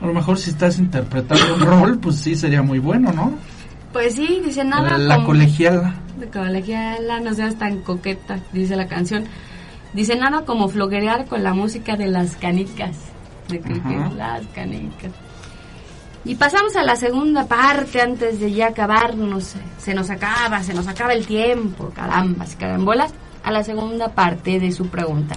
a 0.00 0.06
lo 0.06 0.12
mejor 0.12 0.36
si 0.36 0.50
estás 0.50 0.78
interpretando 0.78 1.54
un 1.54 1.60
rol, 1.60 1.98
pues 1.98 2.16
sí 2.16 2.36
sería 2.36 2.60
muy 2.60 2.78
bueno, 2.80 3.12
¿no? 3.12 3.32
pues 3.94 4.16
sí, 4.16 4.42
dice 4.44 4.64
nada 4.64 4.98
La 4.98 5.14
como... 5.14 5.28
colegiala. 5.28 5.94
De 6.18 6.26
colegiala, 6.26 7.20
no 7.20 7.32
seas 7.32 7.56
tan 7.56 7.78
coqueta, 7.78 8.40
dice 8.52 8.74
la 8.74 8.88
canción. 8.88 9.24
Dice 9.92 10.16
nada 10.16 10.44
como 10.44 10.68
floguear 10.68 11.26
con 11.26 11.44
la 11.44 11.54
música 11.54 11.96
de 11.96 12.08
las 12.08 12.36
canicas. 12.36 12.96
De 13.48 13.60
Cri 13.60 13.78
Cri, 13.80 13.96
las 14.16 14.44
canicas. 14.48 15.12
Y 16.24 16.36
pasamos 16.36 16.74
a 16.76 16.82
la 16.82 16.96
segunda 16.96 17.46
parte 17.46 18.00
antes 18.00 18.40
de 18.40 18.52
ya 18.52 18.68
acabarnos. 18.68 19.54
Se 19.78 19.92
nos 19.92 20.08
acaba, 20.08 20.62
se 20.62 20.72
nos 20.72 20.88
acaba 20.88 21.12
el 21.12 21.26
tiempo, 21.26 21.90
carambas 21.94 22.56
carambolas. 22.56 23.12
A 23.42 23.52
la 23.52 23.62
segunda 23.62 24.08
parte 24.08 24.58
de 24.58 24.72
su 24.72 24.86
pregunta. 24.88 25.36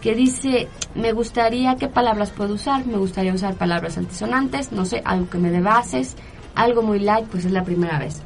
Que 0.00 0.16
dice, 0.16 0.68
me 0.96 1.12
gustaría, 1.12 1.76
¿qué 1.76 1.86
palabras 1.86 2.30
puedo 2.30 2.54
usar? 2.54 2.84
Me 2.84 2.98
gustaría 2.98 3.32
usar 3.32 3.54
palabras 3.54 3.96
antisonantes, 3.96 4.72
no 4.72 4.84
sé, 4.84 5.02
algo 5.04 5.30
que 5.30 5.38
me 5.38 5.50
dé 5.50 5.60
bases, 5.60 6.16
algo 6.56 6.82
muy 6.82 6.98
light, 6.98 7.26
pues 7.26 7.44
es 7.44 7.52
la 7.52 7.62
primera 7.62 7.98
vez. 8.00 8.20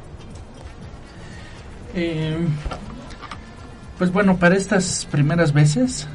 Eh, 1.93 2.39
pues 3.99 4.11
bueno, 4.11 4.37
para 4.37 4.55
estas 4.55 5.07
primeras 5.11 5.53
veces, 5.53 6.07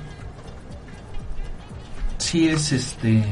sí 2.18 2.48
es 2.48 2.72
este. 2.72 3.24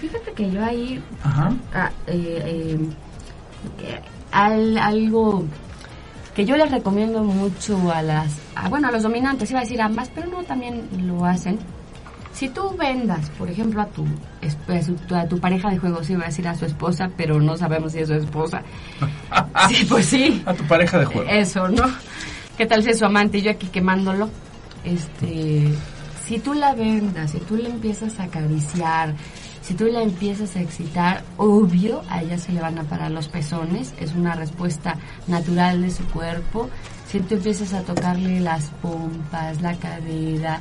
Fíjate 0.00 0.32
que 0.32 0.50
yo 0.50 0.64
ahí 0.64 1.02
Ajá. 1.24 1.52
ah, 1.74 1.90
eh, 2.06 2.78
eh, 3.78 4.00
al- 4.32 4.78
algo 4.78 5.44
que 6.34 6.44
yo 6.44 6.56
les 6.56 6.70
recomiendo 6.70 7.22
mucho 7.24 7.90
a 7.92 8.02
las, 8.02 8.32
a, 8.54 8.68
bueno, 8.68 8.88
a 8.88 8.92
los 8.92 9.02
dominantes, 9.02 9.50
iba 9.50 9.60
a 9.60 9.62
decir 9.62 9.80
ambas, 9.82 10.10
pero 10.14 10.28
no, 10.28 10.44
también 10.44 10.88
lo 11.06 11.24
hacen. 11.24 11.58
Si 12.32 12.48
tú 12.48 12.70
vendas, 12.78 13.28
por 13.30 13.50
ejemplo, 13.50 13.82
a 13.82 13.86
tu, 13.86 14.04
a 14.04 15.18
a 15.18 15.26
tu 15.28 15.40
pareja 15.40 15.70
de 15.70 15.78
juegos, 15.78 16.08
iba 16.08 16.22
a 16.22 16.26
decir 16.26 16.46
a 16.46 16.54
su 16.54 16.66
esposa, 16.66 17.10
pero 17.16 17.40
no 17.40 17.56
sabemos 17.56 17.90
si 17.92 17.98
es 17.98 18.08
su 18.08 18.14
esposa. 18.14 18.62
Sí, 19.68 19.84
pues 19.88 20.06
sí. 20.06 20.40
A 20.46 20.54
tu 20.54 20.62
pareja 20.64 21.00
de 21.00 21.04
juego. 21.06 21.28
Eso, 21.28 21.68
¿no? 21.68 21.82
¿Qué 22.56 22.64
tal 22.66 22.82
si 22.84 22.90
es 22.90 22.98
su 23.00 23.04
amante 23.04 23.38
y 23.38 23.42
yo 23.42 23.50
aquí 23.50 23.66
quemándolo? 23.66 24.28
Este, 24.84 25.68
si 26.26 26.38
tú 26.38 26.54
la 26.54 26.74
vendas, 26.74 27.32
si 27.32 27.38
tú 27.38 27.56
le 27.56 27.68
empiezas 27.68 28.18
a 28.20 28.24
acariciar, 28.24 29.14
si 29.68 29.74
tú 29.74 29.84
la 29.84 30.00
empiezas 30.00 30.56
a 30.56 30.62
excitar, 30.62 31.22
obvio, 31.36 32.00
a 32.08 32.22
ella 32.22 32.38
se 32.38 32.52
le 32.52 32.60
van 32.62 32.78
a 32.78 32.84
parar 32.84 33.10
los 33.10 33.28
pezones, 33.28 33.92
es 34.00 34.14
una 34.14 34.34
respuesta 34.34 34.96
natural 35.26 35.82
de 35.82 35.90
su 35.90 36.06
cuerpo. 36.06 36.70
Si 37.06 37.20
tú 37.20 37.34
empiezas 37.34 37.74
a 37.74 37.82
tocarle 37.82 38.40
las 38.40 38.70
pompas, 38.80 39.60
la 39.60 39.74
cadera, 39.74 40.58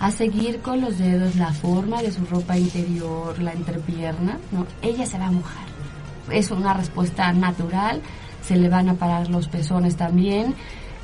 a 0.00 0.10
seguir 0.10 0.58
con 0.58 0.80
los 0.80 0.98
dedos 0.98 1.36
la 1.36 1.52
forma 1.52 2.02
de 2.02 2.10
su 2.10 2.26
ropa 2.26 2.58
interior, 2.58 3.40
la 3.40 3.52
entrepierna, 3.52 4.38
¿no? 4.50 4.66
Ella 4.82 5.06
se 5.06 5.20
va 5.20 5.26
a 5.26 5.30
mojar 5.30 5.68
es 6.32 6.50
una 6.50 6.74
respuesta 6.74 7.32
natural, 7.32 8.02
se 8.42 8.56
le 8.56 8.68
van 8.68 8.88
a 8.88 8.94
parar 8.94 9.30
los 9.30 9.46
pezones 9.46 9.94
también, 9.94 10.52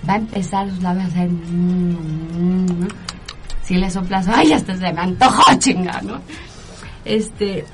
va 0.08 0.14
a 0.14 0.16
empezar 0.16 0.68
sus 0.70 0.82
labios 0.82 1.04
a 1.04 1.08
hacer... 1.08 1.30
mm, 1.30 2.82
mm, 2.82 2.88
si 3.62 3.76
le 3.76 3.88
soplas, 3.92 4.26
ay, 4.26 4.52
hasta 4.52 4.76
se 4.76 4.92
me 4.92 5.00
antojó, 5.00 5.54
chinga, 5.58 6.02
¿no? 6.02 6.20
Este, 7.04 7.64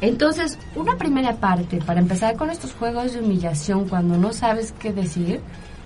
entonces, 0.00 0.58
una 0.74 0.96
primera 0.96 1.36
parte 1.36 1.78
para 1.78 2.00
empezar 2.00 2.36
con 2.36 2.50
estos 2.50 2.72
juegos 2.72 3.12
de 3.12 3.20
humillación 3.20 3.88
cuando 3.88 4.16
no 4.16 4.32
sabes 4.32 4.72
qué 4.78 4.92
decir 4.92 5.40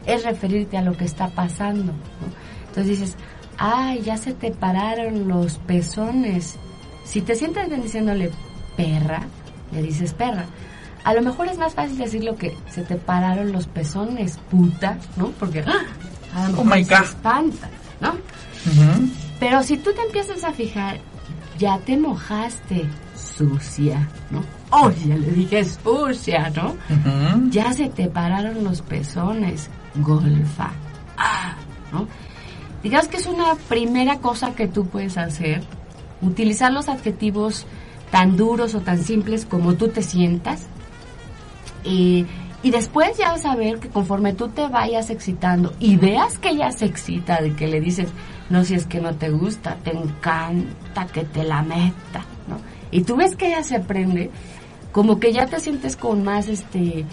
es 0.07 0.24
referirte 0.24 0.77
a 0.77 0.82
lo 0.82 0.97
que 0.97 1.05
está 1.05 1.28
pasando. 1.28 1.93
¿no? 1.93 2.69
Entonces 2.69 2.86
dices, 2.99 3.16
ay, 3.59 4.01
ya 4.03 4.16
se 4.16 4.32
te 4.35 4.51
pararon 4.51 5.28
los 5.28 5.59
pezones. 5.59 6.57
Si 7.05 7.20
te 7.23 7.35
sientes 7.35 7.69
bien 7.69 7.82
diciéndole 7.82 8.31
perra, 8.77 9.23
le 9.73 9.82
dices 9.82 10.12
perra. 10.15 10.45
A 11.05 11.15
lo 11.15 11.23
mejor 11.23 11.49
es 11.49 11.57
más 11.59 11.74
fácil 11.74 11.97
decir 11.97 12.24
lo 12.24 12.36
que 12.36 12.57
se 12.70 12.82
te 12.82 12.97
pararon 12.97 13.53
los 13.53 13.66
pezones, 13.66 14.39
puta, 14.51 14.99
¿no? 15.16 15.28
Porque 15.39 15.61
¡ah! 15.66 15.85
a 16.35 16.49
lo 16.49 16.61
Oh 16.61 16.65
mejor 16.65 16.78
my 16.78 16.85
se 16.85 16.95
God. 16.97 17.05
espanta, 17.05 17.69
¿no? 18.01 18.15
Pero 19.40 19.62
si 19.62 19.77
tú 19.78 19.93
te 19.95 20.03
empiezas 20.03 20.43
a 20.45 20.53
fijar, 20.53 20.99
ya 21.59 21.79
te 21.79 21.97
mojaste, 21.97 22.87
sucia, 23.15 24.09
¿no? 24.31 24.43
Oh, 24.71 24.91
ya 24.91 25.17
le 25.17 25.31
dije 25.31 25.65
sucia, 25.65 26.51
¿no? 26.51 26.77
Ya 27.51 27.73
se 27.73 27.89
te 27.89 28.09
pararon 28.09 28.63
los 28.65 28.83
pezones, 28.83 29.71
golfa. 29.97 30.71
Ah, 31.17 31.55
¿no? 31.93 32.07
Digamos 32.83 33.09
que 33.09 33.17
es 33.17 33.27
una 33.27 33.55
primera 33.69 34.19
cosa 34.19 34.55
que 34.55 34.69
tú 34.69 34.87
puedes 34.87 35.19
hacer, 35.19 35.63
utilizar 36.23 36.73
los 36.73 36.89
adjetivos 36.89 37.67
tan 38.11 38.37
duros 38.37 38.75
o 38.75 38.81
tan 38.81 39.03
simples 39.03 39.45
como 39.45 39.75
tú 39.75 39.89
te 39.89 40.03
sientas. 40.03 40.67
Y 41.83 42.27
después 42.63 43.17
ya 43.17 43.33
vas 43.33 43.47
a 43.47 43.57
ver 43.57 43.79
que 43.79 43.89
conforme 43.89 44.35
tú 44.35 44.49
te 44.49 44.69
vayas 44.69 45.11
excitando 45.11 45.73
y 45.81 45.97
veas 45.97 46.39
que 46.39 46.51
ella 46.51 46.71
se 46.71 46.85
excita, 46.85 47.41
de 47.41 47.55
que 47.55 47.67
le 47.67 47.81
dices, 47.81 48.11
no, 48.51 48.65
si 48.65 48.75
es 48.75 48.85
que 48.85 49.01
no 49.01 49.15
te 49.15 49.31
gusta, 49.31 49.77
te 49.83 49.97
encanta 49.97 50.88
que 51.07 51.25
te 51.25 51.45
la 51.45 51.62
meta, 51.62 52.25
¿no? 52.47 52.59
Y 52.91 53.03
tú 53.03 53.16
ves 53.16 53.37
que 53.37 53.49
ella 53.49 53.62
se 53.62 53.81
prende, 53.81 54.31
como 54.93 55.19
que 55.20 55.33
ya 55.33 55.47
te 55.47 55.61
sientes 55.61 55.97
con 55.97 56.25
más 56.25 56.49
este 56.49 57.05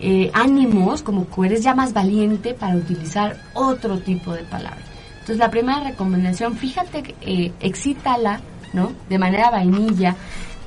eh, 0.00 0.30
ánimos, 0.32 1.02
como 1.02 1.28
que 1.28 1.46
eres 1.46 1.62
ya 1.62 1.74
más 1.74 1.92
valiente 1.92 2.54
para 2.54 2.76
utilizar 2.76 3.36
otro 3.54 3.98
tipo 3.98 4.32
de 4.32 4.44
palabras. 4.44 4.84
Entonces 5.12 5.38
la 5.38 5.50
primera 5.50 5.80
recomendación, 5.80 6.56
fíjate, 6.56 7.14
eh, 7.20 7.52
excítala, 7.60 8.40
¿no? 8.72 8.92
De 9.08 9.18
manera 9.18 9.50
vainilla, 9.50 10.16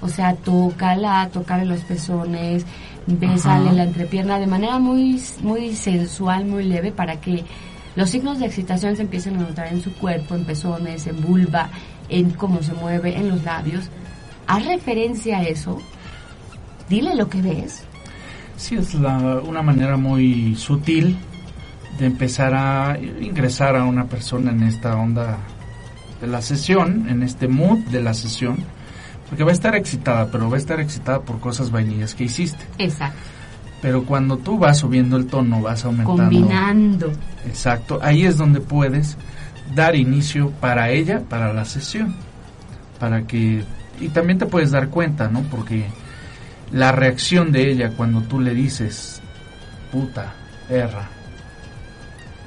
o 0.02 0.10
sea, 0.10 0.36
tócala, 0.36 1.30
tócale 1.32 1.66
los 1.66 1.82
pezones, 1.82 2.66
bésale 3.08 3.68
Ajá. 3.68 3.74
la 3.74 3.84
entrepierna 3.84 4.40
de 4.40 4.48
manera 4.48 4.80
muy, 4.80 5.22
muy 5.42 5.76
sensual, 5.76 6.46
muy 6.46 6.66
leve, 6.66 6.92
para 6.92 7.22
que 7.22 7.44
los 7.96 8.10
signos 8.10 8.40
de 8.40 8.46
excitación 8.46 8.96
se 8.96 9.04
empiecen 9.04 9.38
a 9.38 9.40
notar 9.40 9.68
en 9.68 9.82
su 9.82 9.94
cuerpo, 9.94 10.36
en 10.36 10.46
pezones, 10.46 11.08
en 11.08 11.22
vulva, 11.22 11.70
en 12.12 12.32
cómo 12.32 12.62
se 12.62 12.74
mueve, 12.74 13.18
en 13.18 13.30
los 13.30 13.44
labios. 13.44 13.90
Haz 14.48 14.66
referencia 14.66 15.38
a 15.40 15.44
eso, 15.44 15.80
dile 16.90 17.16
lo 17.16 17.30
que 17.30 17.42
ves, 17.42 17.84
Sí, 18.58 18.76
es 18.76 18.94
la- 18.94 19.40
una 19.44 19.64
manera 19.64 19.98
muy 19.98 20.56
sutil 20.56 21.18
de 21.98 22.06
empezar 22.06 22.54
a 22.54 22.96
ingresar 23.00 23.76
a 23.76 23.86
una 23.86 24.06
persona 24.06 24.52
en 24.52 24.62
esta 24.62 24.96
onda 24.96 25.38
de 26.20 26.28
la 26.28 26.44
sesión, 26.44 27.08
en 27.10 27.24
este 27.24 27.48
mood 27.48 27.80
de 27.90 28.04
la 28.04 28.14
sesión, 28.14 28.58
porque 29.28 29.44
va 29.44 29.50
a 29.50 29.54
estar 29.54 29.74
excitada, 29.76 30.30
pero 30.30 30.48
va 30.48 30.58
a 30.58 30.60
estar 30.60 30.80
excitada 30.80 31.22
por 31.22 31.40
cosas 31.40 31.72
vainillas 31.72 32.14
que 32.14 32.26
hiciste. 32.26 32.64
Exacto. 32.78 33.18
Pero 33.82 34.04
cuando 34.04 34.38
tú 34.38 34.60
vas 34.60 34.78
subiendo 34.78 35.18
el 35.18 35.26
tono, 35.26 35.60
vas 35.62 35.84
aumentando. 35.84 36.22
Combinando. 36.22 37.12
Exacto, 37.48 37.98
ahí 38.04 38.26
es 38.26 38.38
donde 38.38 38.60
puedes 38.62 39.18
dar 39.74 39.96
inicio 39.96 40.52
para 40.52 40.90
ella, 40.90 41.22
para 41.28 41.54
la 41.54 41.66
sesión. 41.66 42.16
Para 43.00 43.24
que. 43.24 43.64
Y 44.00 44.10
también 44.10 44.38
te 44.40 44.46
puedes 44.46 44.72
dar 44.72 44.90
cuenta, 44.90 45.28
¿no? 45.28 45.42
Porque 45.44 45.86
la 46.72 46.92
reacción 46.92 47.52
de 47.52 47.72
ella 47.72 47.92
cuando 47.96 48.22
tú 48.22 48.40
le 48.40 48.54
dices, 48.54 49.22
puta, 49.92 50.34
perra. 50.68 51.08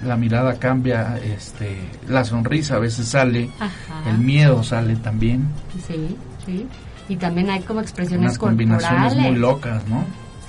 La 0.04 0.16
mirada 0.16 0.54
cambia, 0.58 1.18
este, 1.18 1.78
la 2.08 2.24
sonrisa 2.24 2.76
a 2.76 2.78
veces 2.78 3.08
sale, 3.08 3.48
Ajá. 3.58 4.10
el 4.10 4.18
miedo 4.18 4.62
sale 4.62 4.96
también. 4.96 5.46
Sí, 5.86 6.16
sí. 6.44 6.66
Y 7.08 7.16
también 7.16 7.48
hay 7.50 7.60
como 7.62 7.80
expresiones 7.80 8.24
Unas 8.26 8.38
combinaciones 8.38 8.98
corporales. 8.98 9.30
muy 9.30 9.38
locas, 9.40 9.86
¿no? 9.88 10.04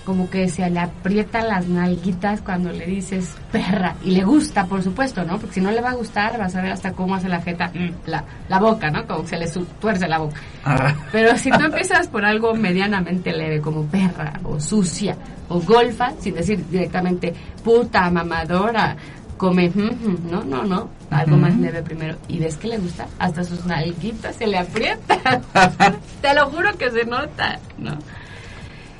Como 0.06 0.30
que 0.30 0.48
se 0.48 0.69
le 0.69 0.80
aprietan 0.80 1.48
las 1.48 1.68
nalguitas 1.68 2.41
cuando 2.41 2.72
le 2.72 2.86
dices 2.86 3.36
perra. 3.52 3.95
Y 4.03 4.11
le 4.11 4.23
gusta, 4.23 4.65
por 4.65 4.84
supuesto, 4.84 5.23
¿no? 5.26 5.40
Porque 5.40 5.56
si 5.56 5.61
no 5.61 5.72
le 5.72 5.82
va 5.82 5.90
a 5.90 5.95
gustar, 5.95 6.38
vas 6.38 6.56
a 6.56 6.61
ver 6.61 6.72
hasta 6.72 6.94
cómo 6.94 7.15
hace 7.15 7.27
la 7.27 7.41
jeta, 7.41 7.72
mm, 7.73 8.07
la, 8.10 8.23
la 8.48 8.60
boca, 8.60 8.90
¿no? 8.91 9.06
Como 9.06 9.23
que 9.23 9.30
se 9.30 9.38
le 9.38 9.48
tuerce 9.82 10.07
la 10.07 10.19
boca. 10.19 10.36
Ah, 10.64 10.94
Pero 11.11 11.36
si 11.38 11.49
tú 11.49 11.64
empiezas 11.64 12.07
por 12.07 12.23
algo 12.23 12.53
medianamente 12.53 13.34
leve, 13.34 13.60
como 13.60 13.84
perra, 13.86 14.40
o 14.44 14.60
sucia, 14.60 15.18
o 15.49 15.60
golfa, 15.60 16.14
sin 16.19 16.36
decir 16.36 16.64
directamente 16.69 17.34
puta, 17.64 18.10
mamadora, 18.11 18.95
come, 19.38 19.69
mm, 19.69 19.82
mm, 19.82 20.32
no, 20.32 20.44
no, 20.44 20.64
no, 20.64 20.90
algo 21.10 21.38
más 21.38 21.57
leve 21.57 21.82
primero. 21.82 22.15
Y 22.27 22.40
ves 22.40 22.57
que 22.57 22.68
le 22.68 22.77
gusta, 22.77 23.07
hasta 23.19 23.44
sus 23.44 23.65
nalguitas 23.65 24.36
se 24.36 24.48
le 24.48 24.60
aprietan. 24.60 25.41
Te 26.22 26.34
lo 26.34 26.49
juro 26.49 26.77
que 26.77 26.91
se 26.91 27.06
nota, 27.06 27.60
¿no? 27.77 27.98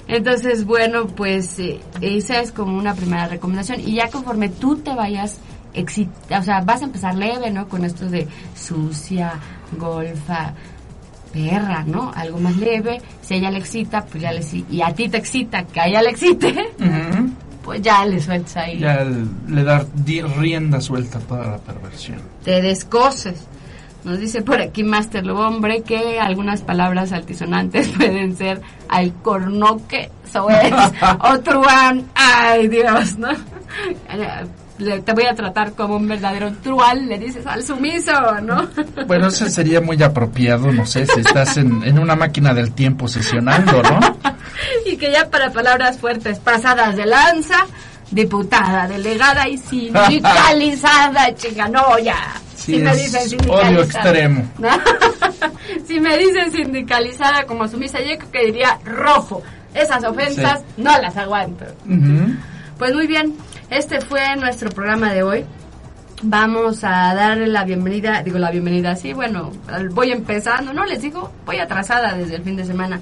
Entonces, 0.08 0.66
bueno, 0.66 1.08
pues 1.08 1.58
eh, 1.60 1.80
esa 2.02 2.40
es 2.42 2.52
como 2.52 2.78
una 2.78 2.94
primera 2.94 3.28
recomendación. 3.28 3.80
Y 3.80 3.96
ya 3.96 4.10
conforme 4.10 4.50
tú 4.50 4.78
te 4.78 4.94
vayas 4.94 5.38
excita, 5.74 6.40
o 6.40 6.44
sea, 6.44 6.62
vas 6.62 6.82
a 6.82 6.86
empezar 6.86 7.16
leve, 7.16 7.52
¿no? 7.52 7.68
Con 7.68 7.84
esto 7.86 8.08
de 8.10 8.28
sucia, 8.56 9.34
golfa, 9.78 10.54
perra, 11.34 11.84
¿no? 11.86 12.12
Algo 12.16 12.40
más 12.40 12.56
leve. 12.56 13.02
Si 13.22 13.34
a 13.34 13.38
ella 13.38 13.52
le 13.52 13.60
excita, 13.60 14.06
pues 14.06 14.22
ya 14.24 14.32
le 14.32 14.42
y 14.70 14.82
a 14.82 14.94
ti 14.94 15.10
te 15.10 15.18
excita 15.18 15.66
que 15.66 15.80
a 15.82 15.88
ella 15.88 16.02
le 16.02 16.12
excite, 16.12 16.56
pues 17.64 17.82
ya 17.82 18.06
le 18.06 18.22
sueltas 18.22 18.56
ahí. 18.58 18.80
Ya 18.80 19.04
le 19.04 19.64
da 19.64 19.86
di- 19.96 20.22
rienda 20.22 20.80
suelta 20.80 21.18
a 21.18 21.22
toda 21.22 21.48
la 21.48 21.58
perversión. 21.58 22.20
te 22.44 22.62
descoses. 22.62 23.48
Nos 24.06 24.20
dice 24.20 24.42
por 24.44 24.62
aquí 24.62 24.84
Master 24.84 25.26
Lobo 25.26 25.42
Hombre 25.48 25.82
que 25.82 26.20
algunas 26.20 26.62
palabras 26.62 27.12
altisonantes 27.12 27.88
pueden 27.98 28.38
ser 28.38 28.62
alcornoque, 28.88 30.10
soez 30.32 30.74
o 31.20 31.40
truán. 31.40 32.06
Ay, 32.16 32.68
Dios, 32.68 33.18
¿no? 33.18 33.30
Le- 34.78 35.00
Te 35.02 35.14
voy 35.14 35.26
a 35.26 35.34
tratar 35.34 35.72
como 35.74 35.96
un 35.96 36.08
verdadero 36.08 36.52
truán, 36.62 37.08
le 37.08 37.18
dices 37.18 37.48
al 37.48 37.64
sumiso, 37.64 38.12
¿no? 38.42 38.68
Bueno, 39.08 39.28
eso 39.28 39.50
sería 39.50 39.80
muy 39.82 40.02
apropiado, 40.04 40.70
no 40.72 40.86
sé, 40.86 41.06
si 41.06 41.22
estás 41.22 41.56
en, 41.58 41.82
en 41.84 41.98
una 41.98 42.16
máquina 42.16 42.54
del 42.54 42.74
tiempo 42.74 43.08
sesionando, 43.08 43.82
¿no? 43.82 44.00
y 44.86 44.98
que 44.98 45.12
ya 45.12 45.30
para 45.30 45.52
palabras 45.52 45.98
fuertes, 45.98 46.40
pasadas 46.40 46.96
de 46.98 47.06
lanza, 47.06 47.66
diputada, 48.12 48.86
delegada 48.88 49.48
y 49.48 49.58
sindicalizada, 49.58 51.34
chica, 51.36 51.68
no, 51.70 51.98
ya. 52.00 52.18
Sí, 52.66 52.78
si 52.78 52.80
me 52.80 52.96
dicen 52.96 53.30
sindicalizada. 53.30 53.70
odio 53.70 53.84
extremo. 53.84 54.52
¿no? 54.58 54.70
si 55.86 56.00
me 56.00 56.18
dicen 56.18 56.52
sindicalizada 56.52 57.46
como 57.46 57.68
sumisa, 57.68 58.00
yo 58.00 58.18
creo 58.18 58.32
que 58.32 58.46
diría 58.46 58.80
rojo. 58.84 59.44
Esas 59.76 60.04
ofensas 60.04 60.64
no 60.78 60.98
las 61.00 61.16
aguanto. 61.16 61.66
Pues 62.78 62.94
muy 62.94 63.08
bien, 63.08 63.36
este 63.70 64.02
fue 64.02 64.36
nuestro 64.38 64.70
programa 64.72 65.14
de 65.14 65.22
hoy. 65.22 65.46
Vamos 66.24 66.84
a 66.84 67.14
darle 67.14 67.48
la 67.48 67.66
bienvenida, 67.66 68.24
digo 68.24 68.40
la 68.40 68.50
bienvenida, 68.50 68.96
sí, 68.96 69.14
bueno, 69.14 69.52
voy 69.92 70.12
empezando, 70.12 70.74
no 70.74 70.86
les 70.86 71.02
digo, 71.02 71.32
voy 71.46 71.58
atrasada 71.58 72.16
desde 72.16 72.38
el 72.38 72.44
fin 72.44 72.56
de 72.56 72.66
semana. 72.66 73.00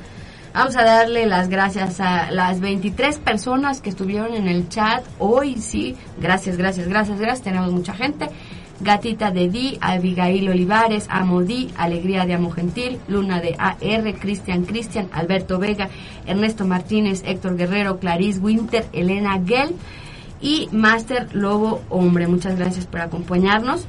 Vamos 0.54 0.76
a 0.76 0.84
darle 0.84 1.26
las 1.26 1.48
gracias 1.48 2.00
a 2.00 2.32
las 2.32 2.60
23 2.60 3.20
personas 3.20 3.82
que 3.82 3.90
estuvieron 3.90 4.34
en 4.34 4.48
el 4.48 4.68
chat 4.68 5.04
hoy, 5.20 5.62
sí, 5.62 5.96
gracias, 6.20 6.58
gracias, 6.58 6.88
gracias, 6.88 7.20
gracias, 7.20 7.44
tenemos 7.44 7.72
mucha 7.72 7.94
gente. 7.94 8.30
Gatita 8.84 9.32
de 9.32 9.50
Di, 9.50 9.78
Abigail 9.82 10.50
Olivares, 10.50 11.08
Amo 11.10 11.42
Di, 11.42 11.72
Alegría 11.78 12.26
de 12.26 12.34
Amo 12.34 12.52
Gentil, 12.52 13.00
Luna 13.08 13.40
de 13.40 13.56
AR, 13.58 14.14
Cristian 14.20 14.66
Cristian, 14.66 15.10
Alberto 15.14 15.58
Vega, 15.58 15.90
Ernesto 16.26 16.66
Martínez, 16.66 17.24
Héctor 17.26 17.58
Guerrero, 17.58 18.00
Clarice 18.00 18.40
Winter, 18.40 18.86
Elena 18.94 19.42
Gell 19.46 19.76
y 20.42 20.68
Master 20.72 21.34
Lobo 21.34 21.82
Hombre. 21.90 22.28
Muchas 22.28 22.58
gracias 22.58 22.86
por 22.86 23.02
acompañarnos. 23.02 23.86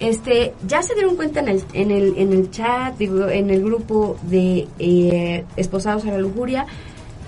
Este, 0.00 0.54
ya 0.66 0.82
se 0.82 0.94
dieron 0.94 1.16
cuenta 1.16 1.40
en 1.40 1.48
el, 1.48 1.62
en 1.72 1.90
el, 1.90 2.14
en 2.16 2.32
el 2.32 2.50
chat, 2.50 2.96
digo, 2.96 3.28
en 3.28 3.50
el 3.50 3.62
grupo 3.62 4.16
de 4.22 4.68
eh, 4.78 5.44
Esposados 5.56 6.04
a 6.06 6.12
la 6.12 6.18
Lujuria. 6.18 6.66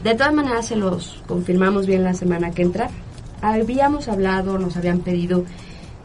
De 0.04 0.14
todas 0.14 0.32
maneras, 0.32 0.68
se 0.68 0.76
los 0.76 1.20
confirmamos 1.26 1.86
bien 1.86 2.04
la 2.04 2.14
semana 2.14 2.52
que 2.52 2.62
entra. 2.62 2.88
Habíamos 3.42 4.08
hablado, 4.08 4.58
nos 4.58 4.76
habían 4.76 5.00
pedido 5.00 5.44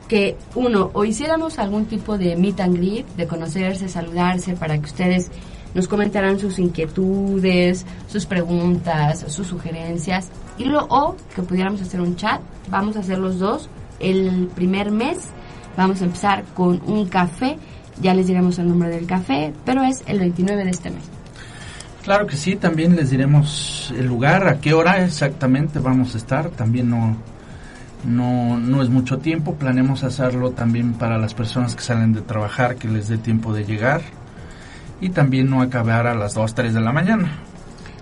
que 0.07 0.38
uno, 0.56 0.91
o 0.94 1.06
hiciéramos 1.06 1.60
algún 1.60 1.86
tipo 1.86 2.18
de 2.18 2.36
meet 2.36 2.60
and 2.60 2.77
greet, 2.77 3.07
de 3.15 3.27
conocerse, 3.27 3.90
saludarse, 3.90 4.56
para 4.56 4.77
que 4.77 4.86
ustedes 4.86 5.32
nos 5.73 5.88
comentaran 5.88 6.40
sus 6.40 6.60
inquietudes, 6.60 7.86
sus 8.07 8.26
preguntas, 8.26 9.26
sus 9.27 9.48
sugerencias, 9.48 10.30
y 10.57 10.65
lo, 10.65 10.86
o 10.86 11.15
que 11.36 11.41
pudiéramos 11.41 11.82
hacer 11.82 12.02
un 12.02 12.15
chat, 12.15 12.41
vamos 12.69 12.95
a 12.95 12.99
hacer 12.99 13.18
los 13.18 13.40
dos 13.40 13.69
el 13.99 14.49
primer 14.53 14.91
mes, 14.91 15.18
vamos 15.77 16.02
a 16.02 16.06
empezar 16.06 16.44
con 16.53 16.82
un 16.86 17.07
café, 17.07 17.57
ya 18.02 18.14
les 18.14 18.27
diremos 18.27 18.60
el 18.60 18.68
nombre 18.68 18.90
del 18.90 19.06
café, 19.06 19.53
pero 19.65 19.84
es 19.84 20.03
el 20.07 20.19
29 20.19 20.64
de 20.64 20.69
este 20.69 20.90
mes. 20.90 21.03
Claro 22.03 22.27
que 22.27 22.38
sí, 22.38 22.56
también 22.56 22.95
les 22.95 23.10
diremos 23.10 23.91
el 23.98 24.06
lugar, 24.06 24.48
a 24.48 24.60
qué 24.60 24.73
hora 24.73 25.03
exactamente 25.03 25.80
vamos 25.80 26.14
a 26.14 26.18
estar, 26.19 26.49
también 26.52 26.90
no, 26.90 27.18
no, 28.06 28.57
no 28.57 28.82
es 28.82 28.90
mucho 28.90 29.18
tiempo, 29.18 29.56
planeamos 29.56 30.03
hacerlo 30.03 30.52
también 30.52 30.94
para 30.94 31.18
las 31.18 31.34
personas 31.34 31.76
que 31.76 31.84
salen 31.84 32.14
de 32.14 32.22
trabajar, 32.22 32.76
que 32.76 32.88
les 32.88 33.07
dé 33.07 33.18
tiempo 33.18 33.53
de 33.53 33.65
llegar 33.65 34.02
y 35.02 35.10
también 35.10 35.49
no 35.49 35.61
acabar 35.61 36.07
a 36.07 36.15
las 36.15 36.34
2, 36.34 36.56
3 36.56 36.73
de 36.73 36.82
la 36.82 36.91
mañana, 36.91 37.32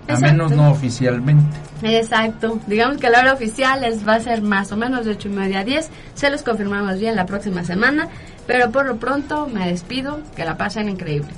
a 0.08 0.18
menos 0.18 0.52
no 0.52 0.70
oficialmente. 0.70 1.56
Exacto. 1.82 2.60
Digamos 2.66 2.98
que 2.98 3.10
la 3.10 3.20
hora 3.20 3.32
oficial 3.32 3.80
les 3.80 4.06
va 4.06 4.14
a 4.14 4.20
ser 4.20 4.42
más 4.42 4.72
o 4.72 4.76
menos 4.76 5.04
de 5.04 5.12
8 5.12 5.28
y 5.28 5.32
media 5.32 5.60
a 5.60 5.64
10. 5.64 5.90
Se 6.14 6.30
los 6.30 6.42
confirmamos 6.42 6.98
bien 6.98 7.16
la 7.16 7.26
próxima 7.26 7.64
semana. 7.64 8.08
Pero 8.46 8.70
por 8.70 8.86
lo 8.86 8.96
pronto 8.96 9.46
me 9.46 9.66
despido. 9.66 10.20
Que 10.36 10.44
la 10.44 10.56
pasen 10.56 10.88
increíble. 10.88 11.28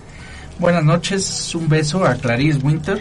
Buenas 0.59 0.84
noches, 0.84 1.55
un 1.55 1.68
beso 1.68 2.05
a 2.05 2.14
Clarice 2.14 2.59
Winter. 2.59 3.01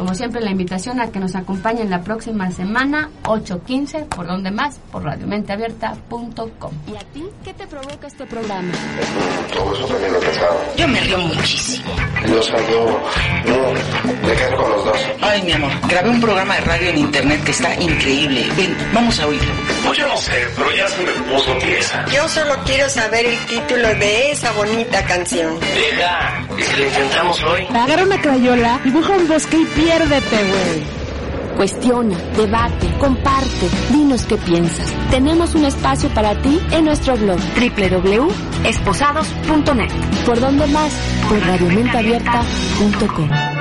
Como 0.00 0.14
siempre, 0.14 0.40
la 0.40 0.50
invitación 0.50 0.98
a 0.98 1.08
que 1.08 1.20
nos 1.20 1.36
acompañen 1.36 1.90
la 1.90 2.00
próxima 2.00 2.50
semana, 2.50 3.10
8.15, 3.24 4.06
por 4.06 4.26
donde 4.26 4.50
más, 4.50 4.80
por 4.90 5.04
radiomenteabierta.com. 5.04 6.72
¿Y 6.90 6.96
a 6.96 7.00
ti 7.12 7.22
qué 7.44 7.52
te 7.52 7.66
provoca 7.66 8.06
este 8.06 8.24
programa? 8.24 8.72
Todo 9.52 9.74
eso 9.74 9.84
también 9.84 10.12
lo 10.14 10.18
he 10.18 10.22
pensado. 10.22 10.58
Yo 10.78 10.88
me 10.88 11.00
río 11.00 11.18
muchísimo. 11.18 11.90
Yo 12.26 12.42
salgo, 12.42 13.00
no, 13.44 14.26
me 14.26 14.34
quedo 14.34 14.56
con 14.56 14.70
los 14.70 14.84
dos. 14.86 14.98
Ay, 15.20 15.42
mi 15.42 15.52
amor, 15.52 15.70
grabé 15.86 16.08
un 16.08 16.20
programa 16.22 16.54
de 16.54 16.60
radio 16.62 16.88
en 16.88 16.98
internet 16.98 17.44
que 17.44 17.50
está 17.50 17.74
increíble. 17.78 18.46
Ven, 18.56 18.74
vamos 18.94 19.20
a 19.20 19.26
oírlo. 19.26 19.52
Pues 19.84 19.98
yo 19.98 20.08
no 20.08 20.16
sé, 20.16 20.48
pero 20.56 20.74
ya 20.74 20.88
se 20.88 21.02
me 21.02 21.12
puso 21.30 21.52
tiesa. 21.58 22.06
Yo 22.06 22.26
solo 22.26 22.54
quiero 22.64 22.88
saber 22.88 23.26
el 23.26 23.38
título 23.44 23.88
de 23.88 24.30
esa 24.30 24.50
bonita 24.52 25.04
canción. 25.04 25.60
Deja, 25.60 26.46
¿y 26.58 26.62
si 26.62 26.76
lo 26.76 26.86
intentamos 26.86 27.42
hoy? 27.42 27.66
Agarra 27.74 28.04
una 28.04 28.20
crayola, 28.22 28.80
dibuja 28.82 29.12
un 29.12 29.28
bosque 29.28 29.58
y 29.58 29.66
piérdete, 29.90 30.36
güey. 30.36 31.00
Cuestiona, 31.56 32.16
debate, 32.36 32.86
comparte, 32.98 33.68
dinos 33.90 34.24
qué 34.24 34.36
piensas. 34.36 34.94
Tenemos 35.10 35.54
un 35.54 35.66
espacio 35.66 36.08
para 36.10 36.40
ti 36.40 36.60
en 36.70 36.84
nuestro 36.86 37.16
blog 37.16 37.38
www.esposados.net. 37.38 39.90
¿Por 40.24 40.40
dónde 40.40 40.66
más? 40.68 40.92
Por 41.28 41.38
radiomenteabierta.com. 41.40 43.60